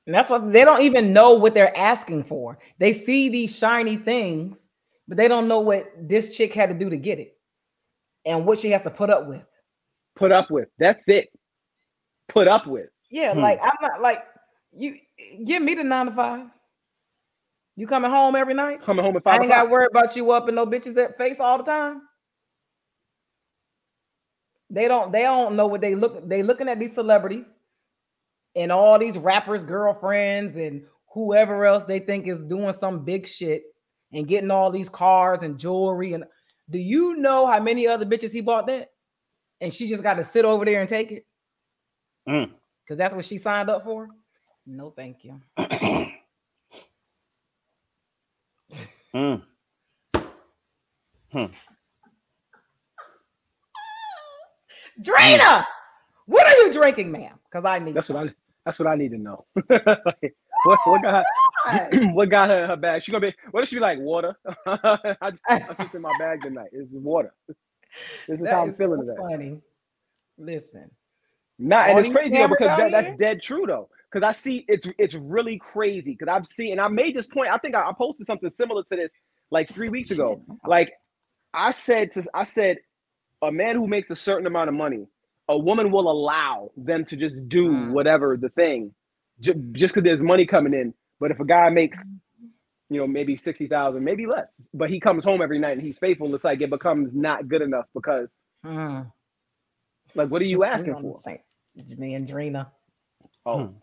And 0.07 0.15
that's 0.15 0.31
what 0.31 0.51
they 0.51 0.65
don't 0.65 0.81
even 0.81 1.13
know 1.13 1.35
what 1.35 1.53
they're 1.53 1.77
asking 1.77 2.25
for. 2.25 2.59
They 2.79 2.95
see 2.95 3.29
these 3.29 3.55
shiny 3.55 3.97
things, 3.97 4.57
but 5.07 5.19
they 5.19 5.29
don't 5.29 5.47
know 5.47 5.61
what 5.61 5.93
this 6.01 6.35
chick 6.35 6.55
had 6.55 6.71
to 6.71 6.75
do 6.75 6.89
to 6.89 6.97
get 6.97 7.19
it 7.19 7.37
and 8.25 8.47
what 8.47 8.59
she 8.59 8.71
has 8.71 8.83
to 8.85 8.91
put 8.91 9.11
up 9.11 9.27
with. 9.27 9.43
Put 10.17 10.33
up 10.33 10.51
with. 10.51 10.69
That's 10.79 11.07
it. 11.09 11.29
Put 12.31 12.49
up 12.49 12.67
with. 12.67 12.89
Yeah, 13.11 13.35
Hmm. 13.35 13.41
like 13.41 13.61
I'm 13.63 13.77
not 13.83 14.01
like 14.01 14.25
you 14.77 14.97
give 15.45 15.63
me 15.63 15.75
the 15.75 15.85
nine 15.85 16.07
to 16.07 16.13
five. 16.13 16.47
You 17.77 17.87
coming 17.87 18.11
home 18.11 18.37
every 18.37 18.55
night? 18.55 18.83
Coming 18.83 19.05
home 19.05 19.17
at 19.17 19.25
five. 19.25 19.41
I 19.41 19.43
ain't 19.43 19.53
got 19.53 19.65
to 19.65 19.69
worry 19.69 19.89
about 19.91 20.15
you 20.15 20.31
up 20.31 20.49
in 20.49 20.55
no 20.55 20.65
bitches 20.67 20.95
that 20.95 21.19
face 21.19 21.41
all 21.41 21.59
the 21.59 21.65
time. 21.65 22.03
They 24.71 24.89
don't 24.89 25.13
they 25.13 25.23
don't 25.23 25.57
know 25.57 25.67
what 25.67 25.81
they 25.81 25.95
look 25.95 26.29
they 26.29 26.43
looking 26.43 26.69
at 26.69 26.79
these 26.79 26.95
celebrities 26.95 27.47
and 28.57 28.73
all 28.73 28.99
these 28.99 29.19
rappers 29.19 29.63
girlfriends 29.65 30.57
and 30.57 30.83
whoever 31.13 31.65
else 31.65 31.85
they 31.85 31.99
think 31.99 32.27
is 32.27 32.41
doing 32.41 32.73
some 32.73 33.05
big 33.05 33.27
shit 33.27 33.63
and 34.13 34.27
getting 34.27 34.51
all 34.51 34.71
these 34.71 34.89
cars 34.89 35.43
and 35.43 35.59
jewelry 35.59 36.15
and 36.15 36.25
do 36.71 36.79
you 36.79 37.17
know 37.17 37.47
how 37.47 37.61
many 37.61 37.87
other 37.87 38.07
bitches 38.07 38.33
he 38.33 38.41
bought 38.41 38.67
that 38.67 38.91
and 39.61 39.73
she 39.73 39.89
just 39.89 40.03
got 40.03 40.15
to 40.15 40.25
sit 40.25 40.45
over 40.45 40.65
there 40.65 40.81
and 40.81 40.89
take 40.89 41.13
it 41.13 41.27
Mm. 42.27 42.51
because 42.83 42.97
that's 42.97 43.15
what 43.15 43.27
she 43.27 43.37
signed 43.37 43.69
up 43.69 43.85
for 43.85 44.09
no 44.67 44.91
thank 44.91 45.25
you 45.25 45.41
Mm. 49.15 49.43
Drina, 55.03 55.67
what 56.27 56.47
are 56.47 56.57
you 56.67 56.73
drinking 56.73 57.13
ma'am 57.13 57.39
because 57.51 57.65
i 57.65 57.79
need 57.79 57.95
That's 57.95 58.09
what 58.11 58.29
I. 58.29 58.35
That's 58.67 58.79
what 58.79 58.89
I 58.89 58.97
need 58.97 59.11
to 59.13 59.19
know. 59.19 59.47
Like, 59.71 60.35
what, 60.65 60.81
what 60.85 61.03
got 61.03 61.27
I- 61.67 61.89
what 62.13 62.31
got 62.31 62.51
her 62.51 62.65
in 62.65 62.71
her 62.71 62.77
bag? 62.77 63.03
She 63.03 63.13
gonna 63.13 63.27
be. 63.31 63.35
What 63.53 63.63
if 63.65 63.69
she 63.71 63.77
be 63.77 63.81
like 63.81 63.99
water? 64.01 64.37
I 64.67 65.31
just, 65.31 65.45
I'm 65.69 65.77
just 65.81 65.95
in 65.95 66.03
my 66.03 66.15
bag 66.15 66.43
tonight. 66.43 66.71
It's 66.73 66.91
water. 66.93 67.35
This 68.29 68.41
is 68.43 68.49
That 68.49 68.51
how 68.51 68.63
I'm 68.63 68.73
is 68.73 68.77
feeling 68.77 69.01
so 69.01 69.05
today. 69.07 69.19
funny. 69.19 69.61
Listen, 70.39 70.91
Nah, 71.59 71.85
All 71.85 71.99
and 71.99 71.99
it's 71.99 72.09
crazy 72.11 72.39
though 72.39 72.49
because 72.49 72.77
that, 72.77 72.93
that's 72.93 73.13
dead 73.15 73.43
true 73.43 73.65
though. 73.67 73.89
Because 74.15 74.29
I 74.29 74.33
see 74.33 74.65
it's 74.69 74.87
it's 74.97 75.15
really 75.15 75.59
crazy. 75.59 76.13
Because 76.13 76.29
I've 76.33 76.47
seen 76.47 76.71
and 76.73 76.81
I 76.81 76.87
made 76.87 77.17
this 77.17 77.27
point. 77.27 77.51
I 77.51 77.59
think 77.59 77.75
I, 77.75 77.81
I 77.89 77.93
posted 77.99 78.29
something 78.29 78.49
similar 78.51 78.85
to 78.85 78.97
this 78.97 79.13
like 79.51 79.69
three 79.69 79.89
weeks 79.89 80.13
ago. 80.13 80.41
Like 80.65 80.93
I 81.53 81.73
said 81.73 82.13
to 82.13 82.25
I 82.33 82.45
said, 82.45 82.79
a 83.43 83.51
man 83.51 83.75
who 83.75 83.89
makes 83.89 84.11
a 84.13 84.17
certain 84.17 84.47
amount 84.47 84.69
of 84.69 84.75
money, 84.77 85.07
a 85.49 85.59
woman 85.59 85.91
will 85.91 86.09
allow 86.11 86.71
them 86.77 87.05
to 87.07 87.17
just 87.17 87.49
do 87.49 87.71
Mm. 87.71 87.91
whatever 87.91 88.37
the 88.37 88.51
thing, 88.51 88.95
ju- 89.41 89.55
just 89.73 89.95
because 89.95 90.05
there's 90.05 90.21
money 90.21 90.47
coming 90.47 90.75
in. 90.75 90.95
But 91.19 91.33
if 91.33 91.41
a 91.41 91.45
guy 91.45 91.69
makes, 91.71 91.99
you 92.91 93.01
know, 93.01 93.07
maybe 93.09 93.37
sixty 93.37 93.67
thousand, 93.67 94.05
maybe 94.05 94.27
less, 94.27 94.47
but 94.73 94.91
he 94.91 95.01
comes 95.01 95.25
home 95.25 95.43
every 95.43 95.59
night 95.59 95.77
and 95.77 95.83
he's 95.83 95.99
faithful, 95.99 96.33
it's 96.37 96.45
like 96.45 96.61
it 96.61 96.71
becomes 96.71 97.17
not 97.17 97.49
good 97.49 97.63
enough 97.63 97.87
because, 97.95 98.29
Mm. 98.65 99.11
like, 100.15 100.29
what 100.31 100.41
are 100.41 100.47
you 100.47 100.63
asking 100.65 100.95
for? 101.01 101.21
Me 101.99 102.15
and 102.15 102.29
Drina. 102.29 102.71
Oh, 103.45 103.75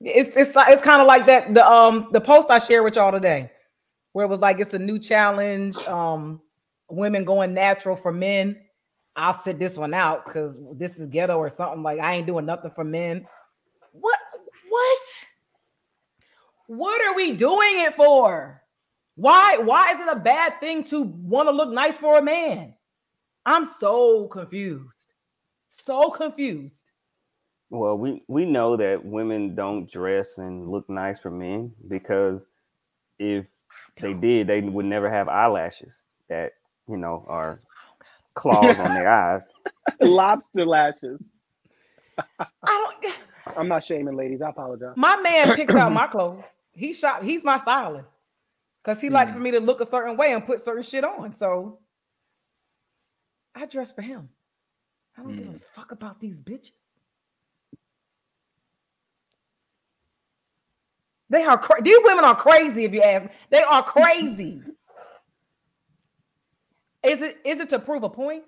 It's 0.00 0.34
it's 0.36 0.52
it's 0.56 0.82
kind 0.82 1.00
of 1.00 1.06
like 1.06 1.26
that. 1.26 1.52
The 1.52 1.66
um 1.66 2.08
the 2.12 2.20
post 2.20 2.50
I 2.50 2.58
shared 2.58 2.84
with 2.84 2.96
y'all 2.96 3.12
today, 3.12 3.50
where 4.12 4.24
it 4.24 4.28
was 4.28 4.40
like 4.40 4.58
it's 4.60 4.74
a 4.74 4.78
new 4.78 4.98
challenge. 4.98 5.76
Um, 5.86 6.40
women 6.88 7.24
going 7.24 7.54
natural 7.54 7.96
for 7.96 8.12
men. 8.12 8.56
I'll 9.16 9.34
sit 9.34 9.58
this 9.58 9.76
one 9.76 9.92
out 9.92 10.24
because 10.24 10.58
this 10.74 10.98
is 10.98 11.06
ghetto 11.08 11.36
or 11.36 11.50
something. 11.50 11.82
Like 11.82 12.00
I 12.00 12.14
ain't 12.14 12.26
doing 12.26 12.46
nothing 12.46 12.70
for 12.74 12.84
men. 12.84 13.26
What 13.92 14.18
what? 14.68 14.98
What 16.66 17.04
are 17.04 17.14
we 17.14 17.32
doing 17.32 17.80
it 17.80 17.96
for? 17.96 18.62
Why 19.16 19.58
why 19.58 19.92
is 19.92 20.00
it 20.00 20.16
a 20.16 20.20
bad 20.20 20.60
thing 20.60 20.84
to 20.84 21.02
want 21.02 21.48
to 21.48 21.54
look 21.54 21.70
nice 21.70 21.98
for 21.98 22.18
a 22.18 22.22
man? 22.22 22.74
I'm 23.44 23.66
so 23.66 24.28
confused. 24.28 25.12
So 25.68 26.10
confused. 26.10 26.79
Well, 27.70 27.96
we 27.98 28.22
we 28.28 28.46
know 28.46 28.76
that 28.76 29.04
women 29.04 29.54
don't 29.54 29.90
dress 29.90 30.38
and 30.38 30.68
look 30.70 30.88
nice 30.90 31.18
for 31.20 31.30
men 31.30 31.72
because 31.88 32.46
if 33.18 33.46
they 34.00 34.14
did, 34.14 34.48
they 34.48 34.60
would 34.60 34.86
never 34.86 35.10
have 35.10 35.28
eyelashes 35.28 35.96
that 36.28 36.52
you 36.88 36.96
know 36.96 37.24
are 37.28 37.58
claws 38.34 38.78
on 38.80 38.94
their 38.94 39.08
eyes. 39.10 39.52
lobster 40.02 40.66
lashes. 40.66 41.20
I 42.38 42.46
don't 43.02 43.14
I'm 43.56 43.68
not 43.68 43.84
shaming 43.84 44.16
ladies. 44.16 44.42
I 44.42 44.50
apologize. 44.50 44.94
My 44.96 45.16
man 45.16 45.54
picks 45.54 45.74
out 45.74 45.92
my 45.92 46.06
clothes. 46.08 46.44
He 46.72 46.92
shop. 46.92 47.22
He's 47.22 47.44
my 47.44 47.58
stylist 47.58 48.10
because 48.82 49.00
he 49.00 49.10
likes 49.10 49.30
Mm. 49.30 49.34
for 49.34 49.40
me 49.40 49.50
to 49.52 49.60
look 49.60 49.80
a 49.80 49.86
certain 49.86 50.16
way 50.16 50.32
and 50.32 50.44
put 50.46 50.64
certain 50.64 50.82
shit 50.82 51.04
on. 51.04 51.34
So 51.34 51.78
I 53.54 53.66
dress 53.66 53.92
for 53.92 54.02
him. 54.02 54.28
I 55.18 55.22
don't 55.22 55.36
give 55.36 55.48
a 55.48 55.58
fuck 55.74 55.92
about 55.92 56.20
these 56.20 56.38
bitches. 56.38 56.72
They 61.30 61.44
are 61.44 61.58
cra- 61.58 61.82
these 61.82 61.98
women 62.04 62.24
are 62.24 62.36
crazy. 62.36 62.84
If 62.86 62.92
you 62.94 63.02
ask 63.02 63.26
me, 63.26 63.32
they 63.50 63.62
are 63.62 63.84
crazy. 63.84 64.62
is 67.04 67.22
it 67.22 67.38
is 67.44 67.60
it 67.60 67.70
to 67.70 67.78
prove 67.80 68.04
a 68.04 68.10
point? 68.10 68.44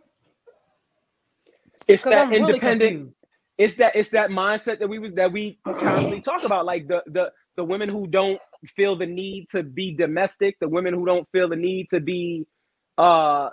It's 1.89 2.07
that 2.07 2.33
I'm 2.33 2.33
independent. 2.33 3.01
confused. 3.01 3.15
it's 3.59 3.77
that 3.77 3.97
it's 3.97 4.11
that 4.11 4.31
mindset 4.31 4.81
that 4.81 4.89
we 4.89 4.99
was 4.99 5.13
that 5.15 5.33
we 5.33 5.61
constantly 5.79 6.21
talk 6.21 6.45
about, 6.45 6.67
like 6.67 6.89
the 6.89 7.03
the 7.07 7.33
the 7.57 7.65
women 7.65 7.89
who 7.89 8.07
don't 8.07 8.41
feel 8.77 8.97
the 8.97 9.07
need 9.07 9.49
to 9.51 9.63
be 9.63 9.95
domestic, 9.95 10.57
the 10.61 10.69
women 10.69 10.95
who 10.95 11.07
don't 11.07 11.29
feel 11.33 11.49
the 11.49 11.57
need 11.57 11.89
to 11.91 12.01
be 12.01 12.47
uh 12.99 13.51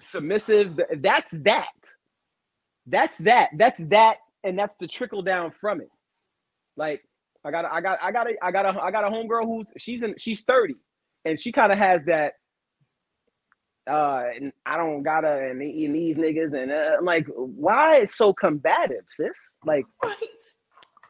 submissive. 0.00 0.78
That's 0.98 1.32
that. 1.32 1.68
That's 2.86 3.18
that. 3.18 3.50
That's 3.56 3.80
that, 3.88 4.18
and 4.44 4.58
that's 4.58 4.76
the 4.80 4.88
trickle 4.88 5.22
down 5.22 5.52
from 5.52 5.80
it. 5.80 5.90
Like 6.76 7.02
I 7.44 7.50
got 7.50 7.64
I 7.64 7.80
got 7.80 7.98
I 8.02 8.12
got 8.12 8.26
a 8.30 8.34
I 8.42 8.50
got 8.52 8.66
a 8.66 8.80
I 8.80 8.90
got 8.90 9.04
a 9.04 9.08
homegirl 9.10 9.44
who's 9.44 9.66
she's 9.76 10.02
in 10.02 10.14
she's 10.18 10.42
30 10.42 10.74
and 11.24 11.40
she 11.40 11.50
kind 11.52 11.72
of 11.72 11.78
has 11.78 12.04
that 12.04 12.34
uh 13.90 14.22
and 14.36 14.52
I 14.64 14.76
don't 14.76 15.02
gotta 15.02 15.48
and, 15.50 15.60
and 15.60 15.94
these 15.94 16.16
niggas 16.16 16.54
and 16.54 16.70
uh, 16.70 16.96
I'm 16.98 17.04
like 17.04 17.26
why 17.34 17.96
it's 17.98 18.16
so 18.16 18.32
combative 18.32 19.04
sis 19.10 19.30
like 19.66 19.84
Right. 20.04 20.16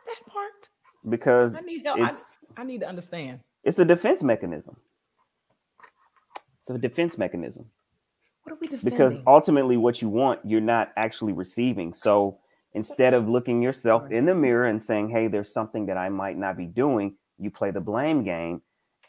That 0.06 0.26
part. 0.32 0.70
because 1.09 1.54
I 1.54 1.60
need 1.60 1.82
help. 1.84 2.00
I, 2.00 2.12
I 2.56 2.64
need 2.64 2.80
to 2.80 2.88
understand. 2.88 3.40
it's 3.64 3.78
a 3.78 3.84
defense 3.84 4.22
mechanism. 4.22 4.76
It's 6.59 6.70
a 6.70 6.78
defense 6.78 7.18
mechanism 7.18 7.66
What 8.44 8.52
are 8.54 8.59
we 8.60 8.68
defending? 8.68 8.90
because 8.90 9.18
ultimately, 9.26 9.76
what 9.76 10.00
you 10.00 10.09
want, 10.09 10.40
you're 10.44 10.60
not 10.60 10.92
actually 10.96 11.32
receiving. 11.32 11.92
So 11.92 12.38
instead 12.74 13.15
of 13.15 13.28
looking 13.28 13.62
yourself 13.62 14.11
in 14.11 14.27
the 14.27 14.35
mirror 14.35 14.66
and 14.66 14.82
saying, 14.82 15.11
"Hey, 15.11 15.28
there's 15.28 15.53
something 15.53 15.86
that 15.86 15.97
I 15.97 16.09
might 16.09 16.39
not 16.39 16.57
be 16.57 16.66
doing," 16.66 17.16
you 17.39 17.51
play 17.51 17.70
the 17.70 17.81
blame 17.81 18.24
game, 18.24 18.62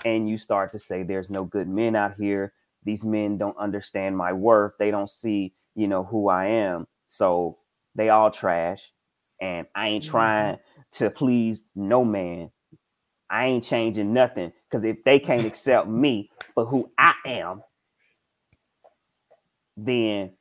and 0.05 0.29
you 0.29 0.37
start 0.37 0.71
to 0.73 0.79
say, 0.79 1.03
"There's 1.03 1.29
no 1.29 1.45
good 1.45 1.67
men 1.67 1.95
out 1.95 2.15
here. 2.15 2.53
These 2.83 3.05
men 3.05 3.37
don't 3.37 3.57
understand 3.57 4.17
my 4.17 4.33
worth. 4.33 4.73
They 4.77 4.91
don't 4.91 5.09
see, 5.09 5.55
you 5.75 5.87
know, 5.87 6.03
who 6.03 6.29
I 6.29 6.47
am. 6.47 6.87
So 7.07 7.59
they 7.95 8.09
all 8.09 8.31
trash, 8.31 8.91
and 9.39 9.67
I 9.75 9.89
ain't 9.89 10.03
Mhm. 10.03 10.09
trying 10.09 10.59
to 10.93 11.09
please 11.09 11.63
no 11.75 12.03
man." 12.05 12.51
I 13.29 13.45
ain't 13.47 13.63
changing 13.63 14.13
nothing 14.13 14.53
because 14.69 14.85
if 14.85 15.03
they 15.05 15.19
can't 15.19 15.45
accept 15.45 15.87
me 15.87 16.29
for 16.53 16.65
who 16.65 16.91
I 16.97 17.13
am, 17.25 17.63
then 19.75 20.37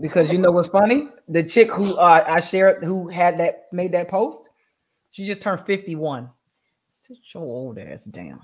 Because 0.00 0.32
you 0.32 0.38
know 0.38 0.50
what's 0.50 0.68
funny? 0.68 1.08
The 1.28 1.42
chick 1.42 1.70
who 1.70 1.94
uh, 1.96 2.24
I 2.26 2.40
shared 2.40 2.82
who 2.82 3.08
had 3.08 3.38
that 3.38 3.66
made 3.72 3.92
that 3.92 4.08
post, 4.08 4.48
she 5.10 5.26
just 5.26 5.42
turned 5.42 5.66
51. 5.66 6.30
Sit 6.90 7.18
your 7.34 7.42
old 7.42 7.78
ass 7.78 8.04
down. 8.04 8.40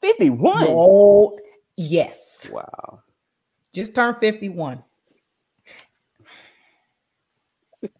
51. 0.00 0.68
Old, 0.68 1.40
yes. 1.76 2.48
Wow. 2.50 3.02
Just 3.72 3.94
turned 3.94 4.16
51. 4.20 4.82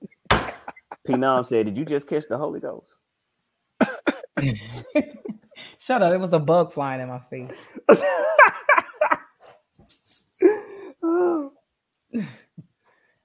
Phenom 1.07 1.45
said, 1.45 1.67
Did 1.67 1.77
you 1.77 1.85
just 1.85 2.09
catch 2.09 2.25
the 2.29 2.39
Holy 2.39 2.61
Ghost? 2.61 2.97
Shut 5.79 6.03
up. 6.03 6.13
It 6.13 6.19
was 6.19 6.33
a 6.33 6.39
bug 6.39 6.73
flying 6.73 7.03
in 7.03 7.09
my 7.09 7.19
face. 7.19 7.51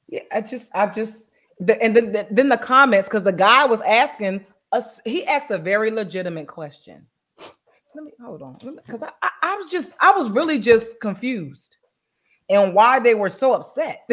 Yeah, 0.09 0.21
I 0.31 0.41
just, 0.41 0.71
I 0.73 0.87
just, 0.87 1.25
the, 1.59 1.81
and 1.81 1.95
then, 1.95 2.27
then 2.31 2.49
the 2.49 2.57
comments 2.57 3.07
because 3.07 3.23
the 3.23 3.31
guy 3.31 3.65
was 3.65 3.81
asking 3.81 4.45
us, 4.71 4.99
he 5.05 5.25
asked 5.25 5.51
a 5.51 5.57
very 5.57 5.91
legitimate 5.91 6.47
question. 6.47 7.05
Let 7.95 8.03
me 8.03 8.11
hold 8.23 8.41
on, 8.41 8.57
because 8.85 9.01
I, 9.01 9.09
I, 9.21 9.29
I 9.41 9.55
was 9.55 9.71
just, 9.71 9.93
I 9.99 10.11
was 10.11 10.29
really 10.29 10.59
just 10.59 10.99
confused, 10.99 11.77
and 12.49 12.73
why 12.73 12.99
they 12.99 13.15
were 13.15 13.29
so 13.29 13.53
upset. 13.53 14.03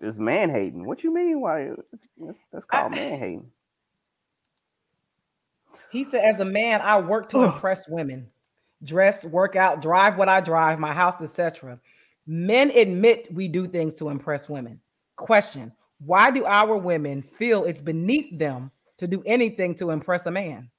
it's 0.00 0.18
man 0.18 0.48
hating. 0.50 0.86
What 0.86 1.04
you 1.04 1.12
mean? 1.12 1.40
Why? 1.40 1.72
It's, 1.92 2.08
it's, 2.22 2.44
that's 2.50 2.64
called 2.64 2.92
man 2.92 3.18
hating. 3.18 3.50
He 5.90 6.04
said, 6.04 6.24
as 6.24 6.40
a 6.40 6.44
man, 6.44 6.80
I 6.80 6.98
work 6.98 7.28
to 7.30 7.44
impress 7.44 7.86
women, 7.88 8.26
dress, 8.82 9.24
work 9.24 9.54
out, 9.54 9.82
drive 9.82 10.16
what 10.16 10.28
I 10.28 10.40
drive, 10.40 10.78
my 10.78 10.92
house, 10.92 11.20
etc. 11.20 11.78
Men 12.26 12.70
admit 12.70 13.32
we 13.32 13.48
do 13.48 13.68
things 13.68 13.94
to 13.94 14.08
impress 14.08 14.48
women. 14.48 14.80
Question 15.16 15.72
Why 16.04 16.30
do 16.30 16.44
our 16.44 16.76
women 16.76 17.22
feel 17.22 17.64
it's 17.64 17.80
beneath 17.80 18.36
them 18.38 18.70
to 18.98 19.06
do 19.06 19.22
anything 19.26 19.74
to 19.76 19.90
impress 19.90 20.26
a 20.26 20.30
man? 20.30 20.70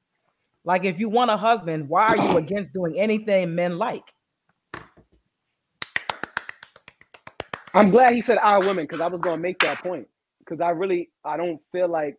Like, 0.65 0.84
if 0.84 0.99
you 0.99 1.07
want 1.07 1.32
a 1.32 1.38
husband, 1.38 1.88
why 1.88 2.07
are 2.07 2.18
you 2.18 2.38
against 2.38 2.74
doing 2.74 2.99
anything 2.99 3.56
men 3.56 3.78
like? 3.78 4.03
I'm 7.74 7.90
glad 7.91 8.14
he 8.14 8.22
said 8.22 8.38
our 8.40 8.60
women 8.60 8.86
because 8.86 8.99
I 8.99 9.07
was 9.07 9.22
gonna 9.22 9.38
make 9.38 9.60
that 9.60 9.82
point. 9.82 10.07
Because 10.40 10.60
I 10.60 10.72
really 10.72 11.10
I 11.24 11.38
don't 11.38 11.61
feel 11.72 11.88
like 11.88 12.18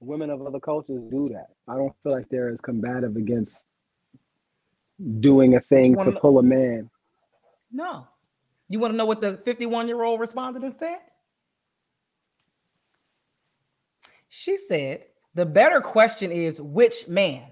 women 0.00 0.30
of 0.30 0.40
other 0.40 0.60
cultures 0.60 1.02
do 1.10 1.28
that. 1.32 1.48
I 1.66 1.74
don't 1.74 1.92
feel 2.02 2.12
like 2.12 2.28
they're 2.30 2.48
as 2.48 2.60
combative 2.60 3.16
against 3.16 3.56
doing 5.20 5.56
a 5.56 5.60
thing 5.60 5.94
wanna 5.94 6.12
pull 6.12 6.38
a 6.38 6.42
man. 6.42 6.88
No. 7.70 8.06
You 8.68 8.78
want 8.78 8.92
to 8.92 8.96
know 8.96 9.06
what 9.06 9.20
the 9.20 9.40
51 9.44 9.88
year 9.88 10.02
old 10.02 10.20
responded 10.20 10.62
and 10.62 10.74
said? 10.74 10.98
She 14.28 14.58
said, 14.58 15.04
The 15.34 15.46
better 15.46 15.80
question 15.80 16.30
is 16.30 16.60
which 16.60 17.08
man? 17.08 17.44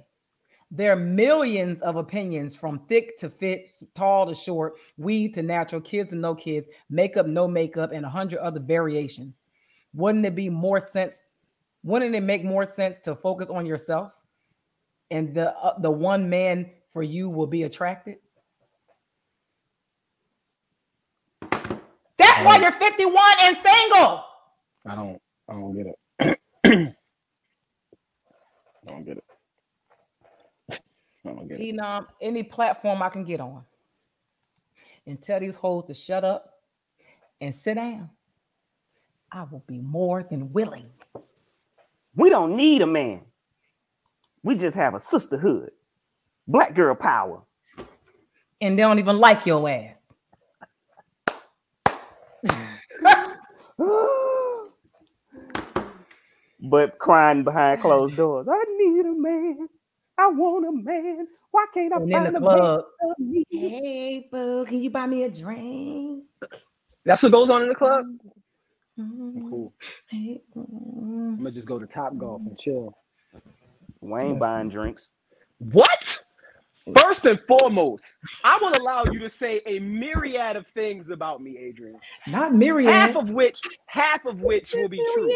There 0.71 0.93
are 0.93 0.97
millions 0.97 1.81
of 1.81 1.97
opinions 1.97 2.57
from 2.57 2.81
thick 2.87 3.19
to 3.19 3.31
fit, 3.31 3.71
tall 3.95 4.27
to 4.27 4.35
short, 4.35 4.75
weed 4.97 5.33
to 5.35 5.43
natural, 5.43 5.81
kids 5.81 6.11
to 6.11 6.17
no 6.17 6.35
kids, 6.35 6.67
makeup, 6.91 7.27
no 7.27 7.47
makeup, 7.47 7.93
and 7.93 8.05
a 8.05 8.09
hundred 8.09 8.41
other 8.41 8.61
variations. 8.61 9.43
Wouldn't 9.95 10.27
it 10.27 10.35
be 10.35 10.51
more 10.51 10.81
sense? 10.81 11.23
Wouldn't 11.85 12.15
it 12.15 12.23
make 12.23 12.45
more 12.45 12.67
sense 12.67 12.99
to 13.01 13.15
focus 13.15 13.49
on 13.49 13.65
yourself 13.65 14.13
and 15.11 15.35
the 15.35 15.57
uh, 15.57 15.79
the 15.79 15.91
one 15.91 16.29
man 16.29 16.71
for 16.91 17.03
you 17.03 17.31
will 17.31 17.47
be 17.47 17.63
attracted? 17.63 18.17
That's 22.37 22.47
why 22.47 22.59
you're 22.59 22.73
51 22.73 23.23
and 23.41 23.57
single. 23.57 24.25
I 24.87 24.95
don't 24.95 25.21
I 25.49 25.53
don't 25.55 25.75
get 25.75 25.87
it. 25.87 25.99
I 28.87 28.91
don't 28.91 29.05
get 29.05 29.17
it. 29.19 29.25
I 30.71 30.77
don't 31.25 31.49
get 31.49 31.61
it. 31.61 31.77
Phenom, 31.77 32.07
any 32.21 32.43
platform 32.43 33.03
I 33.03 33.09
can 33.09 33.25
get 33.25 33.41
on 33.41 33.65
and 35.07 35.21
tell 35.21 35.41
these 35.41 35.55
hoes 35.55 35.85
to 35.87 35.95
shut 35.95 36.25
up 36.25 36.61
and 37.41 37.55
sit 37.55 37.75
down, 37.75 38.11
I 39.33 39.45
will 39.45 39.65
be 39.67 39.79
more 39.79 40.23
than 40.23 40.53
willing. 40.53 40.91
We 42.15 42.31
don't 42.31 42.57
need 42.57 42.83
a 42.83 42.87
man. 42.87 43.23
We 44.43 44.57
just 44.57 44.77
have 44.77 44.95
a 44.95 45.01
sisterhood. 45.01 45.71
Black 46.47 46.75
girl 46.75 46.95
power. 46.95 47.43
And 48.61 48.79
they 48.79 48.83
don't 48.83 48.99
even 48.99 49.19
like 49.19 49.47
your 49.47 49.69
ass. 49.69 49.96
but 56.61 56.99
crying 56.99 57.45
behind 57.45 57.81
closed 57.81 58.17
doors. 58.17 58.49
I 58.51 58.65
need 58.79 59.07
a 59.07 59.15
man. 59.15 59.69
I 60.19 60.29
want 60.29 60.67
a 60.67 60.73
man. 60.73 61.29
Why 61.53 61.67
can't 61.75 61.93
I 61.95 61.99
And 61.99 62.13
in 62.13 62.23
find 62.23 62.27
the 62.27 62.33
a 62.37 62.41
man? 62.41 62.63
club, 62.63 62.85
to 63.01 63.09
love 63.09 63.19
me? 63.19 63.45
hey, 63.51 64.29
boo, 64.33 64.67
can 64.67 64.83
you 64.83 64.91
buy 64.91 65.07
me 65.07 65.25
a 65.25 65.31
drink? 65.31 66.25
That's 67.07 67.23
what 67.23 67.33
goes 67.33 67.51
on 67.51 67.63
in 67.63 67.69
the 67.69 67.75
club. 67.77 68.07
Mm, 69.01 69.43
Cool. 69.51 69.75
hey. 70.11 70.43
I'm 71.39 71.45
gonna 71.45 71.55
just 71.55 71.67
go 71.69 71.79
to 71.79 71.87
Topgolf 71.87 72.41
and 72.47 72.59
chill. 72.59 72.97
Wayne 74.03 74.39
buying 74.39 74.71
drinks. 74.71 75.11
What? 75.59 76.16
First 76.95 77.25
and 77.27 77.41
foremost, 77.49 78.05
I 78.45 78.59
will 78.61 78.77
allow 78.81 79.05
you 79.11 79.19
to 79.19 79.29
say 79.29 79.61
a 79.67 79.81
myriad 79.81 80.55
of 80.57 80.67
things 80.69 81.11
about 81.11 81.43
me, 81.43 81.59
Adrian. 81.59 81.99
Not 82.29 82.55
myriad. 82.55 82.91
Half 82.93 83.17
of 83.17 83.31
which, 83.31 83.61
half 83.87 84.25
of 84.25 84.41
which 84.41 84.73
will 84.73 84.89
be 84.89 85.05
true. 85.15 85.33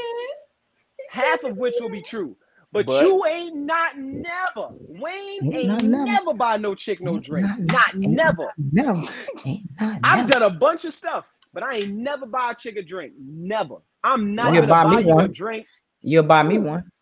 Half 1.11 1.43
of 1.43 1.57
which 1.57 1.75
will 1.81 1.91
be 1.91 2.03
true. 2.03 2.37
But, 2.73 2.87
But- 2.87 3.05
you 3.05 3.25
ain't 3.27 3.57
not 3.57 3.99
never. 3.99 4.69
Wayne 4.79 5.53
ain't 5.53 5.83
never. 5.83 6.05
never 6.05 6.35
buy 6.35 6.57
no 6.57 6.77
chick 6.77 7.01
no 7.01 7.19
drink. 7.19 7.45
not 7.49 7.59
Not 7.59 7.95
never. 7.97 8.53
never. 8.57 8.93
No, 8.95 9.05
ain't 9.45 9.69
not 9.81 9.99
I've 10.05 10.29
never. 10.29 10.31
done 10.31 10.43
a 10.45 10.51
bunch 10.51 10.85
of 10.85 10.95
stuff, 10.95 11.25
but 11.53 11.65
I 11.65 11.79
ain't 11.79 11.89
never 11.97 12.27
buy 12.27 12.53
a 12.53 12.55
chick 12.55 12.77
a 12.77 12.83
drink. 12.83 13.15
Never. 13.19 13.77
I'm 14.05 14.37
not 14.37 14.53
You'll 14.55 14.63
gonna 14.67 14.73
buy 14.73 14.85
buy, 14.85 14.97
me 14.99 15.03
you 15.03 15.11
a 15.11 15.15
one. 15.17 15.33
drink, 15.33 15.67
You'll 16.01 16.23
buy 16.23 16.45
me 16.45 16.59
one. 16.59 16.93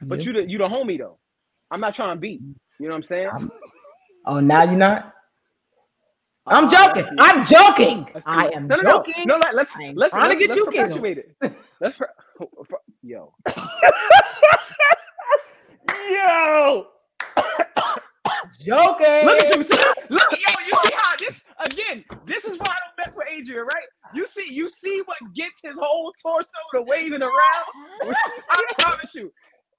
but 0.00 0.18
Yeah. 0.18 0.24
you 0.26 0.32
the 0.32 0.50
you 0.50 0.58
the 0.58 0.68
homie 0.68 0.98
though. 0.98 1.18
I'm 1.70 1.80
not 1.80 1.94
trying 1.94 2.16
to 2.16 2.20
beat. 2.20 2.40
You 2.80 2.88
know 2.88 2.94
what 2.94 2.96
I'm 2.96 3.02
saying? 3.04 3.30
Oh, 4.26 4.40
now 4.40 4.62
you're 4.64 4.76
not. 4.76 5.12
I'm 6.46 6.68
joking. 6.68 7.06
let's. 7.16 7.18
I'm 7.18 7.44
joking. 7.46 8.08
I 8.26 8.48
am 8.48 8.66
no, 8.68 8.76
no, 8.76 8.82
no, 8.82 8.92
joking. 9.04 9.14
no. 9.26 9.36
Let, 9.38 9.54
let's 9.54 9.76
I 9.76 9.82
ain't 9.84 9.96
let's 9.96 10.12
trying 10.12 10.30
to 10.30 10.36
let's, 10.36 10.40
get 10.40 10.48
let's 10.50 10.56
you 10.56 10.66
killed. 10.72 10.88
perpetuate 10.88 11.18
it. 11.18 11.36
Let's 11.80 11.96
per- 11.96 12.10
yo. 13.02 13.34
Yo! 16.10 16.86
Joking. 18.60 19.26
Look 19.26 19.40
at 19.40 19.56
you. 19.56 19.62
See, 19.62 19.76
look, 20.10 20.32
yo, 20.32 20.54
you 20.66 20.74
see 20.84 20.92
how 20.96 21.16
this 21.18 21.42
again? 21.66 22.04
This 22.24 22.44
is 22.44 22.58
why 22.58 22.66
I 22.68 22.76
don't 22.86 23.06
mess 23.06 23.16
with 23.16 23.26
Adrian, 23.30 23.64
right? 23.64 23.84
You 24.14 24.26
see, 24.26 24.46
you 24.48 24.70
see 24.70 25.02
what 25.06 25.18
gets 25.34 25.60
his 25.62 25.76
whole 25.76 26.12
torso 26.22 26.48
to 26.74 26.82
waving 26.82 27.22
around. 27.22 28.14
I 28.50 28.64
promise 28.78 29.14
you, 29.14 29.32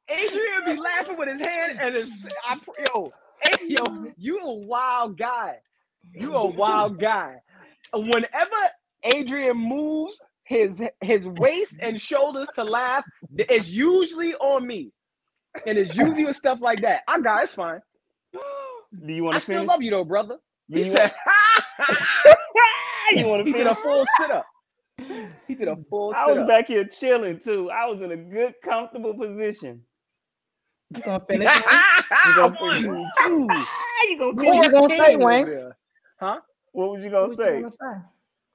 Adrian 0.09 0.65
be 0.65 0.75
laughing 0.75 1.17
with 1.17 1.29
his 1.29 1.39
hand 1.45 1.79
and 1.81 1.95
his. 1.95 2.27
I, 2.47 2.57
yo, 2.93 3.13
hey, 3.43 3.67
yo, 3.67 4.07
you 4.17 4.39
a 4.39 4.53
wild 4.53 5.17
guy. 5.17 5.57
You 6.13 6.33
a 6.35 6.47
wild 6.49 6.99
guy. 6.99 7.35
Whenever 7.93 8.55
Adrian 9.03 9.57
moves 9.57 10.19
his 10.45 10.79
his 11.01 11.25
waist 11.27 11.77
and 11.79 12.01
shoulders 12.01 12.47
to 12.55 12.63
laugh, 12.63 13.05
it's 13.37 13.67
usually 13.69 14.35
on 14.35 14.67
me, 14.67 14.91
and 15.65 15.77
it's 15.77 15.95
usually 15.95 16.25
with 16.25 16.35
stuff 16.35 16.59
like 16.61 16.81
that. 16.81 17.01
I 17.07 17.19
got 17.21 17.41
it, 17.41 17.43
it's 17.45 17.53
fine. 17.53 17.79
Do 18.33 19.13
you 19.13 19.23
want 19.23 19.35
I 19.35 19.39
to 19.39 19.43
still 19.43 19.65
love 19.65 19.81
you 19.81 19.91
though, 19.91 20.03
brother. 20.03 20.37
Do 20.69 20.79
He 20.79 20.85
you 20.85 20.91
said, 20.91 21.13
you 23.11 23.27
want 23.27 23.45
he 23.45 23.51
to 23.53 23.57
did 23.57 23.67
a 23.67 23.75
full 23.75 24.05
sit 24.19 24.31
up. 24.31 24.45
He 25.47 25.55
did 25.55 25.67
a 25.67 25.77
full 25.89 26.13
I 26.15 26.27
was 26.27 26.43
back 26.47 26.67
here 26.67 26.85
chilling 26.85 27.39
too. 27.39 27.69
I 27.71 27.85
was 27.85 28.01
in 28.01 28.11
a 28.11 28.17
good, 28.17 28.53
comfortable 28.63 29.13
position. 29.13 29.81
You 30.95 31.03
gonna 31.03 31.25
finish? 31.25 31.47
Wayne? 31.47 31.63
You 32.25 32.35
gonna 32.35 32.55
One. 32.59 32.75
finish? 32.75 32.85
you 34.09 34.17
gonna 34.17 34.33
What 34.33 34.45
finish? 34.45 34.65
you 34.65 34.71
gonna 34.71 34.89
say, 34.89 34.97
King 34.97 35.23
Wayne? 35.23 35.71
Huh? 36.19 36.39
What 36.71 36.91
was 36.91 37.03
you 37.03 37.09
gonna 37.09 37.27
was 37.27 37.37
you 37.37 37.43
say? 37.43 37.61
gonna 37.61 37.69
say? 37.69 38.01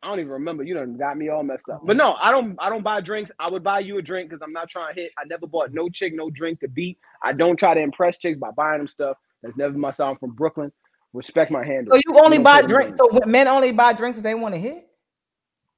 I 0.02 0.08
don't 0.08 0.20
even 0.20 0.32
remember. 0.32 0.62
You 0.62 0.74
done 0.74 0.96
got 0.96 1.16
me 1.16 1.28
all 1.28 1.42
messed 1.42 1.68
up. 1.68 1.80
Oh. 1.82 1.86
But 1.86 1.96
no, 1.96 2.14
I 2.14 2.30
don't. 2.30 2.56
I 2.60 2.68
don't 2.68 2.84
buy 2.84 3.00
drinks. 3.00 3.32
I 3.38 3.50
would 3.50 3.64
buy 3.64 3.80
you 3.80 3.98
a 3.98 4.02
drink 4.02 4.30
because 4.30 4.42
I'm 4.42 4.52
not 4.52 4.68
trying 4.68 4.94
to 4.94 5.00
hit. 5.00 5.12
I 5.18 5.24
never 5.26 5.46
bought 5.46 5.72
no 5.72 5.88
chick, 5.88 6.14
no 6.14 6.30
drink 6.30 6.60
to 6.60 6.68
beat. 6.68 6.98
I 7.22 7.32
don't 7.32 7.56
try 7.56 7.74
to 7.74 7.80
impress 7.80 8.18
chicks 8.18 8.38
by 8.38 8.50
buying 8.52 8.78
them 8.78 8.86
stuff. 8.86 9.16
That's 9.42 9.56
never 9.56 9.76
my 9.76 9.90
style. 9.90 10.10
I'm 10.10 10.18
from 10.18 10.32
Brooklyn. 10.32 10.72
Respect 11.12 11.50
my 11.50 11.64
handle. 11.64 11.94
So 11.94 12.00
you 12.06 12.18
only 12.22 12.36
don't 12.36 12.44
buy 12.44 12.62
drinks. 12.62 12.98
So 12.98 13.20
men 13.26 13.48
only 13.48 13.72
buy 13.72 13.92
drinks 13.92 14.18
if 14.18 14.24
they 14.24 14.34
want 14.34 14.54
to 14.54 14.60
hit. 14.60 14.86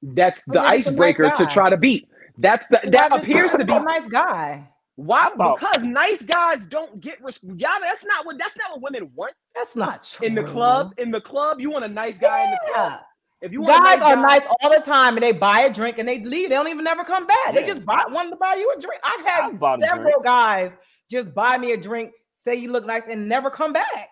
That's 0.03 0.41
oh, 0.47 0.53
the 0.53 0.59
Well, 0.59 0.63
maybe 0.69 0.77
nice 0.77 0.87
icebreaker 0.87 1.31
to 1.37 1.45
try 1.47 1.69
to 1.69 1.77
beat. 1.77 2.07
That's 2.37 2.67
the 2.67 2.79
that 2.91 3.11
appears 3.11 3.51
to 3.51 3.65
be 3.65 3.73
a 3.73 3.79
nice 3.79 4.07
guy. 4.09 4.67
Why 4.95 5.29
about- 5.33 5.59
because 5.59 5.83
nice 5.83 6.21
guys 6.21 6.65
don't 6.65 6.99
get 7.01 7.23
res- 7.23 7.39
y'all. 7.43 7.79
That's 7.81 8.03
not 8.05 8.25
what 8.25 8.37
that's 8.37 8.57
not 8.57 8.71
what 8.71 8.81
women 8.91 9.11
want 9.15 9.33
That's 9.55 9.75
not 9.75 10.03
true. 10.03 10.27
in 10.27 10.35
the 10.35 10.43
club. 10.43 10.93
In 10.97 11.11
the 11.11 11.21
club, 11.21 11.59
you 11.59 11.69
want 11.71 11.85
a 11.85 11.87
nice 11.87 12.17
guy 12.17 12.43
in 12.45 12.51
the 12.51 12.59
club. 12.73 12.91
Yeah. 12.93 12.99
If 13.43 13.51
you 13.51 13.61
want 13.61 13.83
Guys 13.83 13.97
nice 13.99 14.07
are 14.07 14.15
guy- 14.15 14.21
nice 14.21 14.47
all 14.61 14.69
the 14.69 14.81
time, 14.85 15.15
and 15.17 15.23
they 15.23 15.31
buy 15.31 15.61
a 15.61 15.73
drink 15.73 15.97
and 15.97 16.07
they 16.07 16.19
leave. 16.19 16.49
They 16.49 16.55
don't 16.55 16.67
even 16.67 16.83
never 16.83 17.03
come 17.03 17.25
back. 17.25 17.55
They 17.55 17.63
just 17.63 17.83
buy 17.83 18.03
wanted 18.09 18.29
to 18.31 18.35
buy 18.35 18.53
you 18.53 18.71
a 18.77 18.79
drink. 18.79 19.01
I've 19.03 19.25
had 19.25 19.59
several 19.79 20.21
guys 20.21 20.77
just 21.09 21.33
buy 21.33 21.57
me 21.57 21.71
a 21.71 21.77
drink, 21.77 22.11
say 22.35 22.53
you 22.55 22.71
look 22.71 22.85
nice, 22.85 23.03
and 23.09 23.27
never 23.27 23.49
come 23.49 23.73
back. 23.73 24.09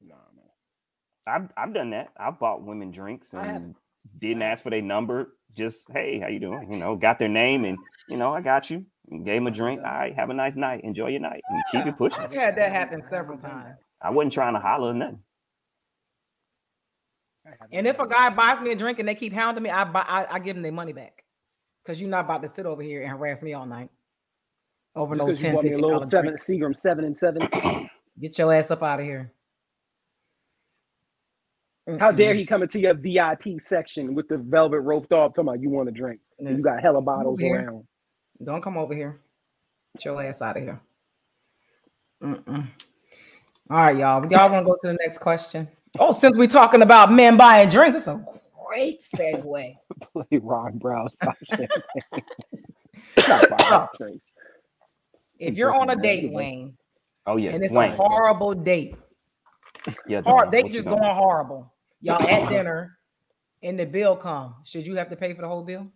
Nah, 0.00 0.14
man. 0.36 0.44
I've 1.26 1.50
I've 1.56 1.74
done 1.74 1.90
that. 1.90 2.10
I've 2.16 2.38
bought 2.38 2.62
women 2.62 2.92
drinks 2.92 3.34
and 3.34 3.74
didn't 4.18 4.42
ask 4.42 4.62
for 4.62 4.70
their 4.70 4.82
number. 4.82 5.34
Just 5.56 5.90
hey, 5.92 6.20
how 6.20 6.28
you 6.28 6.38
doing? 6.38 6.70
You 6.72 6.78
know, 6.78 6.94
got 6.94 7.18
their 7.18 7.28
name 7.28 7.64
and 7.64 7.78
you 8.08 8.16
know, 8.16 8.32
I 8.32 8.40
got 8.42 8.70
you. 8.70 8.86
And 9.10 9.24
gave 9.24 9.38
him 9.38 9.46
a 9.46 9.50
drink. 9.50 9.80
All 9.84 9.90
right, 9.90 10.14
have 10.14 10.30
a 10.30 10.34
nice 10.34 10.56
night. 10.56 10.82
Enjoy 10.84 11.08
your 11.08 11.20
night 11.20 11.42
and 11.48 11.62
keep 11.70 11.86
it 11.86 11.96
pushing. 11.98 12.20
I've 12.20 12.32
had 12.32 12.56
that 12.56 12.72
happen 12.72 13.02
several 13.02 13.38
times. 13.38 13.76
I 14.00 14.10
wasn't 14.10 14.32
trying 14.32 14.54
to 14.54 14.60
holler 14.60 14.90
or 14.90 14.94
nothing. 14.94 15.18
And 17.72 17.86
if 17.86 17.98
a 17.98 18.06
guy 18.06 18.30
buys 18.30 18.60
me 18.60 18.70
a 18.72 18.76
drink 18.76 19.00
and 19.00 19.08
they 19.08 19.14
keep 19.14 19.32
hounding 19.32 19.64
me, 19.64 19.70
I 19.70 19.84
buy, 19.84 20.02
I, 20.02 20.34
I 20.34 20.38
give 20.38 20.54
them 20.54 20.62
their 20.62 20.72
money 20.72 20.92
back. 20.92 21.24
Cause 21.86 22.00
you're 22.00 22.10
not 22.10 22.26
about 22.26 22.42
to 22.42 22.48
sit 22.48 22.66
over 22.66 22.82
here 22.82 23.02
and 23.02 23.10
harass 23.10 23.42
me 23.42 23.54
all 23.54 23.66
night 23.66 23.88
over 24.94 25.14
Just 25.16 25.26
no 25.26 25.32
'cause 25.32 25.42
you 25.42 25.62
me 25.62 25.72
a 25.72 25.78
little 25.78 26.02
seven 26.08 26.36
drink. 26.36 26.42
Seagram 26.42 26.76
seven 26.76 27.04
and 27.04 27.16
seven. 27.16 27.48
Get 28.20 28.38
your 28.38 28.52
ass 28.52 28.70
up 28.70 28.82
out 28.82 29.00
of 29.00 29.06
here. 29.06 29.32
How 31.98 32.12
dare 32.12 32.34
he 32.34 32.46
come 32.46 32.62
into 32.62 32.78
your 32.78 32.94
VIP 32.94 33.60
section 33.60 34.14
with 34.14 34.28
the 34.28 34.36
velvet 34.38 34.80
roped 34.80 35.12
off, 35.12 35.32
talking 35.32 35.48
about 35.48 35.60
you 35.62 35.70
want 35.70 35.88
a 35.88 35.92
drink. 35.92 36.20
And 36.38 36.56
you 36.56 36.62
got 36.62 36.80
hella 36.80 37.00
bottles 37.02 37.40
around. 37.42 37.84
Don't 38.42 38.62
come 38.62 38.76
over 38.76 38.94
here. 38.94 39.20
Get 39.96 40.04
your 40.04 40.22
ass 40.22 40.40
out 40.42 40.56
of 40.56 40.62
here. 40.62 40.80
Mm-mm. 42.22 42.66
All 43.70 43.76
right, 43.76 43.96
y'all. 43.96 44.26
Y'all 44.30 44.50
want 44.50 44.64
to 44.64 44.70
go 44.70 44.74
to 44.82 44.86
the 44.88 44.98
next 45.04 45.18
question? 45.18 45.68
Oh, 45.98 46.12
since 46.12 46.36
we're 46.36 46.46
talking 46.46 46.82
about 46.82 47.12
men 47.12 47.36
buying 47.36 47.68
drinks, 47.68 47.96
it's 47.96 48.06
a 48.06 48.24
great 48.68 49.00
segue. 49.00 49.76
Play 50.12 50.38
Ron 50.42 50.78
Browz 50.78 51.10
pop 51.22 51.36
champagne. 51.48 51.68
Not 53.28 53.48
pop 53.58 53.98
drinks. 53.98 54.24
If 55.38 55.54
you're 55.56 55.74
on 55.74 55.90
a 55.90 55.96
date. 55.96 56.32
Wayne, 56.32 56.76
Oh 57.26 57.36
yeah, 57.36 57.50
and 57.50 57.62
it's 57.64 57.72
Wayne. 57.74 57.92
a 57.92 57.96
horrible 57.96 58.54
date, 58.54 58.94
Yeah, 60.06 60.22
hor- 60.22 60.48
they 60.50 60.62
just 60.64 60.88
going 60.88 61.02
horrible. 61.14 61.72
Y'all 62.00 62.22
at 62.26 62.48
dinner, 62.48 62.98
and 63.62 63.78
the 63.78 63.84
bill 63.84 64.16
come. 64.16 64.54
Should 64.64 64.86
you 64.86 64.96
have 64.96 65.10
to 65.10 65.16
pay 65.16 65.32
for 65.34 65.42
the 65.42 65.48
whole 65.48 65.62
bill? 65.62 65.86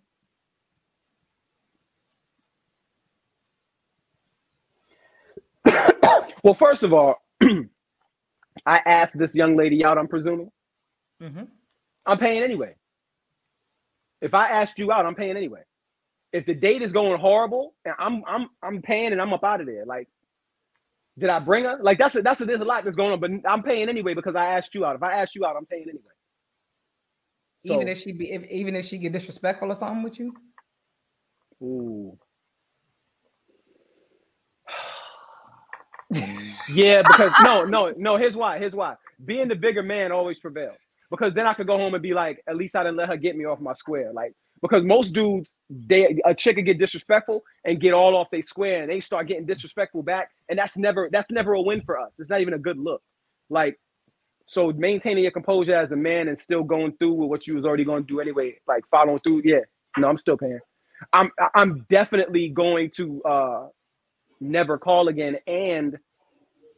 Well, 6.44 6.54
first 6.54 6.84
of 6.84 6.94
all, 6.94 7.16
I 8.66 8.80
asked 8.86 9.18
this 9.18 9.34
young 9.34 9.56
lady 9.56 9.84
out, 9.84 9.98
I'm 9.98 10.08
presuming. 10.08 10.50
Mm-hmm. 11.22 11.44
I'm 12.06 12.18
paying 12.18 12.42
anyway. 12.42 12.76
If 14.22 14.34
I 14.34 14.48
asked 14.50 14.78
you 14.78 14.92
out, 14.92 15.06
I'm 15.06 15.14
paying 15.14 15.36
anyway. 15.36 15.62
If 16.32 16.46
the 16.46 16.54
date 16.54 16.82
is 16.82 16.92
going 16.92 17.20
horrible, 17.20 17.74
and 17.84 17.94
I'm 17.98 18.22
I'm 18.26 18.48
I'm 18.62 18.82
paying 18.82 19.12
and 19.12 19.20
I'm 19.22 19.32
up 19.32 19.44
out 19.44 19.60
of 19.60 19.66
there. 19.66 19.86
Like, 19.86 20.08
did 21.18 21.30
I 21.30 21.40
bring 21.40 21.64
her? 21.64 21.78
Like 21.82 21.98
that's 21.98 22.16
a, 22.16 22.22
that's 22.22 22.40
a, 22.40 22.46
there's 22.46 22.60
a 22.62 22.66
lot 22.66 22.84
that's 22.84 22.96
going 22.96 23.12
on, 23.12 23.20
but 23.20 23.30
I'm 23.50 23.62
paying 23.62 23.88
anyway 23.88 24.14
because 24.14 24.36
I 24.36 24.46
asked 24.58 24.74
you 24.74 24.84
out. 24.84 24.96
If 24.96 25.02
I 25.02 25.14
asked 25.14 25.34
you 25.36 25.46
out, 25.46 25.56
I'm 25.56 25.66
paying 25.66 25.84
anyway. 25.84 26.04
So, 27.66 27.74
Even 27.74 27.88
if 27.88 27.98
she 28.00 28.12
be, 28.12 28.32
if, 28.32 28.44
even 28.50 28.76
if 28.76 28.86
she 28.86 28.98
get 28.98 29.12
disrespectful 29.12 29.72
or 29.72 29.76
something 29.76 30.02
with 30.04 30.18
you, 30.20 30.34
ooh. 31.62 32.18
Yeah, 36.68 37.02
because 37.02 37.32
no, 37.42 37.64
no, 37.64 37.92
no. 37.96 38.16
Here's 38.16 38.36
why. 38.36 38.58
Here's 38.58 38.74
why. 38.74 38.96
Being 39.24 39.48
the 39.48 39.54
bigger 39.54 39.82
man 39.82 40.12
always 40.12 40.38
prevails. 40.38 40.76
Because 41.10 41.34
then 41.34 41.46
I 41.46 41.54
could 41.54 41.66
go 41.66 41.76
home 41.76 41.94
and 41.94 42.02
be 42.02 42.14
like, 42.14 42.42
at 42.48 42.56
least 42.56 42.74
I 42.74 42.82
didn't 42.82 42.96
let 42.96 43.08
her 43.08 43.16
get 43.16 43.36
me 43.36 43.44
off 43.44 43.60
my 43.60 43.74
square. 43.74 44.12
Like, 44.12 44.32
because 44.62 44.82
most 44.82 45.12
dudes, 45.12 45.54
they 45.68 46.18
a 46.24 46.34
chick 46.34 46.56
could 46.56 46.64
get 46.64 46.78
disrespectful 46.78 47.42
and 47.64 47.80
get 47.80 47.92
all 47.92 48.16
off 48.16 48.30
their 48.30 48.42
square, 48.42 48.82
and 48.82 48.90
they 48.90 49.00
start 49.00 49.28
getting 49.28 49.46
disrespectful 49.46 50.02
back, 50.02 50.30
and 50.48 50.58
that's 50.58 50.76
never 50.76 51.08
that's 51.12 51.30
never 51.30 51.52
a 51.52 51.60
win 51.60 51.82
for 51.82 51.98
us. 51.98 52.10
It's 52.18 52.30
not 52.30 52.40
even 52.40 52.54
a 52.54 52.58
good 52.58 52.78
look. 52.78 53.02
Like, 53.50 53.78
so 54.46 54.72
maintaining 54.72 55.22
your 55.22 55.32
composure 55.32 55.76
as 55.76 55.92
a 55.92 55.96
man 55.96 56.28
and 56.28 56.38
still 56.38 56.62
going 56.62 56.94
through 56.98 57.12
with 57.12 57.28
what 57.28 57.46
you 57.46 57.54
was 57.54 57.64
already 57.64 57.84
going 57.84 58.04
to 58.04 58.08
do 58.08 58.20
anyway, 58.20 58.58
like 58.66 58.84
following 58.90 59.18
through. 59.20 59.42
Yeah, 59.44 59.60
no, 59.98 60.08
I'm 60.08 60.18
still 60.18 60.38
paying. 60.38 60.60
I'm 61.12 61.30
I'm 61.54 61.86
definitely 61.90 62.48
going 62.48 62.90
to 62.96 63.22
uh 63.24 63.68
never 64.40 64.78
call 64.78 65.08
again 65.08 65.36
and 65.46 65.98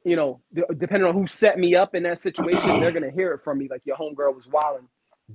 you 0.07 0.17
know 0.17 0.43
d- 0.55 0.65
depending 0.79 1.09
on 1.09 1.15
who 1.15 1.29
set 1.29 1.59
me 1.59 1.77
up 1.77 1.97
in 1.97 2.05
that 2.05 2.21
situation 2.21 2.81
they're 2.81 2.93
gonna 2.93 3.13
hear 3.13 3.35
it 3.35 3.43
from 3.45 3.59
me 3.59 3.69
like 3.71 3.83
your 3.87 3.99
homegirl 3.99 4.35
was 4.37 4.49
wilding 4.49 4.89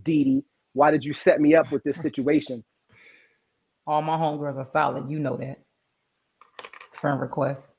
Dee 0.03 0.25
Dee 0.25 0.45
why 0.73 0.91
did 0.91 1.05
you 1.05 1.13
set 1.13 1.41
me 1.41 1.55
up 1.55 1.71
with 1.71 1.83
this 1.85 2.01
situation 2.01 2.65
all 3.87 4.01
my 4.03 4.17
homegirls 4.17 4.57
are 4.57 4.65
solid. 4.65 5.09
You 5.11 5.19
know 5.19 5.37
that. 5.37 5.59
Friend 6.93 7.19
request. 7.21 7.71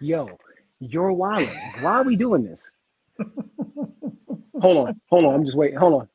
yo 0.00 0.38
you're 0.80 1.12
wilding 1.12 1.48
why 1.80 1.92
are 1.92 2.04
we 2.04 2.16
doing 2.16 2.44
this 2.44 2.62
hold 4.60 4.78
on 4.78 5.00
hold 5.10 5.24
on 5.26 5.34
I'm 5.36 5.44
just 5.46 5.56
waiting 5.56 5.78
hold 5.78 6.02
on 6.02 6.08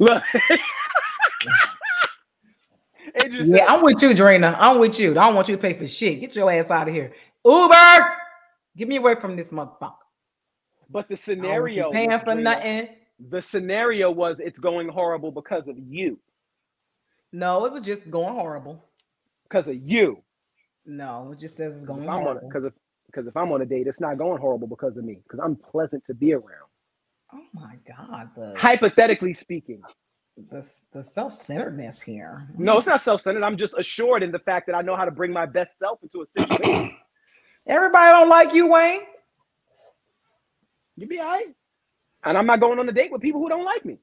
look 0.00 0.22
Adrian 3.16 3.46
said, 3.46 3.56
Yeah, 3.58 3.66
I'm 3.68 3.82
with 3.82 4.02
you, 4.02 4.10
Drina. 4.14 4.56
I'm 4.58 4.78
with 4.78 4.98
you. 5.00 5.12
I 5.12 5.14
don't 5.14 5.34
want 5.34 5.48
you 5.48 5.56
to 5.56 5.62
pay 5.62 5.74
for 5.74 5.86
shit. 5.86 6.20
Get 6.20 6.36
your 6.36 6.50
ass 6.50 6.70
out 6.70 6.88
of 6.88 6.94
here. 6.94 7.12
Uber, 7.44 8.16
get 8.76 8.88
me 8.88 8.96
away 8.96 9.14
from 9.16 9.36
this 9.36 9.50
motherfucker. 9.52 9.94
but 10.90 11.08
the 11.08 11.14
I 11.30 11.34
don't 11.34 11.60
want 11.60 11.74
you 11.74 11.86
scenario 11.86 11.92
paying 11.92 12.10
was, 12.10 12.20
for 12.20 12.34
Drina, 12.34 12.42
nothing. 12.42 12.88
the 13.30 13.42
scenario 13.42 14.10
was 14.10 14.40
it's 14.40 14.58
going 14.58 14.88
horrible 14.88 15.30
because 15.32 15.68
of 15.68 15.78
you 15.78 16.18
No, 17.32 17.64
it 17.66 17.72
was 17.72 17.82
just 17.82 18.10
going 18.10 18.34
horrible. 18.34 18.84
because 19.44 19.68
of 19.68 19.76
you 19.76 20.22
No, 20.86 21.32
it 21.32 21.40
just 21.40 21.56
says 21.56 21.76
it's 21.76 21.84
going 21.86 22.06
horrible. 22.06 22.48
because 22.48 22.64
if 22.64 22.72
because 23.06 23.26
if 23.26 23.36
I'm 23.36 23.50
on 23.50 23.60
a 23.62 23.66
date, 23.66 23.88
it's 23.88 24.00
not 24.00 24.18
going 24.18 24.40
horrible 24.40 24.68
because 24.68 24.96
of 24.96 25.04
me 25.04 25.20
because 25.24 25.40
I'm 25.42 25.56
pleasant 25.56 26.04
to 26.06 26.14
be 26.14 26.32
around. 26.32 26.68
Oh 27.32 27.42
my 27.52 27.76
god, 27.86 28.30
the 28.36 28.54
Hypothetically 28.58 29.34
speaking, 29.34 29.82
the, 30.36 30.68
the 30.92 31.02
self-centeredness 31.02 32.00
here. 32.00 32.46
Mm-hmm. 32.52 32.64
no, 32.64 32.78
it's 32.78 32.86
not 32.86 33.02
self-centered. 33.02 33.42
I'm 33.42 33.56
just 33.56 33.74
assured 33.78 34.22
in 34.22 34.32
the 34.32 34.38
fact 34.38 34.66
that 34.66 34.74
I 34.74 34.82
know 34.82 34.96
how 34.96 35.04
to 35.04 35.10
bring 35.10 35.32
my 35.32 35.46
best 35.46 35.78
self 35.78 35.98
into 36.02 36.22
a 36.22 36.26
situation. 36.40 36.96
Everybody 37.66 38.10
don't 38.10 38.28
like 38.28 38.54
you, 38.54 38.66
Wayne. 38.66 39.00
you 40.96 41.06
be 41.06 41.18
all 41.18 41.26
right. 41.26 41.46
And 42.24 42.36
I'm 42.36 42.46
not 42.46 42.60
going 42.60 42.78
on 42.78 42.88
a 42.88 42.92
date 42.92 43.12
with 43.12 43.22
people 43.22 43.40
who 43.40 43.48
don't 43.48 43.64
like 43.64 43.84
me. 43.84 43.98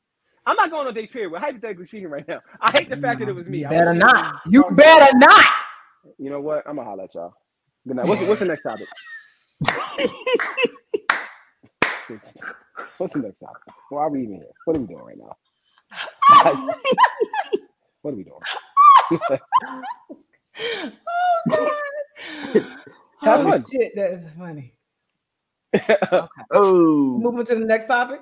I'm 0.46 0.56
not 0.56 0.72
going 0.72 0.88
on 0.88 0.94
dates. 0.94 1.12
Period. 1.12 1.30
We're 1.30 1.40
hypothetically 1.40 1.86
speaking 1.88 2.08
right 2.08 2.26
now. 2.28 2.40
I 2.62 2.72
hate 2.72 2.88
the 2.88 2.96
mm-hmm. 2.96 3.04
fact 3.04 3.20
that 3.20 3.28
it 3.28 3.34
was 3.34 3.48
me. 3.48 3.60
You 3.60 3.68
I 3.68 3.70
better 3.70 3.92
wish- 3.92 4.00
not. 4.00 4.42
You 4.50 4.64
better 4.72 5.18
not. 5.18 5.46
You 6.18 6.30
know 6.30 6.40
what? 6.40 6.64
I'm 6.66 6.78
gonna 6.78 6.88
holler 6.88 7.04
at 7.04 7.14
y'all. 7.14 7.34
Good 7.86 7.98
night. 7.98 8.08
What's, 8.08 8.22
the- 8.22 8.28
what's 8.28 8.40
the 8.40 8.46
next 8.46 8.64
topic? 8.64 8.88
what's 12.98 13.14
the 13.14 13.22
next 13.24 13.40
topic? 13.40 13.74
Why 13.90 14.04
are 14.04 14.10
we 14.10 14.24
even 14.24 14.36
here? 14.36 14.46
What 14.64 14.78
are 14.78 14.80
we 14.80 14.88
doing 14.88 15.04
right 15.04 15.18
now? 15.18 15.36
what 18.02 18.14
are 18.14 18.18
we 18.18 18.24
doing? 18.24 18.40
Have 23.22 23.46
oh 23.46 23.50
fun. 23.52 23.66
shit, 23.72 23.92
that's 23.96 24.24
funny. 24.38 24.74
Oh, 26.52 27.18
Moving 27.20 27.46
to 27.46 27.56
the 27.56 27.66
next 27.66 27.88
topic. 27.88 28.20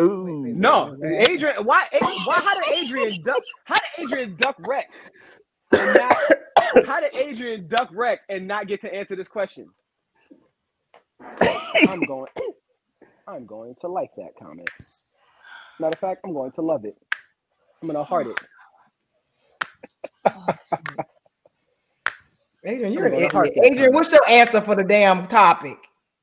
ooh. 0.00 0.46
No, 0.46 0.96
Adrian. 1.04 1.64
Why? 1.64 1.86
Why? 1.92 2.34
How 2.34 2.54
did 2.60 2.72
Adrian 2.74 3.22
duck? 3.22 3.42
How 3.64 3.74
did 3.74 4.04
Adrian 4.04 4.36
duck 4.36 4.56
wreck? 4.66 4.90
And 5.72 5.94
not, 5.96 6.16
how 6.86 7.00
did 7.00 7.14
Adrian 7.14 7.68
duck 7.68 7.88
wreck 7.92 8.20
and 8.28 8.46
not 8.46 8.66
get 8.68 8.80
to 8.82 8.92
answer 8.92 9.16
this 9.16 9.28
question? 9.28 9.68
I'm 11.88 12.00
going. 12.02 12.30
I'm 13.28 13.46
going 13.46 13.74
to 13.80 13.88
like 13.88 14.10
that 14.16 14.36
comment. 14.40 14.68
Matter 15.80 15.94
of 15.94 15.98
fact, 15.98 16.20
I'm 16.24 16.32
going 16.32 16.52
to 16.52 16.62
love 16.62 16.84
it. 16.84 16.96
I'm 17.88 17.94
gonna 17.94 18.04
heart 18.04 18.26
it. 18.26 18.40
Adrian, 22.64 22.92
you're 22.92 23.06
an 23.06 23.12
gonna 23.12 23.28
heart 23.28 23.46
idiot. 23.48 23.64
Adrian, 23.64 23.92
what's 23.94 24.10
your 24.10 24.28
answer 24.28 24.60
for 24.60 24.74
the 24.74 24.82
damn 24.82 25.24
topic? 25.28 25.78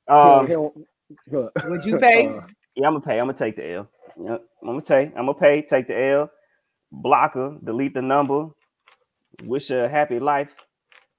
Um, 0.10 0.46
He 0.46 0.54
don't- 0.54 0.88
look. 1.32 1.54
Would 1.66 1.86
you 1.86 1.98
pay? 1.98 2.28
Uh, 2.28 2.42
yeah, 2.76 2.88
I'm 2.88 2.94
gonna 2.96 3.00
pay. 3.02 3.18
I'm 3.20 3.28
gonna 3.28 3.38
take 3.38 3.56
the 3.56 3.72
L. 3.76 3.88
Yep, 4.22 4.44
I'm 4.62 4.68
gonna 4.68 4.82
take. 4.82 5.10
I'm 5.12 5.26
gonna 5.28 5.34
pay. 5.36 5.62
Take 5.62 5.88
the 5.88 6.04
L. 6.06 6.30
Block 6.92 7.36
her. 7.36 7.58
Delete 7.64 7.94
the 7.94 8.02
number. 8.02 8.50
Wish 9.46 9.70
her 9.70 9.86
a 9.86 9.90
happy 9.90 10.20
life. 10.20 10.54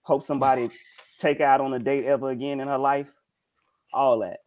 Hope 0.02 0.22
somebody 0.24 0.68
take 1.18 1.40
out 1.40 1.62
on 1.62 1.72
a 1.72 1.78
date 1.78 2.04
ever 2.04 2.28
again 2.30 2.60
in 2.60 2.68
her 2.68 2.76
life. 2.78 3.10
All 3.94 4.18
that. 4.20 4.40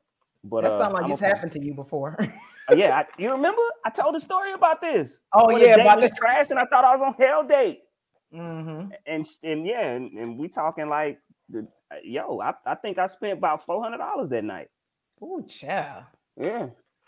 But 0.44 0.62
That 0.62 0.72
uh, 0.74 0.80
sounds 0.84 0.94
like 0.94 1.04
I'ma 1.06 1.14
it's 1.14 1.22
pay. 1.22 1.28
happened 1.28 1.54
to 1.54 1.66
you 1.66 1.74
before. 1.74 2.18
Yeah, 2.76 2.98
I, 2.98 3.06
you 3.22 3.32
remember? 3.32 3.62
I 3.86 3.90
told 3.90 4.16
a 4.16 4.20
story 4.20 4.52
about 4.54 4.82
this. 4.82 5.20
Oh, 5.34 5.48
When 5.48 5.62
yeah, 5.62 5.78
the 5.78 5.82
about 5.84 6.02
was 6.02 6.10
the- 6.10 6.16
trash, 6.16 6.50
and 6.52 6.60
I 6.60 6.66
thought 6.66 6.84
I 6.84 6.94
was 6.94 7.02
on 7.02 7.14
hell 7.14 7.44
date. 7.48 7.80
mm-hmm. 8.34 8.92
And 9.06 9.26
and 9.44 9.66
yeah, 9.66 9.88
and, 9.92 10.12
and 10.18 10.38
we 10.38 10.48
talking 10.50 10.90
like, 10.90 11.20
the, 11.50 11.68
yo, 12.04 12.42
I, 12.42 12.54
I 12.66 12.76
think 12.76 12.98
I 12.98 13.06
spent 13.08 13.38
about 13.38 13.66
four 13.66 13.82
hundred 13.82 14.00
dollars 14.00 14.30
that 14.32 14.44
night. 14.44 14.68
Oh, 15.22 15.42
child. 15.48 16.04
Yeah, 16.40 16.68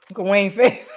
Look 0.10 0.20
at 0.20 0.26
Wayne 0.26 0.50
face. 0.52 0.90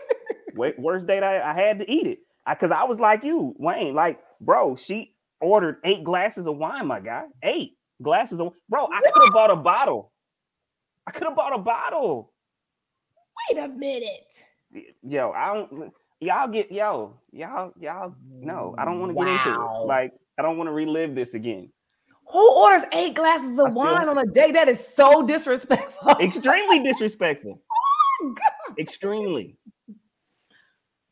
Wait, 0.54 0.78
worst 0.78 1.06
date 1.06 1.22
I, 1.22 1.40
I 1.40 1.52
had 1.54 1.80
to 1.80 1.90
eat 1.90 2.06
it. 2.06 2.18
I 2.46 2.54
cause 2.54 2.70
I 2.70 2.84
was 2.84 2.98
like 3.00 3.24
you, 3.24 3.54
Wayne, 3.58 3.92
like, 3.94 4.20
bro, 4.40 4.76
she 4.76 5.14
ordered 5.40 5.78
eight 5.84 6.04
glasses 6.04 6.46
of 6.46 6.56
wine, 6.56 6.86
my 6.86 7.00
guy. 7.00 7.24
Eight 7.42 7.72
glasses 8.02 8.40
of 8.40 8.52
bro. 8.68 8.86
I 8.86 9.00
could 9.12 9.24
have 9.24 9.32
bought 9.32 9.50
a 9.50 9.56
bottle. 9.56 10.12
I 11.06 11.10
could 11.10 11.24
have 11.24 11.36
bought 11.36 11.54
a 11.54 11.58
bottle. 11.58 12.32
Wait 13.50 13.58
a 13.58 13.68
minute. 13.68 14.44
Yo, 15.02 15.30
I 15.32 15.54
don't 15.54 15.92
y'all 16.20 16.48
get 16.48 16.70
yo, 16.72 17.18
y'all, 17.32 17.72
y'all 17.78 18.14
no, 18.40 18.74
I 18.78 18.84
don't 18.84 19.00
want 19.00 19.16
to 19.16 19.24
get 19.24 19.28
into 19.46 19.60
it. 19.60 19.86
Like, 19.86 20.12
I 20.38 20.42
don't 20.42 20.56
want 20.58 20.68
to 20.68 20.72
relive 20.72 21.14
this 21.14 21.34
again. 21.34 21.70
Who 22.32 22.52
orders 22.56 22.82
eight 22.92 23.14
glasses 23.14 23.58
of 23.58 23.70
still- 23.72 23.84
wine 23.84 24.08
on 24.08 24.18
a 24.18 24.26
day? 24.26 24.50
That 24.52 24.68
is 24.68 24.84
so 24.86 25.24
disrespectful. 25.26 26.16
Extremely 26.20 26.80
disrespectful. 26.80 27.62
Oh, 28.22 28.34
Extremely. 28.78 29.58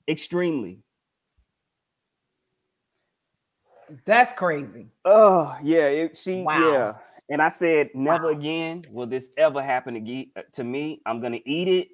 Extremely. 0.09 0.81
That's 4.07 4.33
crazy. 4.33 4.87
Oh 5.05 5.55
yeah, 5.63 5.85
it, 5.87 6.17
she 6.17 6.43
Wow. 6.43 6.73
yeah. 6.73 6.93
And 7.29 7.43
I 7.43 7.49
said, 7.51 7.91
never 7.95 8.27
Wow. 8.33 8.39
again 8.39 8.83
will 8.91 9.07
this 9.07 9.31
ever 9.37 9.63
happen 9.63 9.97
again 9.97 10.31
uh, 10.37 10.43
to 10.55 10.65
me. 10.65 11.01
I'm 11.07 11.21
gonna 11.21 11.41
eat 11.45 11.69
it. 11.69 11.89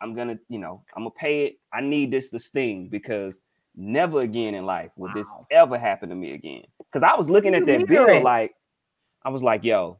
I'm 0.00 0.14
gonna, 0.14 0.38
you 0.48 0.58
know, 0.58 0.82
I'm 0.96 1.02
gonna 1.02 1.10
pay 1.10 1.46
it. 1.46 1.58
I 1.72 1.80
need 1.80 2.10
this 2.10 2.30
to 2.30 2.38
sting 2.38 2.88
because 2.88 3.40
never 3.76 4.20
again 4.20 4.54
in 4.54 4.66
life 4.66 4.90
will 4.96 5.12
this 5.14 5.28
ever 5.50 5.78
happen 5.78 6.08
to 6.08 6.14
me 6.14 6.32
again. 6.32 6.64
Because 6.78 7.02
I 7.02 7.16
was 7.16 7.28
looking 7.28 7.54
at 7.54 7.66
that 7.66 7.86
bill 7.86 8.22
like, 8.22 8.54
I 9.22 9.28
was 9.28 9.42
like, 9.42 9.62
yo, 9.64 9.98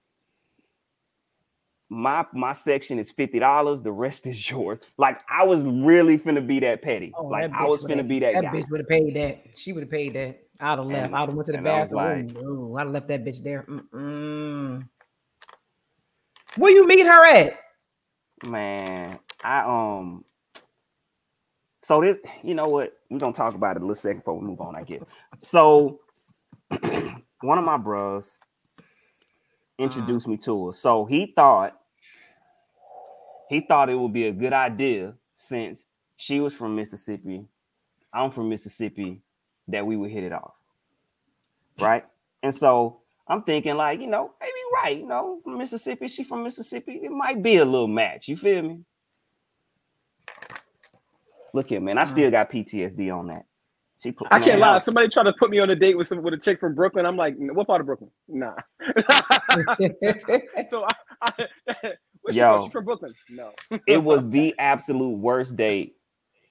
my 1.90 2.24
my 2.32 2.52
section 2.52 2.98
is 2.98 3.10
fifty 3.10 3.38
dollars. 3.38 3.82
The 3.82 3.92
rest 3.92 4.26
is 4.26 4.50
yours. 4.50 4.80
Like 4.96 5.20
I 5.28 5.44
was 5.44 5.64
really 5.64 6.18
finna 6.18 6.46
be 6.46 6.60
that 6.60 6.82
petty. 6.82 7.12
Oh, 7.16 7.26
like 7.26 7.50
that 7.50 7.60
I 7.60 7.64
was 7.64 7.84
finna 7.84 8.06
be 8.06 8.20
that, 8.20 8.34
That 8.34 8.44
guy. 8.44 8.52
bitch 8.52 8.70
would 8.70 8.80
have 8.80 8.88
paid 8.88 9.14
that. 9.16 9.44
She 9.56 9.72
would 9.72 9.82
have 9.82 9.90
paid 9.90 10.14
that. 10.14 10.40
I'd 10.60 10.78
have 10.78 10.86
left. 10.86 11.12
I'd 11.12 11.18
have 11.18 11.34
went 11.34 11.46
to 11.46 11.52
the 11.52 11.58
and 11.58 11.68
I 11.68 11.80
was 11.80 11.90
bathroom. 11.90 12.46
Ooh, 12.46 12.76
I'd 12.76 12.82
have 12.82 12.92
left 12.92 13.08
that 13.08 13.24
bitch 13.24 13.42
there. 13.42 13.64
Mm-mm. 13.68 14.86
Where 16.56 16.70
you 16.70 16.86
meet 16.86 17.06
her 17.06 17.24
at? 17.26 17.58
Man, 18.44 19.18
I 19.42 19.60
um. 20.00 20.24
So 21.82 22.02
this, 22.02 22.18
you 22.42 22.54
know 22.54 22.68
what? 22.68 22.92
We're 23.08 23.18
gonna 23.18 23.32
talk 23.32 23.54
about 23.54 23.76
it 23.76 23.78
a 23.78 23.80
little 23.80 23.94
second 23.94 24.18
before 24.18 24.38
we 24.38 24.46
move 24.46 24.60
on, 24.60 24.76
I 24.76 24.82
guess. 24.82 25.02
So, 25.40 26.00
one 27.40 27.58
of 27.58 27.64
my 27.64 27.78
bros 27.78 28.38
introduced 29.78 30.28
me 30.28 30.36
to 30.36 30.66
her. 30.66 30.72
So 30.72 31.06
he 31.06 31.32
thought 31.34 31.76
he 33.48 33.60
thought 33.60 33.90
it 33.90 33.98
would 33.98 34.12
be 34.12 34.26
a 34.26 34.32
good 34.32 34.52
idea 34.52 35.14
since 35.34 35.86
she 36.16 36.38
was 36.38 36.54
from 36.54 36.76
Mississippi, 36.76 37.46
I'm 38.12 38.30
from 38.30 38.48
Mississippi, 38.48 39.22
that 39.68 39.84
we 39.86 39.96
would 39.96 40.10
hit 40.10 40.22
it 40.22 40.32
off, 40.32 40.54
right? 41.80 42.04
And 42.42 42.54
so 42.54 43.00
I'm 43.26 43.42
thinking, 43.42 43.76
like, 43.76 44.00
you 44.00 44.06
know, 44.06 44.32
maybe 44.40 44.52
right, 44.74 44.98
you 44.98 45.06
know, 45.06 45.40
from 45.42 45.58
Mississippi, 45.58 46.08
she 46.08 46.24
from 46.24 46.44
Mississippi, 46.44 47.00
it 47.02 47.10
might 47.10 47.42
be 47.42 47.56
a 47.56 47.64
little 47.64 47.88
match. 47.88 48.28
You 48.28 48.36
feel 48.36 48.62
me? 48.62 48.80
Look 51.52 51.68
here, 51.68 51.80
man. 51.80 51.98
I 51.98 52.04
mm. 52.04 52.08
still 52.08 52.30
got 52.30 52.50
PTSD 52.50 53.14
on 53.14 53.28
that. 53.28 53.46
She 54.02 54.12
put 54.12 54.28
I 54.30 54.40
can't 54.40 54.58
lie. 54.58 54.78
Somebody 54.78 55.08
tried 55.08 55.24
to 55.24 55.34
put 55.38 55.50
me 55.50 55.58
on 55.58 55.68
a 55.68 55.76
date 55.76 55.96
with 55.96 56.06
some 56.06 56.22
with 56.22 56.32
a 56.32 56.38
chick 56.38 56.58
from 56.58 56.74
Brooklyn. 56.74 57.04
I'm 57.04 57.18
like, 57.18 57.34
what 57.36 57.66
part 57.66 57.82
of 57.82 57.86
Brooklyn? 57.86 58.10
Nah. 58.28 58.54
so 60.70 60.86
I, 61.20 61.46
I 61.68 61.92
Yo. 62.32 62.64
She 62.64 62.70
from 62.70 62.84
Brooklyn? 62.84 63.14
No. 63.28 63.52
it 63.86 64.02
was 64.02 64.28
the 64.28 64.54
absolute 64.58 65.18
worst 65.18 65.56
date 65.56 65.96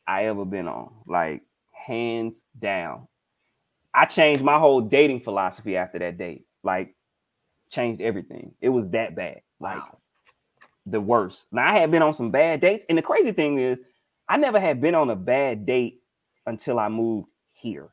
I 0.07 0.25
ever 0.25 0.45
been 0.45 0.67
on. 0.67 0.91
Like 1.07 1.41
hands 1.71 2.45
down. 2.57 3.07
I 3.93 4.05
changed 4.05 4.43
my 4.43 4.59
whole 4.59 4.81
dating 4.81 5.21
philosophy 5.21 5.75
after 5.75 5.97
that 5.99 6.17
date. 6.17 6.45
Like 6.63 6.95
changed 7.71 8.01
everything. 8.01 8.53
It 8.61 8.69
was 8.69 8.89
that 8.89 9.15
bad. 9.15 9.41
Like 9.59 9.81
the 10.91 11.01
worst. 11.01 11.47
Now 11.51 11.67
I 11.67 11.77
had 11.77 11.91
been 11.91 12.01
on 12.01 12.13
some 12.13 12.31
bad 12.31 12.61
dates, 12.61 12.85
and 12.89 12.97
the 12.97 13.01
crazy 13.01 13.31
thing 13.31 13.57
is, 13.57 13.81
I 14.27 14.37
never 14.37 14.59
had 14.59 14.79
been 14.81 14.95
on 14.95 15.09
a 15.09 15.15
bad 15.15 15.65
date 15.65 16.01
until 16.45 16.79
I 16.79 16.89
moved 16.89 17.29
here. 17.51 17.89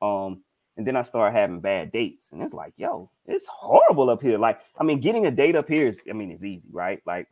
Um, 0.00 0.42
and 0.76 0.86
then 0.86 0.96
I 0.96 1.02
started 1.02 1.36
having 1.36 1.60
bad 1.60 1.92
dates, 1.92 2.30
and 2.32 2.42
it's 2.42 2.54
like, 2.54 2.72
yo, 2.76 3.10
it's 3.26 3.46
horrible 3.46 4.10
up 4.10 4.22
here. 4.22 4.38
Like, 4.38 4.60
I 4.78 4.84
mean, 4.84 5.00
getting 5.00 5.26
a 5.26 5.30
date 5.30 5.56
up 5.56 5.68
here 5.68 5.86
is, 5.86 6.02
I 6.08 6.12
mean, 6.12 6.30
it's 6.30 6.44
easy, 6.44 6.68
right? 6.72 7.00
Like, 7.06 7.28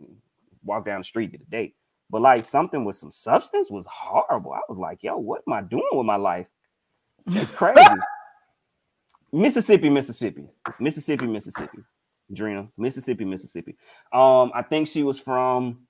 walk 0.64 0.84
down 0.84 1.00
the 1.00 1.04
street, 1.04 1.32
get 1.32 1.40
a 1.40 1.50
date. 1.50 1.74
But 2.10 2.20
like 2.20 2.44
something 2.44 2.84
with 2.84 2.96
some 2.96 3.10
substance 3.10 3.70
was 3.70 3.86
horrible. 3.86 4.52
I 4.52 4.60
was 4.68 4.76
like, 4.76 5.02
yo, 5.02 5.16
what 5.16 5.42
am 5.46 5.54
I 5.54 5.62
doing 5.62 5.82
with 5.92 6.04
my 6.06 6.16
life? 6.16 6.46
It's 7.26 7.50
crazy. 7.62 7.82
Mississippi, 9.32 9.88
Mississippi, 9.88 10.44
Mississippi, 10.78 11.26
Mississippi, 11.26 11.78
Drina, 12.32 12.68
Mississippi, 12.76 13.24
Mississippi. 13.24 13.76
Um, 14.12 14.50
I 14.54 14.62
think 14.62 14.88
she 14.88 15.02
was 15.02 15.18
from 15.18 15.86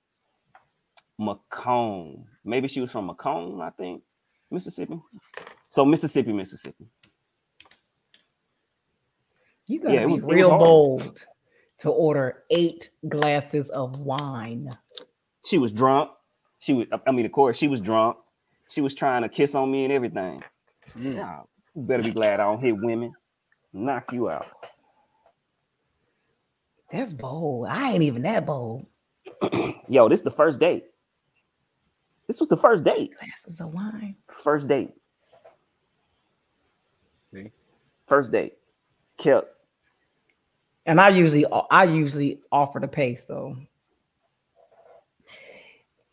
McComb. 1.19 2.25
Maybe 2.43 2.67
she 2.67 2.81
was 2.81 2.91
from 2.91 3.09
McComb, 3.09 3.61
I 3.61 3.69
think, 3.71 4.01
Mississippi. 4.51 4.99
So 5.69 5.85
Mississippi, 5.85 6.33
Mississippi. 6.33 6.85
You 9.67 9.79
gotta 9.79 9.93
Yeah, 9.93 10.01
it 10.01 10.05
be 10.07 10.11
was- 10.11 10.19
it 10.19 10.25
real 10.25 10.57
bold 10.57 11.25
to 11.79 11.89
order 11.89 12.43
eight 12.49 12.89
glasses 13.07 13.69
of 13.69 13.99
wine. 13.99 14.69
She 15.45 15.57
was 15.57 15.71
drunk. 15.71 16.11
She 16.59 16.73
was, 16.73 16.87
I 17.05 17.11
mean, 17.11 17.25
of 17.25 17.31
course, 17.31 17.57
she 17.57 17.67
was 17.67 17.81
drunk. 17.81 18.17
She 18.69 18.81
was 18.81 18.93
trying 18.95 19.21
to 19.23 19.29
kiss 19.29 19.55
on 19.55 19.71
me 19.71 19.83
and 19.83 19.93
everything. 19.93 20.41
Mm. 20.97 21.15
Yeah, 21.15 21.41
you 21.75 21.81
better 21.83 22.03
be 22.03 22.11
glad 22.11 22.39
I 22.39 22.43
don't 22.45 22.61
hit 22.61 22.77
women. 22.77 23.13
Knock 23.73 24.11
you 24.13 24.29
out. 24.29 24.45
That's 26.93 27.11
bold. 27.11 27.67
I 27.67 27.91
ain't 27.91 28.03
even 28.03 28.21
that 28.21 28.45
bold. 28.45 28.85
Yo, 29.89 30.07
this 30.07 30.19
is 30.19 30.23
the 30.23 30.29
first 30.29 30.59
date. 30.59 30.85
This 32.27 32.39
was 32.39 32.47
the 32.49 32.57
first 32.57 32.85
date. 32.85 33.11
Glasses 33.19 33.59
of 33.59 33.73
wine. 33.73 34.15
First 34.27 34.67
date. 34.67 34.91
See? 37.33 37.51
First 38.07 38.31
date. 38.31 38.53
Kept. 39.17 39.47
And 40.85 41.01
I 41.01 41.09
usually 41.09 41.45
I 41.71 41.85
usually 41.85 42.41
offer 42.51 42.79
to 42.79 42.87
pay, 42.87 43.15
so 43.15 43.57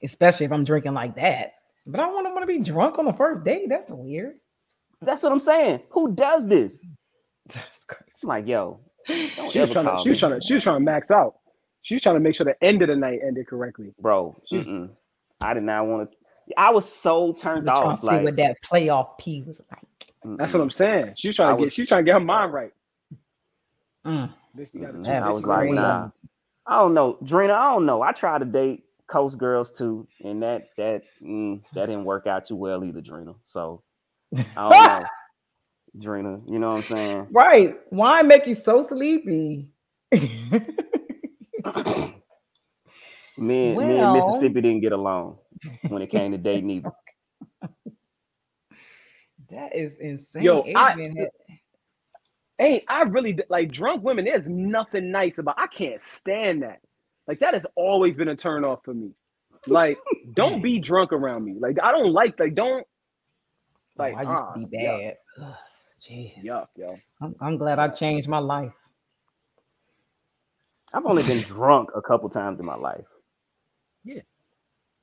especially 0.02 0.46
if 0.46 0.52
I'm 0.52 0.64
drinking 0.64 0.94
like 0.94 1.14
that. 1.16 1.56
But 1.86 2.00
I 2.00 2.06
want 2.06 2.26
to 2.26 2.30
want 2.30 2.42
to 2.42 2.46
be 2.46 2.60
drunk 2.60 2.98
on 2.98 3.04
the 3.04 3.12
first 3.12 3.44
date. 3.44 3.68
That's 3.68 3.92
weird. 3.92 4.36
That's 5.02 5.22
what 5.22 5.32
I'm 5.32 5.40
saying. 5.40 5.80
Who 5.90 6.14
does 6.14 6.46
this? 6.46 6.80
That's 7.46 7.84
crazy. 7.84 8.04
It's 8.08 8.24
like, 8.24 8.46
yo, 8.46 8.80
don't 9.06 9.52
She 9.52 9.60
was 9.60 9.70
trying 9.72 9.86
to. 9.86 9.98
She 10.02 10.10
was 10.10 10.18
trying 10.18 10.40
to. 10.40 10.46
She 10.46 10.54
was 10.54 10.62
trying 10.64 10.76
to 10.76 10.84
max 10.84 11.10
out. 11.10 11.34
She 11.82 11.94
was 11.94 12.02
trying 12.02 12.16
to 12.16 12.20
make 12.20 12.34
sure 12.34 12.44
the 12.44 12.62
end 12.64 12.82
of 12.82 12.88
the 12.88 12.96
night 12.96 13.20
ended 13.26 13.46
correctly. 13.46 13.94
bro. 14.00 14.36
Mm-mm. 14.52 14.90
I 15.40 15.54
did 15.54 15.62
not 15.62 15.86
want 15.86 16.10
to. 16.10 16.16
I 16.56 16.70
was 16.70 16.90
so 16.90 17.32
turned 17.32 17.66
We're 17.66 17.72
off. 17.72 18.00
to 18.00 18.06
see 18.06 18.06
Like, 18.08 18.22
what 18.24 18.36
that 18.36 18.56
playoff 18.62 19.18
P 19.18 19.42
was 19.42 19.60
like. 19.70 19.80
That's 20.36 20.52
mm-mm. 20.52 20.56
what 20.58 20.62
I'm 20.62 20.70
saying. 20.70 21.14
She 21.16 21.28
was 21.28 21.36
trying 21.36 21.48
I 21.48 21.52
to 21.52 21.56
get. 21.56 21.60
was- 21.62 21.72
She 21.72 21.82
was 21.82 21.88
trying 21.88 22.04
to 22.04 22.08
get 22.08 22.14
her 22.14 22.20
mind 22.20 22.52
right. 22.52 22.72
Mm. 24.06 24.32
That's 24.54 24.74
I 24.74 25.30
was 25.32 25.44
like, 25.46 25.58
crazy. 25.60 25.74
nah. 25.74 26.10
I 26.66 26.78
don't 26.78 26.94
know, 26.94 27.18
Drina. 27.24 27.52
I 27.54 27.72
don't 27.72 27.86
know. 27.86 28.02
I 28.02 28.12
tried 28.12 28.40
to 28.40 28.44
date 28.44 28.84
coast 29.06 29.38
girls 29.38 29.70
too, 29.72 30.06
and 30.24 30.42
that 30.42 30.68
that 30.76 31.02
mm, 31.22 31.62
that 31.74 31.86
didn't 31.86 32.04
work 32.04 32.26
out 32.26 32.44
too 32.46 32.56
well 32.56 32.84
either, 32.84 33.00
Drina. 33.00 33.34
So 33.44 33.82
I 34.56 34.70
don't 34.70 34.84
know, 34.84 35.04
Drina. 35.98 36.40
You 36.50 36.58
know 36.58 36.70
what 36.72 36.78
I'm 36.78 36.84
saying? 36.84 37.26
Right. 37.30 37.76
Wine 37.90 38.28
make 38.28 38.46
you 38.46 38.54
so 38.54 38.82
sleepy. 38.82 39.68
Me 43.36 43.70
and, 43.70 43.78
me 43.78 43.98
and 43.98 44.12
Mississippi 44.12 44.60
didn't 44.60 44.80
get 44.80 44.92
along 44.92 45.38
when 45.88 46.02
it 46.02 46.08
came 46.08 46.32
to 46.32 46.38
dating 46.38 46.70
either. 46.70 46.90
that 49.50 49.74
is 49.74 49.98
insane. 49.98 50.42
Yo, 50.42 50.62
I- 50.76 50.90
had- 50.92 51.30
Hey, 52.58 52.84
I 52.86 53.02
really 53.04 53.38
like 53.48 53.72
drunk 53.72 54.02
women. 54.04 54.26
There's 54.26 54.46
nothing 54.46 55.10
nice 55.10 55.38
about. 55.38 55.54
I 55.58 55.66
can't 55.68 55.98
stand 55.98 56.62
that. 56.62 56.80
Like 57.26 57.38
that 57.40 57.54
has 57.54 57.64
always 57.74 58.16
been 58.18 58.28
a 58.28 58.36
turn 58.36 58.66
off 58.66 58.80
for 58.84 58.92
me. 58.92 59.12
Like, 59.66 59.96
don't 60.34 60.60
be 60.60 60.78
drunk 60.78 61.14
around 61.14 61.44
me. 61.44 61.54
Like, 61.58 61.78
I 61.82 61.90
don't 61.90 62.12
like. 62.12 62.38
Like, 62.38 62.54
don't. 62.54 62.80
oh, 62.82 62.84
Like, 63.96 64.14
I 64.14 64.22
used 64.24 64.42
ah, 64.42 64.52
to 64.52 64.58
be 64.66 64.76
bad. 64.76 65.14
Ugh, 65.42 65.54
Jeez. 66.00 66.42
Yuck, 66.42 66.68
yo. 66.76 66.98
I'm, 67.20 67.34
I'm 67.40 67.56
glad 67.58 67.78
I 67.78 67.88
changed 67.88 68.28
my 68.28 68.38
life. 68.38 68.72
I've 70.94 71.04
only 71.06 71.22
been 71.22 71.40
drunk 71.42 71.90
a 71.94 72.02
couple 72.02 72.28
times 72.28 72.58
in 72.58 72.66
my 72.66 72.74
life. 72.74 73.04
Yeah. 74.04 74.22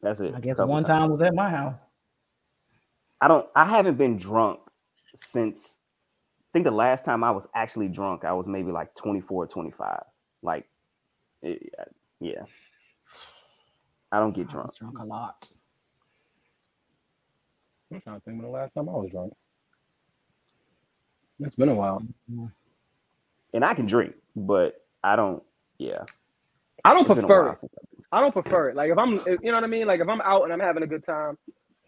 That's 0.01 0.19
it. 0.19 0.33
I 0.35 0.39
guess 0.39 0.57
couple 0.57 0.71
one 0.73 0.83
times. 0.83 0.99
time 1.01 1.09
was 1.11 1.21
at 1.21 1.33
my 1.33 1.49
house. 1.49 1.79
I 3.21 3.27
don't. 3.27 3.47
I 3.55 3.65
haven't 3.65 3.97
been 3.97 4.17
drunk 4.17 4.59
since. 5.15 5.77
I 6.41 6.47
think 6.53 6.65
the 6.65 6.71
last 6.71 7.05
time 7.05 7.23
I 7.23 7.31
was 7.31 7.47
actually 7.53 7.87
drunk, 7.89 8.25
I 8.25 8.33
was 8.33 8.47
maybe 8.47 8.71
like 8.71 8.93
24, 8.95 9.47
25. 9.47 10.01
Like, 10.41 10.67
it- 11.41 11.71
yeah. 12.19 12.43
I 14.11 14.19
don't 14.19 14.33
get 14.35 14.47
I 14.49 14.51
drunk. 14.51 14.67
was 14.69 14.77
drunk 14.79 14.99
a 14.99 15.05
lot. 15.05 15.51
I'm 17.91 18.01
trying 18.01 18.15
to 18.17 18.21
think 18.25 18.37
when 18.41 18.45
the 18.51 18.57
last 18.57 18.73
time 18.73 18.89
I 18.89 18.93
was 18.93 19.09
drunk. 19.11 19.33
It's 21.39 21.55
been 21.55 21.69
a 21.69 21.75
while. 21.75 22.03
And 23.53 23.65
I 23.65 23.73
can 23.75 23.87
drink, 23.87 24.15
but 24.35 24.75
I 25.03 25.15
don't. 25.15 25.43
Yeah, 25.79 26.05
I 26.85 26.93
don't 26.93 27.05
it's 27.05 27.13
been 27.13 27.25
a 27.25 27.29
prefer 27.29 27.49
it. 27.49 27.59
I- 27.63 27.67
I 28.13 28.21
don't 28.21 28.33
prefer 28.33 28.69
it. 28.69 28.75
Like 28.77 28.91
if 28.91 28.97
I'm, 28.97 29.13
if- 29.15 29.41
you 29.43 29.51
know 29.51 29.55
what 29.55 29.63
I 29.65 29.67
mean. 29.67 29.87
Like 29.87 30.01
if 30.01 30.07
I'm 30.09 30.21
out 30.21 30.43
and 30.43 30.53
I'm 30.53 30.59
having 30.59 30.83
a 30.83 30.87
good 30.87 31.05
time, 31.05 31.37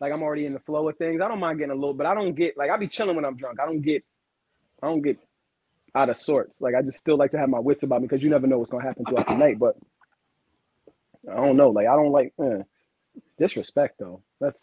like 0.01 0.13
I'm 0.13 0.23
already 0.23 0.45
in 0.45 0.53
the 0.53 0.59
flow 0.61 0.89
of 0.89 0.97
things. 0.97 1.21
I 1.21 1.27
don't 1.29 1.39
mind 1.39 1.59
getting 1.59 1.71
a 1.71 1.75
little, 1.75 1.93
but 1.93 2.07
I 2.07 2.15
don't 2.15 2.35
get 2.35 2.57
like 2.57 2.71
I 2.71 2.77
be 2.77 2.87
chilling 2.89 3.15
when 3.15 3.25
I'm 3.25 3.37
drunk. 3.37 3.59
I 3.61 3.65
don't 3.65 3.81
get, 3.81 4.03
I 4.83 4.87
don't 4.87 5.01
get 5.01 5.17
out 5.95 6.09
of 6.09 6.17
sorts. 6.17 6.53
Like 6.61 6.75
I 6.75 6.81
just 6.83 6.99
still 6.99 7.17
like 7.17 7.31
to 7.31 7.39
have 7.39 7.49
my 7.49 7.59
wits 7.59 7.83
about 7.83 8.01
me 8.01 8.07
because 8.07 8.23
you 8.23 8.29
never 8.29 8.47
know 8.47 8.59
what's 8.59 8.71
gonna 8.71 8.83
happen 8.85 9.05
throughout 9.05 9.27
the 9.27 9.35
night. 9.37 9.59
But 9.59 9.75
I 11.31 11.35
don't 11.35 11.57
know. 11.57 11.69
Like 11.71 11.87
I 11.87 11.95
don't 11.95 12.11
like 12.11 12.33
eh. 12.43 12.63
disrespect 13.39 13.97
though. 13.99 14.23
That's 14.41 14.61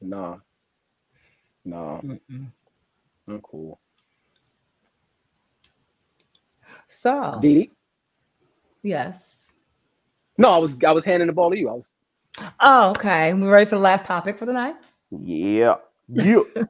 nah, 0.00 0.38
nah. 1.64 2.02
Mm-mm. 2.02 2.52
I'm 3.28 3.40
cool. 3.42 3.80
So 6.86 7.38
Dee 7.40 7.54
Dee? 7.54 7.70
yes. 8.82 9.52
No, 10.38 10.50
I 10.50 10.58
was 10.58 10.76
I 10.86 10.92
was 10.92 11.04
handing 11.04 11.26
the 11.26 11.32
ball 11.32 11.50
to 11.50 11.58
you. 11.58 11.68
I 11.68 11.72
was 11.72 11.90
Oh, 12.60 12.90
okay. 12.90 13.32
We 13.32 13.46
ready 13.46 13.64
for 13.64 13.76
the 13.76 13.82
last 13.82 14.04
topic 14.04 14.38
for 14.38 14.44
the 14.46 14.52
night? 14.52 14.76
Yeah, 15.10 15.76
yeah. 16.08 16.40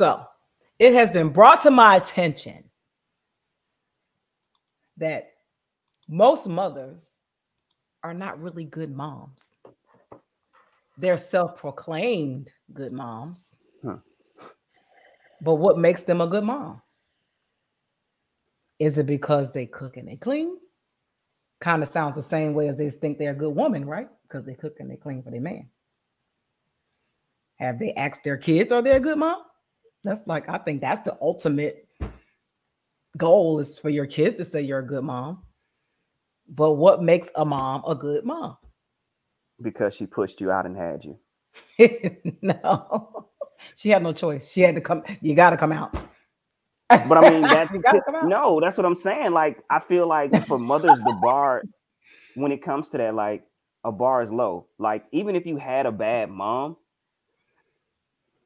So 0.00 0.24
it 0.78 0.94
has 0.94 1.10
been 1.10 1.28
brought 1.28 1.62
to 1.64 1.70
my 1.70 1.96
attention 1.96 2.64
that 4.96 5.32
most 6.08 6.46
mothers 6.46 7.04
are 8.02 8.14
not 8.14 8.40
really 8.40 8.64
good 8.64 8.90
moms. 8.90 9.52
They're 10.96 11.18
self-proclaimed 11.18 12.50
good 12.72 12.92
moms. 12.92 13.58
Huh. 13.84 13.96
But 15.42 15.56
what 15.56 15.76
makes 15.76 16.04
them 16.04 16.22
a 16.22 16.26
good 16.26 16.44
mom? 16.44 16.80
Is 18.80 18.98
it 18.98 19.06
because 19.06 19.52
they 19.52 19.66
cook 19.66 19.96
and 19.96 20.08
they 20.08 20.16
clean? 20.16 20.56
Kind 21.60 21.82
of 21.82 21.88
sounds 21.88 22.16
the 22.16 22.22
same 22.22 22.54
way 22.54 22.68
as 22.68 22.78
they 22.78 22.90
think 22.90 23.18
they're 23.18 23.32
a 23.32 23.34
good 23.34 23.54
woman, 23.54 23.84
right? 23.84 24.08
Because 24.24 24.46
they 24.46 24.54
cook 24.54 24.76
and 24.80 24.90
they 24.90 24.96
clean 24.96 25.22
for 25.22 25.30
their 25.30 25.40
man. 25.40 25.68
Have 27.60 27.78
they 27.78 27.92
asked 27.94 28.24
their 28.24 28.38
kids, 28.38 28.72
are 28.72 28.82
they 28.82 28.92
a 28.92 29.00
good 29.00 29.18
mom? 29.18 29.42
That's 30.02 30.26
like, 30.26 30.48
I 30.48 30.58
think 30.58 30.80
that's 30.80 31.02
the 31.02 31.16
ultimate 31.20 31.86
goal 33.16 33.60
is 33.60 33.78
for 33.78 33.90
your 33.90 34.06
kids 34.06 34.36
to 34.36 34.44
say 34.44 34.62
you're 34.62 34.80
a 34.80 34.86
good 34.86 35.04
mom. 35.04 35.44
But 36.48 36.72
what 36.72 37.02
makes 37.02 37.28
a 37.36 37.44
mom 37.44 37.84
a 37.86 37.94
good 37.94 38.24
mom? 38.24 38.56
because 39.62 39.94
she 39.94 40.06
pushed 40.06 40.40
you 40.40 40.50
out 40.50 40.66
and 40.66 40.76
had 40.76 41.04
you. 41.04 41.18
no, 42.42 43.26
she 43.76 43.90
had 43.90 44.02
no 44.02 44.12
choice. 44.12 44.50
She 44.50 44.60
had 44.62 44.74
to 44.74 44.80
come. 44.80 45.02
You 45.20 45.34
got 45.34 45.50
to 45.50 45.56
come 45.56 45.72
out. 45.72 45.96
But 47.08 47.18
I 47.18 47.28
mean, 47.28 47.48
that's 47.50 47.70
You 47.72 47.80
gotta 47.82 48.00
come 48.04 48.16
out. 48.16 48.28
no, 48.28 48.60
that's 48.60 48.76
what 48.76 48.86
I'm 48.86 48.96
saying. 48.96 49.32
Like, 49.32 49.58
I 49.70 49.78
feel 49.80 50.06
like 50.08 50.32
for 50.46 50.58
mothers, 50.58 51.02
the 51.02 51.12
bar, 51.12 51.62
when 52.34 52.52
it 52.52 52.62
comes 52.62 52.88
to 52.90 52.98
that, 52.98 53.14
like, 53.14 53.42
a 53.84 53.92
bar 53.92 54.22
is 54.22 54.30
low. 54.30 54.66
Like, 54.78 55.04
even 55.12 55.36
if 55.36 55.46
you 55.46 55.56
had 55.56 55.86
a 55.86 55.92
bad 55.92 56.30
mom, 56.30 56.76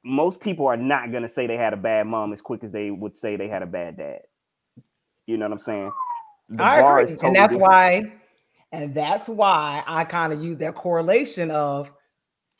most 0.05 0.41
people 0.41 0.67
are 0.67 0.77
not 0.77 1.11
gonna 1.13 1.29
say 1.29 1.47
they 1.47 1.57
had 1.57 1.73
a 1.73 1.79
bad 1.79 2.07
mom 2.07 2.33
as 2.33 2.43
quick 2.43 2.63
as 2.63 2.73
they 2.73 2.91
would 2.91 3.17
say 3.17 3.37
they 3.37 3.49
had 3.49 3.63
a 3.63 3.67
bad 3.67 3.97
dad. 3.97 4.21
You 5.27 5.39
know 5.39 5.47
what 5.47 5.53
I'm 5.53 5.59
saying? 5.59 5.93
The 6.51 6.65
I 6.65 6.81
bar 6.81 7.01
agree. 7.01 7.15
is 7.15 7.21
and 7.23 7.35
that's 7.35 7.55
different. 7.55 7.63
why, 7.63 8.13
and 8.73 8.95
that's 8.95 9.29
why 9.29 9.83
I 9.87 10.05
kind 10.05 10.33
of 10.33 10.43
use 10.43 10.59
that 10.59 10.75
correlation 10.75 11.51
of 11.51 11.91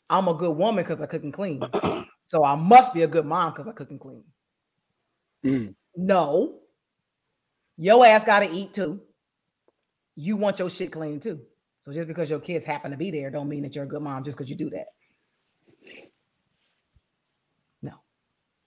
I'm 0.09 0.27
a 0.27 0.33
good 0.33 0.57
woman 0.57 0.83
because 0.83 1.01
I 1.01 1.05
cook 1.05 1.23
and 1.23 1.33
clean. 1.33 1.61
so 2.25 2.43
I 2.43 2.55
must 2.55 2.93
be 2.93 3.03
a 3.03 3.07
good 3.07 3.25
mom 3.25 3.51
because 3.53 3.67
I 3.67 3.71
cook 3.71 3.91
and 3.91 3.99
clean. 3.99 4.23
Mm. 5.43 5.75
No. 5.95 6.59
Your 7.77 8.05
ass 8.05 8.23
gotta 8.25 8.51
eat 8.51 8.73
too. 8.73 9.01
You 10.15 10.37
want 10.37 10.59
your 10.59 10.69
shit 10.69 10.91
clean 10.91 11.19
too. 11.19 11.41
So 11.85 11.93
just 11.93 12.07
because 12.07 12.29
your 12.29 12.39
kids 12.39 12.65
happen 12.65 12.91
to 12.91 12.97
be 12.97 13.11
there, 13.11 13.29
don't 13.29 13.49
mean 13.49 13.63
that 13.63 13.75
you're 13.75 13.85
a 13.85 13.87
good 13.87 14.01
mom 14.01 14.23
just 14.23 14.37
because 14.37 14.49
you 14.49 14.55
do 14.57 14.69
that. 14.71 14.87
No. 17.83 17.93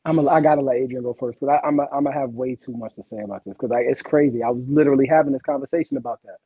I'm 0.05 0.19
a, 0.19 0.29
I 0.29 0.41
gotta 0.41 0.63
let 0.63 0.77
Adrian 0.77 1.03
go 1.05 1.17
first 1.19 1.41
because 1.41 1.61
I'm 1.65 1.81
a, 1.81 1.85
I'm 1.93 2.05
gonna 2.05 2.13
have 2.19 2.31
way 2.33 2.57
too 2.57 2.73
much 2.73 2.95
to 2.97 3.03
say 3.05 3.19
about 3.21 3.45
this 3.45 3.55
because 3.59 3.71
it's 3.85 4.03
crazy. 4.03 4.43
I 4.43 4.51
was 4.51 4.67
literally 4.69 5.07
having 5.07 5.33
this 5.33 5.43
conversation 5.43 5.97
about 5.97 6.21
that 6.25 6.39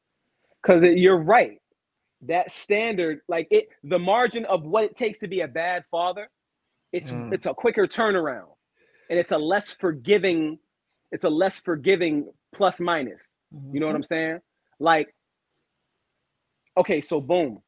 because 0.62 0.82
you're 0.96 1.18
right. 1.22 1.60
That 2.22 2.52
standard, 2.52 3.20
like 3.28 3.48
it, 3.50 3.68
the 3.84 3.98
margin 3.98 4.44
of 4.46 4.64
what 4.64 4.84
it 4.84 4.96
takes 4.96 5.20
to 5.20 5.28
be 5.28 5.40
a 5.42 5.48
bad 5.48 5.84
father, 5.90 6.30
it's 6.92 7.12
Mm. 7.12 7.32
it's 7.34 7.46
a 7.46 7.54
quicker 7.54 7.86
turnaround, 7.88 8.51
and 9.12 9.20
it's 9.20 9.30
a 9.30 9.36
less 9.36 9.70
forgiving, 9.70 10.58
it's 11.10 11.24
a 11.24 11.28
less 11.28 11.58
forgiving 11.58 12.32
plus 12.54 12.80
minus. 12.80 13.20
You 13.70 13.78
know 13.78 13.84
what 13.84 13.92
mm-hmm. 13.92 13.96
I'm 13.96 14.04
saying? 14.04 14.38
Like, 14.78 15.14
okay, 16.78 17.02
so 17.02 17.20
boom, 17.20 17.60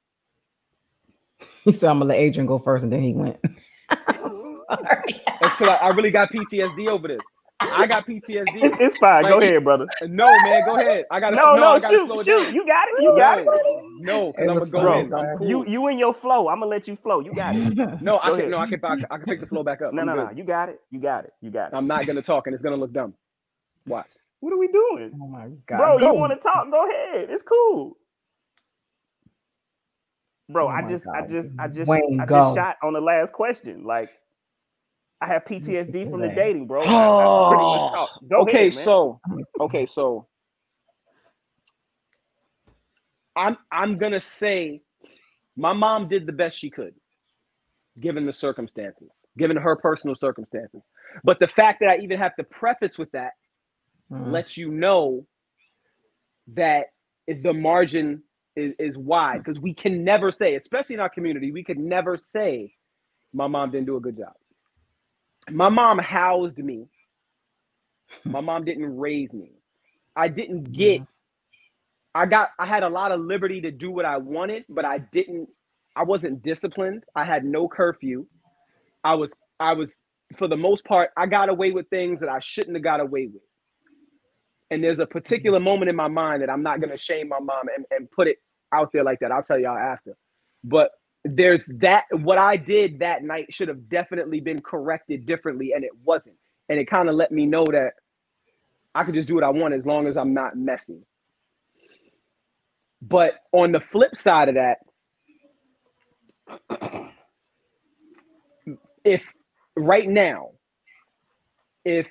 He 1.64 1.72
said 1.72 1.90
I'm 1.90 1.98
gonna 1.98 2.08
let 2.08 2.18
Adrian 2.18 2.46
go 2.46 2.58
first, 2.58 2.82
and 2.82 2.90
then 2.90 3.02
he 3.02 3.12
went. 3.12 3.36
That's 3.90 5.58
because 5.58 5.68
I, 5.68 5.74
I 5.82 5.88
really 5.90 6.10
got 6.10 6.32
PTSD 6.32 6.88
over 6.88 7.08
this. 7.08 7.20
I 7.60 7.86
got 7.86 8.06
PTSD. 8.06 8.62
It's, 8.62 8.76
it's 8.78 8.96
fine. 8.96 9.24
Go 9.24 9.40
ahead, 9.40 9.64
brother. 9.64 9.86
No, 10.02 10.38
man, 10.40 10.64
go 10.64 10.76
ahead. 10.76 11.04
I 11.10 11.20
gotta 11.20 11.36
No, 11.36 11.56
no, 11.56 11.68
I 11.70 11.80
gotta 11.80 11.98
slow 12.04 12.16
shoot, 12.16 12.24
shoot. 12.24 12.44
down. 12.44 12.54
You 12.54 12.66
got 12.66 12.88
it. 12.88 13.02
You 13.02 13.14
got 13.16 13.38
it. 13.38 13.46
No, 14.00 14.32
because 14.32 14.46
It 14.46 14.50
I'm 14.50 14.58
gonna 14.58 14.70
go 14.70 14.78
fun, 14.80 15.06
in. 15.06 15.14
I'm 15.14 15.38
cool. 15.38 15.48
You 15.48 15.66
you 15.66 15.88
in 15.88 15.98
your 15.98 16.12
flow. 16.14 16.48
I'm 16.48 16.58
gonna 16.60 16.70
let 16.70 16.88
you 16.88 16.96
flow. 16.96 17.20
You 17.20 17.34
got 17.34 17.54
it. 17.56 17.76
no, 18.02 18.18
I 18.18 18.28
Go 18.28 18.32
can 18.34 18.38
ahead. 18.40 18.50
no, 18.50 18.58
I 18.58 18.66
can 18.66 18.80
I 18.84 18.96
can, 18.96 19.06
I 19.10 19.16
can 19.18 19.26
pick 19.26 19.40
the 19.40 19.46
flow 19.46 19.62
back 19.62 19.82
up. 19.82 19.94
No, 19.94 20.02
I'm 20.02 20.06
no, 20.08 20.14
good. 20.14 20.24
no. 20.26 20.36
You 20.36 20.44
got 20.44 20.68
it. 20.68 20.80
You 20.90 21.00
got 21.00 21.24
it. 21.24 21.32
You 21.40 21.50
got 21.50 21.72
it. 21.72 21.76
I'm 21.76 21.86
not 21.86 22.06
gonna 22.06 22.22
talk, 22.22 22.46
and 22.46 22.54
it's 22.54 22.62
gonna 22.62 22.76
look 22.76 22.92
dumb. 22.92 23.14
What? 23.86 24.06
What 24.40 24.52
are 24.52 24.58
we 24.58 24.68
doing? 24.68 25.12
oh 25.22 25.26
my 25.28 25.48
god, 25.66 25.78
Bro, 25.78 25.98
Go. 26.00 26.12
you 26.12 26.14
want 26.18 26.32
to 26.32 26.38
talk? 26.38 26.70
Go 26.70 26.86
ahead. 26.88 27.30
It's 27.30 27.42
cool. 27.42 27.96
Bro, 30.50 30.66
Oh 30.66 30.70
I 30.70 30.82
my 30.82 30.88
just, 30.88 31.06
I 31.06 31.26
just, 31.26 31.52
I 31.58 31.68
just, 31.68 31.88
Wayne, 31.88 32.20
I 32.20 32.26
go. 32.26 32.40
just 32.40 32.54
shot 32.54 32.76
on 32.82 32.92
the 32.92 33.00
last 33.00 33.32
question. 33.32 33.84
Like, 33.84 34.10
I 35.24 35.26
have 35.28 35.44
PTSD 35.44 36.10
from 36.10 36.20
the 36.20 36.28
dating, 36.28 36.66
bro. 36.66 36.84
I, 36.84 37.24
I 37.24 37.48
pretty 37.48 37.64
much 37.64 37.80
talk. 37.90 38.10
Go 38.28 38.42
okay, 38.42 38.68
ahead, 38.68 38.74
so 38.74 39.20
okay, 39.58 39.86
so 39.86 40.26
I'm 43.34 43.56
I'm 43.72 43.96
gonna 43.96 44.20
say 44.20 44.82
my 45.56 45.72
mom 45.72 46.08
did 46.08 46.26
the 46.26 46.32
best 46.32 46.58
she 46.58 46.68
could, 46.68 46.94
given 48.00 48.26
the 48.26 48.34
circumstances, 48.34 49.08
given 49.38 49.56
her 49.56 49.76
personal 49.76 50.14
circumstances. 50.14 50.82
But 51.24 51.40
the 51.40 51.48
fact 51.48 51.80
that 51.80 51.88
I 51.88 51.96
even 51.98 52.18
have 52.18 52.36
to 52.36 52.44
preface 52.44 52.98
with 52.98 53.10
that 53.12 53.32
Mm. 54.12 54.30
lets 54.30 54.58
you 54.58 54.70
know 54.70 55.26
that 56.48 56.88
the 57.26 57.54
margin 57.54 58.22
is, 58.54 58.74
is 58.78 58.98
wide 58.98 59.42
because 59.42 59.58
we 59.58 59.72
can 59.72 60.04
never 60.04 60.30
say, 60.30 60.56
especially 60.56 60.94
in 60.94 61.00
our 61.00 61.08
community, 61.08 61.50
we 61.50 61.64
could 61.64 61.78
never 61.78 62.18
say 62.18 62.74
my 63.32 63.46
mom 63.46 63.70
didn't 63.70 63.86
do 63.86 63.96
a 63.96 64.00
good 64.00 64.18
job. 64.18 64.34
My 65.50 65.68
mom 65.68 65.98
housed 65.98 66.58
me. 66.58 66.86
Hmm. 68.22 68.32
My 68.32 68.40
mom 68.40 68.64
didn't 68.64 68.96
raise 68.96 69.32
me. 69.32 69.52
I 70.16 70.28
didn't 70.28 70.72
get 70.72 71.02
I 72.14 72.26
got 72.26 72.50
I 72.58 72.66
had 72.66 72.82
a 72.82 72.88
lot 72.88 73.12
of 73.12 73.20
liberty 73.20 73.60
to 73.62 73.70
do 73.70 73.90
what 73.90 74.04
I 74.04 74.18
wanted, 74.18 74.64
but 74.68 74.84
I 74.84 74.98
didn't 74.98 75.48
I 75.96 76.04
wasn't 76.04 76.42
disciplined. 76.42 77.04
I 77.14 77.24
had 77.24 77.44
no 77.44 77.68
curfew. 77.68 78.26
I 79.02 79.14
was 79.14 79.32
I 79.60 79.72
was 79.72 79.98
for 80.36 80.48
the 80.48 80.56
most 80.56 80.84
part 80.84 81.10
I 81.16 81.26
got 81.26 81.48
away 81.48 81.72
with 81.72 81.88
things 81.88 82.20
that 82.20 82.28
I 82.28 82.40
shouldn't 82.40 82.76
have 82.76 82.84
got 82.84 83.00
away 83.00 83.28
with. 83.32 83.42
And 84.70 84.82
there's 84.82 85.00
a 85.00 85.06
particular 85.06 85.58
hmm. 85.58 85.64
moment 85.64 85.88
in 85.90 85.96
my 85.96 86.08
mind 86.08 86.42
that 86.42 86.50
I'm 86.50 86.62
not 86.62 86.80
going 86.80 86.90
to 86.90 86.96
shame 86.98 87.28
my 87.28 87.40
mom 87.40 87.68
and, 87.76 87.84
and 87.90 88.10
put 88.10 88.28
it 88.28 88.38
out 88.72 88.90
there 88.92 89.04
like 89.04 89.20
that. 89.20 89.30
I'll 89.30 89.42
tell 89.42 89.58
y'all 89.58 89.76
after. 89.76 90.16
But 90.64 90.90
there's 91.24 91.66
that 91.80 92.04
what 92.12 92.38
I 92.38 92.56
did 92.56 93.00
that 93.00 93.24
night 93.24 93.52
should 93.52 93.68
have 93.68 93.88
definitely 93.88 94.40
been 94.40 94.60
corrected 94.60 95.26
differently 95.26 95.72
and 95.74 95.84
it 95.84 95.92
wasn't. 96.04 96.36
And 96.68 96.78
it 96.78 96.86
kind 96.88 97.08
of 97.08 97.14
let 97.14 97.32
me 97.32 97.46
know 97.46 97.64
that 97.66 97.94
I 98.94 99.04
could 99.04 99.14
just 99.14 99.28
do 99.28 99.34
what 99.36 99.44
I 99.44 99.50
want 99.50 99.74
as 99.74 99.86
long 99.86 100.06
as 100.06 100.16
I'm 100.16 100.34
not 100.34 100.56
messy. 100.56 101.02
But 103.02 103.34
on 103.52 103.72
the 103.72 103.80
flip 103.80 104.16
side 104.16 104.48
of 104.50 104.56
that, 104.56 104.78
if 109.04 109.22
right 109.76 110.08
now, 110.08 110.50
if 111.84 112.06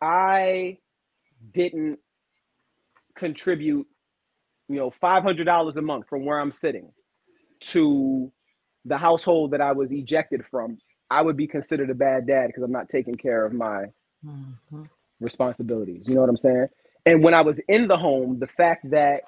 I 0.00 0.78
didn't 1.52 1.98
contribute, 3.16 3.86
you 4.68 4.76
know, 4.76 4.92
$500 5.02 5.76
a 5.76 5.82
month 5.82 6.06
from 6.08 6.24
where 6.24 6.40
I'm 6.40 6.52
sitting 6.52 6.92
to 7.70 8.32
the 8.86 8.98
household 8.98 9.52
that 9.52 9.62
I 9.62 9.72
was 9.72 9.90
ejected 9.92 10.42
from, 10.50 10.78
I 11.10 11.22
would 11.22 11.36
be 11.36 11.48
considered 11.48 11.90
a 11.90 11.94
bad 11.94 12.26
dad 12.26 12.48
because 12.48 12.62
I'm 12.64 12.72
not 12.72 12.88
taking 12.90 13.16
care 13.16 13.46
of 13.46 13.52
my 13.54 13.86
Mhm. 14.24 14.90
responsibilities. 15.20 16.04
You 16.06 16.14
know 16.16 16.22
what 16.22 16.30
I'm 16.30 16.36
saying? 16.38 16.68
And 17.06 17.24
when 17.24 17.34
I 17.34 17.42
was 17.42 17.58
in 17.68 17.88
the 17.88 17.96
home, 17.98 18.38
the 18.40 18.48
fact 18.48 18.90
that, 18.90 19.22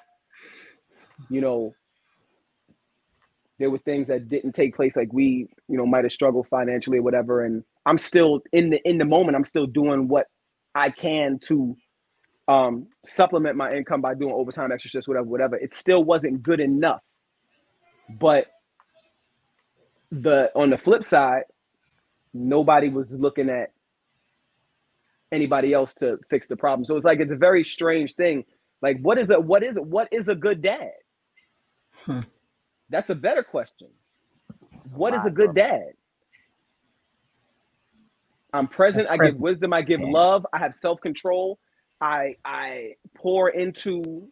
you 1.29 1.41
know, 1.41 1.73
there 3.59 3.69
were 3.69 3.77
things 3.79 4.07
that 4.07 4.27
didn't 4.27 4.53
take 4.53 4.75
place 4.75 4.95
like 4.95 5.11
we 5.13 5.47
you 5.67 5.77
know 5.77 5.85
might 5.85 6.03
have 6.03 6.11
struggled 6.11 6.47
financially 6.49 6.97
or 6.97 7.01
whatever 7.03 7.45
and 7.45 7.63
i'm 7.85 7.97
still 7.97 8.41
in 8.51 8.69
the 8.69 8.79
in 8.87 8.97
the 8.97 9.05
moment 9.05 9.35
i'm 9.35 9.45
still 9.45 9.65
doing 9.67 10.07
what 10.07 10.27
i 10.75 10.89
can 10.89 11.39
to 11.39 11.75
um 12.47 12.87
supplement 13.05 13.57
my 13.57 13.73
income 13.75 14.01
by 14.01 14.13
doing 14.15 14.33
overtime 14.33 14.71
extra 14.71 14.89
shifts 14.91 15.07
whatever 15.07 15.27
whatever 15.27 15.57
it 15.57 15.73
still 15.73 16.03
wasn't 16.03 16.41
good 16.43 16.59
enough 16.61 17.01
but 18.09 18.47
the 20.11 20.51
on 20.55 20.69
the 20.71 20.77
flip 20.79 21.03
side 21.03 21.43
nobody 22.33 22.89
was 22.89 23.11
looking 23.13 23.49
at 23.49 23.71
anybody 25.33 25.73
else 25.73 25.93
to 25.95 26.17
fix 26.29 26.47
the 26.47 26.57
problem 26.57 26.85
so 26.85 26.95
it's 26.97 27.05
like 27.05 27.19
it's 27.19 27.31
a 27.31 27.35
very 27.37 27.63
strange 27.63 28.15
thing 28.15 28.45
like 28.81 28.97
what 29.01 29.17
is 29.19 29.31
a 29.31 29.39
what 29.39 29.63
is 29.63 29.77
what 29.77 30.07
is 30.11 30.29
a 30.29 30.35
good 30.35 30.61
dad 30.61 30.91
Hmm. 32.05 32.21
that's 32.89 33.09
a 33.11 33.15
better 33.15 33.43
question 33.43 33.89
It's 34.73 34.95
what 34.95 35.13
is 35.15 35.25
lot, 35.25 35.27
a 35.27 35.31
good 35.31 35.53
bro. 35.53 35.55
dad? 35.55 35.91
I'm 38.53 38.67
present. 38.67 39.09
I 39.09 39.17
give 39.17 39.37
present 39.37 39.39
wisdom. 39.39 39.73
I 39.73 39.81
give 39.83 40.01
dad. 40.01 40.05
love. 40.05 40.45
I 40.53 40.59
have 40.59 40.75
self 40.75 41.01
control. 41.01 41.59
I 42.01 42.35
I 42.45 42.93
pour 43.17 43.49
into 43.49 44.29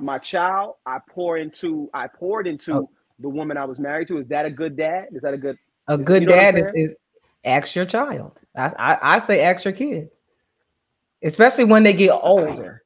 my 0.00 0.18
child. 0.18 0.74
I 0.86 0.98
pour 1.10 1.38
into. 1.38 1.90
I 1.94 2.08
poured 2.08 2.46
into 2.46 2.72
Oh. 2.72 2.90
The 3.18 3.28
woman 3.28 3.56
I 3.56 3.64
was 3.64 3.78
married 3.78 4.08
to. 4.08 4.18
Is 4.18 4.28
that 4.28 4.44
a 4.46 4.50
good 4.50 4.76
dad? 4.76 5.06
Is 5.12 5.22
that 5.22 5.34
a 5.34 5.38
good? 5.38 5.56
A 5.88 5.96
good 5.96 6.22
You 6.22 6.28
know 6.28 6.34
dad 6.34 6.56
is, 6.56 6.62
saying? 6.62 6.72
is 6.74 6.96
ask 7.44 7.74
your 7.74 7.84
child. 7.86 8.40
I, 8.56 8.72
I 8.78 8.98
I 9.16 9.18
say 9.20 9.42
ask 9.42 9.64
your 9.64 9.72
kids, 9.74 10.20
especially 11.22 11.64
when 11.64 11.82
they 11.82 11.92
get 11.92 12.18
older, 12.22 12.82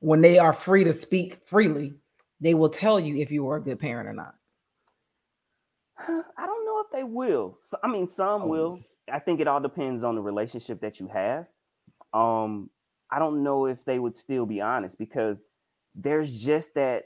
when 0.00 0.20
they 0.20 0.38
are 0.38 0.52
free 0.52 0.84
to 0.84 0.92
speak 0.92 1.40
freely. 1.46 1.94
They 2.40 2.52
will 2.52 2.68
tell 2.68 3.00
you 3.00 3.16
if 3.16 3.30
you 3.30 3.44
were 3.44 3.56
a 3.56 3.62
good 3.62 3.78
parent 3.78 4.08
or 4.08 4.12
not. 4.12 4.34
I 5.98 6.44
don't 6.46 6.66
know 6.66 6.80
if 6.80 6.90
they 6.92 7.02
will. 7.04 7.56
So, 7.62 7.78
I 7.82 7.88
mean, 7.88 8.06
some 8.06 8.42
Oh. 8.42 8.48
will. 8.48 8.80
I 9.10 9.18
think 9.20 9.40
it 9.40 9.48
all 9.48 9.60
depends 9.60 10.04
on 10.04 10.14
the 10.14 10.20
relationship 10.20 10.80
that 10.82 11.00
you 11.00 11.08
have. 11.08 11.46
Um, 12.12 12.68
I 13.10 13.18
don't 13.18 13.42
know 13.42 13.66
if 13.66 13.84
they 13.86 13.98
would 13.98 14.16
still 14.16 14.44
be 14.44 14.60
honest 14.60 14.98
because 14.98 15.42
there's 15.94 16.36
just 16.38 16.74
that 16.74 17.04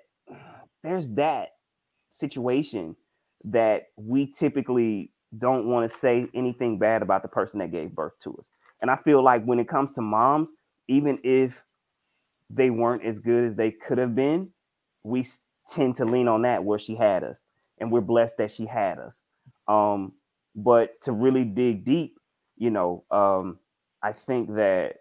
there's 0.83 1.09
that 1.11 1.51
situation 2.11 2.97
that 3.45 3.89
we 3.97 4.27
typically 4.27 5.13
don't 5.39 5.67
want 5.67 5.91
to 5.91 5.97
say 5.97 6.29
anything 6.35 6.79
bad 6.79 7.03
about 7.03 7.23
the 7.23 7.29
person 7.29 7.61
that 7.61 7.71
gave 7.71 7.95
birth 7.95 8.19
to 8.21 8.35
us. 8.37 8.51
And 8.83 8.91
I 8.91 8.97
feel 8.97 9.23
like 9.23 9.45
when 9.45 9.59
it 9.59 9.69
comes 9.69 9.93
to 9.93 10.03
moms, 10.03 10.53
even 10.89 11.19
if 11.23 11.65
they 12.49 12.71
weren't 12.71 13.05
as 13.05 13.21
good 13.21 13.45
as 13.45 13.55
they 13.55 13.71
could 13.71 13.99
have 13.99 14.15
been, 14.15 14.51
we 15.05 15.25
tend 15.69 15.97
to 15.97 16.05
lean 16.05 16.29
on 16.29 16.43
that 16.43 16.65
where 16.65 16.79
she 16.79 16.97
had 16.97 17.23
us 17.23 17.43
and 17.79 17.93
we're 17.93 18.01
blessed 18.01 18.37
that 18.39 18.51
she 18.51 18.67
had 18.67 18.99
us. 18.99 19.25
Um, 19.69 20.13
but 20.57 21.01
to 21.03 21.13
really 21.13 21.45
dig 21.45 21.85
deep, 21.85 22.19
you 22.57 22.71
know, 22.71 23.05
um, 23.11 23.59
I 24.03 24.13
think 24.13 24.55
that 24.57 24.97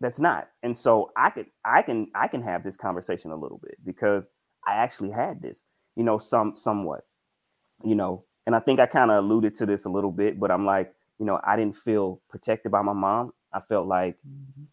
that's 0.00 0.20
not. 0.20 0.48
And 0.62 0.76
so 0.76 1.10
I 1.16 1.30
could, 1.30 1.46
I 1.64 1.82
can, 1.82 2.08
I 2.14 2.28
can 2.28 2.42
have 2.42 2.62
this 2.64 2.76
conversation 2.76 3.30
a 3.30 3.36
little 3.36 3.58
bit 3.58 3.78
because 3.84 4.28
I 4.66 4.74
actually 4.74 5.10
had 5.10 5.40
this, 5.40 5.62
you 5.96 6.04
know, 6.04 6.18
some, 6.18 6.56
somewhat, 6.56 7.02
you 7.84 7.94
know, 7.94 8.24
and 8.46 8.56
I 8.56 8.60
think 8.60 8.80
I 8.80 8.86
kind 8.86 9.10
of 9.10 9.18
alluded 9.18 9.54
to 9.56 9.66
this 9.66 9.84
a 9.84 9.90
little 9.90 10.12
bit, 10.12 10.40
but 10.40 10.50
I'm 10.50 10.66
like, 10.66 10.92
you 11.18 11.26
know, 11.26 11.40
I 11.44 11.56
didn't 11.56 11.76
feel 11.76 12.20
protected 12.28 12.72
by 12.72 12.82
my 12.82 12.92
mom. 12.92 13.32
I 13.52 13.60
felt 13.60 13.86
like 13.86 14.16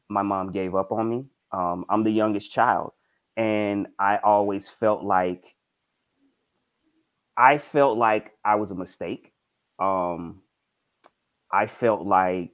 my 0.10 0.22
mom 0.22 0.52
gave 0.52 0.74
up 0.74 0.92
on 0.92 1.10
me. 1.10 1.26
Um, 1.52 1.86
I'm 1.90 2.04
the 2.04 2.12
youngest 2.12 2.52
child, 2.52 2.94
and 3.38 3.88
I 4.00 4.18
always 4.24 4.70
felt 4.70 5.04
like 5.04 5.56
I 7.38 7.58
felt 7.58 7.98
like 7.98 8.34
I 8.44 8.56
was 8.56 8.72
a 8.72 8.76
mistake. 8.76 9.34
Um, 9.80 10.42
I 11.52 11.68
felt 11.68 12.06
like, 12.06 12.54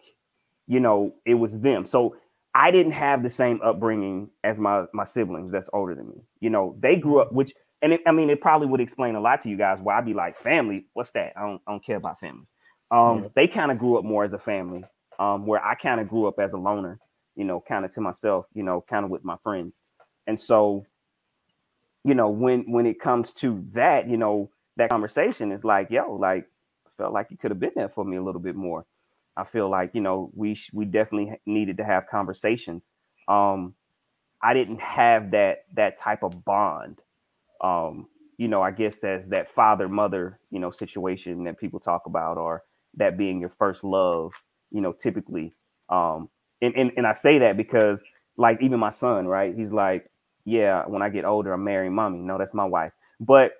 you 0.67 0.79
know, 0.79 1.15
it 1.25 1.35
was 1.35 1.59
them. 1.59 1.85
So 1.85 2.17
I 2.53 2.71
didn't 2.71 2.93
have 2.93 3.23
the 3.23 3.29
same 3.29 3.59
upbringing 3.63 4.29
as 4.43 4.59
my 4.59 4.85
my 4.93 5.03
siblings 5.03 5.51
that's 5.51 5.69
older 5.73 5.95
than 5.95 6.09
me. 6.09 6.23
You 6.39 6.49
know, 6.49 6.77
they 6.79 6.97
grew 6.97 7.19
up, 7.19 7.31
which, 7.33 7.53
and 7.85 7.93
it, 7.93 8.01
I 8.07 8.11
mean, 8.11 8.31
it 8.31 8.41
probably 8.41 8.67
would 8.67 8.81
explain 8.81 9.13
a 9.13 9.21
lot 9.21 9.41
to 9.41 9.49
you 9.49 9.57
guys 9.57 9.79
why 9.79 9.95
I'd 9.99 10.05
be 10.07 10.15
like, 10.15 10.37
family, 10.37 10.87
what's 10.93 11.11
that? 11.11 11.33
I 11.37 11.41
don't, 11.41 11.61
I 11.67 11.71
don't 11.71 11.85
care 11.85 11.97
about 11.97 12.19
family. 12.19 12.47
Um, 12.89 13.23
Yeah. 13.23 13.29
They 13.35 13.47
kind 13.47 13.69
of 13.71 13.77
grew 13.77 13.97
up 13.99 14.03
more 14.03 14.23
as 14.23 14.33
a 14.33 14.39
family, 14.39 14.83
um, 15.19 15.45
where 15.45 15.63
I 15.63 15.75
kind 15.75 16.01
of 16.01 16.09
grew 16.09 16.25
up 16.25 16.39
as 16.39 16.53
a 16.53 16.57
loner, 16.57 16.97
you 17.35 17.43
know, 17.45 17.61
kind 17.61 17.85
of 17.85 17.91
to 17.91 18.01
myself, 18.01 18.47
you 18.55 18.63
know, 18.63 18.81
kind 18.81 19.05
of 19.05 19.11
with 19.11 19.23
my 19.23 19.37
friends. 19.43 19.75
And 20.25 20.39
so, 20.39 20.87
you 22.03 22.15
know, 22.15 22.31
when 22.31 22.71
when 22.71 22.87
it 22.87 22.99
comes 22.99 23.33
to 23.33 23.63
that, 23.73 24.07
you 24.09 24.17
know, 24.17 24.49
that 24.77 24.89
conversation 24.89 25.51
is 25.51 25.63
like, 25.63 25.91
yo, 25.91 26.11
like, 26.13 26.47
I 26.87 26.89
felt 26.97 27.13
like 27.13 27.27
you 27.29 27.37
could 27.37 27.51
have 27.51 27.59
been 27.59 27.73
there 27.75 27.89
for 27.89 28.03
me 28.03 28.17
a 28.17 28.23
little 28.23 28.41
bit 28.41 28.55
more. 28.55 28.85
I 29.37 29.43
feel 29.43 29.69
like 29.69 29.93
you 29.93 30.01
know 30.01 30.31
we 30.33 30.55
sh- 30.55 30.71
we 30.73 30.85
definitely 30.85 31.39
needed 31.45 31.77
to 31.77 31.83
have 31.83 32.07
conversations. 32.07 32.89
Um, 33.27 33.75
I 34.41 34.55
didn't 34.55 34.81
have 34.81 35.31
that 35.31 35.65
that 35.75 35.97
type 35.97 36.23
of 36.23 36.43
bond. 36.45 37.01
Um, 37.65 38.07
you 38.37 38.47
know, 38.47 38.61
I 38.61 38.71
guess 38.71 39.03
as 39.03 39.29
that 39.29 39.47
father 39.49 39.89
mother 39.89 40.39
you 40.51 40.59
know 40.59 40.71
situation 40.71 41.43
that 41.45 41.59
people 41.59 41.79
talk 41.79 42.05
about, 42.05 42.37
or 42.37 42.63
that 42.95 43.17
being 43.17 43.39
your 43.39 43.49
first 43.49 43.83
love. 43.83 44.33
You 44.71 44.81
know, 44.81 44.93
typically, 44.93 45.53
um, 45.89 46.29
and 46.61 46.75
and 46.75 46.91
and 46.97 47.07
I 47.07 47.13
say 47.13 47.39
that 47.39 47.57
because 47.57 48.03
like 48.37 48.61
even 48.61 48.79
my 48.79 48.89
son, 48.89 49.27
right? 49.27 49.55
He's 49.55 49.71
like, 49.73 50.09
yeah, 50.45 50.85
when 50.85 51.01
I 51.01 51.09
get 51.09 51.25
older, 51.25 51.53
I'm 51.53 51.63
marrying 51.63 51.93
mommy. 51.95 52.19
No, 52.19 52.37
that's 52.37 52.53
my 52.53 52.65
wife. 52.65 52.93
But 53.19 53.53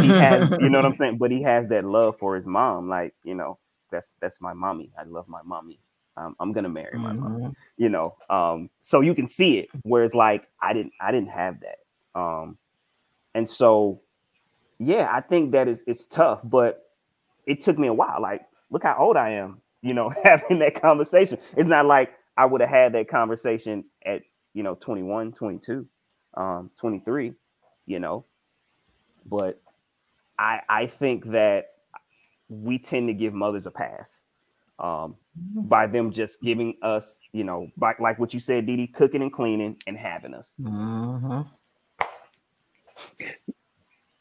he 0.00 0.14
has, 0.14 0.46
you 0.58 0.70
know 0.70 0.78
what 0.78 0.86
I'm 0.86 0.94
saying? 0.94 1.18
But 1.18 1.30
he 1.30 1.42
has 1.42 1.68
that 1.68 1.84
love 1.84 2.18
for 2.18 2.34
his 2.36 2.46
mom. 2.46 2.88
Like, 2.88 3.14
you 3.24 3.34
know, 3.34 3.58
that's 3.90 4.16
that's 4.20 4.40
my 4.40 4.52
mommy. 4.54 4.92
I 4.98 5.04
love 5.04 5.28
my 5.28 5.42
mommy. 5.42 5.80
Um, 6.16 6.36
I'm 6.40 6.52
gonna 6.52 6.68
marry 6.70 6.98
my 6.98 7.12
mom. 7.12 7.38
Mhm. 7.42 7.54
You 7.76 7.88
know, 7.88 8.16
um, 8.30 8.70
so 8.82 9.00
you 9.00 9.14
can 9.14 9.28
see 9.28 9.58
it. 9.58 9.68
Whereas, 9.82 10.14
like, 10.14 10.48
I 10.60 10.72
didn't, 10.72 10.92
I 11.00 11.12
didn't 11.12 11.30
have 11.30 11.58
that. 11.60 11.78
Um, 12.18 12.58
and 13.34 13.48
so, 13.48 14.02
yeah, 14.78 15.08
I 15.12 15.20
think 15.20 15.52
that 15.52 15.68
is 15.68 15.84
it's 15.86 16.06
tough, 16.06 16.40
but 16.44 16.84
it 17.46 17.60
took 17.60 17.78
me 17.78 17.88
a 17.88 17.94
while. 17.94 18.20
Like, 18.20 18.42
look 18.70 18.82
how 18.82 18.96
old 18.98 19.16
I 19.16 19.30
am. 19.30 19.60
You 19.82 19.94
know, 19.94 20.12
having 20.24 20.60
that 20.60 20.80
conversation. 20.80 21.38
It's 21.56 21.68
not 21.68 21.86
like 21.86 22.12
I 22.36 22.46
would 22.46 22.60
have 22.60 22.70
had 22.70 22.94
that 22.94 23.08
conversation 23.08 23.84
at 24.04 24.22
you 24.54 24.62
know 24.62 24.74
21, 24.74 25.32
22, 25.32 25.86
um, 26.34 26.70
23. 26.78 27.34
You 27.86 27.98
know, 28.00 28.24
but 29.26 29.60
I 30.38 30.60
I 30.68 30.86
think 30.86 31.26
that 31.32 31.66
we 32.48 32.78
tend 32.78 33.08
to 33.08 33.14
give 33.14 33.32
mothers 33.32 33.66
a 33.66 33.70
pass 33.70 34.20
um, 34.78 35.16
by 35.36 35.86
them 35.86 36.12
just 36.12 36.40
giving 36.42 36.74
us, 36.82 37.18
you 37.32 37.44
know, 37.44 37.68
by, 37.76 37.94
like 37.98 38.18
what 38.18 38.34
you 38.34 38.40
said, 38.40 38.66
Dee 38.66 38.76
Dee, 38.76 38.86
cooking 38.86 39.22
and 39.22 39.32
cleaning 39.32 39.76
and 39.86 39.96
having 39.96 40.34
us. 40.34 40.54
Mhm. 40.60 41.48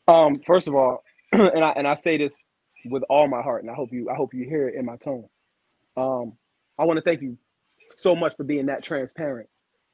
Um, 0.07 0.35
first 0.47 0.67
of 0.69 0.75
all, 0.75 1.03
and 1.33 1.63
I 1.65 1.71
and 1.71 1.87
I 1.87 1.95
say 1.95 2.17
this 2.17 2.35
with 2.85 3.03
all 3.09 3.27
my 3.27 3.41
heart, 3.43 3.63
and 3.63 3.71
I 3.71 3.75
hope 3.75 3.91
you 3.93 4.09
I 4.09 4.15
hope 4.15 4.33
you 4.33 4.45
hear 4.49 4.69
it 4.69 4.75
in 4.75 4.85
my 4.85 4.97
tone. 4.97 5.27
Um, 5.97 6.33
I 6.79 6.85
want 6.85 6.97
to 6.97 7.03
thank 7.03 7.21
you 7.21 7.37
so 7.99 8.15
much 8.15 8.35
for 8.37 8.43
being 8.43 8.67
that 8.67 8.83
transparent 8.83 9.49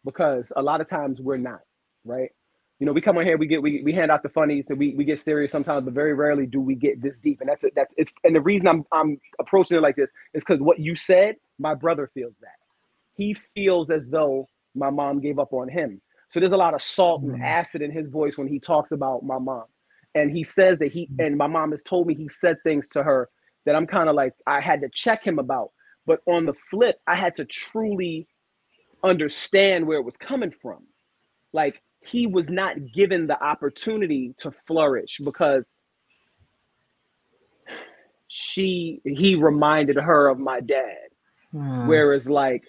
because 0.06 0.52
a 0.56 0.62
lot 0.62 0.82
of 0.82 0.90
times 0.90 1.20
we're 1.22 1.38
not, 1.38 1.62
right? 2.06 2.32
You 2.80 2.88
know, 2.88 2.94
we 2.94 3.02
come 3.02 3.18
on 3.18 3.26
here, 3.26 3.38
we 3.38 3.48
get 3.48 3.62
we, 3.62 3.82
we 3.84 3.94
hand 3.94 4.12
out 4.12 4.24
the 4.24 4.30
funnies 4.30 4.66
and 4.70 4.80
we, 4.80 4.96
we 4.96 5.06
get 5.06 5.20
serious 5.20 5.52
sometimes, 5.52 5.86
but 5.86 5.94
very 5.94 6.14
rarely 6.14 6.46
do 6.48 6.62
we 6.62 6.76
get 6.76 7.02
this 7.02 7.20
deep. 7.20 7.42
And 7.42 7.50
that's 7.50 7.64
it. 7.64 7.74
That's 7.76 7.94
it's 7.98 8.12
and 8.24 8.36
the 8.36 8.42
reason 8.42 8.68
I'm 8.68 8.86
I'm 8.92 9.20
approaching 9.40 9.78
it 9.78 9.82
like 9.82 9.96
this 9.98 10.10
is 10.34 10.44
because 10.46 10.62
what 10.62 10.80
you 10.80 10.96
said, 10.96 11.36
my 11.60 11.76
brother 11.76 12.10
feels 12.14 12.34
that. 12.42 12.50
He 13.16 13.38
feels 13.56 13.90
as 13.92 14.10
though 14.10 14.48
my 14.76 14.90
mom 14.92 15.22
gave 15.22 15.40
up 15.40 15.54
on 15.54 15.70
him. 15.70 16.02
So 16.30 16.40
there's 16.40 16.52
a 16.52 16.58
lot 16.58 16.74
of 16.74 16.82
salt 16.82 17.22
and 17.22 17.36
Mhm. 17.36 17.42
acid 17.42 17.82
in 17.82 17.92
his 17.92 18.10
voice 18.10 18.38
when 18.38 18.48
he 18.48 18.60
talks 18.60 18.92
about 18.92 19.24
my 19.24 19.38
mom. 19.40 19.66
And 20.16 20.32
he 20.32 20.44
says 20.44 20.80
that 20.80 20.92
he 20.92 21.10
and 21.20 21.38
my 21.38 21.48
mom 21.48 21.72
has 21.72 21.84
told 21.84 22.08
me 22.08 22.16
he 22.16 22.28
said 22.30 22.58
things 22.64 22.88
to 22.90 23.04
her 23.04 23.30
that 23.66 23.76
I'm 23.76 23.88
kind 23.88 24.10
of 24.10 24.16
like 24.16 24.34
I 24.46 24.60
had 24.60 24.82
to 24.82 24.90
check 24.90 25.24
him 25.24 25.40
about. 25.40 25.72
But 26.06 26.22
on 26.26 26.46
the 26.46 26.54
flip, 26.70 27.00
I 27.08 27.16
had 27.16 27.36
to 27.38 27.46
truly 27.46 28.28
understand 29.04 29.86
where 29.86 30.00
it 30.00 30.06
was 30.06 30.18
coming 30.18 30.52
from. 30.62 30.86
Like 31.54 31.82
he 32.02 32.28
was 32.28 32.50
not 32.50 32.92
given 32.94 33.28
the 33.28 33.42
opportunity 33.42 34.34
to 34.40 34.52
flourish 34.66 35.20
because 35.24 35.72
she 38.28 39.02
he 39.06 39.36
reminded 39.36 39.96
her 39.96 40.28
of 40.28 40.38
my 40.38 40.60
dad 40.60 41.08
Mhm. 41.54 41.88
whereas 41.88 42.28
like 42.30 42.64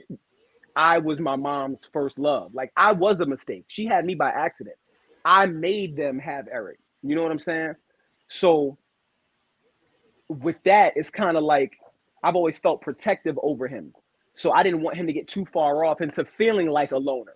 i 0.79 0.99
was 0.99 1.21
my 1.21 1.37
mom's 1.37 1.91
first 1.93 2.19
love. 2.21 2.55
Like 2.55 2.73
i 2.79 2.93
was 2.93 3.21
a 3.21 3.27
mistake. 3.27 3.67
She 3.69 3.87
had 3.87 4.07
me 4.07 4.17
by 4.17 4.31
accident. 4.31 4.77
I 5.27 5.47
made 5.47 5.97
them 5.97 6.21
have 6.21 6.49
eric. 6.53 6.81
You 7.03 7.17
know 7.17 7.25
what 7.25 7.33
i'm 7.33 7.41
saying? 7.41 7.75
So 8.29 8.79
with 10.29 10.57
that 10.67 10.95
it's 10.97 11.11
kind 11.11 11.37
of 11.39 11.45
like 11.45 11.73
i've 12.25 12.37
always 12.37 12.59
felt 12.59 12.83
protective 12.83 13.39
over 13.43 13.69
him. 13.69 13.95
So 14.35 14.53
i 14.53 14.65
didn't 14.65 14.83
want 14.83 14.97
him 14.99 15.09
to 15.09 15.15
get 15.15 15.29
too 15.29 15.47
far 15.53 15.85
off 15.85 16.03
into 16.03 16.27
feeling 16.39 16.69
like 16.71 16.93
a 16.93 16.99
loner. 16.99 17.35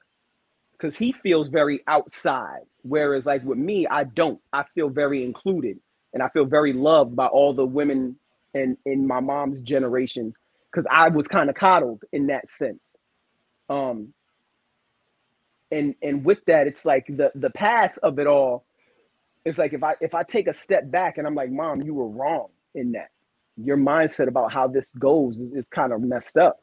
Because 0.73 0.97
he 0.97 1.12
feels 1.12 1.48
very 1.48 1.82
outside 1.89 2.62
whereas 2.85 3.27
like 3.27 3.44
with 3.44 3.59
me 3.59 3.86
i 3.89 4.05
don't. 4.05 4.40
I 4.55 4.64
feel 4.74 4.90
very 4.90 5.24
included 5.24 5.78
and 6.14 6.23
I 6.23 6.31
feel 6.31 6.47
very 6.47 6.74
loved 6.74 7.16
by 7.16 7.27
all 7.28 7.55
the 7.55 7.66
women 7.66 8.16
in 8.55 8.78
in 8.86 9.06
my 9.06 9.20
mom's 9.20 9.62
generation. 9.62 10.35
Because 10.73 10.86
I 10.93 11.09
was 11.10 11.28
kind 11.28 11.51
of 11.51 11.56
coddled 11.56 12.05
in 12.12 12.28
that 12.28 12.48
sense. 12.48 12.91
Um, 13.70 14.14
and 15.70 15.94
and 16.02 16.24
with 16.24 16.39
that, 16.47 16.66
it's 16.66 16.84
like 16.84 17.06
the 17.09 17.32
the 17.34 17.51
past 17.51 17.98
of 18.02 18.18
it 18.18 18.26
all. 18.28 18.64
It's 19.44 19.59
like 19.59 19.72
if 19.74 19.82
I 19.84 19.94
if 20.01 20.14
I 20.14 20.24
take 20.24 20.48
a 20.48 20.55
step 20.55 20.90
back 20.90 21.18
and 21.18 21.26
I'm 21.26 21.34
like, 21.34 21.51
Mom, 21.51 21.82
you 21.82 21.94
were 21.94 22.09
wrong 22.09 22.48
in 22.74 22.93
that. 22.93 23.10
Your 23.56 23.76
mindset 23.78 24.28
about 24.28 24.52
how 24.52 24.68
this 24.68 24.90
goes 24.98 25.39
is, 25.39 25.52
is 25.55 25.68
kind 25.68 25.93
of 25.93 26.02
messed 26.02 26.36
up. 26.39 26.62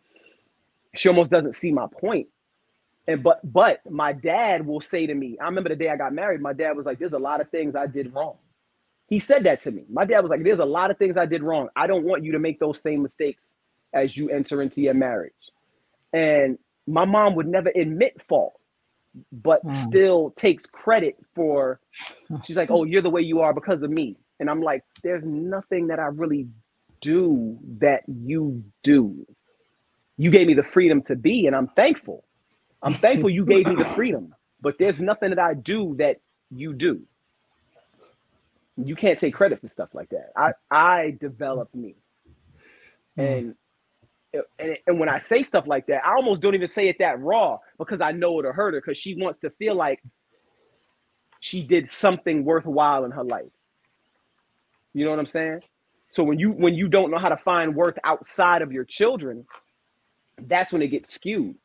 She 0.95 1.09
almost 1.09 1.31
doesn't 1.31 1.55
see 1.55 1.71
my 1.71 1.87
point. 2.01 2.27
And 3.07 3.23
but 3.23 3.41
but 3.43 3.79
my 3.89 4.13
dad 4.13 4.65
will 4.65 4.81
say 4.81 5.07
to 5.07 5.15
me, 5.15 5.37
I 5.41 5.45
remember 5.45 5.69
the 5.69 5.77
day 5.77 5.89
I 5.89 5.97
got 5.97 6.13
married, 6.13 6.41
my 6.41 6.53
dad 6.53 6.77
was 6.77 6.85
like, 6.85 6.99
There's 6.99 7.13
a 7.13 7.19
lot 7.19 7.41
of 7.41 7.49
things 7.51 7.75
I 7.75 7.87
did 7.87 8.13
wrong. 8.13 8.37
He 9.09 9.19
said 9.19 9.45
that 9.45 9.61
to 9.63 9.71
me. 9.71 9.85
My 9.91 10.05
dad 10.05 10.21
was 10.21 10.29
like, 10.31 10.43
There's 10.43 10.59
a 10.59 10.65
lot 10.65 10.91
of 10.91 10.97
things 10.97 11.17
I 11.17 11.25
did 11.27 11.43
wrong. 11.43 11.69
I 11.75 11.87
don't 11.87 12.05
want 12.05 12.23
you 12.23 12.33
to 12.33 12.39
make 12.39 12.59
those 12.59 12.81
same 12.81 13.03
mistakes 13.03 13.41
as 13.93 14.17
you 14.17 14.29
enter 14.29 14.61
into 14.61 14.81
your 14.81 14.95
marriage. 14.95 15.33
And 16.13 16.59
my 16.89 17.05
mom 17.05 17.35
would 17.35 17.47
never 17.47 17.71
admit 17.75 18.21
fault 18.29 18.55
but 19.31 19.63
Mm. 19.65 19.71
still 19.71 20.31
takes 20.37 20.65
credit 20.67 21.15
for 21.35 21.79
she's 22.41 22.57
like 22.57 22.71
oh 22.71 22.85
you're 22.85 23.01
the 23.03 23.09
way 23.09 23.21
you 23.21 23.41
are 23.41 23.53
because 23.53 23.83
of 23.83 23.91
me. 23.91 24.17
And 24.39 24.49
i'm 24.49 24.61
like 24.61 24.83
there's 25.03 25.23
nothing 25.25 25.87
that 25.87 25.99
i 25.99 26.05
really 26.07 26.47
do 27.01 27.59
that 27.79 28.03
you 28.07 28.63
do. 28.83 29.27
You 30.17 30.31
gave 30.31 30.47
me 30.47 30.55
the 30.55 30.63
freedom 30.63 31.03
to 31.03 31.15
be 31.15 31.47
and 31.47 31.55
i'm 31.55 31.67
thankful. 31.69 32.25
I'm 32.83 32.95
thankful 32.95 33.29
you 33.31 33.45
gave 33.45 33.67
me 33.67 33.75
the 33.77 33.85
freedom 33.85 34.35
but 34.61 34.75
there's 34.79 35.01
nothing 35.01 35.31
that 35.31 35.39
i 35.39 35.53
do 35.55 35.95
that 35.99 36.17
you 36.51 36.73
do. 36.73 37.01
You 38.77 38.95
can't 38.95 39.19
take 39.19 39.35
credit 39.35 39.61
for 39.61 39.69
stuff 39.69 39.89
like 39.93 40.09
that. 40.11 40.31
I 40.37 40.53
i 40.71 41.17
developed 41.19 41.75
me. 41.75 41.95
And 43.17 43.55
and, 44.33 44.77
and 44.87 44.99
when 44.99 45.09
I 45.09 45.17
say 45.19 45.43
stuff 45.43 45.65
like 45.67 45.87
that, 45.87 46.05
I 46.05 46.15
almost 46.15 46.41
don't 46.41 46.55
even 46.55 46.67
say 46.67 46.87
it 46.89 46.97
that 46.99 47.19
raw 47.21 47.57
because 47.79 48.01
I 48.01 48.11
know 48.11 48.39
it'll 48.39 48.53
hurt 48.53 48.73
her 48.73 48.81
because 48.81 48.97
she 48.97 49.15
wants 49.15 49.39
to 49.41 49.49
feel 49.51 49.75
like 49.75 50.01
she 51.41 51.63
did 51.63 51.89
something 51.89 52.45
worthwhile 52.45 53.05
in 53.05 53.11
her 53.11 53.23
life. 53.23 53.51
You 54.93 55.05
know 55.05 55.11
what 55.11 55.19
I'm 55.19 55.25
saying? 55.27 55.61
So 56.11 56.23
when 56.23 56.39
you 56.39 56.51
when 56.51 56.75
you 56.75 56.87
don't 56.89 57.11
know 57.11 57.19
how 57.19 57.29
to 57.29 57.37
find 57.37 57.75
worth 57.75 57.97
outside 58.03 58.61
of 58.61 58.71
your 58.71 58.85
children, 58.85 59.45
that's 60.47 60.73
when 60.73 60.81
it 60.81 60.89
gets 60.89 61.13
skewed. 61.13 61.55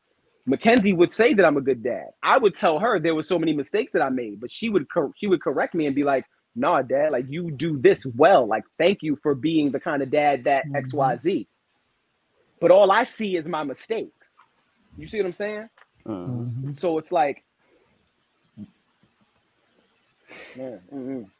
Mackenzie 0.47 0.93
would 0.93 1.13
say 1.13 1.35
that 1.35 1.45
I'm 1.45 1.57
a 1.57 1.63
good 1.63 1.83
dad. 1.83 2.09
I 2.23 2.39
would 2.39 2.57
tell 2.57 2.79
her 2.81 3.01
there 3.01 3.15
were 3.15 3.23
so 3.23 3.39
many 3.39 3.53
mistakes 3.55 3.93
that 3.93 4.03
I 4.03 4.11
made, 4.11 4.41
but 4.41 4.51
she 4.51 4.71
would 4.71 4.91
cor- 4.91 5.13
she 5.17 5.27
would 5.27 5.43
correct 5.43 5.75
me 5.75 5.87
and 5.87 5.95
be 5.95 6.05
like, 6.05 6.25
"Nah, 6.57 6.83
dad, 6.83 7.13
like 7.13 7.27
you 7.29 7.51
do 7.53 7.79
this 7.81 8.07
well. 8.07 8.47
Like 8.47 8.65
thank 8.79 9.03
you 9.03 9.17
for 9.23 9.35
being 9.35 9.73
the 9.73 9.81
kind 9.81 10.03
of 10.03 10.11
dad 10.11 10.45
that 10.45 10.67
Mhm. 10.67 10.75
XYZ." 10.75 11.49
But 12.61 12.71
all 12.71 12.91
I 12.93 13.05
see 13.05 13.37
is 13.37 13.47
my 13.47 13.65
mistakes. 13.65 14.29
You 14.97 15.09
see 15.09 15.19
what 15.19 15.27
I'm 15.27 15.33
saying? 15.35 15.69
Mhm. 16.07 16.53
Mhm. 16.65 16.75
So 16.77 16.99
it's 16.99 17.13
like 17.13 17.45
man, 20.55 20.81
mm-mm. 20.93 21.31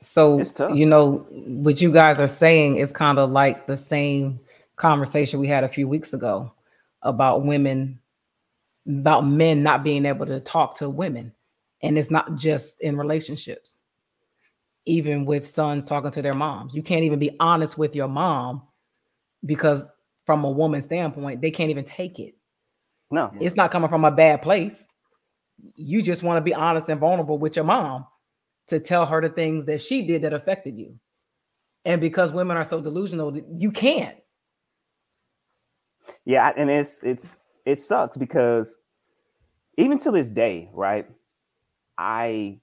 So 0.00 0.52
you 0.68 0.86
know 0.86 1.26
what 1.30 1.80
you 1.80 1.92
guys 1.92 2.20
are 2.20 2.28
saying 2.28 2.76
is 2.76 2.92
kind 2.92 3.18
of 3.18 3.30
like 3.30 3.66
the 3.66 3.76
same 3.76 4.40
conversation 4.76 5.40
we 5.40 5.48
had 5.48 5.64
a 5.64 5.68
few 5.68 5.88
weeks 5.88 6.12
ago 6.14 6.52
about 7.02 7.44
women, 7.44 8.00
about 8.88 9.26
men 9.26 9.62
not 9.62 9.84
being 9.84 10.06
able 10.06 10.26
to 10.26 10.40
talk 10.40 10.76
to 10.76 10.88
women, 10.90 11.32
and 11.82 11.98
it's 11.98 12.10
not 12.10 12.36
just 12.36 12.80
in 12.80 12.96
relationships. 12.96 13.80
Even 14.86 15.24
with 15.26 15.48
sons 15.48 15.86
talking 15.86 16.12
to 16.12 16.22
their 16.22 16.34
moms, 16.34 16.74
you 16.74 16.82
can't 16.82 17.04
even 17.04 17.18
be 17.18 17.36
honest 17.40 17.78
with 17.78 17.94
your 17.96 18.08
mom 18.08 18.62
because, 19.46 19.84
from 20.28 20.44
a 20.44 20.50
woman's 20.50 20.84
standpoint, 20.84 21.40
they 21.40 21.50
can't 21.50 21.70
even 21.70 21.86
take 21.86 22.18
it. 22.18 22.34
No, 23.10 23.32
It's 23.40 23.56
not 23.56 23.70
coming 23.70 23.88
from 23.88 24.04
a 24.04 24.10
bad 24.10 24.42
place. 24.42 24.86
You 25.74 26.02
just 26.02 26.22
want 26.22 26.36
to 26.36 26.42
be 26.42 26.52
honest 26.52 26.90
and 26.90 27.00
vulnerable 27.00 27.38
with 27.38 27.56
your 27.56 27.64
mom 27.64 28.04
to 28.66 28.78
tell 28.78 29.06
her 29.06 29.22
the 29.22 29.30
things 29.30 29.64
that 29.64 29.80
she 29.80 30.06
did 30.06 30.20
that 30.20 30.34
affected 30.34 30.76
you. 30.76 30.94
And 31.86 31.98
because 31.98 32.30
women 32.30 32.58
are 32.58 32.64
so 32.64 32.82
delusional, 32.82 33.34
you 33.56 33.72
can't. 33.72 34.18
Yeah, 36.26 36.52
and 36.54 36.70
it's 36.70 37.02
it's 37.02 37.38
it 37.64 37.78
sucks 37.78 38.18
because 38.18 38.76
even 39.78 39.98
to 40.00 40.10
this 40.10 40.28
day, 40.28 40.68
right? 40.74 41.08
I 41.96 42.60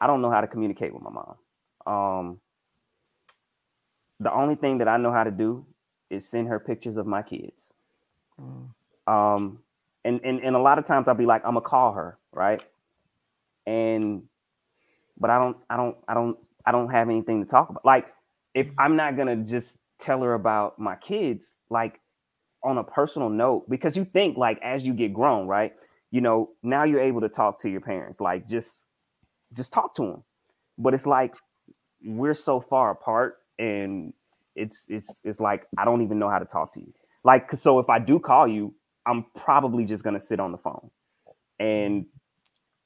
I 0.00 0.08
don't 0.08 0.22
know 0.22 0.30
how 0.32 0.40
to 0.40 0.48
communicate 0.48 0.92
with 0.92 1.04
my 1.04 1.10
mom. 1.10 1.36
Um 1.86 2.40
the 4.18 4.32
only 4.34 4.56
thing 4.56 4.78
that 4.78 4.88
I 4.88 4.96
know 4.96 5.12
how 5.12 5.22
to 5.22 5.30
do 5.30 5.64
is 6.10 6.28
send 6.28 6.48
her 6.48 6.60
pictures 6.60 6.96
of 6.96 7.06
my 7.06 7.22
kids. 7.22 7.74
Um 9.06 9.60
and 10.04 10.20
and, 10.24 10.40
and 10.42 10.56
a 10.56 10.60
lot 10.60 10.78
of 10.78 10.84
times 10.86 11.08
I'll 11.08 11.14
be 11.14 11.26
like, 11.26 11.44
I'm 11.44 11.54
gonna 11.54 11.62
call 11.62 11.94
her, 11.94 12.18
right? 12.32 12.62
And 13.66 14.24
but 15.18 15.30
I 15.30 15.38
don't 15.38 15.56
I 15.70 15.76
don't 15.76 15.96
I 16.08 16.14
don't 16.14 16.38
I 16.66 16.72
don't 16.72 16.90
have 16.90 17.08
anything 17.08 17.42
to 17.44 17.48
talk 17.48 17.70
about. 17.70 17.84
Like 17.84 18.12
if 18.54 18.70
I'm 18.78 18.96
not 18.96 19.16
gonna 19.16 19.36
just 19.36 19.78
tell 19.98 20.22
her 20.22 20.34
about 20.34 20.78
my 20.78 20.96
kids, 20.96 21.56
like 21.70 22.00
on 22.62 22.78
a 22.78 22.84
personal 22.84 23.28
note 23.28 23.68
because 23.70 23.96
you 23.96 24.04
think 24.04 24.36
like 24.36 24.58
as 24.62 24.84
you 24.84 24.92
get 24.92 25.12
grown 25.14 25.46
right 25.46 25.72
you 26.10 26.20
know 26.20 26.50
now 26.62 26.84
you're 26.84 27.00
able 27.00 27.20
to 27.20 27.28
talk 27.28 27.58
to 27.60 27.70
your 27.70 27.80
parents 27.80 28.20
like 28.20 28.46
just 28.46 28.86
just 29.54 29.72
talk 29.72 29.94
to 29.94 30.02
them 30.02 30.24
but 30.78 30.94
it's 30.94 31.06
like 31.06 31.34
we're 32.04 32.34
so 32.34 32.60
far 32.60 32.90
apart 32.90 33.38
and 33.58 34.12
it's 34.56 34.86
it's 34.88 35.20
it's 35.24 35.40
like 35.40 35.66
i 35.78 35.84
don't 35.84 36.02
even 36.02 36.18
know 36.18 36.28
how 36.28 36.38
to 36.38 36.44
talk 36.44 36.72
to 36.74 36.80
you. 36.80 36.92
Like 37.24 37.52
so 37.52 37.78
if 37.78 37.88
i 37.90 37.98
do 37.98 38.18
call 38.18 38.48
you 38.48 38.74
i'm 39.06 39.24
probably 39.36 39.84
just 39.84 40.04
going 40.04 40.14
to 40.14 40.20
sit 40.24 40.40
on 40.40 40.52
the 40.52 40.58
phone 40.58 40.90
and 41.58 42.06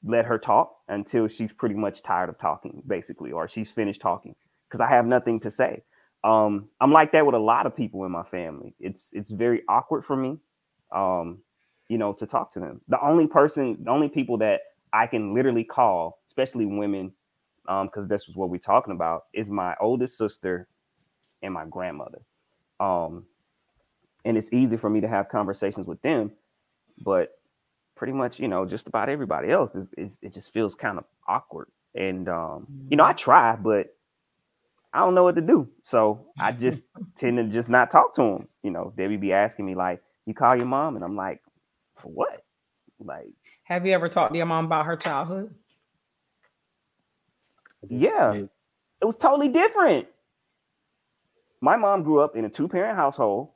let 0.05 0.27
her 0.27 0.39
talk 0.39 0.77
until 0.89 1.28
she's 1.28 1.53
pretty 1.53 1.74
much 1.74 2.03
tired 2.03 2.28
of 2.28 2.39
talking 2.39 2.82
basically 2.86 3.32
or 3.32 3.49
she's 3.49 3.70
finished 3.70 4.01
talking 4.01 4.35
because 4.69 4.81
i 4.81 4.89
have 4.89 5.07
nothing 5.07 5.41
to 5.41 5.51
say. 5.51 5.82
Um 6.24 6.69
i'm 6.81 6.93
like 6.93 7.12
that 7.12 7.27
with 7.27 7.35
a 7.35 7.39
lot 7.39 7.66
of 7.66 7.77
people 7.77 8.05
in 8.05 8.12
my 8.12 8.24
family. 8.24 8.74
It's 8.81 9.11
it's 9.12 9.31
very 9.31 9.62
awkward 9.69 10.05
for 10.05 10.16
me 10.16 10.39
um 10.93 11.39
you 11.89 11.99
know 11.99 12.12
to 12.15 12.27
talk 12.27 12.53
to 12.53 12.61
them. 12.61 12.81
The 12.89 13.01
only 13.01 13.27
person 13.27 13.78
the 13.85 13.91
only 13.91 14.09
people 14.09 14.39
that 14.39 14.61
i 14.93 15.07
can 15.07 15.35
literally 15.35 15.65
call 15.65 16.20
especially 16.27 16.66
women 16.66 17.12
um 17.69 17.86
because 17.86 18.09
this 18.09 18.27
was 18.27 18.36
what 18.36 18.51
we're 18.51 18.59
talking 18.59 18.93
about 18.95 19.24
is 19.32 19.51
my 19.51 19.74
oldest 19.81 20.19
sister 20.19 20.69
and 21.45 21.55
my 21.55 21.65
grandmother 21.65 22.21
um 22.81 23.25
and 24.25 24.37
it's 24.37 24.53
easy 24.53 24.77
for 24.77 24.91
me 24.91 25.01
to 25.01 25.09
have 25.09 25.29
conversations 25.29 25.87
with 25.87 26.01
them 26.03 26.33
but 27.03 27.39
pretty 27.95 28.12
much 28.12 28.41
you 28.41 28.49
know 28.49 28.65
just 28.66 28.89
about 28.89 29.09
everybody 29.09 29.51
else 29.51 29.77
is, 29.77 29.93
is 29.97 30.19
it 30.23 30.33
just 30.33 30.53
feels 30.53 30.75
kind 30.75 30.99
of 30.99 31.05
awkward 31.29 31.69
and 31.95 32.29
um 32.29 32.66
you 32.89 32.97
know 32.97 33.05
i 33.05 33.12
try 33.12 33.55
but 33.55 33.95
I 34.95 35.01
don't 35.01 35.16
know 35.16 35.25
what 35.25 35.35
to 35.35 35.41
do. 35.41 35.69
So 35.83 36.29
I 36.39 36.53
just 36.53 36.85
tend 37.16 37.37
to 37.39 37.45
just 37.45 37.69
not 37.69 37.91
talk 37.91 38.15
to 38.15 38.23
them. 38.23 38.47
You 38.62 38.71
know, 38.71 38.93
Debbie 38.97 39.16
be 39.16 39.33
asking 39.33 39.66
me 39.66 39.75
like, 39.75 40.01
"You 40.25 40.35
call 40.35 40.57
your 40.57 40.66
mom?" 40.66 40.95
and 40.95 41.05
I'm 41.05 41.16
like, 41.16 41.43
"For 41.97 42.09
what?" 42.11 42.45
Like, 43.01 43.33
Have 43.65 43.85
you 43.85 43.93
ever 43.93 44.09
talked 44.09 44.33
to 44.33 44.37
your 44.37 44.47
mom 44.47 44.66
about 44.66 44.87
her 44.87 44.97
childhood? 44.97 45.53
yeah, 47.89 48.35
it 48.35 49.05
was 49.05 49.16
totally 49.16 49.49
different. 49.49 50.07
My 51.65 51.77
mom 51.77 52.03
grew 52.03 52.20
up 52.20 52.36
in 52.36 52.45
a 52.45 52.51
two 52.51 52.69
parent 52.69 52.95
household, 52.95 53.53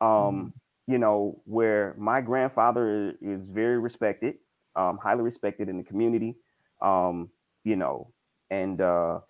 um, 0.00 0.54
you 0.86 0.96
know, 0.96 1.42
where 1.44 1.94
my 1.98 2.22
grandfather 2.22 2.86
i- 3.22 3.24
is 3.24 3.46
very 3.46 3.78
respected, 3.78 4.36
um, 4.76 4.96
highly 4.96 5.22
respected 5.22 5.68
in 5.68 5.76
the 5.76 5.84
community, 5.84 6.38
um, 6.80 7.30
you 7.64 7.76
know, 7.76 8.12
and 8.48 8.80
uh, 8.80 9.20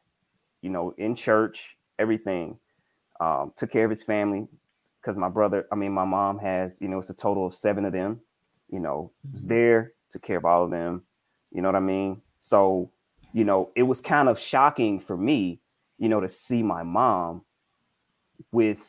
you 0.62 0.70
know, 0.70 0.93
in 0.97 1.16
church, 1.16 1.77
everything. 1.98 2.59
Um, 3.20 3.52
took 3.57 3.70
care 3.73 3.85
of 3.85 3.90
his 3.90 4.05
family 4.05 4.47
because 5.01 5.19
my 5.19 5.28
brother, 5.28 5.66
I 5.73 5.74
mean, 5.74 5.93
my 5.93 6.05
mom 6.05 6.39
has, 6.39 6.81
you 6.81 6.89
know, 6.89 7.01
it's 7.01 7.11
a 7.11 7.15
total 7.15 7.47
of 7.47 7.55
seven 7.55 7.85
of 7.85 7.93
them. 7.93 8.20
You 8.70 8.78
know, 8.81 9.12
was 9.32 9.44
there, 9.44 9.94
took 10.11 10.23
care 10.23 10.39
of 10.39 10.44
all 10.44 10.65
of 10.65 10.70
them. 10.70 11.02
You 11.51 11.62
know 11.62 11.69
what 11.69 11.77
I 11.77 11.81
mean? 11.81 12.23
So, 12.39 12.93
you 13.32 13.44
know, 13.44 13.73
it 13.74 13.82
was 13.82 14.01
kind 14.01 14.28
of 14.28 14.39
shocking 14.39 15.01
for 15.01 15.16
me, 15.16 15.61
you 15.98 16.09
know, 16.09 16.20
to 16.20 16.28
see 16.28 16.62
my 16.62 16.85
mom 16.85 17.44
with 18.53 18.85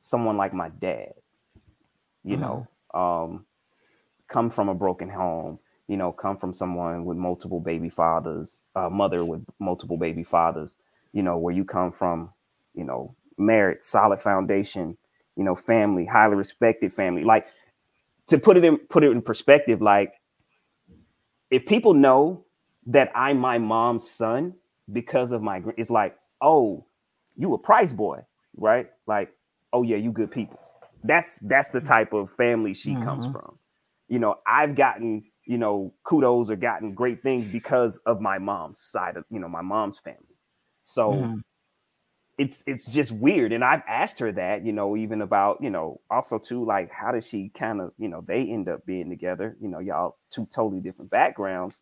someone 0.00 0.36
like 0.36 0.54
my 0.54 0.68
dad. 0.70 1.14
You 2.24 2.38
know, 2.38 2.66
um, 2.94 3.46
come 4.28 4.50
from 4.50 4.68
a 4.68 4.74
broken 4.74 5.10
home, 5.10 5.58
you 5.88 5.96
know, 5.96 6.12
come 6.12 6.38
from 6.38 6.54
someone 6.54 7.04
with 7.04 7.18
multiple 7.18 7.60
baby 7.60 7.90
fathers, 7.90 8.64
a 8.74 8.90
mother 8.90 9.24
with 9.24 9.44
multiple 9.58 9.98
baby 9.98 10.24
fathers, 10.24 10.76
you 11.12 11.22
know, 11.22 11.38
where 11.38 11.54
you 11.54 11.64
come 11.64 11.92
from, 11.92 12.30
you 12.74 12.84
know, 12.84 13.14
merit, 13.38 13.84
solid 13.84 14.20
foundation, 14.20 14.96
you 15.36 15.44
know, 15.44 15.54
family, 15.54 16.06
highly 16.06 16.36
respected 16.36 16.92
family. 16.92 17.24
Like 17.24 17.46
to 18.28 18.38
put 18.38 18.56
it 18.56 18.64
in 18.64 18.78
put 18.78 19.04
it 19.04 19.12
in 19.12 19.22
perspective, 19.22 19.82
like 19.82 20.14
if 21.50 21.66
people 21.66 21.94
know 21.94 22.44
that 22.86 23.10
I'm 23.14 23.38
my 23.38 23.58
mom's 23.58 24.10
son, 24.10 24.54
because 24.92 25.32
of 25.32 25.42
my. 25.42 25.62
It's 25.76 25.90
like, 25.90 26.16
oh, 26.40 26.86
you 27.36 27.54
a 27.54 27.58
price 27.58 27.92
boy, 27.92 28.20
right? 28.56 28.88
Like, 29.06 29.30
oh 29.72 29.82
yeah, 29.82 29.96
you 29.96 30.12
good 30.12 30.30
people. 30.30 30.60
That's 31.04 31.38
that's 31.40 31.70
the 31.70 31.80
type 31.80 32.12
of 32.12 32.30
family 32.32 32.74
she 32.74 32.96
comes 32.96 33.26
Mhm. 33.26 33.30
from. 33.30 33.58
You 34.08 34.18
know, 34.18 34.36
I've 34.46 34.74
gotten 34.74 35.24
you 35.46 35.58
know 35.58 35.94
kudos 36.04 36.50
or 36.50 36.56
gotten 36.56 36.94
great 36.94 37.22
things 37.22 37.48
because 37.48 37.98
of 38.06 38.20
my 38.20 38.38
mom's 38.38 38.80
side 38.82 39.16
of 39.16 39.24
you 39.30 39.38
know 39.40 39.48
my 39.48 39.62
mom's 39.62 39.98
family. 39.98 40.36
So 40.82 41.30
Mhm. 41.30 41.42
it's 42.38 42.64
it's 42.66 42.86
just 42.86 43.12
weird 43.12 43.52
and 43.52 43.62
i've 43.64 43.82
asked 43.86 44.18
her 44.18 44.32
that 44.32 44.64
you 44.64 44.72
know 44.72 44.96
even 44.96 45.22
about 45.22 45.58
you 45.62 45.70
know 45.70 46.00
also 46.10 46.38
too 46.38 46.64
like 46.64 46.90
how 46.90 47.12
does 47.12 47.26
she 47.26 47.48
kind 47.50 47.80
of 47.80 47.92
you 47.96 48.08
know 48.08 48.22
they 48.26 48.42
end 48.42 48.68
up 48.68 48.84
being 48.86 49.08
together 49.08 49.56
you 49.60 49.68
know 49.68 49.78
y'all 49.78 50.16
two 50.30 50.46
totally 50.46 50.80
different 50.80 51.10
backgrounds 51.10 51.80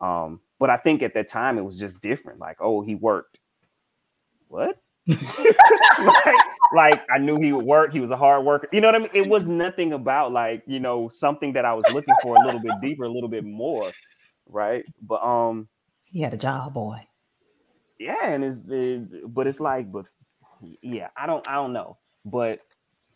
um 0.00 0.40
but 0.60 0.70
i 0.70 0.76
think 0.76 1.02
at 1.02 1.14
that 1.14 1.28
time 1.28 1.58
it 1.58 1.64
was 1.64 1.78
just 1.78 2.00
different 2.00 2.38
like 2.38 2.58
oh 2.60 2.80
he 2.82 2.94
worked 2.94 3.38
what 4.48 4.80
like, 5.08 6.44
like 6.74 7.02
i 7.10 7.18
knew 7.18 7.40
he 7.40 7.52
would 7.52 7.64
work 7.64 7.92
he 7.92 8.00
was 8.00 8.10
a 8.10 8.16
hard 8.16 8.44
worker. 8.44 8.68
You 8.72 8.80
know 8.80 8.88
what 8.88 8.94
i 8.96 8.98
mean? 9.00 9.10
It 9.14 9.28
was 9.28 9.48
nothing 9.48 9.92
about 9.92 10.32
like 10.32 10.62
you 10.66 10.80
know 10.80 11.08
something 11.08 11.54
that 11.54 11.64
i 11.64 11.74
was 11.74 11.84
looking 11.88 12.14
for 12.22 12.36
a 12.36 12.40
little 12.40 12.60
bit 12.60 12.80
deeper 12.80 13.04
a 13.04 13.10
little 13.12 13.28
bit 13.28 13.44
more 13.44 13.92
right? 14.46 14.84
But 15.00 15.22
um 15.24 15.68
He 16.04 16.20
had 16.22 16.34
a 16.34 16.36
job, 16.36 16.74
boy. 16.74 17.08
yeah 17.98 18.16
and 18.32 18.44
it's 18.44 18.68
it, 18.68 19.32
but 19.32 19.46
it's 19.46 19.60
like 19.60 19.90
but 19.92 20.06
yeah 20.82 21.08
i 21.16 21.26
don't 21.26 21.46
i 21.48 21.54
don't 21.54 21.72
know. 21.72 21.98
But 22.24 22.60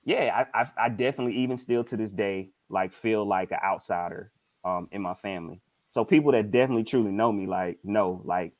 yeah 0.05 0.45
I, 0.55 0.63
I 0.63 0.71
i 0.87 0.89
definitely 0.89 1.35
even 1.37 1.57
still 1.57 1.85
to 1.85 1.97
this 1.97 2.13
day 2.13 2.51
like 2.69 2.93
feel 2.93 3.27
like 3.27 3.51
an 3.53 3.59
outsider 3.65 4.33
um 4.65 4.89
in 4.93 5.03
my 5.03 5.15
family. 5.15 5.61
So 5.89 6.05
people 6.05 6.33
that 6.33 6.51
definitely 6.51 6.85
truly 6.85 7.13
know 7.13 7.33
me 7.33 7.47
like 7.47 7.79
know 7.85 8.23
like 8.25 8.55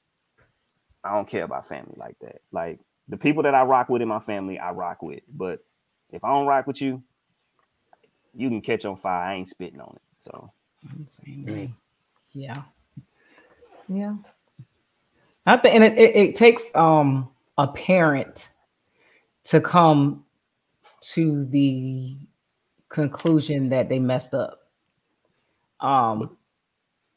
i 1.05 1.15
don't 1.15 1.29
care 1.29 1.45
about 1.45 1.69
family 1.69 1.95
like 1.97 2.17
that. 2.21 2.41
Like 2.53 2.81
the 3.09 3.17
people 3.17 3.43
that 3.45 3.55
i 3.55 3.63
rock 3.63 3.89
with 3.89 4.03
in 4.03 4.09
my 4.09 4.21
family 4.21 4.59
i 4.59 4.71
rock 4.71 5.03
with 5.03 5.23
but 5.33 5.61
if 6.11 6.25
i 6.25 6.29
don't 6.29 6.47
rock 6.47 6.67
with 6.67 6.81
you 6.81 7.03
you 8.35 8.49
can 8.49 8.61
catch 8.63 8.85
on 8.85 8.97
fire 8.97 9.25
i 9.31 9.35
ain't 9.37 9.49
spitting 9.49 9.81
on 9.81 9.93
it 9.97 10.03
so 10.19 10.53
Same 11.11 11.47
Mm. 11.47 11.53
way. 11.53 11.75
Yeah. 12.33 12.63
Yeah. 13.89 14.17
I 15.47 15.57
think, 15.59 15.75
and 15.77 15.85
it, 15.85 15.99
it, 15.99 16.17
it 16.17 16.37
takes 16.37 16.71
um 16.75 17.31
a 17.59 17.69
parent 17.69 18.51
to 19.45 19.61
come 19.61 20.25
to 21.01 21.45
the 21.47 22.17
conclusion 22.91 23.71
that 23.71 23.89
they 23.89 23.99
messed 24.01 24.35
up. 24.35 24.61
Um, 25.81 26.37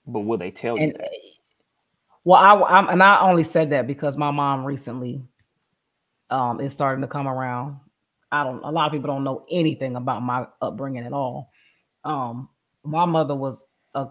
but 0.08 0.22
will 0.22 0.38
they 0.40 0.52
tell 0.52 0.80
you 0.80 0.94
that 0.94 1.12
well, 2.26 2.40
I 2.40 2.78
I'm, 2.78 2.90
and 2.90 3.04
I 3.04 3.20
only 3.22 3.44
said 3.46 3.72
that 3.72 3.88
because 3.88 4.18
my 4.18 4.32
mom 4.32 4.66
recently 4.66 5.24
um 6.30 6.60
is 6.60 6.74
starting 6.74 7.02
to 7.02 7.08
come 7.08 7.28
around. 7.28 7.80
I 8.32 8.44
don't. 8.44 8.64
A 8.64 8.72
lot 8.72 8.88
of 8.88 8.92
people 8.92 9.08
don't 9.08 9.24
know 9.24 9.46
anything 9.50 9.96
about 9.96 10.22
my 10.22 10.46
upbringing 10.62 11.06
at 11.06 11.14
all. 11.14 11.52
Um, 12.04 12.50
my 12.84 13.06
mother 13.06 13.36
was 13.36 13.66
a 13.96 14.08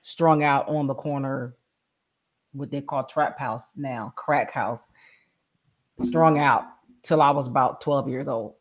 strung 0.00 0.42
out 0.42 0.68
on 0.68 0.86
the 0.86 0.94
corner, 0.94 1.56
what 2.52 2.70
they 2.70 2.80
call 2.80 3.04
trap 3.04 3.38
house 3.38 3.70
now, 3.76 4.12
crack 4.16 4.52
house, 4.52 4.92
strung 6.00 6.38
out 6.38 6.64
till 7.02 7.22
I 7.22 7.30
was 7.30 7.46
about 7.46 7.80
12 7.80 8.08
years 8.08 8.28
old. 8.28 8.54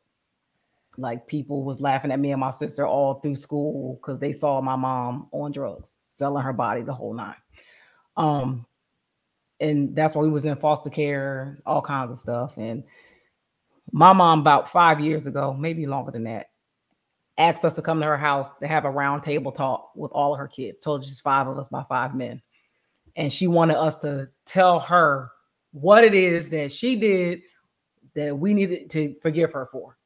Like 0.98 1.28
people 1.28 1.64
was 1.64 1.82
laughing 1.82 2.12
at 2.12 2.20
me 2.20 2.32
and 2.32 2.40
my 2.40 2.52
sister 2.52 2.86
all 2.86 3.16
through 3.16 3.38
school 3.38 3.96
because 3.96 4.20
they 4.20 4.34
saw 4.34 4.62
my 4.62 4.76
mom 4.76 5.28
on 5.32 5.52
drugs, 5.52 5.98
selling 6.06 6.44
her 6.44 6.54
body 6.54 6.82
the 6.82 6.94
whole 6.94 7.14
nine. 7.14 7.36
Um, 8.18 8.66
and 9.62 9.96
that's 9.96 10.16
why 10.16 10.24
we 10.24 10.30
was 10.30 10.44
in 10.44 10.56
foster 10.56 10.90
care, 10.90 11.60
all 11.66 11.82
kinds 11.82 12.12
of 12.12 12.18
stuff. 12.18 12.58
And 12.58 12.84
my 13.92 14.12
mom, 14.12 14.40
about 14.40 14.72
five 14.72 15.00
years 15.00 15.28
ago, 15.28 15.54
maybe 15.54 15.86
longer 15.86 16.12
than 16.12 16.24
that, 16.24 16.48
asked 17.38 17.64
us 17.64 17.76
to 17.76 17.82
come 17.82 18.00
to 18.00 18.06
her 18.08 18.18
house 18.18 18.50
to 18.60 18.68
have 18.68 18.86
a 18.86 18.90
round 18.90 19.22
table 19.22 19.52
talk 19.52 19.92
with 19.96 20.12
all 20.12 20.34
of 20.34 20.40
her 20.40 20.48
kids. 20.48 20.84
Told 20.84 21.04
just 21.04 21.22
five 21.22 21.48
of 21.48 21.58
us 21.60 21.68
by 21.70 21.84
five 21.88 22.16
men. 22.16 22.42
And 23.16 23.32
she 23.32 23.48
wanted 23.48 23.78
us 23.78 24.00
to 24.00 24.30
tell 24.46 24.80
her 24.80 25.30
what 25.74 26.04
it 26.04 26.16
is 26.16 26.50
that 26.50 26.72
she 26.72 26.96
did 26.96 27.42
that 28.16 28.38
we 28.38 28.54
needed 28.54 28.90
to 28.92 29.16
forgive 29.22 29.54
her 29.54 29.70
for. 29.72 29.98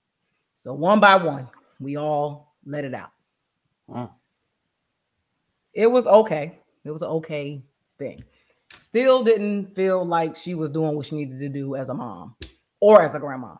So 0.56 0.73
one 0.73 0.99
by 0.99 1.15
one, 1.15 1.48
we 1.80 1.98
all 1.98 2.56
let 2.65 2.84
it 2.84 2.94
out. 2.94 3.11
Mm. 3.90 4.11
It 5.73 5.88
was 5.88 6.07
okay. 6.07 6.60
It 6.84 6.91
was 6.91 7.02
an 7.03 7.10
okay 7.10 7.64
thing. 7.98 8.23
Still 8.80 9.24
didn't 9.24 9.76
feel 9.76 10.06
like 10.06 10.36
she 10.36 10.56
was 10.56 10.70
doing 10.70 10.96
what 10.96 11.08
she 11.08 11.16
needed 11.16 11.40
to 11.40 11.50
do 11.50 11.76
as 11.76 11.90
a 11.90 11.94
mom 11.94 12.36
or 12.80 13.02
as 13.02 13.16
a 13.16 13.20
grandma. 13.20 13.56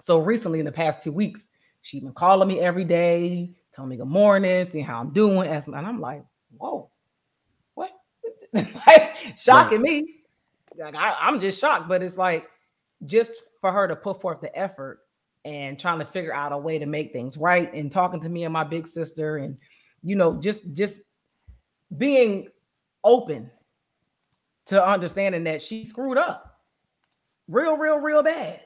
So 0.00 0.18
recently, 0.18 0.58
in 0.58 0.66
the 0.66 0.72
past 0.72 1.02
two 1.02 1.12
weeks, 1.12 1.48
she's 1.82 2.02
been 2.02 2.12
calling 2.12 2.48
me 2.48 2.60
every 2.60 2.84
day, 2.84 3.50
telling 3.72 3.90
me 3.90 3.96
good 3.96 4.06
morning, 4.06 4.64
seeing 4.66 4.84
how 4.84 5.00
I'm 5.00 5.12
doing, 5.12 5.48
asking, 5.48 5.74
and 5.74 5.86
I'm 5.86 6.00
like, 6.00 6.24
whoa, 6.56 6.90
what? 7.74 7.90
like, 8.52 9.16
shocking 9.36 9.82
me. 9.82 10.16
Like 10.76 10.94
I, 10.94 11.16
I'm 11.20 11.40
just 11.40 11.58
shocked, 11.58 11.88
but 11.88 12.02
it's 12.02 12.18
like 12.18 12.46
just 13.06 13.32
for 13.60 13.72
her 13.72 13.88
to 13.88 13.96
put 13.96 14.20
forth 14.20 14.40
the 14.40 14.56
effort 14.56 15.00
and 15.44 15.78
trying 15.78 15.98
to 15.98 16.04
figure 16.04 16.34
out 16.34 16.52
a 16.52 16.58
way 16.58 16.78
to 16.78 16.86
make 16.86 17.12
things 17.12 17.36
right 17.36 17.72
and 17.72 17.90
talking 17.90 18.20
to 18.20 18.28
me 18.28 18.44
and 18.44 18.52
my 18.52 18.64
big 18.64 18.86
sister 18.86 19.36
and 19.36 19.58
you 20.02 20.16
know 20.16 20.40
just 20.40 20.72
just 20.72 21.02
being 21.96 22.48
open 23.04 23.50
to 24.66 24.84
understanding 24.84 25.44
that 25.44 25.62
she 25.62 25.84
screwed 25.84 26.18
up 26.18 26.60
real 27.48 27.76
real 27.76 27.98
real 27.98 28.22
bad. 28.22 28.60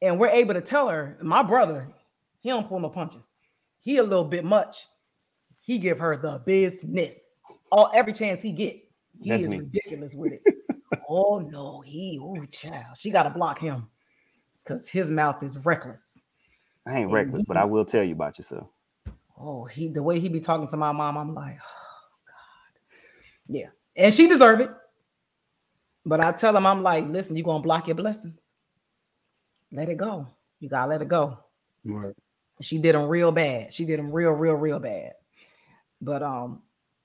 And 0.00 0.18
we're 0.18 0.28
able 0.28 0.54
to 0.54 0.60
tell 0.60 0.88
her 0.88 1.18
my 1.20 1.42
brother 1.42 1.88
he 2.40 2.50
don't 2.50 2.68
pull 2.68 2.80
no 2.80 2.88
punches. 2.88 3.26
He 3.80 3.96
a 3.98 4.02
little 4.02 4.24
bit 4.24 4.44
much. 4.44 4.86
He 5.60 5.78
give 5.78 5.98
her 5.98 6.16
the 6.16 6.40
business. 6.44 7.16
All 7.70 7.90
every 7.94 8.12
chance 8.12 8.40
he 8.40 8.52
get 8.52 8.76
he 9.20 9.30
That's 9.30 9.44
is 9.44 9.50
me. 9.50 9.58
ridiculous 9.58 10.14
with 10.14 10.32
it. 10.32 10.42
Oh 11.10 11.38
no 11.38 11.80
he 11.80 12.18
oh 12.22 12.44
child. 12.50 12.96
She 12.98 13.10
got 13.10 13.22
to 13.22 13.30
block 13.30 13.58
him 13.58 13.88
because 14.62 14.88
his 14.90 15.10
mouth 15.10 15.42
is 15.42 15.56
reckless. 15.64 16.20
I 16.86 16.98
ain't 16.98 17.04
And 17.04 17.12
reckless 17.12 17.44
but 17.46 17.56
i 17.56 17.64
will 17.64 17.86
tell 17.86 18.04
you 18.04 18.12
about 18.12 18.36
yourself. 18.36 18.68
Oh, 19.40 19.64
he 19.64 19.88
the 19.88 20.02
way 20.02 20.20
he 20.20 20.28
be 20.28 20.40
talking 20.40 20.68
to 20.68 20.76
my 20.76 20.92
mom, 20.92 21.16
I'm 21.16 21.34
like, 21.34 21.56
oh 21.62 22.08
God. 22.26 23.56
Yeah. 23.56 23.68
And 23.98 24.14
she 24.14 24.28
deserve 24.28 24.60
it. 24.60 24.70
But 26.06 26.24
I 26.24 26.32
tell 26.32 26.56
him, 26.56 26.66
I'm 26.66 26.82
like, 26.82 27.06
listen, 27.08 27.36
you're 27.36 27.44
gonna 27.44 27.62
block 27.62 27.88
your 27.88 27.96
blessings. 27.96 28.40
Let 29.72 29.90
it 29.90 29.98
go. 29.98 30.26
You 30.60 30.68
gotta 30.70 30.88
let 30.88 31.02
it 31.02 31.08
go. 31.08 31.38
Right. 31.84 32.14
She 32.62 32.78
did 32.78 32.94
him 32.94 33.06
real 33.08 33.32
bad. 33.32 33.74
She 33.74 33.84
did 33.84 33.98
him 33.98 34.10
real, 34.10 34.30
real, 34.30 34.54
real 34.54 34.78
bad. 34.78 35.12
But 36.00 36.22
um, 36.22 36.62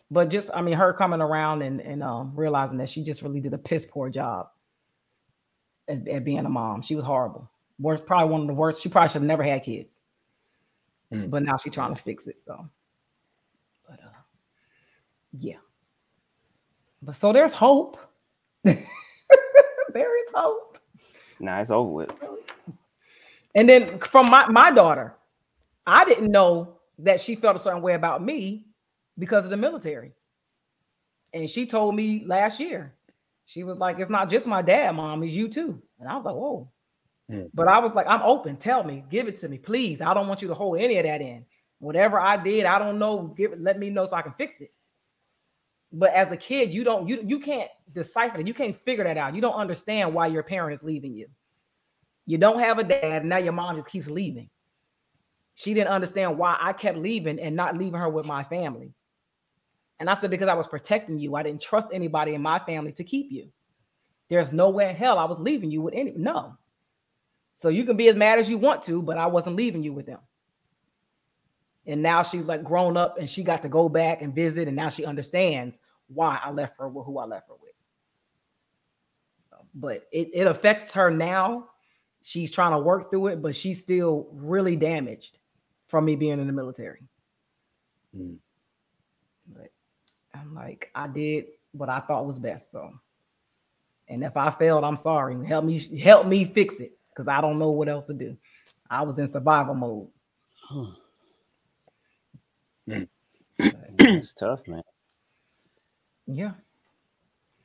but 0.10 0.30
just 0.30 0.52
I 0.54 0.62
mean, 0.62 0.76
her 0.76 0.94
coming 0.94 1.20
around 1.20 1.64
and 1.64 1.82
and 1.82 2.04
um 2.04 2.32
realizing 2.36 2.78
that 2.78 2.90
she 2.90 3.04
just 3.04 3.24
really 3.24 3.42
did 3.42 3.54
a 3.54 3.58
piss 3.58 3.86
poor 3.90 4.10
job 4.10 4.48
at, 5.88 6.08
at 6.08 6.24
being 6.24 6.46
a 6.46 6.50
mom. 6.50 6.84
She 6.84 6.96
was 6.96 7.04
horrible. 7.04 7.50
Worst, 7.80 8.06
probably 8.06 8.32
one 8.32 8.42
of 8.42 8.48
the 8.48 8.54
worst. 8.54 8.82
She 8.82 8.90
probably 8.90 9.10
should 9.10 9.22
have 9.22 9.24
never 9.24 9.44
had 9.44 9.64
kids. 9.64 10.02
Mm. 11.12 11.30
But 11.30 11.44
now 11.44 11.58
she's 11.58 11.74
trying 11.74 11.94
to 11.94 12.02
fix 12.02 12.28
it. 12.28 12.40
So, 12.40 12.70
but 13.90 14.00
uh, 14.00 14.22
yeah. 15.40 15.58
But 17.04 17.16
so 17.16 17.34
there's 17.34 17.54
hope. 17.54 17.98
there 18.64 18.76
is 18.76 20.32
hope. 20.34 20.80
nah 21.40 21.60
it's 21.60 21.70
over 21.70 21.92
with 21.92 22.12
And 23.54 23.68
then 23.68 24.00
from 24.00 24.30
my, 24.30 24.48
my 24.48 24.72
daughter, 24.72 25.16
I 25.86 26.06
didn't 26.06 26.32
know 26.32 26.80
that 27.00 27.20
she 27.20 27.36
felt 27.36 27.58
a 27.58 27.60
certain 27.60 27.82
way 27.82 27.94
about 27.94 28.24
me 28.24 28.68
because 29.20 29.44
of 29.44 29.52
the 29.52 29.58
military. 29.58 30.14
And 31.34 31.50
she 31.50 31.66
told 31.66 31.96
me 31.96 32.24
last 32.26 32.60
year, 32.60 32.94
she 33.46 33.64
was 33.64 33.78
like, 33.78 34.00
It's 34.00 34.10
not 34.10 34.30
just 34.30 34.48
my 34.48 34.62
dad, 34.62 34.96
mom, 34.96 35.24
it's 35.24 35.34
you 35.34 35.50
too. 35.50 35.82
And 36.00 36.08
I 36.08 36.16
was 36.16 36.26
like, 36.26 36.36
Whoa. 36.36 36.72
Mm. 37.30 37.50
But 37.54 37.68
I 37.68 37.80
was 37.80 37.94
like, 37.94 38.08
I'm 38.08 38.22
open. 38.22 38.58
Tell 38.58 38.84
me, 38.84 39.04
give 39.10 39.28
it 39.28 39.40
to 39.40 39.50
me, 39.50 39.58
please. 39.58 40.02
I 40.02 40.14
don't 40.14 40.28
want 40.28 40.42
you 40.42 40.48
to 40.50 40.54
hold 40.54 40.80
any 40.80 40.98
of 40.98 41.06
that 41.06 41.22
in. 41.22 41.46
Whatever 41.80 42.20
I 42.20 42.38
did, 42.38 42.66
I 42.66 42.80
don't 42.80 43.00
know. 43.00 43.34
Give 43.36 43.52
it, 43.54 43.62
let 43.62 43.80
me 43.80 43.90
know 43.90 44.06
so 44.06 44.16
I 44.16 44.22
can 44.22 44.34
fix 44.38 44.62
it. 44.62 44.72
But 45.94 46.12
as 46.14 46.32
a 46.32 46.38
kid, 46.38 46.74
you 46.74 46.84
don't, 46.84 47.08
you, 47.08 47.24
you 47.24 47.40
can't 47.40 47.70
decipher 47.94 48.40
it. 48.40 48.48
You 48.48 48.54
can't 48.56 48.76
figure 48.76 49.04
that 49.04 49.16
out. 49.16 49.36
You 49.36 49.42
don't 49.42 49.54
understand 49.54 50.14
why 50.14 50.28
your 50.28 50.42
parent 50.42 50.74
is 50.74 50.84
leaving 50.84 51.14
you. 51.14 51.28
You 52.26 52.40
don't 52.40 52.60
have 52.60 52.80
a 52.80 52.84
dad, 52.84 53.22
and 53.22 53.30
now 53.30 53.38
your 53.38 53.54
mom 53.54 53.76
just 53.76 53.90
keeps 53.90 54.10
leaving. 54.10 54.50
She 55.56 55.76
didn't 55.76 55.90
understand 55.90 56.38
why 56.38 56.58
I 56.60 56.74
kept 56.74 56.98
leaving 56.98 57.40
and 57.40 57.56
not 57.56 57.78
leaving 57.78 58.00
her 58.00 58.10
with 58.10 58.26
my 58.26 58.44
family. 58.44 58.92
And 60.00 60.10
I 60.10 60.16
said, 60.16 60.32
because 60.32 60.48
I 60.48 60.56
was 60.56 60.68
protecting 60.68 61.20
you. 61.20 61.36
I 61.36 61.44
didn't 61.44 61.62
trust 61.62 61.90
anybody 61.94 62.34
in 62.34 62.42
my 62.42 62.58
family 62.60 62.92
to 62.94 63.04
keep 63.04 63.32
you. 63.32 63.50
There's 64.30 64.52
no 64.52 64.70
way 64.70 64.90
in 64.90 64.96
hell 64.96 65.20
I 65.20 65.26
was 65.26 65.40
leaving 65.40 65.70
you 65.70 65.82
with 65.82 65.94
any. 65.94 66.14
No. 66.16 66.58
So 67.56 67.70
you 67.70 67.84
can 67.84 67.98
be 67.98 68.08
as 68.08 68.16
mad 68.16 68.40
as 68.40 68.50
you 68.50 68.58
want 68.58 68.82
to, 68.84 69.02
but 69.02 69.20
I 69.20 69.28
wasn't 69.28 69.58
leaving 69.58 69.84
you 69.84 69.94
with 69.94 70.08
them. 70.08 70.20
And 71.86 72.02
now 72.02 72.24
she's 72.24 72.46
like 72.46 72.64
grown 72.64 72.96
up 72.96 73.18
and 73.18 73.30
she 73.30 73.44
got 73.44 73.62
to 73.64 73.70
go 73.70 73.90
back 73.90 74.22
and 74.22 74.34
visit. 74.34 74.68
And 74.68 74.78
now 74.78 74.90
she 74.90 75.06
understands 75.06 75.78
why 76.08 76.40
I 76.44 76.52
left 76.52 76.76
her 76.80 76.88
with 76.88 77.06
who 77.06 77.18
I 77.18 77.26
left 77.26 77.48
her 77.50 77.56
with. 77.62 77.74
but 79.74 80.08
it, 80.12 80.30
it 80.34 80.48
affects 80.48 80.94
her 80.94 81.12
now. 81.12 81.70
She's 82.22 82.52
trying 82.52 82.72
to 82.72 82.80
work 82.80 83.10
through 83.10 83.28
it, 83.28 83.42
but 83.42 83.56
she's 83.56 83.82
still 83.82 84.28
really 84.32 84.76
damaged 84.76 85.40
from 85.88 86.06
me 86.06 86.16
being 86.16 86.40
in 86.40 86.48
the 86.48 86.54
military. 86.54 87.04
Mm. 88.18 88.38
But 89.54 89.72
I'm 90.34 90.56
like, 90.56 90.90
I 90.96 91.08
did 91.08 91.46
what 91.74 91.90
I 91.90 92.00
thought 92.00 92.26
was 92.26 92.40
best. 92.40 92.72
So, 92.72 92.94
and 94.08 94.24
if 94.24 94.38
I 94.38 94.52
failed, 94.52 94.86
I'm 94.86 94.96
sorry. 94.96 95.46
Help 95.46 95.66
me, 95.66 95.80
help 96.00 96.28
me 96.28 96.46
fix 96.46 96.80
it 96.80 96.98
because 97.10 97.28
I 97.28 97.42
don't 97.42 97.60
know 97.60 97.72
what 97.72 97.90
else 97.90 98.06
to 98.06 98.14
do. 98.14 98.38
I 98.90 99.02
was 99.02 99.20
in 99.20 99.28
survival 99.28 99.76
mode. 99.76 100.08
It's 104.00 104.34
tough, 104.34 104.62
man. 104.68 104.84
Yeah. 106.28 106.54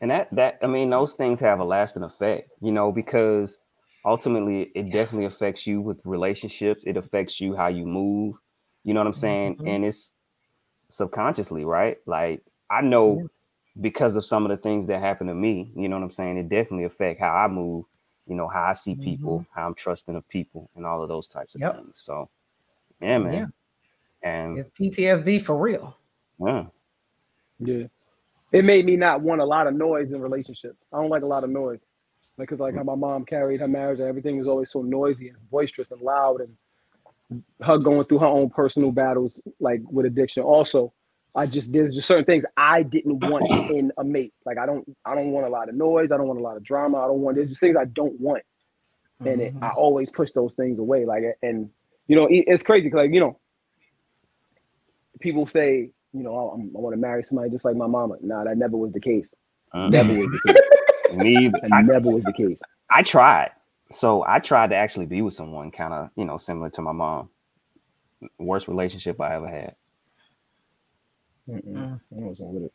And 0.01 0.11
that 0.11 0.29
that 0.33 0.59
I 0.63 0.67
mean, 0.67 0.91
those 0.91 1.15
things 1.15 1.41
have 1.41 1.61
a 1.61 1.65
lasting 1.65 2.03
effect, 2.05 2.51
you 2.61 2.71
know, 2.73 2.93
because 2.93 3.59
ultimately 4.05 4.71
it 4.75 4.93
definitely 4.93 5.27
affects 5.27 5.67
you 5.67 5.81
with 5.81 6.01
relationships. 6.05 6.85
It 6.87 6.97
affects 6.97 7.41
you 7.41 7.57
how 7.57 7.69
you 7.69 7.85
move. 7.85 8.37
You 8.85 8.95
know 8.95 9.01
what 9.01 9.09
I'm 9.09 9.13
saying? 9.13 9.57
Mhm. 9.57 9.69
And 9.69 9.85
it's 9.85 10.13
subconsciously, 10.89 11.65
right? 11.65 11.99
Like 12.07 12.43
I 12.71 12.81
know 12.81 13.29
because 13.81 14.17
of 14.17 14.25
some 14.25 14.45
of 14.45 14.51
the 14.51 14.57
things 14.57 14.87
that 14.87 15.01
happen 15.01 15.27
to 15.29 15.35
me, 15.35 15.73
you 15.77 15.89
know 15.89 15.97
what 15.97 16.05
I'm 16.05 16.11
saying? 16.11 16.37
It 16.37 16.49
definitely 16.49 16.85
affect 16.85 17.21
how 17.21 17.35
I 17.35 17.49
move, 17.49 17.85
you 18.27 18.35
know, 18.35 18.49
how 18.49 18.65
I 18.65 18.73
see 18.73 18.95
people, 18.95 19.45
how 19.55 19.67
I'm 19.67 19.75
trusting 19.75 20.15
of 20.17 20.29
people 20.29 20.71
and 20.77 20.87
all 20.87 21.03
of 21.03 21.09
those 21.09 21.29
types 21.29 21.55
of 21.55 21.61
Yep. 21.61 21.77
things. 21.77 22.01
So 22.01 22.29
yeah, 23.01 23.19
man. 23.19 23.35
Yeah. 23.35 23.47
And 24.23 24.59
It's 24.59 24.71
PTSD 24.71 25.43
for 25.43 25.57
real. 25.57 25.97
yeah. 26.41 26.67
Yeah. 27.61 27.85
It 28.53 28.65
made 28.65 28.87
me 28.87 28.97
not 28.97 29.21
want 29.21 29.41
a 29.41 29.45
lot 29.45 29.67
of 29.67 29.75
noise 29.75 30.11
in 30.13 30.21
relationships. 30.21 30.77
I 30.93 31.01
don't 31.01 31.11
like 31.11 31.23
a 31.23 31.27
lot 31.27 31.45
of 31.45 31.51
noise. 31.51 31.81
Like, 32.39 32.49
cause 32.49 32.61
like 32.61 32.75
how 32.75 32.83
my 32.85 32.95
mom 32.95 33.25
carried 33.25 33.61
her 33.61 33.69
marriage 33.69 33.99
and 33.99 34.09
everything 34.09 34.39
was 34.39 34.49
always 34.49 34.71
so 34.71 34.81
noisy 34.81 35.29
and 35.29 35.37
boisterous 35.51 35.91
and 35.91 36.01
loud 36.01 36.41
and 36.41 37.43
her 37.63 37.79
going 37.79 38.05
through 38.07 38.19
her 38.21 38.27
own 38.27 38.49
personal 38.49 38.93
battles, 38.93 39.41
like 39.61 39.83
with 39.91 40.07
addiction. 40.07 40.43
Also, 40.45 40.93
I 41.35 41.47
just 41.47 41.73
there's 41.73 41.95
just 41.95 42.09
certain 42.09 42.25
things 42.25 42.45
I 42.57 42.83
didn't 42.83 43.19
want 43.21 43.45
in 43.71 43.93
a 43.99 44.05
mate. 44.05 44.33
Like 44.47 44.57
I 44.59 44.67
don't 44.67 44.89
I 45.05 45.15
don't 45.15 45.31
want 45.33 45.47
a 45.47 45.51
lot 45.51 45.69
of 45.69 45.75
noise. 45.75 46.11
I 46.13 46.17
don't 46.17 46.27
want 46.29 46.39
a 46.41 46.43
lot 46.43 46.57
of 46.57 46.65
drama. 46.65 46.99
I 46.99 47.07
don't 47.07 47.21
want 47.21 47.37
there's 47.37 47.49
just 47.51 47.61
things 47.61 47.77
I 47.77 47.85
don't 47.87 48.19
want. 48.21 48.43
And 49.25 49.41
it, 49.41 49.55
I 49.61 49.67
mm-hmm. 49.67 49.79
always 49.79 50.09
push 50.11 50.31
those 50.33 50.55
things 50.55 50.79
away. 50.79 51.05
Like 51.05 51.25
and 51.43 51.69
you 52.07 52.17
know, 52.17 52.27
it- 52.27 52.45
it's 52.47 52.63
crazy 52.63 52.85
because 52.85 52.99
like, 52.99 53.13
you 53.13 53.21
know, 53.21 53.39
people 55.21 55.47
say, 55.49 55.91
you 56.13 56.23
know, 56.23 56.31
oh, 56.35 56.51
I'm, 56.55 56.73
I 56.77 56.81
want 56.81 56.95
to 56.95 57.01
marry 57.01 57.23
somebody 57.25 57.51
just 57.51 57.65
like 57.65 57.77
my 57.77 57.87
mama. 57.87 58.17
Nah, 58.23 58.45
that 58.45 58.57
never 58.59 58.77
was 58.77 58.93
the 58.93 59.01
case. 59.01 59.29
Mhm. 59.75 59.91
Never 59.93 60.13
was 60.15 60.29
the 60.31 60.41
case. 60.53 60.63
Me, 61.19 61.49
That 61.49 61.73
I, 61.73 61.83
never 61.83 62.11
was 62.11 62.25
the 62.25 62.33
case. 62.33 62.61
I 62.91 63.03
tried. 63.03 63.51
So 63.91 64.25
I 64.27 64.39
tried 64.39 64.71
to 64.71 64.77
actually 64.77 65.07
be 65.07 65.23
with 65.23 65.35
someone 65.35 65.71
kind 65.71 65.93
of, 65.95 66.11
you 66.17 66.25
know, 66.25 66.37
similar 66.37 66.71
to 66.71 66.83
my 66.83 66.93
mom. 66.93 67.31
Worst 68.39 68.69
relationship 68.69 69.21
I 69.21 69.35
ever 69.37 69.49
had. 69.49 69.75
Mm-mm. 71.49 71.95
I 71.95 72.01
wasn't 72.11 72.49
with 72.51 72.65
it. 72.65 72.73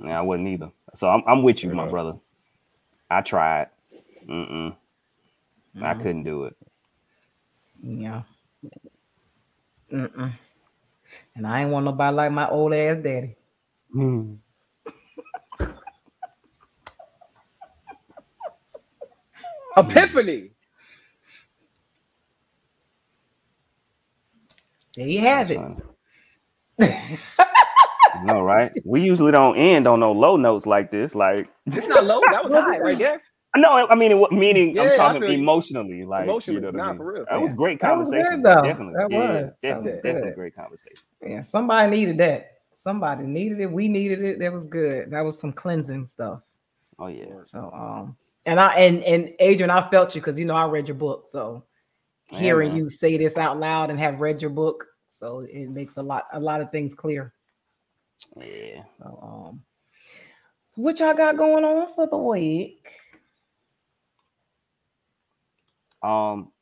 Yeah, 0.00 0.18
I 0.18 0.22
wasn't 0.22 0.48
either. 0.48 0.70
So 0.94 1.08
I'm, 1.10 1.22
I'm 1.26 1.42
with 1.42 1.62
you, 1.62 1.74
my 1.74 1.84
Yeah. 1.84 1.90
brother. 1.90 2.14
I 3.10 3.20
tried. 3.20 3.68
Mm-mm. 4.28 4.74
I 5.82 5.94
Mhm. 5.94 5.98
couldn't 5.98 6.24
do 6.24 6.44
it. 6.44 6.56
Yeah. 7.82 8.22
Mm-mm. 9.92 10.32
And 11.36 11.46
I 11.46 11.62
ain't 11.62 11.70
want 11.70 11.84
nobody 11.86 12.16
like 12.16 12.32
my 12.32 12.48
old 12.48 12.74
ass 12.74 12.98
daddy. 12.98 13.36
Hmm. 13.92 14.34
Epiphany. 19.76 20.50
There 24.96 25.08
you 25.08 25.20
have 25.20 25.50
That's 25.50 25.52
it. 25.52 25.62
no, 28.14 28.42
right? 28.42 28.72
We 28.84 29.02
usually 29.02 29.32
don't 29.32 29.56
end 29.56 29.88
on 29.88 30.00
no 30.00 30.12
low 30.12 30.36
notes 30.36 30.66
like 30.66 30.90
this. 30.90 31.14
Like, 31.14 31.48
It's 31.74 31.88
not 31.88 32.04
low. 32.04 32.28
That 32.30 32.44
was 32.44 32.54
high 32.54 32.78
right 32.78 32.98
there. 32.98 33.22
No, 33.56 33.86
I 33.88 33.94
mean, 33.94 34.12
it, 34.12 34.32
meaning 34.32 34.74
Yeah, 34.74 34.82
I'm 34.82 34.96
talking 34.96 35.22
feel 35.22 35.30
emotionally. 35.30 36.04
Like, 36.04 36.24
Emotionally, 36.24 36.60
you 36.60 36.60
know 36.62 36.68
what 36.68 36.76
nah, 36.76 36.84
I 36.84 36.88
mean? 36.90 36.98
for 36.98 37.12
real. 37.12 37.24
That 37.30 37.40
was 37.40 37.50
Yeah. 37.50 37.56
great 37.56 37.80
That 37.80 37.96
was 37.96 38.08
conversation. 38.08 38.42
good, 38.42 38.44
though. 38.44 38.62
Definitely. 38.62 38.94
That 38.94 39.10
yeah, 39.10 39.16
was. 39.18 39.40
That 39.40 39.52
definitely, 39.62 39.92
was 39.92 40.02
definitely 40.02 40.30
great 40.32 40.56
conversation. 40.56 40.98
Yeah, 41.22 41.42
somebody 41.42 41.90
needed 41.90 42.18
that. 42.18 42.50
Somebody 42.74 43.24
needed 43.24 43.60
it. 43.60 43.70
We 43.70 43.88
needed 43.88 44.22
it. 44.22 44.38
That 44.40 44.52
was 44.52 44.66
good. 44.66 45.10
That 45.10 45.24
was 45.24 45.38
some 45.38 45.52
cleansing 45.52 46.06
stuff. 46.06 46.40
Oh 46.98 47.06
yeah. 47.06 47.44
So 47.44 47.70
um 47.72 48.16
and 48.46 48.60
I 48.60 48.74
and 48.74 49.02
and 49.04 49.32
Adrian, 49.38 49.70
I 49.70 49.88
felt 49.88 50.14
you 50.14 50.20
because 50.20 50.38
you 50.38 50.44
know 50.44 50.54
I 50.54 50.66
read 50.66 50.88
your 50.88 50.96
book. 50.96 51.26
So 51.26 51.64
Yeah, 52.30 52.38
hearing 52.40 52.68
man. 52.68 52.76
you 52.76 52.90
say 52.90 53.16
this 53.16 53.36
out 53.36 53.58
loud 53.58 53.90
and 53.90 53.98
have 53.98 54.20
read 54.20 54.42
your 54.42 54.50
book, 54.50 54.84
so 55.08 55.46
it 55.48 55.70
makes 55.70 55.96
a 55.96 56.02
lot 56.02 56.24
a 56.32 56.40
lot 56.40 56.60
of 56.60 56.70
things 56.70 56.94
clear. 56.94 57.32
Yeah. 58.36 58.82
So 58.98 59.18
um 59.22 59.62
what 60.76 60.98
y'all 60.98 61.14
got 61.14 61.36
going 61.36 61.64
on 61.64 61.94
for 61.94 62.06
the 62.06 62.18
week? 62.18 62.90
Um. 66.04 66.52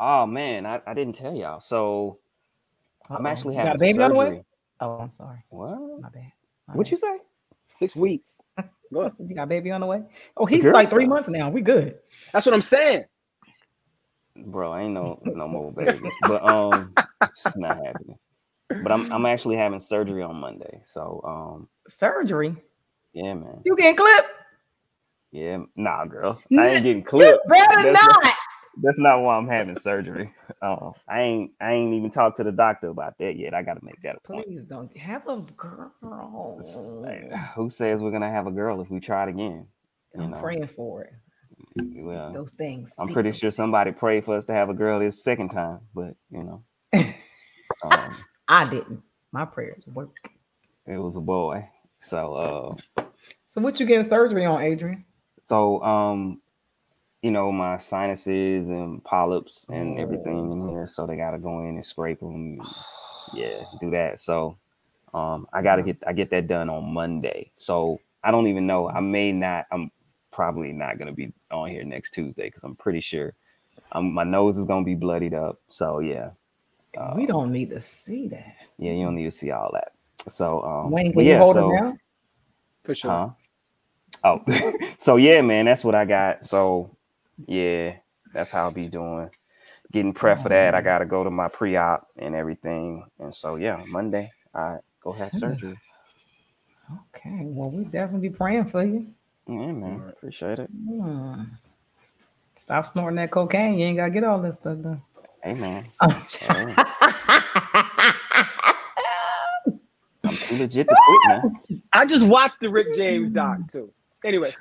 Oh 0.00 0.26
man, 0.26 0.66
I, 0.66 0.80
I 0.86 0.94
didn't 0.94 1.14
tell 1.16 1.34
y'all. 1.34 1.60
So 1.60 2.18
I'm 3.14 3.26
Uh-oh. 3.26 3.26
actually 3.26 3.56
You 3.56 3.62
got 3.62 3.74
having 3.74 3.76
a 3.76 3.78
baby 3.78 4.02
on 4.02 4.10
the 4.10 4.16
way? 4.16 4.26
surgery. 4.26 4.44
Oh, 4.80 4.98
I'm 4.98 5.10
sorry. 5.10 5.44
What? 5.50 5.78
My 6.00 6.08
bad. 6.08 6.32
My 6.68 6.74
What 6.74 6.86
bad. 6.86 6.90
you 6.90 6.96
say? 6.98 7.18
Six 7.74 7.96
weeks. 7.96 8.32
Go 8.92 9.00
ahead. 9.02 9.12
You 9.18 9.34
got 9.34 9.44
a 9.44 9.46
baby 9.46 9.70
on 9.70 9.80
the 9.80 9.86
way? 9.86 10.02
Oh, 10.36 10.46
he's 10.46 10.64
girl 10.64 10.74
like 10.74 10.88
three 10.90 11.04
stuff. 11.04 11.08
months 11.08 11.28
now. 11.28 11.50
We 11.50 11.60
good. 11.60 11.98
That's 12.32 12.46
what 12.46 12.54
I'm 12.54 12.62
saying. 12.62 13.04
Bro, 14.36 14.72
I 14.72 14.82
ain't 14.82 14.94
no 14.94 15.18
no 15.24 15.48
more 15.48 15.72
babies. 15.72 16.14
But 16.20 16.42
um 16.44 16.96
it's 17.30 17.56
not 17.56 17.76
happening. 17.84 18.18
But 18.80 18.92
I'm 18.92 19.12
I'm 19.12 19.26
actually 19.26 19.56
having 19.56 19.80
surgery 19.80 20.22
on 20.22 20.36
Monday. 20.36 20.80
So 20.84 21.20
um 21.24 21.68
Surgery. 21.88 22.56
yeah, 23.12 23.34
man. 23.34 23.60
You 23.64 23.76
getting 23.76 23.96
clipped? 23.96 24.28
Yeah, 25.32 25.58
nah, 25.76 26.04
girl. 26.06 26.40
I 26.56 26.68
ain't 26.68 26.84
getting 26.84 27.02
clipped. 27.02 27.46
Better 27.48 27.82
That's 27.82 28.02
not. 28.02 28.24
not, 28.24 28.34
that's 28.82 28.98
not 28.98 29.20
why 29.22 29.36
I'm 29.36 29.48
having 29.48 29.76
surgery. 29.76 30.32
Uh, 30.62 30.92
I 31.08 31.20
ain't 31.22 31.52
I 31.60 31.72
ain't 31.72 31.94
even 31.94 32.10
talked 32.10 32.38
to 32.38 32.44
the 32.44 32.52
doctor 32.52 32.88
about 32.88 33.18
that 33.18 33.36
yet. 33.36 33.54
I 33.54 33.62
gotta 33.62 33.84
make 33.84 34.00
that 34.02 34.16
a 34.16 34.20
point. 34.20 34.46
Please 34.46 34.62
don't 34.68 34.96
have 34.96 35.26
a 35.28 35.38
girl. 35.56 35.92
Like, 37.02 37.30
who 37.54 37.70
says 37.70 38.00
we're 38.02 38.10
gonna 38.10 38.30
have 38.30 38.46
a 38.46 38.50
girl 38.52 38.80
if 38.80 38.90
we 38.90 39.00
try 39.00 39.24
it 39.24 39.28
again? 39.30 39.66
You 40.14 40.22
I'm 40.24 40.30
know, 40.30 40.38
praying 40.40 40.68
for 40.68 41.02
it. 41.04 41.12
well, 41.96 42.32
Those 42.32 42.50
things. 42.52 42.94
I'm 42.98 43.08
pretty 43.08 43.32
sure 43.32 43.50
things. 43.50 43.56
somebody 43.56 43.92
prayed 43.92 44.24
for 44.24 44.36
us 44.36 44.44
to 44.46 44.52
have 44.52 44.70
a 44.70 44.74
girl 44.74 44.98
this 45.00 45.22
second 45.22 45.50
time, 45.50 45.80
but 45.94 46.14
you 46.30 46.44
know, 46.44 46.64
um, 47.84 48.16
I 48.48 48.64
didn't. 48.64 49.02
My 49.32 49.44
prayers 49.44 49.84
work. 49.86 50.16
it 50.86 50.96
was 50.96 51.16
a 51.16 51.20
boy. 51.20 51.68
So 52.00 52.34
uh 52.34 53.02
So 53.48 53.60
what 53.60 53.78
you 53.80 53.86
getting 53.86 54.04
surgery 54.04 54.44
on, 54.46 54.62
Adrian? 54.62 55.04
so 55.44 55.82
um 55.82 56.40
you 57.22 57.30
know 57.30 57.50
my 57.50 57.76
sinuses 57.76 58.68
and 58.68 59.02
polyps 59.04 59.66
and 59.68 59.98
everything 59.98 60.50
Oh. 60.50 60.52
in 60.52 60.68
here, 60.68 60.86
so 60.86 61.06
they 61.06 61.16
gotta 61.16 61.38
go 61.38 61.60
in 61.60 61.76
and 61.76 61.84
scrape 61.84 62.20
them. 62.20 62.60
yeah, 63.34 63.64
do 63.80 63.90
that. 63.90 64.20
So 64.20 64.56
um 65.14 65.46
I 65.52 65.62
gotta 65.62 65.82
get 65.82 65.98
I 66.06 66.12
get 66.12 66.30
that 66.30 66.46
done 66.46 66.68
on 66.70 66.92
Monday. 66.92 67.50
So 67.56 68.00
I 68.22 68.30
don't 68.30 68.46
even 68.46 68.66
know. 68.66 68.88
I 68.88 69.00
may 69.00 69.32
not. 69.32 69.66
I'm 69.72 69.90
probably 70.32 70.72
not 70.72 70.98
gonna 70.98 71.12
be 71.12 71.32
on 71.50 71.70
here 71.70 71.84
next 71.84 72.12
Tuesday 72.12 72.46
because 72.48 72.64
I'm 72.64 72.76
pretty 72.76 73.00
sure 73.00 73.34
um, 73.92 74.12
my 74.12 74.24
nose 74.24 74.58
is 74.58 74.64
gonna 74.66 74.84
be 74.84 74.94
bloodied 74.94 75.34
up. 75.34 75.60
So 75.68 76.00
yeah, 76.00 76.30
we 77.14 77.22
um, 77.22 77.26
don't 77.26 77.52
need 77.52 77.70
to 77.70 77.80
see 77.80 78.28
that. 78.28 78.54
Yeah, 78.78 78.92
you 78.92 79.04
don't 79.04 79.14
need 79.14 79.24
to 79.24 79.30
see 79.30 79.50
all 79.50 79.70
that. 79.74 79.92
So 80.28 80.62
um, 80.62 80.90
Wayne, 80.90 81.12
but 81.12 81.20
can 81.20 81.26
yeah, 81.26 81.32
you 81.34 81.38
hold 81.38 81.54
so, 81.54 81.70
it 81.74 81.80
down? 81.80 82.00
For 82.84 82.94
sure. 82.94 83.10
Huh? 83.10 83.28
Oh, 84.24 84.42
so 84.98 85.16
yeah, 85.16 85.40
man, 85.40 85.64
that's 85.66 85.84
what 85.84 85.94
I 85.94 86.04
got. 86.04 86.44
So 86.44 86.96
yeah, 87.46 87.96
that's 88.32 88.50
how 88.50 88.64
I'll 88.64 88.70
be 88.72 88.88
doing. 88.88 89.30
Getting 89.92 90.14
prep 90.14 90.40
for 90.40 90.50
that. 90.50 90.74
I 90.74 90.82
gotta 90.82 91.06
go 91.06 91.24
to 91.24 91.30
my 91.30 91.48
pre-op 91.48 92.06
and 92.18 92.34
everything. 92.34 93.04
And 93.18 93.34
so 93.34 93.56
yeah, 93.56 93.82
Monday 93.88 94.32
I 94.54 94.78
go 95.02 95.12
have 95.12 95.34
surgery. 95.34 95.76
Okay. 97.14 97.40
Well, 97.42 97.70
we 97.70 97.84
definitely 97.84 98.28
be 98.30 98.36
praying 98.36 98.66
for 98.66 98.84
you. 98.84 99.08
Yeah, 99.48 99.72
man. 99.72 100.04
Appreciate 100.18 100.58
it. 100.60 100.70
Hmm. 100.88 101.44
Stop 102.58 102.86
snorting 102.86 103.16
that 103.16 103.30
cocaine. 103.30 103.78
You 103.78 103.86
ain't 103.86 103.98
gotta 103.98 104.10
get 104.12 104.24
all 104.24 104.40
this 104.42 104.56
stuff 104.56 104.78
done. 104.82 105.02
Hey 105.42 105.54
man. 105.54 105.92
Oh, 106.00 106.24
I'm 110.24 110.38
too 110.38 110.56
legit 110.56 110.90
to 110.90 110.96
quit, 110.96 111.24
man. 111.24 111.48
I 111.92 112.06
just 112.06 112.26
watched 112.26 112.60
the 112.60 112.68
Rick 112.70 112.94
James 112.94 113.30
doc 113.30 113.60
too. 113.72 113.92
Anyway, 114.24 114.52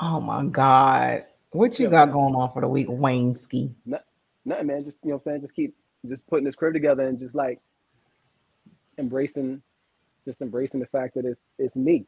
oh 0.00 0.20
my 0.20 0.44
God. 0.46 1.22
What 1.52 1.78
you 1.78 1.90
got 1.90 2.12
going 2.12 2.34
on 2.34 2.50
for 2.52 2.62
the 2.62 2.68
week, 2.68 2.86
Wayne 2.88 3.34
Ski? 3.34 3.72
nothing, 4.44 4.66
man. 4.66 4.84
Just 4.84 4.98
you 5.02 5.10
know 5.10 5.16
what 5.16 5.22
I'm 5.26 5.32
saying? 5.32 5.40
Just 5.42 5.54
keep 5.54 5.74
just 6.08 6.26
putting 6.26 6.44
this 6.44 6.54
crib 6.54 6.72
together 6.72 7.06
and 7.06 7.18
just 7.18 7.34
like 7.34 7.60
embracing 8.98 9.62
just 10.26 10.40
embracing 10.40 10.80
the 10.80 10.86
fact 10.86 11.14
that 11.14 11.24
it's 11.24 11.40
it's 11.58 11.76
me. 11.76 12.06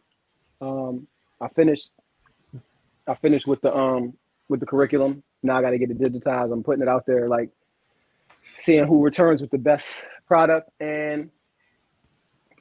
Um 0.61 1.07
I 1.41 1.49
finished 1.49 1.91
I 3.07 3.15
finished 3.17 3.47
with 3.47 3.61
the 3.61 3.75
um 3.75 4.15
with 4.49 4.61
the 4.61 4.67
curriculum. 4.67 5.23
Now 5.43 5.59
I 5.59 5.63
got 5.63 5.71
to 5.71 5.79
get 5.79 5.91
it 5.91 5.99
digitized. 6.01 6.53
I'm 6.53 6.63
putting 6.63 6.83
it 6.83 6.89
out 6.89 7.05
there, 7.07 7.29
like 7.29 7.51
seeing 8.57 8.87
who 8.87 9.03
returns 9.03 9.43
with 9.43 9.51
the 9.51 9.59
best 9.59 10.05
product. 10.27 10.71
And 10.81 11.31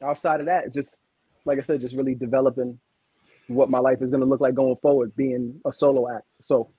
outside 0.01 0.41
of 0.41 0.47
that, 0.47 0.73
just 0.73 0.99
like 1.45 1.59
I 1.59 1.61
said, 1.61 1.81
just 1.81 1.95
really 1.95 2.15
developing 2.15 2.79
what 3.53 3.69
my 3.69 3.79
life 3.79 4.01
is 4.01 4.09
going 4.09 4.21
to 4.21 4.27
look 4.27 4.41
like 4.41 4.55
going 4.55 4.75
forward, 4.81 5.15
being 5.15 5.59
a 5.65 5.73
solo 5.73 6.09
act. 6.15 6.25
So, 6.41 6.71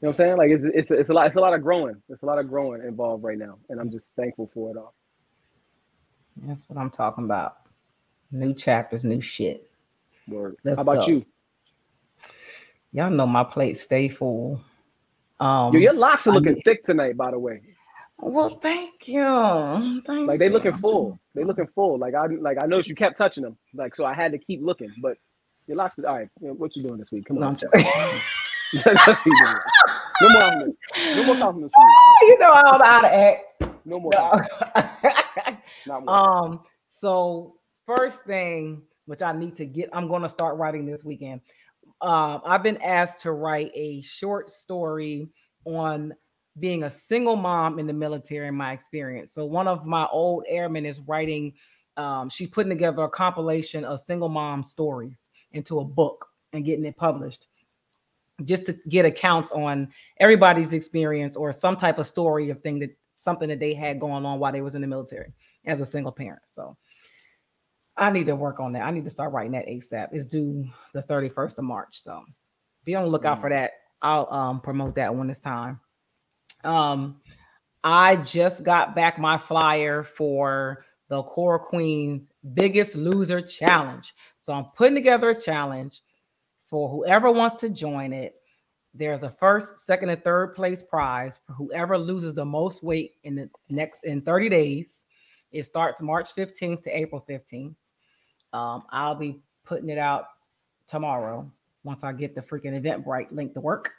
you 0.00 0.08
know 0.08 0.10
what 0.10 0.20
I'm 0.20 0.26
saying? 0.26 0.36
Like 0.38 0.50
it's 0.50 0.64
it's 0.74 0.90
it's 0.90 1.10
a 1.10 1.14
lot 1.14 1.26
it's 1.28 1.36
a 1.36 1.40
lot 1.40 1.54
of 1.54 1.62
growing. 1.62 1.96
It's 2.10 2.22
a 2.22 2.26
lot 2.26 2.38
of 2.38 2.48
growing 2.48 2.82
involved 2.82 3.24
right 3.24 3.38
now, 3.38 3.58
and 3.70 3.80
I'm 3.80 3.90
just 3.90 4.06
thankful 4.16 4.50
for 4.54 4.70
it 4.70 4.76
all. 4.76 4.94
That's 6.36 6.68
what 6.68 6.78
I'm 6.78 6.90
talking 6.90 7.24
about. 7.24 7.56
New 8.32 8.54
chapters, 8.54 9.04
new 9.04 9.20
shit. 9.20 9.70
Word. 10.28 10.56
Let's 10.64 10.78
How 10.78 10.82
about 10.82 11.00
go. 11.00 11.06
you? 11.06 11.26
Y'all 12.92 13.10
know 13.10 13.26
my 13.26 13.44
plate 13.44 13.76
stay 13.76 14.08
full. 14.08 14.60
Um, 15.40 15.74
Yo, 15.74 15.80
your 15.80 15.94
locks 15.94 16.26
are 16.26 16.32
I 16.32 16.34
looking 16.34 16.56
thick 16.62 16.84
tonight, 16.84 17.16
by 17.16 17.30
the 17.32 17.38
way. 17.38 17.62
well, 18.18 18.50
thank 18.50 19.08
you. 19.08 20.02
Thank 20.06 20.28
Like 20.28 20.38
they 20.40 20.48
you. 20.48 20.52
looking 20.52 20.76
full. 20.78 21.18
They 21.34 21.44
looking 21.44 21.68
full. 21.74 21.98
Like 21.98 22.14
I 22.14 22.26
like 22.26 22.58
I 22.62 22.66
noticed 22.66 22.88
you 22.88 22.94
kept 22.94 23.16
touching 23.18 23.44
them. 23.44 23.56
Like 23.74 23.96
so 23.96 24.04
I 24.04 24.14
had 24.14 24.32
to 24.32 24.38
keep 24.38 24.62
looking. 24.62 24.92
But 25.02 25.18
your 25.66 25.76
locks 25.76 25.98
are 25.98 26.06
all 26.06 26.18
right. 26.18 26.28
What 26.40 26.76
you 26.76 26.82
doing 26.82 26.98
this 26.98 27.10
week? 27.10 27.26
Come 27.26 27.38
I'm 27.38 27.44
on. 27.44 27.58
no 27.74 27.82
more 30.30 30.40
compliments. 30.40 30.78
No 30.96 31.24
more 31.24 31.36
compliments 31.36 31.74
for 31.74 32.26
you 32.26 32.38
know 32.38 32.52
I 32.52 32.62
don't 32.62 32.78
know 32.78 32.84
how 32.84 33.00
to 33.00 33.14
act. 33.14 33.62
No 33.84 33.98
more. 34.00 34.12
No. 35.86 36.00
More. 36.00 36.10
um, 36.10 36.60
so 36.86 37.56
first 37.86 38.24
thing 38.24 38.82
which 39.06 39.22
I 39.22 39.32
need 39.32 39.56
to 39.56 39.66
get, 39.66 39.90
I'm 39.92 40.08
gonna 40.08 40.28
start 40.28 40.56
writing 40.56 40.86
this 40.86 41.04
weekend. 41.04 41.40
Um, 42.00 42.40
I've 42.44 42.62
been 42.62 42.80
asked 42.82 43.20
to 43.20 43.32
write 43.32 43.70
a 43.74 44.00
short 44.00 44.48
story 44.48 45.28
on 45.64 46.14
being 46.58 46.84
a 46.84 46.90
single 46.90 47.36
mom 47.36 47.78
in 47.78 47.86
the 47.86 47.92
military 47.92 48.48
and 48.48 48.56
my 48.56 48.72
experience. 48.72 49.32
So 49.32 49.44
one 49.44 49.68
of 49.68 49.84
my 49.84 50.06
old 50.06 50.44
airmen 50.48 50.86
is 50.86 51.00
writing, 51.00 51.52
um, 51.96 52.28
she's 52.28 52.48
putting 52.48 52.70
together 52.70 53.02
a 53.02 53.08
compilation 53.08 53.84
of 53.84 54.00
single 54.00 54.28
mom 54.28 54.62
stories 54.62 55.30
into 55.54 55.80
a 55.80 55.84
book 55.84 56.26
and 56.52 56.64
getting 56.64 56.84
it 56.84 56.96
published 56.96 57.46
just 58.44 58.66
to 58.66 58.72
get 58.88 59.04
accounts 59.04 59.50
on 59.52 59.88
everybody's 60.18 60.72
experience 60.72 61.36
or 61.36 61.52
some 61.52 61.76
type 61.76 61.98
of 61.98 62.06
story 62.06 62.50
of 62.50 62.60
thing 62.62 62.78
that 62.80 62.96
something 63.14 63.48
that 63.48 63.60
they 63.60 63.74
had 63.74 64.00
going 64.00 64.26
on 64.26 64.38
while 64.38 64.52
they 64.52 64.60
was 64.60 64.74
in 64.74 64.80
the 64.80 64.86
military 64.86 65.32
as 65.64 65.80
a 65.80 65.86
single 65.86 66.12
parent. 66.12 66.42
So 66.44 66.76
I 67.96 68.10
need 68.10 68.26
to 68.26 68.36
work 68.36 68.58
on 68.58 68.72
that. 68.72 68.82
I 68.82 68.90
need 68.90 69.04
to 69.04 69.10
start 69.10 69.32
writing 69.32 69.52
that 69.52 69.68
ASAP. 69.68 70.08
It's 70.12 70.26
due 70.26 70.66
the 70.92 71.02
31st 71.04 71.58
of 71.58 71.64
March. 71.64 72.00
So 72.00 72.24
be 72.84 72.96
on 72.96 73.04
the 73.04 73.10
lookout 73.10 73.40
for 73.40 73.50
that. 73.50 73.72
I'll 74.02 74.30
um 74.32 74.60
promote 74.60 74.96
that 74.96 75.14
when 75.14 75.30
it's 75.30 75.38
time. 75.38 75.80
Um 76.64 77.20
I 77.84 78.16
just 78.16 78.64
got 78.64 78.96
back 78.96 79.18
my 79.18 79.38
flyer 79.38 80.02
for 80.02 80.84
the 81.08 81.22
Core 81.22 81.58
Queens 81.58 82.28
Biggest 82.52 82.94
Loser 82.94 83.40
Challenge. 83.40 84.12
So 84.38 84.52
I'm 84.52 84.66
putting 84.76 84.94
together 84.94 85.30
a 85.30 85.40
challenge 85.40 86.02
for 86.66 86.88
whoever 86.88 87.30
wants 87.30 87.56
to 87.56 87.70
join 87.70 88.12
it. 88.12 88.34
There's 88.92 89.22
a 89.22 89.30
first, 89.30 89.80
second, 89.80 90.10
and 90.10 90.22
third 90.22 90.54
place 90.54 90.82
prize 90.82 91.40
for 91.46 91.52
whoever 91.54 91.98
loses 91.98 92.34
the 92.34 92.44
most 92.44 92.82
weight 92.82 93.14
in 93.24 93.34
the 93.34 93.50
next 93.68 94.04
in 94.04 94.20
30 94.22 94.48
days. 94.48 95.04
It 95.50 95.64
starts 95.64 96.00
March 96.00 96.34
15th 96.34 96.82
to 96.82 96.96
April 96.96 97.24
15th. 97.28 97.74
Um, 98.52 98.84
I'll 98.90 99.16
be 99.16 99.40
putting 99.64 99.88
it 99.88 99.98
out 99.98 100.26
tomorrow 100.86 101.50
once 101.82 102.04
I 102.04 102.12
get 102.12 102.34
the 102.34 102.40
freaking 102.40 102.80
Eventbrite 102.80 103.32
link 103.32 103.54
to 103.54 103.60
work. 103.60 103.92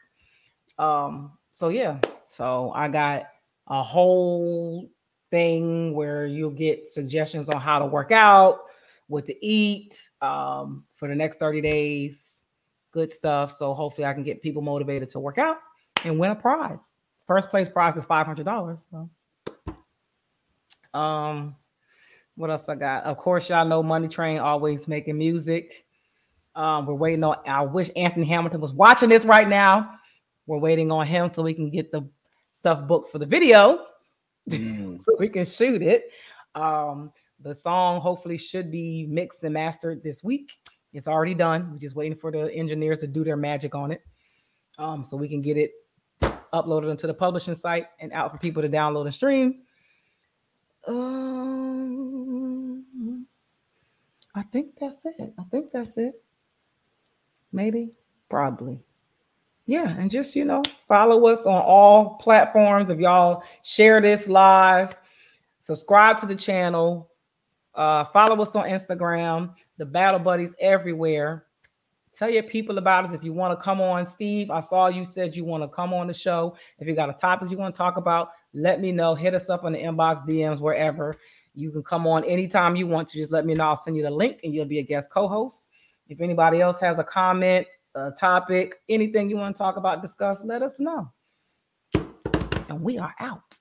Um, 0.78 1.34
so 1.52 1.70
yeah, 1.70 2.00
so 2.28 2.72
I 2.74 2.88
got 2.88 3.28
a 3.68 3.82
whole 3.82 4.90
thing 5.32 5.94
where 5.94 6.26
you'll 6.26 6.50
get 6.50 6.88
suggestions 6.88 7.50
on 7.50 7.60
how 7.60 7.80
to 7.80 7.86
work 7.86 8.12
out, 8.12 8.62
what 9.08 9.26
to 9.26 9.46
eat 9.46 10.10
um, 10.22 10.84
for 10.96 11.08
the 11.08 11.16
next 11.16 11.40
30 11.40 11.62
days. 11.62 12.44
Good 12.92 13.12
stuff. 13.12 13.52
So 13.52 13.74
hopefully 13.74 14.06
I 14.06 14.14
can 14.14 14.24
get 14.24 14.42
people 14.42 14.62
motivated 14.62 15.10
to 15.12 15.20
work 15.20 15.38
out 15.38 15.58
and 16.04 16.18
win 16.18 16.32
a 16.32 16.36
prize. 16.36 16.80
First 17.28 17.50
place 17.50 17.68
prize 17.68 17.96
is 17.96 18.06
$500. 18.06 18.80
So 18.90 19.10
um 20.98 21.56
what 22.36 22.50
else 22.50 22.68
I 22.68 22.76
got? 22.76 23.04
Of 23.06 23.18
course, 23.18 23.50
y'all 23.50 23.66
know 23.66 23.82
Money 23.82 24.08
Train 24.08 24.40
always 24.40 24.88
making 24.88 25.18
music. 25.18 25.86
Um, 26.54 26.86
we're 26.86 26.94
waiting 26.94 27.24
on. 27.24 27.38
I 27.48 27.62
wish 27.62 27.90
Anthony 27.96 28.26
Hamilton 28.26 28.62
was 28.62 28.74
watching 28.74 29.10
this 29.10 29.26
right 29.26 29.48
now. 29.48 29.92
We're 30.46 30.58
waiting 30.58 30.92
on 30.92 31.08
him 31.08 31.30
so 31.30 31.42
we 31.42 31.54
can 31.54 31.70
get 31.70 31.92
the 31.92 32.08
stuff 32.54 32.88
booked 32.88 33.12
for 33.12 33.20
the 33.20 33.26
video, 33.26 33.86
so 35.00 35.16
we 35.20 35.30
can 35.30 35.46
shoot 35.46 35.82
it. 35.82 36.12
Um, 36.54 37.12
the 37.42 37.54
song 37.54 38.00
hopefully 38.02 38.38
should 38.38 38.72
be 38.72 39.06
mixed 39.08 39.44
and 39.44 39.54
mastered 39.54 40.04
this 40.04 40.24
week. 40.24 40.54
It's 40.94 41.08
already 41.08 41.34
done. 41.34 41.72
We're 41.72 41.80
just 41.80 41.96
waiting 41.96 42.18
for 42.18 42.32
the 42.32 42.54
engineers 42.54 43.00
to 43.00 43.08
do 43.08 43.24
their 43.24 43.36
magic 43.36 43.76
on 43.76 43.92
it, 43.92 44.02
um, 44.78 45.04
so 45.04 45.18
we 45.18 45.28
can 45.28 45.42
get 45.42 45.58
it 45.58 45.72
uploaded 46.54 46.90
into 46.90 47.08
the 47.08 47.14
publishing 47.14 47.56
site 47.56 47.88
and 48.00 48.14
out 48.14 48.32
for 48.32 48.38
people 48.38 48.62
to 48.62 48.70
download 48.70 49.02
and 49.04 49.14
stream. 49.14 49.64
Um, 50.88 51.66
I 54.34 54.44
think 54.44 54.78
that's 54.80 55.06
it. 55.06 55.34
I 55.38 55.44
think 55.52 55.72
that's 55.74 55.98
it. 55.98 56.22
Maybe, 57.52 57.92
probably. 58.30 58.85
Yeah, 59.68 59.90
and 59.98 60.12
just 60.12 60.36
you 60.36 60.46
know, 60.46 60.62
follow 60.88 61.26
us 61.28 61.46
on 61.46 61.62
all 61.62 62.16
platforms. 62.16 62.90
If 62.90 63.00
y'all 63.00 63.44
share 63.64 64.00
this 64.00 64.28
live, 64.28 64.96
subscribe 65.60 66.20
to 66.20 66.28
the 66.28 66.36
channel, 66.36 67.10
uh, 67.74 68.06
follow 68.06 68.42
us 68.42 68.56
on 68.56 68.66
Instagram, 68.66 69.56
the 69.78 69.86
Battle 69.86 70.20
Buddies 70.20 70.54
everywhere. 70.60 71.46
Tell 72.14 72.30
your 72.30 72.44
people 72.44 72.78
about 72.78 73.06
us 73.06 73.12
if 73.12 73.24
you 73.24 73.34
want 73.34 73.58
to 73.58 73.62
come 73.62 73.82
on. 73.82 74.06
Steve, 74.06 74.50
I 74.50 74.62
saw 74.62 74.88
you 74.88 75.04
said 75.04 75.36
you 75.36 75.44
want 75.44 75.64
to 75.64 75.68
come 75.68 75.94
on 75.94 76.08
the 76.08 76.14
show. 76.14 76.56
If 76.80 76.88
you 76.88 76.96
got 76.96 77.10
a 77.10 77.14
topic 77.14 77.50
you 77.50 77.58
want 77.58 77.76
to 77.76 77.78
talk 77.78 77.98
about, 77.98 78.30
let 78.54 78.80
me 78.80 78.94
know. 78.94 79.16
Hit 79.16 79.34
us 79.34 79.50
up 79.50 79.66
on 79.66 79.74
the 79.74 79.80
inbox, 79.80 80.26
DMs, 80.26 80.62
wherever. 80.62 81.14
You 81.56 81.72
can 81.72 81.84
come 81.84 82.08
on 82.08 82.24
anytime 82.24 82.76
you 82.78 82.88
want 82.88 83.10
to. 83.10 83.18
Just 83.18 83.32
let 83.32 83.46
me 83.46 83.54
know. 83.54 83.66
I'll 83.66 83.76
send 83.76 83.98
you 83.98 84.04
the 84.04 84.12
link 84.12 84.42
and 84.44 84.54
you'll 84.54 84.66
be 84.66 84.80
a 84.80 84.84
guest 84.84 85.10
co 85.10 85.28
host. 85.28 85.68
If 86.08 86.22
anybody 86.22 86.62
else 86.62 86.80
has 86.80 87.00
a 87.00 87.04
comment, 87.04 87.68
a 87.96 88.12
topic, 88.12 88.76
anything 88.90 89.30
you 89.30 89.38
want 89.38 89.56
to 89.56 89.58
talk 89.58 89.78
about, 89.78 90.02
discuss, 90.02 90.42
let 90.44 90.62
us 90.62 90.80
know. 90.80 91.12
And 92.70 92.82
we 92.82 92.98
are 92.98 93.16
out. 93.20 93.58